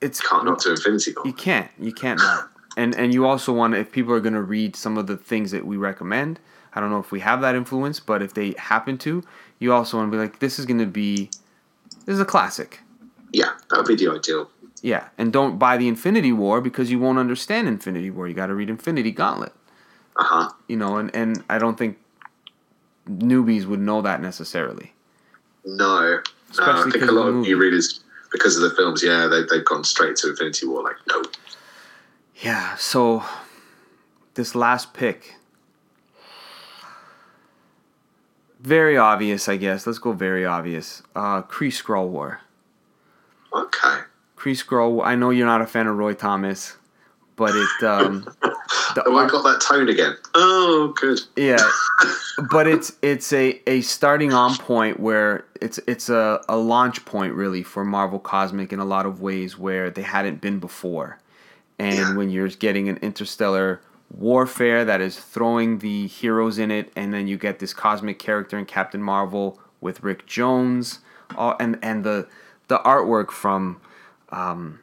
it's 0.00 0.20
Can't 0.20 0.44
not 0.44 0.60
do 0.62 0.70
Infinity 0.70 1.12
Corner. 1.12 1.28
You 1.28 1.34
can't. 1.34 1.70
You 1.78 1.92
can't 1.92 2.18
not. 2.20 2.50
And 2.76 2.94
and 2.96 3.12
you 3.12 3.26
also 3.26 3.52
want 3.52 3.74
to, 3.74 3.80
if 3.80 3.90
people 3.90 4.12
are 4.14 4.20
going 4.20 4.34
to 4.34 4.42
read 4.42 4.76
some 4.76 4.96
of 4.98 5.06
the 5.06 5.16
things 5.16 5.50
that 5.50 5.66
we 5.66 5.76
recommend. 5.76 6.38
I 6.74 6.80
don't 6.80 6.90
know 6.90 7.00
if 7.00 7.10
we 7.10 7.20
have 7.20 7.40
that 7.40 7.56
influence, 7.56 7.98
but 7.98 8.22
if 8.22 8.34
they 8.34 8.54
happen 8.58 8.98
to, 8.98 9.24
you 9.58 9.72
also 9.72 9.96
want 9.96 10.12
to 10.12 10.16
be 10.16 10.20
like, 10.22 10.38
this 10.38 10.58
is 10.60 10.66
going 10.66 10.78
to 10.78 10.86
be, 10.86 11.28
this 12.04 12.12
is 12.14 12.20
a 12.20 12.24
classic. 12.26 12.80
Yeah, 13.32 13.52
that 13.70 13.78
would 13.78 13.86
be 13.86 13.96
the 13.96 14.12
ideal. 14.12 14.48
Yeah, 14.82 15.08
and 15.18 15.32
don't 15.32 15.58
buy 15.58 15.76
the 15.76 15.88
Infinity 15.88 16.32
War 16.32 16.60
because 16.60 16.90
you 16.90 16.98
won't 16.98 17.18
understand 17.18 17.68
Infinity 17.68 18.10
War. 18.10 18.28
You 18.28 18.34
got 18.34 18.46
to 18.46 18.54
read 18.54 18.70
Infinity 18.70 19.10
Gauntlet. 19.10 19.52
Uh 20.16 20.24
huh. 20.24 20.50
You 20.68 20.76
know, 20.76 20.96
and 20.96 21.14
and 21.14 21.44
I 21.48 21.58
don't 21.58 21.76
think 21.76 21.98
newbies 23.08 23.64
would 23.64 23.80
know 23.80 24.02
that 24.02 24.20
necessarily. 24.20 24.92
No. 25.64 26.20
No, 26.58 26.64
I 26.64 26.90
think 26.90 27.04
a 27.04 27.12
lot 27.12 27.28
of 27.28 27.34
new 27.36 27.58
readers, 27.58 28.00
because 28.32 28.56
of 28.56 28.62
the 28.62 28.74
films, 28.74 29.02
yeah, 29.02 29.26
they, 29.26 29.42
they've 29.42 29.64
gone 29.64 29.84
straight 29.84 30.16
to 30.16 30.30
Infinity 30.30 30.66
War. 30.66 30.82
Like, 30.82 30.96
no. 31.08 31.22
Yeah. 32.36 32.74
So 32.76 33.22
this 34.34 34.54
last 34.54 34.94
pick, 34.94 35.34
very 38.60 38.96
obvious, 38.96 39.48
I 39.48 39.56
guess. 39.56 39.86
Let's 39.86 39.98
go 39.98 40.12
very 40.12 40.46
obvious. 40.46 41.02
Uh, 41.14 41.42
Kree 41.42 41.68
Skrull 41.68 42.08
War. 42.08 42.40
Okay. 43.52 43.98
Kree 44.38 44.52
Skrull. 44.52 45.04
I 45.04 45.14
know 45.14 45.30
you're 45.30 45.46
not 45.46 45.60
a 45.60 45.66
fan 45.66 45.86
of 45.86 45.96
Roy 45.96 46.14
Thomas, 46.14 46.76
but 47.36 47.54
it. 47.54 47.84
Um, 47.84 48.26
the 48.94 49.02
Oh, 49.06 49.16
I 49.16 49.28
got 49.28 49.42
that 49.42 49.60
tone 49.60 49.88
again. 49.88 50.16
Oh, 50.34 50.92
good. 50.96 51.20
yeah, 51.36 51.58
but 52.50 52.66
it's 52.66 52.92
it's 53.02 53.32
a, 53.32 53.60
a 53.68 53.80
starting 53.82 54.32
on 54.32 54.56
point 54.56 55.00
where 55.00 55.44
it's 55.60 55.78
it's 55.86 56.08
a, 56.08 56.42
a 56.48 56.56
launch 56.56 57.04
point 57.04 57.34
really 57.34 57.62
for 57.62 57.84
Marvel 57.84 58.18
Cosmic 58.18 58.72
in 58.72 58.78
a 58.80 58.84
lot 58.84 59.06
of 59.06 59.20
ways 59.20 59.58
where 59.58 59.90
they 59.90 60.02
hadn't 60.02 60.40
been 60.40 60.58
before. 60.58 61.18
And 61.78 61.98
Yeah. 61.98 62.16
when 62.16 62.30
you're 62.30 62.48
getting 62.48 62.88
an 62.88 62.96
interstellar 62.98 63.80
warfare 64.10 64.84
that 64.84 65.00
is 65.00 65.18
throwing 65.18 65.78
the 65.78 66.06
heroes 66.06 66.58
in 66.58 66.70
it, 66.70 66.90
and 66.96 67.12
then 67.12 67.28
you 67.28 67.36
get 67.36 67.58
this 67.58 67.72
cosmic 67.74 68.18
character 68.18 68.58
in 68.58 68.64
Captain 68.64 69.02
Marvel 69.02 69.60
with 69.80 70.02
Rick 70.02 70.26
Jones, 70.26 71.00
all, 71.36 71.54
and 71.60 71.78
and 71.82 72.04
the 72.04 72.26
the 72.68 72.78
artwork 72.80 73.30
from 73.30 73.80
um, 74.30 74.80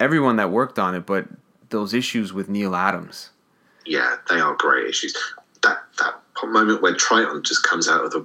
everyone 0.00 0.36
that 0.36 0.50
worked 0.50 0.78
on 0.78 0.94
it, 0.94 1.06
but 1.06 1.26
those 1.70 1.94
issues 1.94 2.32
with 2.32 2.48
Neal 2.48 2.74
Adams. 2.74 3.30
Yeah, 3.84 4.16
they 4.28 4.40
are 4.40 4.54
great 4.54 4.86
issues. 4.86 5.16
That 5.62 5.78
that 5.98 6.14
moment 6.44 6.82
where 6.82 6.94
Triton 6.94 7.42
just 7.42 7.62
comes 7.64 7.88
out 7.88 8.04
of 8.04 8.10
the 8.10 8.24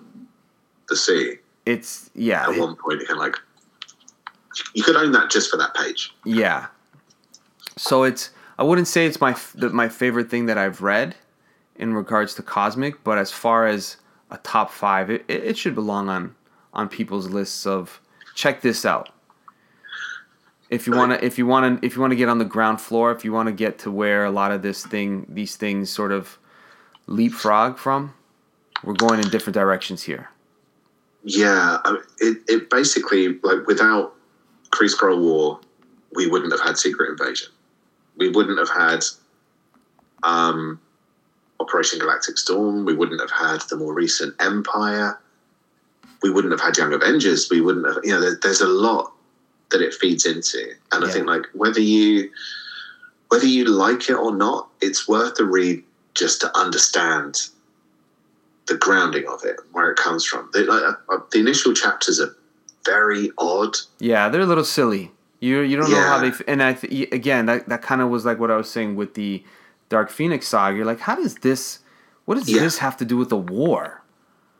the 0.89 0.95
sea 0.95 1.37
It's 1.65 2.09
yeah, 2.13 2.49
at 2.49 2.59
one 2.59 2.75
point, 2.75 3.01
you 3.01 3.07
can 3.07 3.17
like 3.17 3.35
you 4.73 4.83
could 4.83 4.95
own 4.95 5.11
that 5.13 5.31
just 5.31 5.49
for 5.49 5.57
that 5.57 5.73
page. 5.73 6.13
Yeah. 6.25 6.67
So 7.77 8.03
it's 8.03 8.29
I 8.57 8.63
wouldn't 8.63 8.87
say 8.87 9.05
it's 9.05 9.19
my 9.19 9.35
the, 9.55 9.69
my 9.69 9.89
favorite 9.89 10.29
thing 10.29 10.45
that 10.45 10.57
I've 10.57 10.81
read 10.81 11.15
in 11.75 11.93
regards 11.93 12.35
to 12.35 12.43
cosmic, 12.43 13.03
but 13.03 13.17
as 13.17 13.31
far 13.31 13.65
as 13.65 13.97
a 14.29 14.37
top 14.37 14.71
five, 14.71 15.09
it, 15.09 15.25
it 15.27 15.43
it 15.43 15.57
should 15.57 15.75
belong 15.75 16.09
on 16.09 16.35
on 16.73 16.89
people's 16.89 17.29
lists 17.29 17.65
of 17.65 17.99
check 18.35 18.61
this 18.61 18.85
out. 18.85 19.09
If 20.73 20.87
you 20.87 20.93
wanna 20.93 21.19
if 21.21 21.37
you 21.37 21.45
wanna 21.45 21.77
if 21.83 21.95
you 21.95 22.01
wanna 22.01 22.15
get 22.15 22.29
on 22.29 22.39
the 22.39 22.45
ground 22.45 22.81
floor, 22.81 23.11
if 23.11 23.23
you 23.23 23.31
wanna 23.31 23.51
get 23.51 23.77
to 23.79 23.91
where 23.91 24.25
a 24.25 24.31
lot 24.31 24.51
of 24.51 24.63
this 24.63 24.83
thing 24.83 25.27
these 25.29 25.55
things 25.55 25.91
sort 25.91 26.11
of 26.11 26.39
leapfrog 27.05 27.77
from, 27.77 28.15
we're 28.83 28.93
going 28.93 29.19
in 29.19 29.29
different 29.29 29.53
directions 29.53 30.01
here. 30.01 30.31
Yeah, 31.23 31.77
it 32.17 32.37
it 32.47 32.69
basically 32.71 33.39
like 33.43 33.67
without 33.67 34.15
Kree 34.71 34.89
Skrull 34.91 35.21
War, 35.21 35.59
we 36.15 36.25
wouldn't 36.25 36.51
have 36.51 36.61
had 36.61 36.79
Secret 36.79 37.11
Invasion. 37.11 37.49
We 38.17 38.29
wouldn't 38.29 38.57
have 38.57 38.69
had 38.69 39.05
um, 40.23 40.79
Operation 41.59 41.99
Galactic 41.99 42.39
Storm. 42.39 42.83
We 42.83 42.95
wouldn't 42.95 43.21
have 43.21 43.31
had 43.31 43.61
the 43.69 43.75
more 43.75 43.93
recent 43.93 44.33
Empire. 44.39 45.19
We 46.23 46.31
wouldn't 46.31 46.51
have 46.51 46.61
had 46.61 46.77
Young 46.77 46.93
Avengers. 46.93 47.47
We 47.51 47.61
wouldn't 47.61 47.85
have, 47.85 47.99
you 48.03 48.11
know, 48.11 48.21
there, 48.21 48.39
there's 48.41 48.61
a 48.61 48.67
lot 48.67 49.12
that 49.73 49.81
it 49.81 49.93
feeds 49.93 50.25
into, 50.25 50.71
and 50.93 51.03
I 51.03 51.09
think 51.11 51.27
like 51.27 51.45
whether 51.53 51.81
you 51.81 52.29
whether 53.27 53.45
you 53.45 53.65
like 53.65 54.09
it 54.09 54.13
or 54.13 54.33
not, 54.33 54.69
it's 54.79 55.07
worth 55.07 55.37
a 55.39 55.43
read 55.43 55.83
just 56.13 56.39
to 56.41 56.57
understand 56.57 57.49
the 58.67 58.77
grounding 58.77 59.27
of 59.27 59.43
it, 59.43 59.57
where 59.73 59.91
it 59.91 59.97
comes 59.97 60.23
from. 60.23 60.49
The, 60.53 60.61
like, 60.63 60.95
uh, 61.09 61.23
the 61.31 61.39
initial 61.39 61.73
chapters 61.73 62.19
are 62.21 62.35
very 62.85 63.31
odd. 63.37 63.75
Yeah, 63.99 64.29
they're 64.29 64.41
a 64.41 64.45
little 64.45 64.63
silly. 64.63 65.11
You 65.41 65.59
you 65.59 65.75
don't 65.75 65.91
know 65.91 65.99
how 66.01 66.19
they 66.19 66.31
and 66.47 66.63
I 66.63 66.73
th- 66.73 67.11
again 67.11 67.47
that 67.47 67.67
that 67.67 67.81
kind 67.81 68.01
of 68.01 68.09
was 68.09 68.23
like 68.23 68.39
what 68.39 68.49
I 68.51 68.55
was 68.55 68.69
saying 68.69 68.95
with 68.95 69.15
the 69.15 69.43
Dark 69.89 70.09
Phoenix 70.09 70.47
saga. 70.47 70.77
You're 70.77 70.85
like, 70.85 71.01
how 71.01 71.15
does 71.15 71.35
this? 71.35 71.79
What 72.25 72.35
does 72.35 72.47
Yeah. 72.49 72.61
this 72.61 72.77
have 72.77 72.95
to 72.97 73.05
do 73.05 73.17
with 73.17 73.27
the 73.27 73.35
war? 73.37 74.01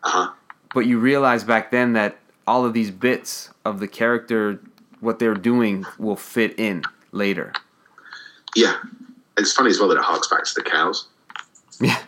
Uh-huh. 0.03 0.33
But 0.73 0.81
you 0.81 0.99
realize 0.99 1.45
back 1.45 1.71
then 1.71 1.93
that 1.93 2.17
all 2.45 2.65
of 2.65 2.73
these 2.73 2.91
bits 2.91 3.49
of 3.63 3.79
the 3.79 3.87
character, 3.87 4.59
what 5.03 5.19
they're 5.19 5.33
doing, 5.35 5.85
will 5.99 6.15
fit 6.15 6.57
in 6.59 6.83
later. 7.11 7.53
Yeah. 8.55 8.77
It's 9.37 9.51
funny 9.53 9.69
as 9.71 9.79
well 9.79 9.89
that 9.89 9.97
it 9.97 10.03
harks 10.03 10.27
back 10.27 10.43
to 10.45 10.53
the 10.55 10.63
cows. 10.63 11.07
Yeah, 11.81 11.99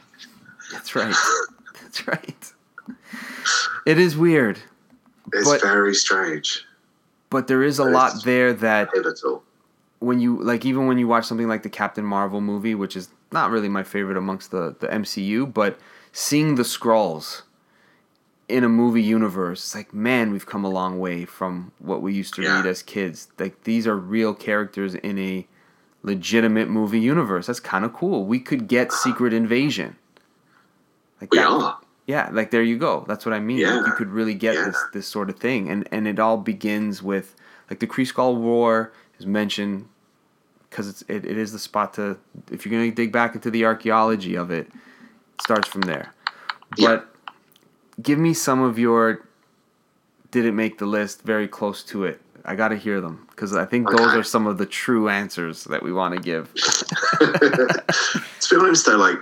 that's 0.71 0.95
right. 0.95 1.13
that's 1.81 2.07
right. 2.07 2.51
It 3.85 3.97
is 3.97 4.15
weird, 4.15 4.59
It's 5.33 5.49
But- 5.49 5.61
very 5.61 5.95
strange. 5.95 6.65
but 7.31 7.47
there 7.47 7.63
is 7.63 7.79
a 7.79 7.83
lot 7.83 8.23
there 8.23 8.53
that 8.53 8.91
Pivotal. 8.93 9.43
when 9.99 10.19
you 10.19 10.39
like 10.41 10.63
even 10.65 10.85
when 10.87 10.97
you 10.99 11.07
watch 11.07 11.25
something 11.25 11.47
like 11.47 11.63
the 11.63 11.69
Captain 11.69 12.05
Marvel 12.05 12.41
movie, 12.41 12.75
which 12.75 12.95
is 12.95 13.09
not 13.31 13.49
really 13.49 13.67
my 13.67 13.81
favorite 13.83 14.17
amongst 14.17 14.51
the 14.51 14.75
the 14.79 14.87
MCU, 14.87 15.51
but 15.51 15.79
seeing 16.13 16.55
the 16.55 16.63
Skrulls 16.63 17.41
in 18.47 18.63
a 18.63 18.69
movie 18.69 19.01
universe, 19.01 19.59
it's 19.63 19.75
like 19.75 19.93
man, 19.93 20.31
we've 20.31 20.45
come 20.45 20.63
a 20.63 20.69
long 20.69 20.99
way 20.99 21.25
from 21.25 21.71
what 21.79 22.01
we 22.01 22.13
used 22.13 22.33
to 22.35 22.41
Yeah. 22.43 22.57
read 22.57 22.65
as 22.67 22.81
kids. 22.83 23.27
Like 23.39 23.63
these 23.63 23.87
are 23.87 23.97
real 23.97 24.33
characters 24.33 24.95
in 24.95 25.17
a 25.17 25.47
legitimate 26.03 26.69
movie 26.69 26.99
universe. 26.99 27.47
That's 27.47 27.59
kind 27.59 27.83
of 27.85 27.93
cool. 27.93 28.25
We 28.25 28.39
could 28.39 28.67
get 28.67 28.91
Secret 28.91 29.33
Invasion. 29.33 29.95
Like 31.21 31.31
We 31.31 31.39
that- 31.39 31.47
are. 31.49 31.79
Yeah, 32.07 32.29
like 32.31 32.51
there 32.51 32.61
you 32.61 32.77
go. 32.77 33.03
That's 33.07 33.25
what 33.25 33.33
I 33.33 33.39
mean. 33.39 33.57
Yeah. 33.57 33.77
Like, 33.77 33.87
you 33.87 33.93
could 33.93 34.09
really 34.11 34.35
get 34.35 34.53
Yeah. 34.53 34.65
this 34.65 34.83
this 34.93 35.07
sort 35.07 35.29
of 35.31 35.37
thing, 35.39 35.69
and 35.69 35.87
and 35.91 36.07
it 36.07 36.19
all 36.19 36.37
begins 36.37 37.01
with 37.01 37.35
like 37.69 37.79
the 37.79 37.87
Kree 37.87 38.05
Skrull 38.07 38.35
War 38.35 38.93
is 39.17 39.25
mentioned 39.25 39.87
because 40.69 40.87
it's 40.87 41.01
it, 41.07 41.25
it 41.25 41.35
is 41.35 41.51
the 41.51 41.57
spot 41.57 41.95
to 41.95 42.17
if 42.51 42.63
you're 42.63 42.71
gonna 42.79 42.91
dig 42.91 43.11
back 43.11 43.33
into 43.33 43.49
the 43.49 43.65
archaeology 43.65 44.35
of 44.35 44.51
it, 44.51 44.67
it 44.67 45.41
starts 45.41 45.67
from 45.67 45.81
there. 45.81 46.13
But 46.77 47.11
give 48.01 48.19
me 48.19 48.33
some 48.33 48.61
of 48.61 48.77
your 48.79 49.27
didn't 50.31 50.55
make 50.55 50.77
the 50.77 50.85
list 50.85 51.21
very 51.21 51.47
close 51.47 51.81
to 51.83 52.03
it. 52.03 52.21
I 52.43 52.55
got 52.55 52.67
to 52.67 52.77
hear 52.77 53.01
them 53.01 53.25
because 53.29 53.55
I 53.55 53.65
think 53.65 53.89
those 53.89 54.13
are 54.13 54.23
some 54.23 54.45
of 54.47 54.57
the 54.57 54.65
true 54.65 55.09
answers 55.09 55.63
that 55.65 55.81
we 55.81 55.91
want 55.91 56.13
to 56.13 56.21
give. 56.21 56.53
to 57.19 58.47
be 58.49 58.55
honest, 58.57 58.85
though, 58.85 58.97
like 58.97 59.17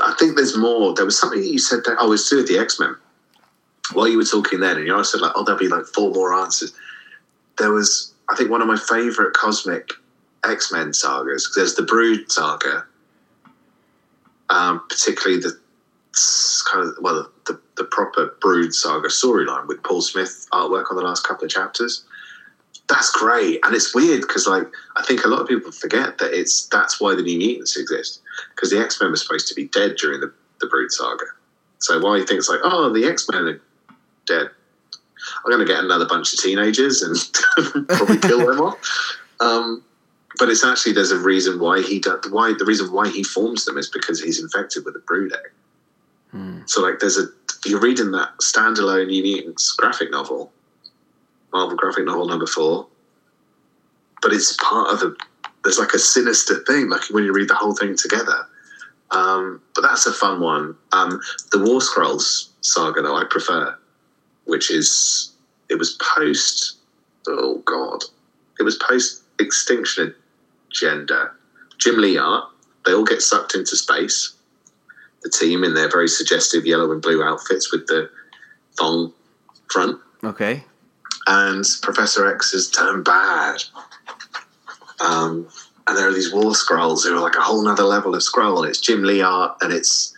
I 0.00 0.14
think 0.18 0.36
there's 0.36 0.56
more. 0.56 0.94
There 0.94 1.04
was 1.04 1.18
something 1.18 1.40
that 1.40 1.48
you 1.48 1.58
said 1.58 1.80
that. 1.84 1.96
Oh, 1.98 2.12
it's 2.12 2.28
to 2.28 2.36
do 2.36 2.42
with 2.42 2.48
the 2.48 2.58
X 2.58 2.80
Men. 2.80 2.96
While 3.92 4.08
you 4.08 4.18
were 4.18 4.24
talking 4.24 4.60
then, 4.60 4.76
and 4.76 4.86
you 4.86 5.04
said 5.04 5.20
like, 5.20 5.32
oh, 5.34 5.44
there'll 5.44 5.58
be 5.58 5.68
like 5.68 5.86
four 5.86 6.10
more 6.12 6.34
answers. 6.34 6.72
There 7.58 7.72
was, 7.72 8.14
I 8.30 8.36
think, 8.36 8.50
one 8.50 8.60
of 8.60 8.68
my 8.68 8.76
favorite 8.76 9.34
cosmic 9.34 9.92
X 10.44 10.72
Men 10.72 10.92
sagas. 10.92 11.50
There's 11.54 11.74
the 11.74 11.82
Brood 11.82 12.30
saga, 12.30 12.84
um, 14.50 14.82
particularly 14.88 15.40
the 15.40 15.58
kind 16.70 16.88
of 16.88 16.94
well, 17.00 17.28
the, 17.46 17.52
the 17.52 17.60
proper 17.84 18.34
Brood 18.40 18.74
saga 18.74 19.08
storyline 19.08 19.66
with 19.66 19.82
Paul 19.82 20.00
Smith 20.00 20.46
artwork 20.52 20.90
on 20.90 20.96
the 20.96 21.02
last 21.02 21.26
couple 21.26 21.44
of 21.44 21.50
chapters. 21.50 22.04
That's 22.88 23.10
great, 23.10 23.60
and 23.64 23.74
it's 23.74 23.94
weird 23.94 24.22
because 24.22 24.46
like 24.46 24.66
I 24.96 25.04
think 25.04 25.24
a 25.24 25.28
lot 25.28 25.40
of 25.40 25.48
people 25.48 25.72
forget 25.72 26.18
that 26.18 26.32
it's 26.32 26.66
that's 26.66 27.00
why 27.00 27.14
the 27.14 27.22
New 27.22 27.38
Mutants 27.38 27.76
exist 27.76 28.22
because 28.54 28.70
the 28.70 28.78
X 28.78 29.00
Men 29.00 29.10
were 29.10 29.16
supposed 29.16 29.48
to 29.48 29.54
be 29.54 29.68
dead 29.68 29.96
during 29.96 30.20
the, 30.20 30.32
the 30.60 30.66
Brood 30.66 30.90
saga. 30.90 31.26
So 31.80 32.00
why 32.00 32.18
he 32.18 32.24
thinks 32.24 32.48
like, 32.48 32.60
oh, 32.62 32.92
the 32.92 33.04
X 33.04 33.28
Men 33.30 33.42
are 33.42 33.60
dead. 34.26 34.48
I'm 35.44 35.50
going 35.50 35.66
to 35.66 35.72
get 35.72 35.82
another 35.82 36.06
bunch 36.06 36.32
of 36.32 36.40
teenagers 36.40 37.02
and 37.02 37.88
probably 37.88 38.18
kill 38.18 38.46
them 38.46 38.60
all. 38.60 38.78
Um, 39.40 39.84
but 40.38 40.48
it's 40.48 40.64
actually 40.64 40.92
there's 40.92 41.10
a 41.10 41.18
reason 41.18 41.58
why 41.58 41.82
he 41.82 41.98
does 41.98 42.20
why 42.30 42.54
the 42.58 42.64
reason 42.64 42.92
why 42.92 43.08
he 43.08 43.22
forms 43.22 43.64
them 43.64 43.76
is 43.76 43.88
because 43.88 44.22
he's 44.22 44.40
infected 44.40 44.84
with 44.84 44.96
a 44.96 45.00
brood 45.00 45.32
egg. 45.32 45.52
Hmm. 46.30 46.60
So 46.66 46.82
like 46.82 46.98
there's 47.00 47.18
a 47.18 47.26
you're 47.64 47.80
reading 47.80 48.12
that 48.12 48.30
standalone 48.40 49.08
Mutants 49.08 49.72
graphic 49.72 50.10
novel, 50.10 50.52
Marvel 51.52 51.76
graphic 51.76 52.04
novel 52.04 52.28
number 52.28 52.46
four, 52.46 52.86
but 54.22 54.32
it's 54.32 54.56
part 54.56 54.92
of 54.92 55.00
the 55.00 55.16
there's 55.64 55.78
like 55.78 55.92
a 55.92 55.98
sinister 55.98 56.62
thing 56.66 56.88
like 56.88 57.02
when 57.10 57.24
you 57.24 57.32
read 57.32 57.48
the 57.48 57.54
whole 57.54 57.74
thing 57.74 57.96
together. 57.96 58.46
Um, 59.10 59.62
but 59.74 59.80
that's 59.80 60.06
a 60.06 60.12
fun 60.12 60.40
one. 60.40 60.76
Um, 60.92 61.20
the 61.50 61.58
War 61.58 61.80
Skrulls 61.80 62.50
saga 62.60 63.02
though 63.02 63.16
I 63.16 63.24
prefer, 63.24 63.76
which 64.44 64.70
is 64.70 65.32
it 65.70 65.78
was 65.78 65.98
post 66.00 66.76
oh 67.26 67.62
god, 67.64 68.04
it 68.58 68.62
was 68.62 68.76
post 68.76 69.22
Extinction 69.40 70.14
Agenda. 70.70 71.30
Jim 71.78 71.96
Lee 71.96 72.18
art. 72.18 72.50
They 72.84 72.92
all 72.92 73.04
get 73.04 73.22
sucked 73.22 73.54
into 73.54 73.76
space 73.76 74.37
the 75.22 75.30
team 75.30 75.64
in 75.64 75.74
their 75.74 75.90
very 75.90 76.08
suggestive 76.08 76.66
yellow 76.66 76.92
and 76.92 77.02
blue 77.02 77.22
outfits 77.22 77.72
with 77.72 77.86
the 77.86 78.10
thong 78.78 79.12
front. 79.70 80.00
Okay. 80.24 80.64
And 81.26 81.64
Professor 81.82 82.32
X 82.32 82.52
has 82.52 82.70
turned 82.70 83.04
bad. 83.04 83.62
Um, 85.00 85.48
and 85.86 85.96
there 85.96 86.08
are 86.08 86.12
these 86.12 86.32
war 86.32 86.52
Skrulls 86.52 87.04
who 87.04 87.16
are 87.16 87.20
like 87.20 87.36
a 87.36 87.40
whole 87.40 87.62
nother 87.62 87.84
level 87.84 88.14
of 88.14 88.22
Skrull. 88.22 88.58
And 88.58 88.68
it's 88.68 88.80
Jim 88.80 89.02
Lee 89.02 89.22
art, 89.22 89.56
and 89.60 89.72
it's 89.72 90.14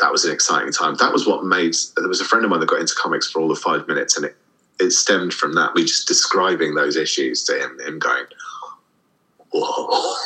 that 0.00 0.10
was 0.10 0.24
an 0.24 0.32
exciting 0.32 0.72
time. 0.72 0.96
That 0.96 1.12
was 1.12 1.26
what 1.26 1.44
made. 1.44 1.74
There 1.96 2.08
was 2.08 2.20
a 2.20 2.24
friend 2.24 2.44
of 2.44 2.50
mine 2.50 2.60
that 2.60 2.68
got 2.68 2.80
into 2.80 2.94
comics 2.94 3.30
for 3.30 3.40
all 3.40 3.50
of 3.50 3.58
five 3.58 3.86
minutes, 3.86 4.16
and 4.16 4.26
it 4.26 4.36
it 4.80 4.90
stemmed 4.90 5.34
from 5.34 5.54
that. 5.54 5.74
We 5.74 5.84
just 5.84 6.08
describing 6.08 6.74
those 6.74 6.96
issues 6.96 7.44
to 7.44 7.58
him, 7.58 7.78
him 7.80 7.98
going, 7.98 8.24
"Whoa." 9.52 10.16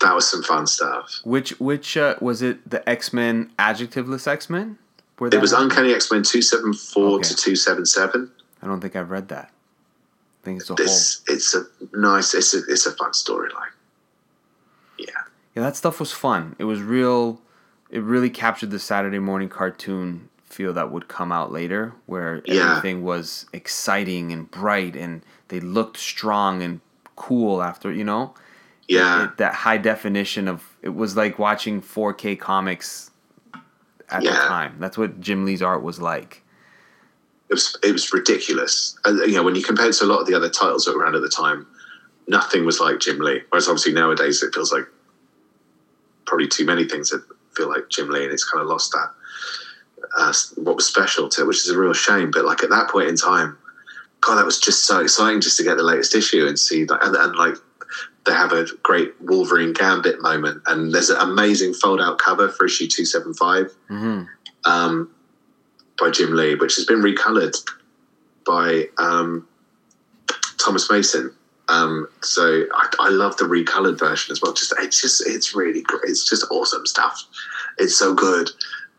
That 0.00 0.14
was 0.14 0.28
some 0.30 0.42
fun 0.42 0.66
stuff. 0.66 1.20
Which 1.24 1.50
which 1.60 1.96
uh, 1.96 2.16
was 2.20 2.42
it? 2.42 2.68
The 2.68 2.86
X 2.88 3.12
Men 3.12 3.50
adjectiveless 3.58 4.26
X 4.26 4.50
Men? 4.50 4.78
It 5.20 5.40
was 5.40 5.52
Uncanny 5.54 5.94
X 5.94 6.10
Men 6.12 6.22
two 6.22 6.42
seven 6.42 6.74
four 6.74 7.20
to 7.20 7.34
two 7.34 7.56
seven 7.56 7.86
seven. 7.86 8.30
I 8.62 8.66
don't 8.66 8.80
think 8.80 8.94
I've 8.96 9.10
read 9.10 9.28
that. 9.28 9.50
I 10.42 10.44
think 10.44 10.60
it's 10.60 10.68
a 10.70 10.74
whole. 10.74 10.84
It's 10.84 11.54
a 11.54 11.64
nice. 11.94 12.34
It's 12.34 12.52
a 12.54 12.58
it's 12.68 12.84
a 12.86 12.92
fun 12.92 13.12
storyline. 13.12 13.70
Yeah, 14.98 15.06
Yeah, 15.54 15.62
that 15.62 15.76
stuff 15.76 16.00
was 16.00 16.12
fun. 16.12 16.56
It 16.58 16.64
was 16.64 16.82
real. 16.82 17.40
It 17.90 18.02
really 18.02 18.30
captured 18.30 18.70
the 18.70 18.78
Saturday 18.78 19.18
morning 19.18 19.48
cartoon 19.48 20.28
feel 20.44 20.72
that 20.72 20.90
would 20.90 21.06
come 21.08 21.32
out 21.32 21.52
later, 21.52 21.92
where 22.06 22.42
Yeah. 22.46 22.70
everything 22.70 23.02
was 23.02 23.46
exciting 23.52 24.32
and 24.32 24.50
bright, 24.50 24.96
and 24.96 25.22
they 25.48 25.60
looked 25.60 25.96
strong 25.98 26.62
and 26.62 26.80
cool 27.14 27.62
after 27.62 27.90
you 27.92 28.04
know. 28.04 28.34
Yeah, 28.88 29.24
It- 29.24 29.36
that 29.38 29.54
high 29.54 29.78
definition 29.78 30.48
of 30.48 30.62
it 30.82 30.94
was 30.94 31.16
like 31.16 31.38
watching 31.38 31.80
4K 31.82 32.36
comics 32.38 33.10
at 34.10 34.22
the 34.22 34.28
time. 34.48 34.76
That's 34.78 34.96
what 34.96 35.20
Jim 35.20 35.44
Lee's 35.44 35.62
art 35.62 35.82
was 35.82 36.00
like. 36.00 36.42
it 37.48 37.54
was 37.54 37.76
it 37.82 37.92
was 37.92 38.12
ridiculous. 38.12 38.96
And, 39.04 39.18
you 39.30 39.36
know, 39.36 39.42
when 39.42 39.54
you 39.54 39.62
compare 39.62 39.88
it 39.88 39.92
to 39.94 40.04
a 40.04 40.06
lot 40.06 40.20
of 40.20 40.26
the 40.26 40.34
other 40.34 40.48
titles 40.50 40.84
that 40.84 40.94
were 40.96 41.02
around 41.02 41.14
at 41.16 41.22
the 41.22 41.28
time, 41.28 41.66
nothing 42.28 42.64
was 42.66 42.80
like 42.80 42.98
Jim 43.00 43.18
Lee. 43.18 43.42
Whereas 43.50 43.68
obviously 43.68 43.92
nowadays 43.92 44.42
it 44.42 44.52
feels 44.54 44.72
like 44.72 44.86
probably 46.26 46.48
too 46.48 46.64
many 46.64 46.84
things 46.84 47.10
that 47.10 47.22
feel 47.54 47.68
like 47.68 47.88
Jim 47.88 48.08
Lee, 48.10 48.24
and 48.24 48.32
it's 48.32 48.44
kind 48.48 48.60
of 48.62 48.68
lost 48.68 48.92
that 48.92 49.10
uh, 50.18 50.32
what 50.56 50.76
was 50.76 50.86
special 50.86 51.28
to 51.28 51.42
it, 51.42 51.46
which 51.46 51.58
is 51.58 51.68
a 51.70 51.78
real 51.78 51.92
shame. 51.92 52.30
But 52.30 52.44
like 52.44 52.62
at 52.62 52.70
that 52.70 52.90
point 52.90 53.08
in 53.08 53.16
time, 53.16 53.56
God, 54.20 54.36
that 54.36 54.44
was 54.44 54.60
just 54.60 54.84
so 54.84 55.00
exciting 55.00 55.40
just 55.40 55.56
to 55.58 55.62
get 55.64 55.76
the 55.76 55.82
latest 55.82 56.14
issue 56.14 56.46
and 56.46 56.58
see 56.58 56.84
that, 56.84 57.02
and, 57.04 57.14
and 57.16 57.36
like 57.36 57.54
they 58.26 58.32
have 58.32 58.52
a 58.52 58.66
great 58.82 59.14
Wolverine 59.20 59.72
Gambit 59.72 60.20
moment, 60.20 60.62
and 60.66 60.92
there's 60.92 61.10
an 61.10 61.20
amazing 61.20 61.74
fold-out 61.74 62.18
cover 62.18 62.48
for 62.48 62.66
issue 62.66 62.88
two 62.88 63.04
seven 63.04 63.32
five 63.34 63.72
hmm 63.88 64.24
um, 64.64 65.10
by 65.98 66.10
Jim 66.10 66.34
Lee, 66.34 66.56
which 66.56 66.74
has 66.76 66.84
been 66.84 67.00
recolored 67.00 67.56
by 68.44 68.88
um, 68.98 69.46
Thomas 70.58 70.90
Mason. 70.90 71.32
Um, 71.68 72.08
so 72.22 72.64
I, 72.74 72.88
I 73.00 73.08
love 73.08 73.36
the 73.36 73.44
recolored 73.44 73.98
version 73.98 74.32
as 74.32 74.40
well. 74.42 74.52
Just 74.52 74.74
it's 74.78 75.00
just 75.00 75.26
it's 75.26 75.54
really 75.54 75.82
great. 75.82 76.02
It's 76.04 76.28
just 76.28 76.44
awesome 76.50 76.86
stuff. 76.86 77.22
It's 77.78 77.96
so 77.96 78.14
good. 78.14 78.50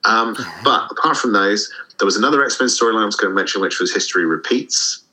Um, 0.06 0.36
but 0.64 0.90
apart 0.92 1.18
from 1.18 1.34
those, 1.34 1.72
there 2.00 2.06
was 2.06 2.16
another 2.16 2.44
X 2.44 2.60
Men 2.60 2.70
storyline 2.70 3.04
I 3.04 3.06
was 3.06 3.16
going 3.16 3.32
to 3.32 3.36
mention, 3.36 3.62
which 3.62 3.80
was 3.80 3.94
History 3.94 4.26
Repeats, 4.26 5.04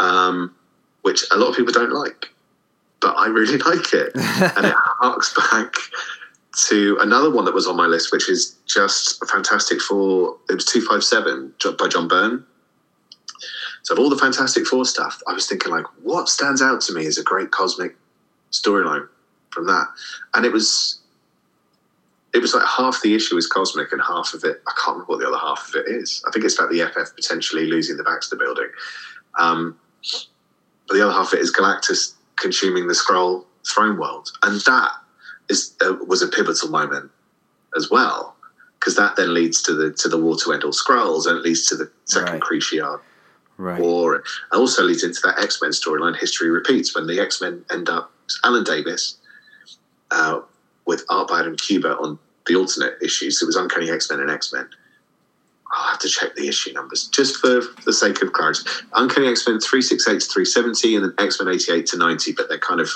um, 0.00 0.54
which 1.02 1.22
a 1.30 1.36
lot 1.36 1.50
of 1.50 1.56
people 1.56 1.72
don't 1.72 1.92
like, 1.92 2.31
but 3.02 3.16
I 3.16 3.26
really 3.26 3.58
like 3.66 3.92
it 3.92 4.12
and 4.14 4.66
it 4.66 4.74
harks 4.76 5.34
back 5.34 5.74
to 6.68 6.98
another 7.00 7.30
one 7.30 7.44
that 7.46 7.54
was 7.54 7.66
on 7.66 7.76
my 7.76 7.86
list, 7.86 8.12
which 8.12 8.28
is 8.28 8.56
just 8.66 9.24
Fantastic 9.28 9.80
Four. 9.80 10.36
It 10.48 10.54
was 10.54 10.64
two 10.64 10.82
five 10.82 11.02
seven 11.02 11.52
by 11.78 11.88
John 11.88 12.08
Byrne. 12.08 12.44
So 13.82 13.94
of 13.94 13.98
all 13.98 14.10
the 14.10 14.16
Fantastic 14.16 14.66
Four 14.66 14.84
stuff, 14.84 15.20
I 15.26 15.32
was 15.32 15.46
thinking 15.46 15.72
like, 15.72 15.86
what 16.02 16.28
stands 16.28 16.62
out 16.62 16.80
to 16.82 16.94
me 16.94 17.04
is 17.04 17.18
a 17.18 17.22
great 17.22 17.50
cosmic 17.50 17.96
storyline 18.52 19.08
from 19.50 19.66
that, 19.66 19.86
and 20.34 20.46
it 20.46 20.52
was. 20.52 20.98
It 22.34 22.40
was 22.40 22.54
like 22.54 22.64
half 22.64 23.02
the 23.02 23.14
issue 23.14 23.36
is 23.36 23.46
cosmic 23.46 23.92
and 23.92 24.00
half 24.00 24.32
of 24.32 24.42
it, 24.42 24.62
I 24.66 24.72
can't 24.82 24.96
remember 24.96 25.04
what 25.12 25.20
the 25.20 25.28
other 25.28 25.36
half 25.36 25.68
of 25.68 25.74
it 25.74 25.86
is. 25.86 26.24
I 26.26 26.30
think 26.30 26.46
it's 26.46 26.58
about 26.58 26.70
the 26.70 26.80
FF 26.80 27.14
potentially 27.14 27.66
losing 27.66 27.98
the 27.98 28.04
Baxter 28.04 28.36
building. 28.36 28.68
Um, 29.38 29.78
but 30.88 30.94
the 30.94 31.04
other 31.04 31.12
half 31.12 31.34
of 31.34 31.38
it 31.38 31.42
is 31.42 31.52
Galactus 31.52 32.14
consuming 32.42 32.88
the 32.88 32.94
Skrull 32.94 33.44
throne 33.66 33.96
world. 33.96 34.30
And 34.42 34.60
that 34.62 34.90
is 35.48 35.74
uh, 35.80 35.94
was 36.06 36.20
a 36.20 36.28
pivotal 36.28 36.68
moment 36.68 37.10
as 37.76 37.88
well 37.90 38.36
because 38.78 38.96
that 38.96 39.16
then 39.16 39.32
leads 39.32 39.62
to 39.62 39.72
the 39.74 39.92
to 39.92 40.08
the 40.08 40.18
war 40.18 40.36
to 40.36 40.52
end 40.52 40.64
all 40.64 40.72
Skrulls 40.72 41.26
and 41.26 41.38
it 41.38 41.44
leads 41.44 41.64
to 41.66 41.76
the 41.76 41.90
second 42.04 42.34
Right. 42.34 42.42
Kree-Shi'ar 42.42 43.00
Right. 43.58 43.80
war 43.80 44.16
and 44.16 44.24
also 44.60 44.82
leads 44.82 45.04
into 45.04 45.20
that 45.24 45.38
X 45.38 45.60
Men 45.62 45.70
storyline. 45.70 46.16
History 46.18 46.50
repeats 46.50 46.94
when 46.94 47.06
the 47.06 47.20
X 47.20 47.40
Men 47.40 47.64
end 47.70 47.88
up 47.88 48.12
Alan 48.44 48.64
Davis 48.64 49.16
uh, 50.10 50.40
with 50.86 51.04
Art 51.08 51.28
by 51.28 51.40
Adam 51.40 51.56
Kubert 51.56 52.00
on 52.00 52.18
the 52.46 52.56
alternate 52.56 52.94
issues. 53.00 53.40
It 53.40 53.46
was 53.46 53.56
Uncanny 53.56 53.90
X 53.90 54.10
Men 54.10 54.20
and 54.20 54.30
X 54.30 54.52
Men. 54.52 54.68
I'll 55.72 55.90
have 55.90 56.00
to 56.00 56.08
check 56.08 56.34
the 56.36 56.48
issue 56.48 56.72
numbers 56.72 57.08
just 57.08 57.36
for 57.38 57.62
the 57.84 57.92
sake 57.92 58.22
of 58.22 58.32
clarity. 58.32 58.60
Uncanny 58.94 59.28
X 59.28 59.46
Men 59.48 59.60
three 59.60 59.82
six 59.82 60.08
eight 60.08 60.20
to 60.20 60.26
three 60.26 60.44
seventy 60.44 60.96
and 60.96 61.04
then 61.04 61.14
X 61.18 61.40
Men 61.40 61.54
eighty 61.54 61.72
eight 61.72 61.86
to 61.88 61.98
ninety, 61.98 62.32
but 62.32 62.48
they're 62.48 62.58
kind 62.58 62.80
of 62.80 62.90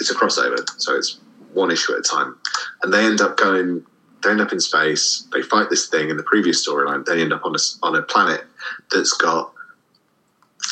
it's 0.00 0.10
a 0.10 0.14
crossover, 0.14 0.58
so 0.78 0.96
it's 0.96 1.20
one 1.54 1.70
issue 1.70 1.92
at 1.94 2.00
a 2.00 2.02
time. 2.02 2.36
And 2.82 2.92
they 2.92 3.04
end 3.04 3.20
up 3.20 3.36
going, 3.38 3.84
they 4.22 4.30
end 4.30 4.40
up 4.40 4.52
in 4.52 4.60
space. 4.60 5.26
They 5.32 5.42
fight 5.42 5.70
this 5.70 5.88
thing 5.88 6.10
in 6.10 6.16
the 6.18 6.24
previous 6.24 6.66
storyline. 6.66 7.04
They 7.06 7.22
end 7.22 7.32
up 7.32 7.44
on 7.44 7.54
a 7.54 7.58
on 7.86 7.96
a 7.96 8.02
planet 8.02 8.44
that's 8.92 9.12
got 9.14 9.52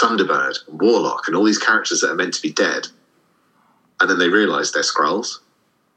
Thunderbird 0.01 0.69
and 0.69 0.81
Warlock 0.81 1.28
and 1.28 1.36
all 1.36 1.44
these 1.44 1.59
characters 1.59 2.01
that 2.01 2.10
are 2.10 2.16
meant 2.16 2.35
to 2.35 2.43
be 2.43 2.52
dead. 2.52 2.89
and 4.01 4.10
then 4.10 4.19
they 4.19 4.28
realize 4.28 4.73
they're 4.73 4.82
Skrulls, 4.82 5.39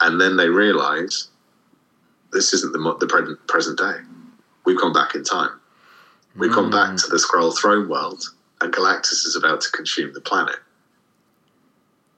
and 0.02 0.22
then 0.22 0.38
they 0.38 0.50
realize 0.50 1.30
this 2.32 2.54
isn't 2.54 2.74
the 2.74 2.80
the 3.00 3.38
present 3.48 3.78
day. 3.78 3.96
We've 4.66 4.78
gone 4.80 4.94
back 4.94 5.16
in 5.16 5.24
time. 5.24 5.60
We've 6.38 6.52
gone 6.52 6.70
back 6.70 6.98
to 6.98 7.08
the 7.08 7.16
Skrull 7.18 7.58
throne 7.58 7.88
world, 7.88 8.22
and 8.62 8.74
Galactus 8.74 9.26
is 9.26 9.36
about 9.42 9.62
to 9.62 9.72
consume 9.72 10.12
the 10.14 10.20
planet. 10.22 10.58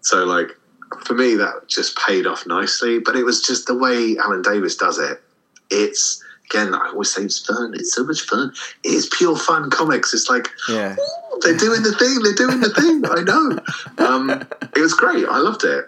So, 0.01 0.23
like, 0.25 0.49
for 1.05 1.13
me, 1.13 1.35
that 1.35 1.67
just 1.67 1.97
paid 1.97 2.25
off 2.25 2.47
nicely. 2.47 2.99
But 2.99 3.15
it 3.15 3.23
was 3.23 3.41
just 3.43 3.67
the 3.67 3.77
way 3.77 4.17
Alan 4.17 4.41
Davis 4.41 4.75
does 4.75 4.97
it. 4.97 5.21
It's 5.69 6.23
again, 6.49 6.73
I 6.73 6.87
always 6.89 7.13
say 7.13 7.23
it's 7.23 7.45
fun. 7.45 7.73
It's 7.75 7.93
so 7.93 8.03
much 8.05 8.21
fun. 8.21 8.53
It's 8.83 9.09
pure 9.15 9.35
fun 9.37 9.69
comics. 9.69 10.13
It's 10.13 10.29
like 10.29 10.49
Yeah. 10.69 10.95
they're 11.41 11.57
doing 11.57 11.83
the 11.83 11.91
thing. 11.91 12.23
They're 12.23 12.33
doing 12.33 12.61
the 12.61 12.69
thing. 12.69 13.03
I 13.05 13.21
know. 13.21 13.59
Um, 14.07 14.29
it 14.75 14.79
was 14.79 14.93
great. 14.93 15.25
I 15.27 15.39
loved 15.39 15.63
it. 15.63 15.85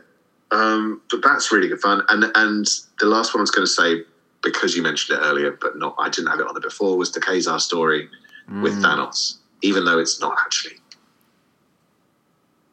Um, 0.52 1.02
but 1.10 1.22
that's 1.24 1.52
really 1.52 1.68
good 1.68 1.80
fun. 1.80 2.04
And 2.10 2.26
and 2.36 2.68
the 3.00 3.06
last 3.06 3.34
one 3.34 3.40
I 3.40 3.44
was 3.44 3.52
going 3.52 3.66
to 3.68 3.72
say 3.72 4.04
because 4.42 4.76
you 4.76 4.82
mentioned 4.82 5.20
it 5.20 5.24
earlier, 5.24 5.52
but 5.60 5.78
not 5.78 5.96
I 6.00 6.10
didn't 6.10 6.28
have 6.28 6.40
it 6.40 6.48
on 6.48 6.56
it 6.56 6.64
before 6.64 6.98
was 6.98 7.12
the 7.12 7.20
Ka-Zar 7.20 7.60
story 7.60 8.10
with 8.62 8.74
Mm. 8.74 8.82
Thanos, 8.84 9.36
even 9.62 9.86
though 9.86 10.00
it's 10.00 10.20
not 10.20 10.36
actually 10.40 10.78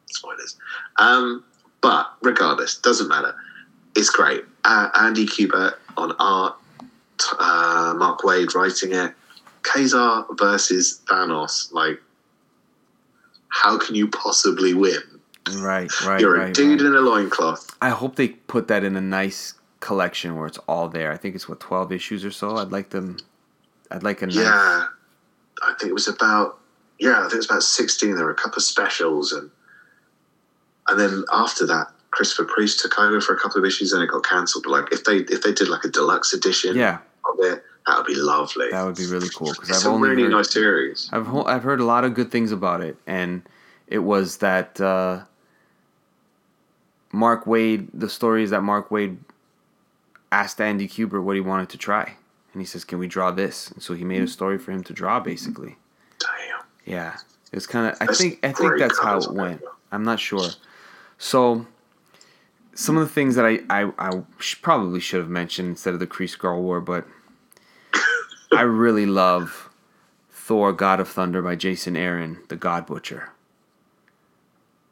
spoilers. 0.09 0.57
Um, 0.97 1.43
but 1.81 2.07
regardless, 2.21 2.77
doesn't 2.77 3.07
matter. 3.07 3.35
It's 3.95 4.09
great. 4.09 4.43
Uh, 4.63 4.89
Andy 4.95 5.25
Kubert 5.25 5.75
on 5.95 6.13
art, 6.19 6.55
uh, 7.39 7.93
Mark 7.97 8.19
Waid 8.21 8.53
writing 8.55 8.93
it. 8.93 9.13
Ka-Zar 9.63 10.25
versus 10.31 11.01
Thanos. 11.05 11.71
Like, 11.73 12.01
how 13.49 13.77
can 13.77 13.95
you 13.95 14.07
possibly 14.07 14.73
win? 14.73 15.01
Right, 15.57 15.91
right, 16.05 16.19
You're 16.19 16.37
right. 16.37 16.49
a 16.49 16.53
dude 16.53 16.81
right. 16.81 16.87
in 16.87 16.95
a 16.95 16.99
loincloth. 17.01 17.75
I 17.81 17.89
hope 17.89 18.15
they 18.15 18.29
put 18.29 18.67
that 18.67 18.83
in 18.83 18.95
a 18.95 19.01
nice 19.01 19.53
collection 19.79 20.35
where 20.35 20.47
it's 20.47 20.57
all 20.67 20.89
there. 20.89 21.11
I 21.11 21.17
think 21.17 21.35
it's 21.35 21.47
what 21.47 21.59
twelve 21.59 21.91
issues 21.91 22.25
or 22.25 22.31
so. 22.31 22.57
I'd 22.57 22.71
like 22.71 22.89
them. 22.89 23.17
I'd 23.91 24.03
like 24.03 24.21
a 24.21 24.27
nice. 24.27 24.35
Yeah, 24.35 24.85
I 25.63 25.73
think 25.79 25.89
it 25.89 25.93
was 25.93 26.07
about 26.07 26.59
yeah, 26.99 27.19
I 27.19 27.21
think 27.23 27.33
it 27.33 27.37
was 27.37 27.45
about 27.49 27.63
sixteen. 27.63 28.15
There 28.15 28.25
were 28.25 28.31
a 28.31 28.35
couple 28.35 28.57
of 28.57 28.63
specials, 28.63 29.31
and 29.31 29.49
and 30.87 30.99
then 30.99 31.23
after 31.31 31.65
that, 31.67 31.87
Christopher 32.11 32.45
Priest 32.45 32.79
took 32.79 32.97
over 32.99 33.21
for 33.21 33.33
a 33.35 33.39
couple 33.39 33.59
of 33.59 33.65
issues, 33.65 33.93
and 33.93 34.01
it 34.03 34.09
got 34.09 34.23
cancelled. 34.23 34.63
But 34.63 34.71
like 34.71 34.91
if 34.91 35.03
they 35.03 35.17
if 35.17 35.41
they 35.43 35.53
did 35.53 35.69
like 35.69 35.83
a 35.83 35.89
deluxe 35.89 36.33
edition 36.33 36.75
Yeah, 36.75 36.97
of 37.29 37.35
it, 37.39 37.63
that 37.85 37.97
would 37.97 38.07
be 38.07 38.15
lovely. 38.15 38.69
that 38.71 38.83
would 38.83 38.95
be 38.97 39.05
really 39.05 39.29
cool 39.29 39.51
because 39.53 39.69
it's 39.69 39.85
I've 39.85 39.91
a 39.91 39.93
only 39.95 40.09
really 40.09 40.23
heard, 40.23 40.31
nice 40.31 40.51
series. 40.51 41.09
I've 41.13 41.27
I've 41.33 41.63
heard 41.63 41.79
a 41.79 41.85
lot 41.85 42.03
of 42.03 42.13
good 42.13 42.31
things 42.31 42.51
about 42.51 42.81
it, 42.81 42.97
and 43.05 43.43
it 43.87 43.99
was 43.99 44.37
that 44.37 44.81
uh, 44.81 45.21
Mark 47.11 47.45
Waid. 47.45 47.87
The 47.93 48.09
stories 48.09 48.49
that 48.49 48.61
Mark 48.63 48.89
Waid 48.89 49.17
asked 50.31 50.59
Andy 50.61 50.87
Kubert 50.87 51.23
what 51.23 51.35
he 51.35 51.41
wanted 51.41 51.69
to 51.69 51.77
try, 51.77 52.15
and 52.53 52.61
he 52.61 52.65
says, 52.65 52.83
"Can 52.83 52.99
we 52.99 53.07
draw 53.07 53.31
this?" 53.31 53.71
And 53.71 53.81
so 53.81 53.93
he 53.93 54.03
made 54.03 54.21
a 54.21 54.27
story 54.27 54.57
for 54.57 54.71
him 54.71 54.83
to 54.85 54.93
draw, 54.93 55.19
basically. 55.19 55.77
Damn, 56.19 56.59
Yeah, 56.85 57.17
it's 57.51 57.67
kind 57.67 57.87
of. 57.87 57.97
I 58.01 58.07
think 58.13 58.39
I 58.45 58.51
think 58.51 58.77
that's 58.79 58.99
how 58.99 59.17
it 59.19 59.31
went. 59.31 59.61
I'm 59.91 60.03
not 60.03 60.19
sure. 60.19 60.49
So, 61.17 61.65
some 62.75 62.97
of 62.97 63.07
the 63.07 63.13
things 63.13 63.35
that 63.35 63.45
I 63.45 63.59
I, 63.69 63.91
I 63.97 64.21
sh- 64.39 64.55
probably 64.61 64.99
should 64.99 65.19
have 65.19 65.29
mentioned 65.29 65.69
instead 65.69 65.93
of 65.93 65.99
the 65.99 66.07
Kree 66.07 66.29
Skrull 66.29 66.61
War, 66.61 66.81
but 66.81 67.05
I 68.53 68.61
really 68.61 69.05
love 69.05 69.69
Thor: 70.31 70.73
God 70.73 70.99
of 70.99 71.07
Thunder 71.07 71.41
by 71.41 71.55
Jason 71.55 71.95
Aaron, 71.95 72.39
the 72.49 72.55
God 72.55 72.85
Butcher. 72.85 73.29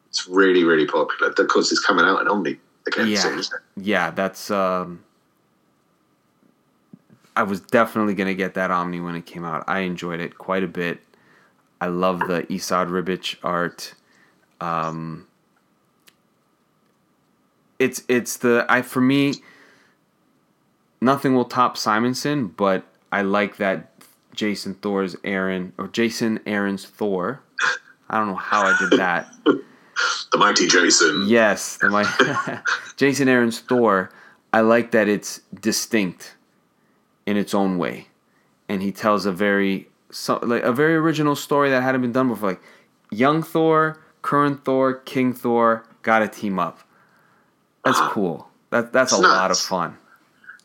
it's 0.08 0.26
really 0.28 0.64
really 0.64 0.86
popular. 0.86 1.30
Of 1.30 1.48
course, 1.48 1.70
it's 1.70 1.84
coming 1.84 2.04
out 2.06 2.20
in 2.22 2.28
Omni 2.28 2.58
again 2.86 3.08
Yeah. 3.08 3.40
Yeah, 3.76 4.10
that's. 4.10 4.50
um 4.50 5.02
I 7.36 7.42
was 7.42 7.60
definitely 7.60 8.14
gonna 8.14 8.34
get 8.34 8.54
that 8.54 8.70
Omni 8.70 9.00
when 9.00 9.14
it 9.14 9.26
came 9.26 9.44
out. 9.44 9.62
I 9.68 9.80
enjoyed 9.80 10.20
it 10.20 10.38
quite 10.38 10.64
a 10.64 10.68
bit. 10.68 11.00
I 11.80 11.86
love 11.88 12.20
the 12.20 12.50
Esad 12.50 12.88
Ribic 12.88 13.36
art. 13.44 13.94
Um, 14.60 15.26
it's 17.78 18.02
it's 18.08 18.38
the 18.38 18.64
I 18.68 18.80
for 18.80 19.02
me. 19.02 19.34
Nothing 20.98 21.34
will 21.34 21.44
top 21.44 21.76
Simonson, 21.76 22.48
but 22.48 22.84
I 23.12 23.20
like 23.20 23.58
that 23.58 23.92
Jason 24.34 24.74
Thor's 24.74 25.14
Aaron 25.22 25.74
or 25.76 25.88
Jason 25.88 26.40
Aaron's 26.46 26.86
Thor. 26.86 27.42
I 28.08 28.16
don't 28.16 28.28
know 28.28 28.34
how 28.34 28.62
I 28.62 28.76
did 28.78 28.98
that. 28.98 29.28
The 30.30 30.36
mighty 30.36 30.66
Jason. 30.66 31.24
Yes, 31.26 31.78
the, 31.78 31.88
my 31.88 32.04
Jason 32.98 33.30
Aaron's 33.30 33.60
Thor. 33.60 34.10
I 34.52 34.60
like 34.60 34.90
that 34.90 35.08
it's 35.08 35.40
distinct 35.58 36.35
in 37.26 37.36
its 37.36 37.52
own 37.54 37.76
way, 37.78 38.06
and 38.68 38.82
he 38.82 38.92
tells 38.92 39.26
a 39.26 39.32
very 39.32 39.88
so, 40.10 40.38
like 40.42 40.62
a 40.62 40.72
very 40.72 40.94
original 40.94 41.34
story 41.36 41.68
that 41.70 41.82
hadn't 41.82 42.00
been 42.00 42.12
done 42.12 42.28
before. 42.28 42.50
Like 42.50 42.62
young 43.10 43.42
Thor, 43.42 43.98
current 44.22 44.64
Thor, 44.64 44.94
King 44.94 45.32
Thor 45.32 45.84
got 46.02 46.20
to 46.20 46.28
team 46.28 46.58
up. 46.58 46.80
That's 47.84 48.00
cool. 48.12 48.48
That 48.70 48.92
that's 48.92 49.12
a 49.12 49.16
It's 49.16 49.22
lot 49.24 49.50
of 49.50 49.58
fun. 49.58 49.96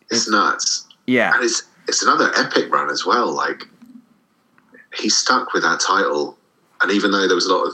It's 0.10 0.30
nuts. 0.30 0.88
Yeah, 1.08 1.34
And 1.34 1.44
it's 1.44 1.64
it's 1.88 2.04
another 2.04 2.32
epic 2.36 2.72
run 2.72 2.90
as 2.90 3.06
well. 3.06 3.32
Like 3.32 3.64
he 4.96 5.10
stuck 5.10 5.54
with 5.54 5.64
that 5.64 5.80
title, 5.80 6.38
and 6.82 6.92
even 6.92 7.12
though 7.12 7.26
there 7.28 7.36
was 7.36 7.46
a 7.48 7.54
lot 7.54 7.64
of, 7.68 7.74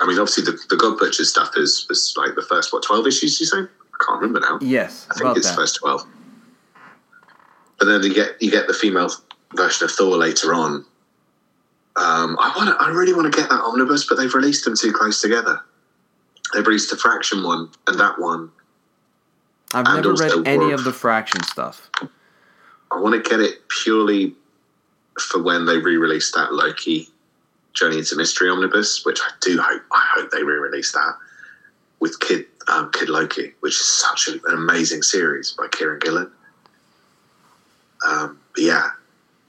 I 0.00 0.06
mean, 0.06 0.18
obviously 0.18 0.44
the 0.44 0.58
the 0.70 0.76
God 0.76 0.98
Butcher 0.98 1.24
stuff 1.24 1.50
is 1.56 1.86
was 1.88 2.14
like 2.16 2.34
the 2.36 2.42
first 2.42 2.72
what 2.72 2.84
twelve 2.84 3.06
issues 3.06 3.40
you 3.40 3.46
say? 3.46 3.58
I 3.58 4.04
can't 4.04 4.20
remember 4.20 4.40
now. 4.40 4.58
yes, 4.60 5.06
I 5.10 5.14
think 5.14 5.22
about 5.22 5.36
it's 5.38 5.48
that. 5.48 5.56
first 5.56 5.76
twelve. 5.80 6.02
But 7.78 7.86
then 7.86 8.02
you 8.02 8.14
get 8.14 8.40
you 8.40 8.50
get 8.50 8.66
the 8.66 8.74
female 8.74 9.10
version 9.54 9.84
of 9.84 9.90
Thor 9.90 10.16
later 10.16 10.54
on. 10.54 10.84
Um, 11.96 12.36
I 12.40 12.52
want 12.56 12.80
I 12.80 12.90
really 12.90 13.14
want 13.14 13.32
to 13.32 13.38
get 13.38 13.48
that 13.48 13.60
omnibus, 13.60 14.06
but 14.06 14.16
they've 14.16 14.34
released 14.34 14.64
them 14.64 14.76
too 14.76 14.92
close 14.92 15.20
together. 15.20 15.60
They've 16.54 16.66
released 16.66 16.90
the 16.90 16.96
Fraction 16.96 17.42
one 17.42 17.70
and 17.86 17.98
that 17.98 18.18
one. 18.18 18.50
I've 19.74 19.86
and 19.86 19.96
never 19.96 20.14
read 20.14 20.46
any 20.46 20.66
Worf. 20.66 20.80
of 20.80 20.84
the 20.84 20.92
Fraction 20.92 21.42
stuff. 21.42 21.90
I 22.00 23.00
want 23.00 23.22
to 23.22 23.28
get 23.28 23.40
it 23.40 23.68
purely 23.68 24.34
for 25.18 25.42
when 25.42 25.64
they 25.66 25.78
re-release 25.78 26.32
that 26.32 26.52
Loki 26.52 27.08
Journey 27.74 27.98
into 27.98 28.16
Mystery 28.16 28.48
omnibus, 28.48 29.04
which 29.04 29.20
I 29.20 29.30
do 29.40 29.58
hope. 29.60 29.82
I 29.90 30.06
hope 30.14 30.30
they 30.30 30.42
re-release 30.42 30.92
that 30.92 31.14
with 32.00 32.20
Kid 32.20 32.46
um, 32.68 32.90
Kid 32.92 33.08
Loki, 33.08 33.54
which 33.60 33.74
is 33.74 33.84
such 33.84 34.28
an 34.28 34.40
amazing 34.46 35.02
series 35.02 35.52
by 35.52 35.66
Kieron 35.68 36.00
Gillen. 36.00 36.30
Um, 38.06 38.40
but 38.54 38.62
yeah, 38.62 38.90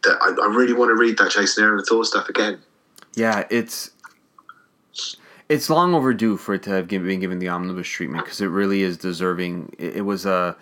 that, 0.03 0.17
I, 0.21 0.29
I 0.29 0.55
really 0.55 0.73
want 0.73 0.89
to 0.89 0.95
read 0.95 1.17
that 1.17 1.31
Jason 1.31 1.63
Aaron 1.63 1.79
and 1.79 1.87
Thor 1.87 2.03
stuff 2.05 2.29
again. 2.29 2.59
Yeah, 3.15 3.45
it's 3.49 3.91
it's 5.49 5.69
long 5.69 5.93
overdue 5.93 6.37
for 6.37 6.53
it 6.55 6.63
to 6.63 6.71
have 6.71 6.87
been 6.87 7.19
given 7.19 7.39
the 7.39 7.47
omnibus 7.47 7.87
treatment 7.87 8.25
because 8.25 8.41
it 8.41 8.47
really 8.47 8.81
is 8.81 8.97
deserving. 8.97 9.73
It, 9.77 9.97
it 9.97 10.01
was 10.01 10.25
a 10.25 10.55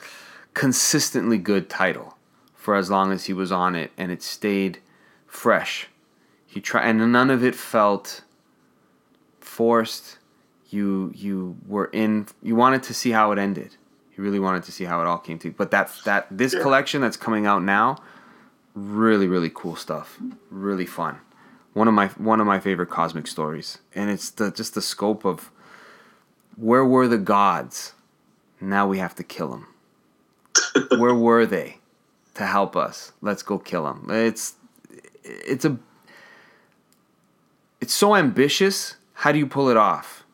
consistently 0.54 1.38
good 1.38 1.70
title 1.70 2.18
for 2.56 2.76
as 2.76 2.90
long 2.90 3.12
as 3.12 3.26
he 3.26 3.34
was 3.34 3.52
on 3.52 3.76
it, 3.76 3.92
and 3.98 4.12
it 4.12 4.22
stayed 4.22 4.80
fresh. 5.28 5.88
He 6.46 6.62
tried, 6.62 6.88
and 6.88 7.12
none 7.12 7.30
of 7.30 7.44
it 7.44 7.56
felt 7.56 8.22
forced. 9.40 10.18
You 10.70 11.12
you 11.16 11.58
were 11.68 11.86
in. 11.94 12.28
You 12.42 12.56
wanted 12.56 12.84
to 12.84 12.94
see 12.94 13.12
how 13.12 13.32
it 13.32 13.40
ended. 13.40 13.78
You 14.16 14.24
really 14.24 14.40
wanted 14.40 14.64
to 14.64 14.72
see 14.72 14.86
how 14.86 15.02
it 15.02 15.08
all 15.08 15.18
came 15.18 15.40
to. 15.40 15.52
But 15.52 15.72
that's 15.72 16.04
that 16.04 16.28
this 16.32 16.54
Yeah. 16.54 16.62
collection 16.62 17.02
that's 17.02 17.18
coming 17.18 17.46
out 17.46 17.64
now, 17.64 17.98
really 18.74 19.28
really 19.28 19.52
cool 19.54 19.76
stuff. 19.76 20.18
Really 20.50 20.86
fun 20.86 21.20
one 21.76 21.90
of 21.90 21.94
my 21.94 22.08
one 22.08 22.40
of 22.40 22.48
my 22.48 22.60
favorite 22.60 22.90
cosmic 22.90 23.28
stories, 23.28 23.80
and 23.94 24.10
it's 24.10 24.30
the 24.32 24.50
just 24.50 24.74
the 24.76 24.82
scope 24.82 25.26
of 25.26 25.52
where 26.56 26.86
were 26.86 27.08
the 27.08 27.18
gods? 27.18 27.94
Now 28.62 28.88
we 28.88 28.98
have 28.98 29.14
to 29.16 29.24
kill 29.24 29.50
them. 29.50 29.68
where 30.98 31.14
were 31.14 31.46
they 31.46 31.80
to 32.36 32.46
help 32.46 32.78
us? 32.78 33.12
Let's 33.22 33.44
go 33.44 33.60
kill 33.60 33.84
them. 33.84 34.08
It's 34.10 34.56
it's 35.24 35.66
a 35.66 35.78
it's 37.82 37.94
so 37.94 38.16
ambitious. 38.16 38.96
How 39.14 39.34
do 39.34 39.38
you 39.38 39.46
pull 39.48 39.68
it 39.68 39.76
off? 39.78 40.25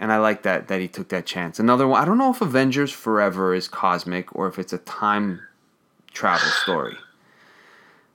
And 0.00 0.10
I 0.10 0.16
like 0.16 0.42
that 0.44 0.68
that 0.68 0.80
he 0.80 0.88
took 0.88 1.10
that 1.10 1.26
chance. 1.26 1.60
Another 1.60 1.86
one. 1.86 2.00
I 2.00 2.06
don't 2.06 2.16
know 2.18 2.30
if 2.30 2.40
Avengers 2.40 2.90
Forever 2.90 3.54
is 3.54 3.68
cosmic 3.68 4.34
or 4.34 4.48
if 4.48 4.58
it's 4.58 4.72
a 4.72 4.78
time 4.78 5.40
travel 6.12 6.48
story. 6.48 6.96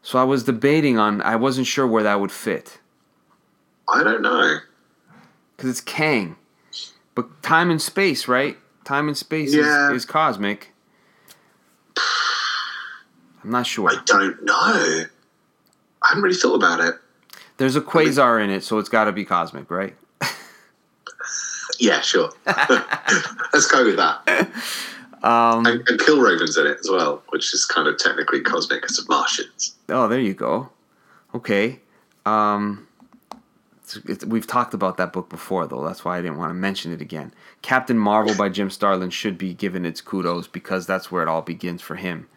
So 0.02 0.18
I 0.20 0.24
was 0.24 0.44
debating 0.44 0.98
on. 0.98 1.22
I 1.22 1.36
wasn't 1.36 1.68
sure 1.68 1.86
where 1.88 2.04
that 2.04 2.20
would 2.20 2.32
fit 2.32 2.80
I 3.88 4.04
don't 4.04 4.22
know. 4.24 4.58
because 5.56 5.70
it's 5.70 5.82
Kang, 5.82 6.36
but 7.14 7.44
time 7.44 7.70
and 7.70 7.80
space, 7.82 8.28
right? 8.28 8.58
Time 8.84 9.08
and 9.08 9.16
space 9.16 9.54
Yeah. 9.54 9.90
is, 9.92 9.98
is 9.98 10.06
cosmic. 10.06 10.74
I'm 13.44 13.52
not 13.52 13.68
sure. 13.68 13.90
I 13.90 14.02
don't 14.06 14.44
know. 14.44 14.54
I 14.56 15.06
hadn't 16.08 16.24
really 16.24 16.36
thought 16.36 16.56
about 16.56 16.80
it. 16.80 16.96
There's 17.58 17.76
a 17.76 17.82
quasar 17.82 18.44
in 18.44 18.50
it, 18.50 18.64
so 18.64 18.80
it's 18.80 18.90
got 18.90 19.04
to 19.06 19.12
be 19.12 19.24
cosmic, 19.24 19.70
right? 19.70 19.96
Yeah, 21.80 22.02
sure. 22.02 22.32
Let's 23.54 23.68
go 23.68 23.86
with 23.86 23.98
that. 23.98 24.50
Um, 25.24 25.66
And, 25.66 25.88
and 25.90 26.00
Killraven's 26.00 26.58
in 26.58 26.68
it 26.68 26.78
as 26.80 26.90
well, 26.90 27.24
which 27.30 27.54
is 27.54 27.66
kind 27.66 27.88
of 27.88 27.98
technically 27.98 28.42
cosmic 28.42 28.82
because 28.82 29.00
of 29.00 29.10
Martians. 29.10 29.76
oh, 29.90 30.08
there 30.08 30.20
you 30.20 30.34
go. 30.34 30.70
Okay. 31.34 31.80
Um, 32.26 32.88
it's, 33.82 33.98
it's, 34.06 34.26
we've 34.26 34.48
talked 34.48 34.74
about 34.74 34.98
that 34.98 35.14
book 35.14 35.30
before, 35.30 35.68
though. 35.68 35.84
That's 35.84 36.04
why 36.06 36.18
I 36.18 36.22
didn't 36.22 36.38
want 36.38 36.50
to 36.50 36.54
mention 36.56 36.92
it 36.92 37.02
again. 37.02 37.34
Captain 37.62 37.98
Marvel 37.98 38.36
by 38.36 38.50
Jim 38.50 38.70
Starlin 38.70 39.10
should 39.10 39.38
be 39.38 39.54
given 39.54 39.86
its 39.86 40.02
kudos 40.02 40.48
because 40.48 40.88
that's 40.88 41.12
where 41.12 41.22
it 41.22 41.28
all 41.28 41.42
begins 41.42 41.82
for 41.82 41.96
him. 41.96 42.28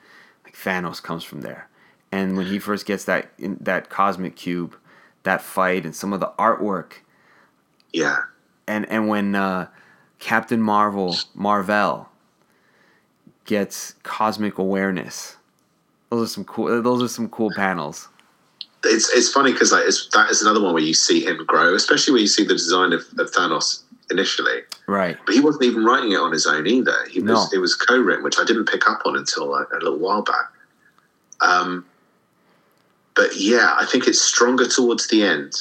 Like 0.44 0.54
Thanos 0.56 1.02
comes 1.02 1.24
from 1.24 1.42
there, 1.42 1.68
and 2.10 2.36
when 2.36 2.46
he 2.46 2.58
first 2.58 2.86
gets 2.86 3.04
that 3.04 3.30
in, 3.38 3.58
that 3.60 3.88
cosmic 3.90 4.34
cube, 4.36 4.74
that 5.24 5.40
fight, 5.42 5.84
and 5.84 5.94
some 5.94 6.12
of 6.12 6.20
the 6.20 6.32
artwork, 6.38 6.92
Yeah. 7.92 8.22
And 8.68 8.88
and 8.88 9.08
when 9.08 9.34
uh, 9.34 9.68
Captain 10.18 10.60
Marvel 10.60 11.16
Marvel 11.34 12.08
gets 13.44 13.94
cosmic 14.02 14.58
awareness, 14.58 15.36
those 16.10 16.30
are 16.30 16.32
some 16.32 16.44
cool. 16.44 16.82
Those 16.82 17.02
are 17.02 17.08
some 17.08 17.28
cool 17.28 17.50
panels. 17.56 18.08
It's 18.84 19.10
it's 19.12 19.32
funny 19.32 19.52
because 19.52 19.72
like 19.72 19.84
it's, 19.86 20.08
that 20.10 20.30
is 20.30 20.42
another 20.42 20.60
one 20.60 20.74
where 20.74 20.82
you 20.82 20.94
see 20.94 21.24
him 21.24 21.44
grow, 21.46 21.74
especially 21.74 22.12
when 22.12 22.20
you 22.22 22.28
see 22.28 22.44
the 22.44 22.54
design 22.54 22.92
of, 22.92 23.00
of 23.18 23.32
Thanos 23.32 23.82
initially. 24.10 24.60
Right. 24.86 25.16
But 25.26 25.34
he 25.34 25.40
wasn't 25.40 25.64
even 25.64 25.84
writing 25.84 26.12
it 26.12 26.18
on 26.18 26.32
his 26.32 26.46
own 26.46 26.66
either. 26.66 26.94
He 27.10 27.20
was 27.20 27.52
No. 27.52 27.58
it 27.58 27.60
was 27.60 27.74
co-written, 27.74 28.24
which 28.24 28.38
I 28.38 28.44
didn't 28.44 28.66
pick 28.66 28.88
up 28.88 29.02
on 29.04 29.16
until 29.16 29.50
like, 29.50 29.66
a 29.70 29.76
little 29.76 29.98
while 29.98 30.22
back. 30.22 30.50
Um, 31.40 31.84
but 33.14 33.36
yeah, 33.36 33.74
I 33.78 33.84
think 33.84 34.06
it's 34.06 34.20
stronger 34.20 34.66
towards 34.66 35.08
the 35.08 35.24
end. 35.24 35.52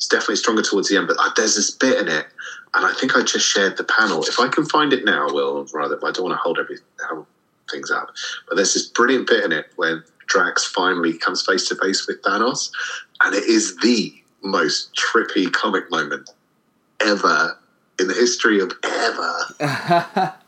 It's 0.00 0.08
definitely 0.08 0.36
stronger 0.36 0.62
towards 0.62 0.88
the 0.88 0.96
end. 0.96 1.08
But 1.08 1.18
uh, 1.20 1.28
there's 1.36 1.56
this 1.56 1.70
bit 1.70 1.98
in 1.98 2.08
it, 2.08 2.24
and 2.72 2.86
I 2.86 2.94
think 2.94 3.14
I 3.14 3.22
just 3.22 3.46
shared 3.46 3.76
the 3.76 3.84
panel. 3.84 4.24
If 4.24 4.40
I 4.40 4.48
can 4.48 4.64
find 4.64 4.94
it 4.94 5.04
now, 5.04 5.26
will 5.30 5.66
rather. 5.74 5.96
I 6.02 6.10
don't 6.10 6.24
want 6.24 6.32
to 6.32 6.42
hold 6.42 6.58
every 6.58 6.78
hold 7.06 7.26
things 7.70 7.90
up. 7.90 8.08
But 8.48 8.56
there's 8.56 8.72
this 8.72 8.86
brilliant 8.86 9.28
bit 9.28 9.44
in 9.44 9.52
it 9.52 9.66
when 9.76 10.02
Drax 10.26 10.64
finally 10.64 11.18
comes 11.18 11.44
face 11.44 11.68
to 11.68 11.74
face 11.74 12.06
with 12.06 12.22
Thanos, 12.22 12.70
and 13.20 13.34
it 13.34 13.44
is 13.44 13.76
the 13.82 14.14
most 14.42 14.96
trippy 14.96 15.52
comic 15.52 15.90
moment 15.90 16.30
ever 17.00 17.58
in 17.98 18.08
the 18.08 18.14
history 18.14 18.58
of 18.58 18.72
ever. 18.82 20.34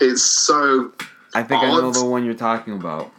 It's 0.00 0.22
so. 0.24 0.92
I 1.34 1.42
think 1.42 1.62
I 1.62 1.70
know 1.70 1.90
the 1.90 2.04
one 2.04 2.24
you're 2.24 2.34
talking 2.34 2.74
about. 2.74 3.10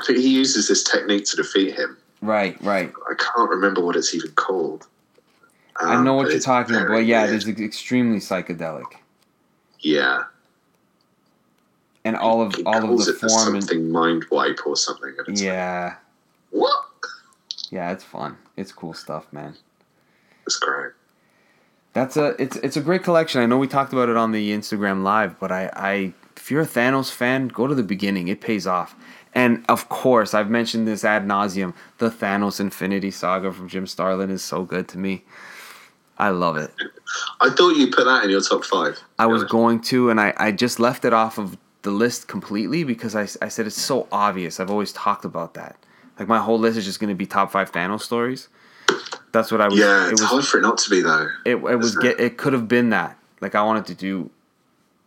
I 0.00 0.04
think 0.06 0.18
he 0.18 0.28
uses 0.28 0.68
this 0.68 0.82
technique 0.82 1.26
to 1.26 1.36
defeat 1.36 1.76
him. 1.76 1.96
Right, 2.22 2.56
right. 2.62 2.92
I 3.10 3.14
can't 3.14 3.50
remember 3.50 3.84
what 3.84 3.96
it's 3.96 4.14
even 4.14 4.30
called. 4.32 4.86
I 5.76 5.96
Um, 5.96 6.04
know 6.04 6.14
what 6.14 6.30
you're 6.30 6.38
talking 6.40 6.76
about. 6.76 7.04
Yeah, 7.04 7.24
it 7.24 7.30
weird. 7.30 7.36
is 7.42 7.48
ex- 7.48 7.60
extremely 7.60 8.18
psychedelic, 8.18 8.84
Yeah, 9.80 10.24
and 12.04 12.16
all 12.16 12.42
of 12.42 12.54
he 12.54 12.62
all 12.64 12.92
of 12.98 13.04
the 13.06 13.12
it 13.12 13.16
form 13.30 13.56
and 13.56 13.92
mind 13.92 14.26
wipe 14.30 14.60
or 14.66 14.76
something. 14.76 15.14
It's 15.18 15.28
like, 15.28 15.40
yeah, 15.40 15.94
what? 16.50 16.84
yeah, 17.70 17.90
it's 17.92 18.04
fun. 18.04 18.36
It's 18.56 18.70
cool 18.72 18.94
stuff, 18.94 19.26
man. 19.32 19.56
It's 20.46 20.56
great. 20.58 20.92
That's 21.94 22.16
a 22.16 22.34
it's 22.40 22.56
it's 22.58 22.76
a 22.76 22.80
great 22.80 23.02
collection. 23.02 23.40
I 23.42 23.46
know 23.46 23.58
we 23.58 23.66
talked 23.66 23.92
about 23.92 24.08
it 24.08 24.16
on 24.16 24.32
the 24.32 24.50
Instagram 24.52 25.02
live, 25.02 25.40
but 25.40 25.50
I 25.50 25.70
I 25.74 26.14
if 26.36 26.50
you're 26.50 26.62
a 26.62 26.66
Thanos 26.66 27.10
fan, 27.10 27.48
go 27.48 27.66
to 27.66 27.74
the 27.74 27.82
beginning. 27.82 28.28
It 28.28 28.40
pays 28.40 28.66
off. 28.66 28.94
And 29.34 29.64
of 29.68 29.88
course, 29.88 30.34
I've 30.34 30.50
mentioned 30.50 30.86
this 30.86 31.04
ad 31.04 31.26
nauseum. 31.26 31.74
The 31.98 32.10
Thanos 32.10 32.60
Infinity 32.60 33.10
Saga 33.10 33.52
from 33.52 33.68
Jim 33.68 33.86
Starlin 33.86 34.30
is 34.30 34.44
so 34.44 34.64
good 34.64 34.88
to 34.88 34.98
me. 34.98 35.24
I 36.18 36.28
love 36.28 36.56
it. 36.56 36.70
I 37.40 37.50
thought 37.50 37.76
you 37.76 37.90
put 37.90 38.04
that 38.04 38.24
in 38.24 38.30
your 38.30 38.42
top 38.42 38.64
five. 38.64 39.00
I 39.18 39.26
was 39.26 39.44
going 39.44 39.80
to, 39.82 40.10
and 40.10 40.20
I, 40.20 40.34
I 40.36 40.52
just 40.52 40.78
left 40.78 41.04
it 41.04 41.12
off 41.12 41.38
of 41.38 41.56
the 41.82 41.90
list 41.90 42.28
completely 42.28 42.84
because 42.84 43.16
I, 43.16 43.22
I 43.44 43.48
said 43.48 43.66
it's 43.66 43.80
so 43.80 44.06
obvious. 44.12 44.60
I've 44.60 44.70
always 44.70 44.92
talked 44.92 45.24
about 45.24 45.54
that. 45.54 45.76
Like 46.18 46.28
my 46.28 46.38
whole 46.38 46.58
list 46.58 46.78
is 46.78 46.84
just 46.84 47.00
going 47.00 47.08
to 47.08 47.14
be 47.14 47.26
top 47.26 47.50
five 47.50 47.72
Thanos 47.72 48.02
stories. 48.02 48.48
That's 49.32 49.50
what 49.50 49.60
I 49.60 49.68
was. 49.68 49.78
Yeah, 49.78 50.06
it 50.06 50.12
it's 50.12 50.20
was. 50.20 50.30
hard 50.30 50.44
for 50.44 50.58
it 50.58 50.62
not 50.62 50.78
to 50.78 50.90
be 50.90 51.00
though. 51.00 51.28
It, 51.44 51.56
it 51.56 51.76
was 51.76 51.96
get. 51.96 52.20
It 52.20 52.36
could 52.36 52.52
have 52.52 52.68
been 52.68 52.90
that. 52.90 53.16
Like 53.40 53.54
I 53.54 53.62
wanted 53.62 53.86
to 53.86 53.94
do 53.94 54.30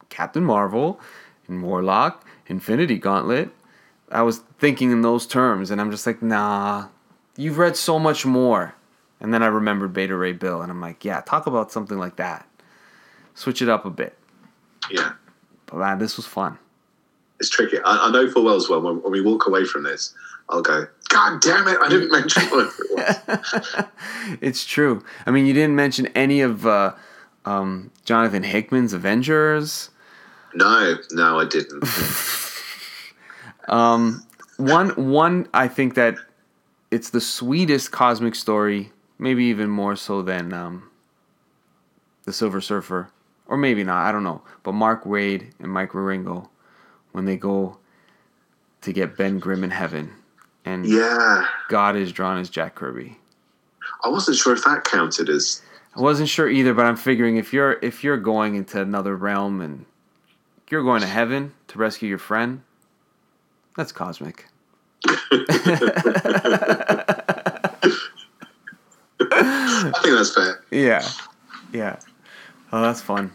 Captain 0.09 0.43
Marvel 0.43 0.99
and 1.47 1.61
Warlock, 1.63 2.25
Infinity 2.47 2.97
Gauntlet. 2.97 3.49
I 4.11 4.21
was 4.21 4.39
thinking 4.59 4.91
in 4.91 5.01
those 5.01 5.25
terms, 5.27 5.71
and 5.71 5.81
I'm 5.81 5.91
just 5.91 6.05
like, 6.05 6.21
nah. 6.21 6.87
You've 7.37 7.57
read 7.57 7.75
so 7.75 7.99
much 7.99 8.25
more. 8.25 8.75
And 9.19 9.33
then 9.33 9.43
I 9.43 9.47
remembered 9.47 9.93
Beta 9.93 10.15
Ray 10.15 10.33
Bill, 10.33 10.61
and 10.61 10.71
I'm 10.71 10.79
like, 10.81 11.03
yeah, 11.03 11.21
talk 11.21 11.47
about 11.47 11.71
something 11.71 11.97
like 11.97 12.15
that. 12.17 12.47
Switch 13.33 13.61
it 13.61 13.69
up 13.69 13.85
a 13.85 13.89
bit. 13.89 14.17
Yeah, 14.91 15.13
But 15.65 15.77
man, 15.77 15.97
this 15.99 16.15
was 16.15 16.25
fun. 16.25 16.59
it's 17.39 17.49
tricky. 17.49 17.79
I, 17.83 18.07
I 18.07 18.11
know 18.11 18.29
full 18.29 18.45
well 18.45 18.55
as 18.55 18.69
well. 18.69 18.81
When, 18.81 19.01
when 19.01 19.11
we 19.11 19.21
walk 19.21 19.47
away 19.47 19.65
from 19.65 19.83
this, 19.83 20.13
I'll 20.49 20.61
go, 20.61 20.87
God 21.09 21.41
damn 21.41 21.67
it! 21.67 21.77
I 21.81 21.89
didn't 21.89 22.11
mention 22.11 22.43
whatever 22.43 22.73
it 22.79 23.87
it's 24.41 24.63
true. 24.63 25.03
I 25.25 25.31
mean, 25.31 25.45
you 25.47 25.53
didn't 25.53 25.75
mention 25.75 26.05
any 26.07 26.41
of 26.41 26.67
uh, 26.67 26.93
um, 27.45 27.91
Jonathan 28.05 28.43
Hickman's 28.43 28.93
Avengers. 28.93 29.89
No, 30.53 30.95
no, 31.11 31.39
I 31.39 31.45
didn't. 31.45 31.83
Um, 33.67 34.25
one, 34.57 34.89
one, 35.11 35.47
I 35.53 35.67
think 35.67 35.95
that 35.95 36.15
it's 36.91 37.09
the 37.09 37.21
sweetest 37.21 37.91
cosmic 37.91 38.35
story, 38.35 38.91
maybe 39.19 39.45
even 39.45 39.69
more 39.69 39.95
so 39.95 40.21
than 40.21 40.53
um, 40.53 40.89
the 42.23 42.33
Silver 42.33 42.61
Surfer, 42.61 43.09
or 43.47 43.57
maybe 43.57 43.83
not. 43.83 44.05
I 44.05 44.11
don't 44.11 44.23
know. 44.23 44.41
But 44.63 44.73
Mark 44.73 45.03
Waid 45.03 45.51
and 45.59 45.71
Mike 45.71 45.91
Wieringo, 45.91 46.47
when 47.11 47.25
they 47.25 47.37
go 47.37 47.77
to 48.81 48.93
get 48.93 49.17
Ben 49.17 49.39
Grimm 49.39 49.63
in 49.63 49.71
heaven, 49.71 50.11
and 50.63 50.85
yeah, 50.85 51.45
God 51.69 51.95
is 51.95 52.11
drawn 52.11 52.39
as 52.39 52.49
Jack 52.49 52.75
Kirby. 52.75 53.17
I 54.03 54.09
wasn't 54.09 54.37
sure 54.37 54.53
if 54.53 54.63
that 54.63 54.83
counted 54.83 55.29
as. 55.29 55.61
I 55.95 56.01
wasn't 56.01 56.29
sure 56.29 56.49
either, 56.49 56.73
but 56.73 56.85
I'm 56.85 56.97
figuring 56.97 57.37
if 57.37 57.53
you're 57.53 57.73
if 57.81 58.03
you're 58.03 58.17
going 58.17 58.55
into 58.55 58.81
another 58.81 59.15
realm 59.15 59.61
and 59.61 59.85
you're 60.69 60.83
going 60.83 61.01
to 61.01 61.07
heaven 61.07 61.53
to 61.67 61.77
rescue 61.77 62.09
your 62.09 62.17
friend, 62.17 62.63
that's 63.77 63.91
cosmic. 63.91 64.45
I 65.07 65.11
think 70.01 70.15
that's 70.15 70.33
fair. 70.33 70.63
Yeah. 70.71 71.07
Yeah. 71.73 71.99
Oh, 72.71 72.81
that's 72.81 73.01
fun. 73.01 73.31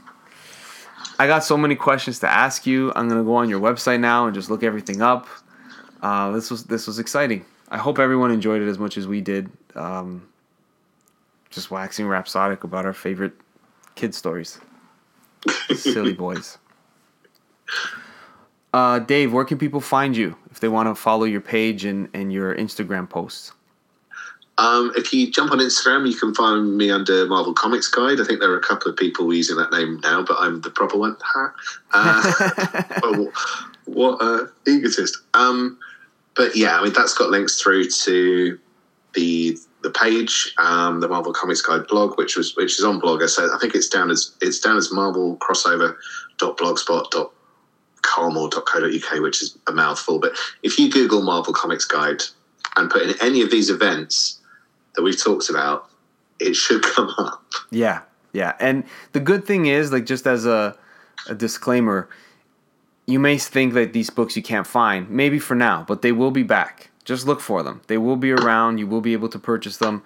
I 1.19 1.27
got 1.27 1.45
so 1.45 1.57
many 1.57 1.77
questions 1.77 2.19
to 2.21 2.29
ask 2.29 2.67
you. 2.67 2.93
I'm 2.97 3.09
gonna 3.09 3.25
go 3.25 3.37
on 3.37 3.49
your 3.49 3.61
website 3.61 4.01
now 4.01 4.27
and 4.27 4.35
just 4.35 4.51
look 4.51 4.63
everything 4.63 5.03
up. 5.03 5.29
Uh, 6.03 6.31
this 6.31 6.51
was 6.51 6.65
this 6.65 6.87
was 6.87 6.99
exciting. 6.99 7.45
I 7.69 7.79
hope 7.79 7.99
everyone 7.99 8.31
enjoyed 8.31 8.63
it 8.63 8.69
as 8.69 8.79
much 8.79 8.97
as 8.97 9.07
we 9.07 9.21
did. 9.21 9.51
Um, 9.75 10.27
just 11.51 11.71
waxing 11.71 12.07
rhapsodic 12.07 12.65
about 12.65 12.87
our 12.87 12.93
favorite 12.93 13.33
kid 13.95 14.15
stories. 14.15 14.59
Silly 15.75 16.15
boys. 16.15 16.59
Uh, 18.73 19.01
Dave, 19.01 19.33
where 19.33 19.45
can 19.45 19.59
people 19.59 19.81
find 19.81 20.17
you 20.17 20.37
if 20.51 20.61
they 20.61 20.69
want 20.69 20.89
to 20.89 20.95
follow 20.95 21.25
your 21.25 21.41
page 21.41 21.85
and, 21.85 22.09
and 22.15 22.33
your 22.33 22.55
Instagram 22.55 23.09
posts? 23.09 23.53
Um, 24.59 24.93
if 24.95 25.13
you 25.13 25.31
jump 25.31 25.53
on 25.53 25.59
Instagram, 25.59 26.07
you 26.07 26.17
can 26.17 26.35
find 26.35 26.77
me 26.77 26.91
under 26.91 27.27
Marvel 27.27 27.55
Comics 27.55 27.89
Guide. 27.89 28.21
I 28.21 28.25
think 28.25 28.41
there 28.41 28.53
are 28.53 28.59
a 28.59 28.63
couple 28.63 28.91
of 28.91 28.97
people 28.97 29.33
using 29.33 29.57
that 29.57 29.73
name 29.73 30.01
now, 30.03 30.23
but 30.23 30.37
I'm 30.39 30.61
the 30.61 30.71
proper 30.71 30.99
one. 30.99 31.17
Uh, 31.93 32.33
what 33.87 34.19
uh, 34.21 34.47
egotist. 34.67 35.17
Um, 35.33 35.79
but 36.37 36.55
yeah, 36.55 36.79
I 36.79 36.85
mean 36.85 36.93
that's 36.93 37.15
got 37.15 37.31
links 37.31 37.61
through 37.61 37.89
to 37.91 38.59
the 39.15 39.59
the 39.83 39.91
page, 39.91 40.55
um, 40.59 41.01
the 41.01 41.09
Marvel 41.09 41.33
Comics 41.33 41.63
Guide 41.63 41.87
blog, 41.87 42.19
which 42.19 42.37
was 42.37 42.55
which 42.55 42.79
is 42.79 42.85
on 42.85 43.01
Blogger. 43.01 43.31
So 43.31 43.55
I 43.55 43.59
think 43.59 43.75
it's 43.75 43.89
down 43.89 44.11
as 44.11 44.33
it's 44.43 44.61
down 44.61 44.77
as 44.77 44.93
Marvel 44.93 45.39
crossover 45.39 45.97
or 48.19 48.49
.co.uk, 48.49 49.21
which 49.21 49.43
is 49.43 49.57
a 49.67 49.73
mouthful. 49.73 50.19
But 50.19 50.33
if 50.63 50.79
you 50.79 50.91
Google 50.91 51.23
Marvel 51.23 51.53
Comics 51.53 51.85
Guide 51.85 52.23
and 52.77 52.91
put 52.91 53.03
in 53.03 53.15
any 53.21 53.43
of 53.43 53.51
these 53.51 53.71
events 53.71 54.41
that 54.95 55.03
we've 55.03 55.21
talked 55.21 55.49
about, 55.51 55.89
it 56.39 56.55
should 56.55 56.83
come 56.95 57.13
up. 57.19 57.43
Yeah, 57.71 58.03
yeah. 58.33 58.55
And 58.61 58.85
the 59.13 59.21
good 59.21 59.45
thing 59.47 59.67
is, 59.67 59.93
like, 59.93 60.07
just 60.07 60.27
as 60.27 60.47
a, 60.47 60.77
a 61.29 61.35
disclaimer, 61.35 62.09
you 63.07 63.19
may 63.19 63.39
think 63.39 63.75
that 63.75 63.93
these 63.93 64.11
books 64.11 64.37
you 64.37 64.43
can't 64.43 64.67
find, 64.67 65.09
maybe 65.11 65.39
for 65.39 65.55
now, 65.55 65.85
but 65.87 66.03
they 66.03 66.13
will 66.13 66.31
be 66.31 66.43
back. 66.43 66.91
Just 67.05 67.27
look 67.27 67.41
for 67.41 67.63
them. 67.63 67.81
They 67.87 67.99
will 67.99 68.17
be 68.17 68.31
around. 68.31 68.79
You 68.79 68.87
will 68.87 69.01
be 69.01 69.15
able 69.15 69.29
to 69.31 69.39
purchase 69.39 69.79
them, 69.79 70.03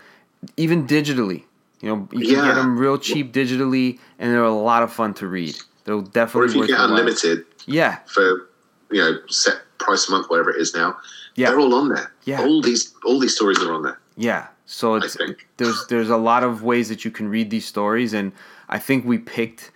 even 0.56 0.86
digitally. 0.86 1.44
You 1.80 1.88
know, 1.90 2.08
you 2.12 2.20
can 2.20 2.36
Yeah. 2.36 2.46
get 2.46 2.54
them 2.54 2.78
real 2.78 2.96
cheap 2.96 3.32
digitally, 3.32 3.98
and 4.18 4.32
they're 4.32 4.42
a 4.42 4.54
lot 4.54 4.82
of 4.82 4.92
fun 4.92 5.12
to 5.14 5.26
read. 5.26 5.54
They're 5.84 5.96
Or 5.96 6.02
definitely 6.02 6.48
if 6.50 6.54
you 6.54 6.66
get 6.68 6.80
unlimited 6.80 7.44
Yeah, 7.66 7.98
for 8.06 8.48
you 8.90 9.00
know 9.00 9.18
set 9.28 9.56
price 9.78 10.08
a 10.08 10.12
month, 10.12 10.28
whatever 10.30 10.50
it 10.50 10.60
is 10.60 10.74
now, 10.74 10.96
Yeah. 11.34 11.50
they're 11.50 11.60
all 11.60 11.74
on 11.74 11.88
there. 11.88 12.12
Yeah. 12.24 12.42
all 12.42 12.60
these 12.62 12.94
all 13.04 13.18
these 13.18 13.34
stories 13.34 13.58
are 13.62 13.72
on 13.72 13.82
there. 13.82 13.98
yeah. 14.16 14.46
So 14.66 14.94
it's 14.94 15.16
think. 15.16 15.46
there's 15.58 15.86
there's 15.88 16.08
a 16.08 16.16
lot 16.16 16.42
of 16.42 16.62
ways 16.62 16.88
that 16.88 17.04
you 17.04 17.10
can 17.10 17.28
read 17.28 17.50
these 17.50 17.66
stories, 17.66 18.14
and 18.14 18.32
I 18.68 18.78
think 18.78 19.04
we 19.04 19.18
picked. 19.18 19.70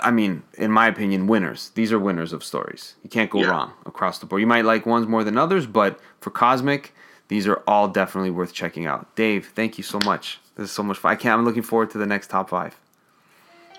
I 0.00 0.10
mean, 0.10 0.42
in 0.58 0.70
my 0.70 0.86
opinion, 0.88 1.26
winners. 1.28 1.70
These 1.74 1.92
are 1.92 1.98
winners 1.98 2.32
of 2.32 2.42
stories. 2.44 2.94
You 3.02 3.10
can't 3.10 3.30
go 3.30 3.40
Yeah. 3.40 3.48
wrong 3.50 3.72
across 3.86 4.18
the 4.18 4.26
board. 4.26 4.40
You 4.40 4.46
might 4.46 4.64
like 4.64 4.86
ones 4.86 5.06
more 5.06 5.22
than 5.24 5.36
others, 5.38 5.66
but 5.66 5.98
for 6.20 6.30
Cosmic, 6.30 6.94
these 7.28 7.46
are 7.48 7.62
all 7.66 7.88
definitely 7.88 8.30
worth 8.30 8.52
checking 8.52 8.86
out. 8.86 9.14
Dave, 9.16 9.52
thank 9.54 9.78
you 9.78 9.84
so 9.84 9.98
much. 10.04 10.40
This 10.56 10.66
is 10.66 10.72
so 10.72 10.82
much 10.82 10.98
fun. 10.98 11.12
I 11.12 11.16
can't. 11.16 11.38
I'm 11.38 11.44
looking 11.44 11.62
forward 11.62 11.90
to 11.90 11.98
the 11.98 12.06
next 12.06 12.28
top 12.30 12.48
five. 12.50 12.76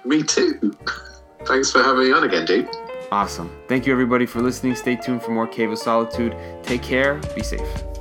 Me 0.06 0.24
too. 0.24 0.74
Thanks 1.46 1.72
for 1.72 1.82
having 1.84 2.06
me 2.08 2.12
on 2.12 2.24
again, 2.24 2.46
dude. 2.46 2.68
Awesome. 3.12 3.52
Thank 3.68 3.86
you 3.86 3.94
everybody 3.94 4.26
for 4.26 4.42
listening. 4.42 4.76
Stay 4.76 4.96
tuned 4.96 5.22
for 5.22 5.32
more 5.32 5.48
Cave 5.48 5.72
of 5.72 5.78
Solitude. 5.78 6.36
Take 6.64 6.82
care. 6.82 7.16
Be 7.36 7.44
safe. 7.44 7.95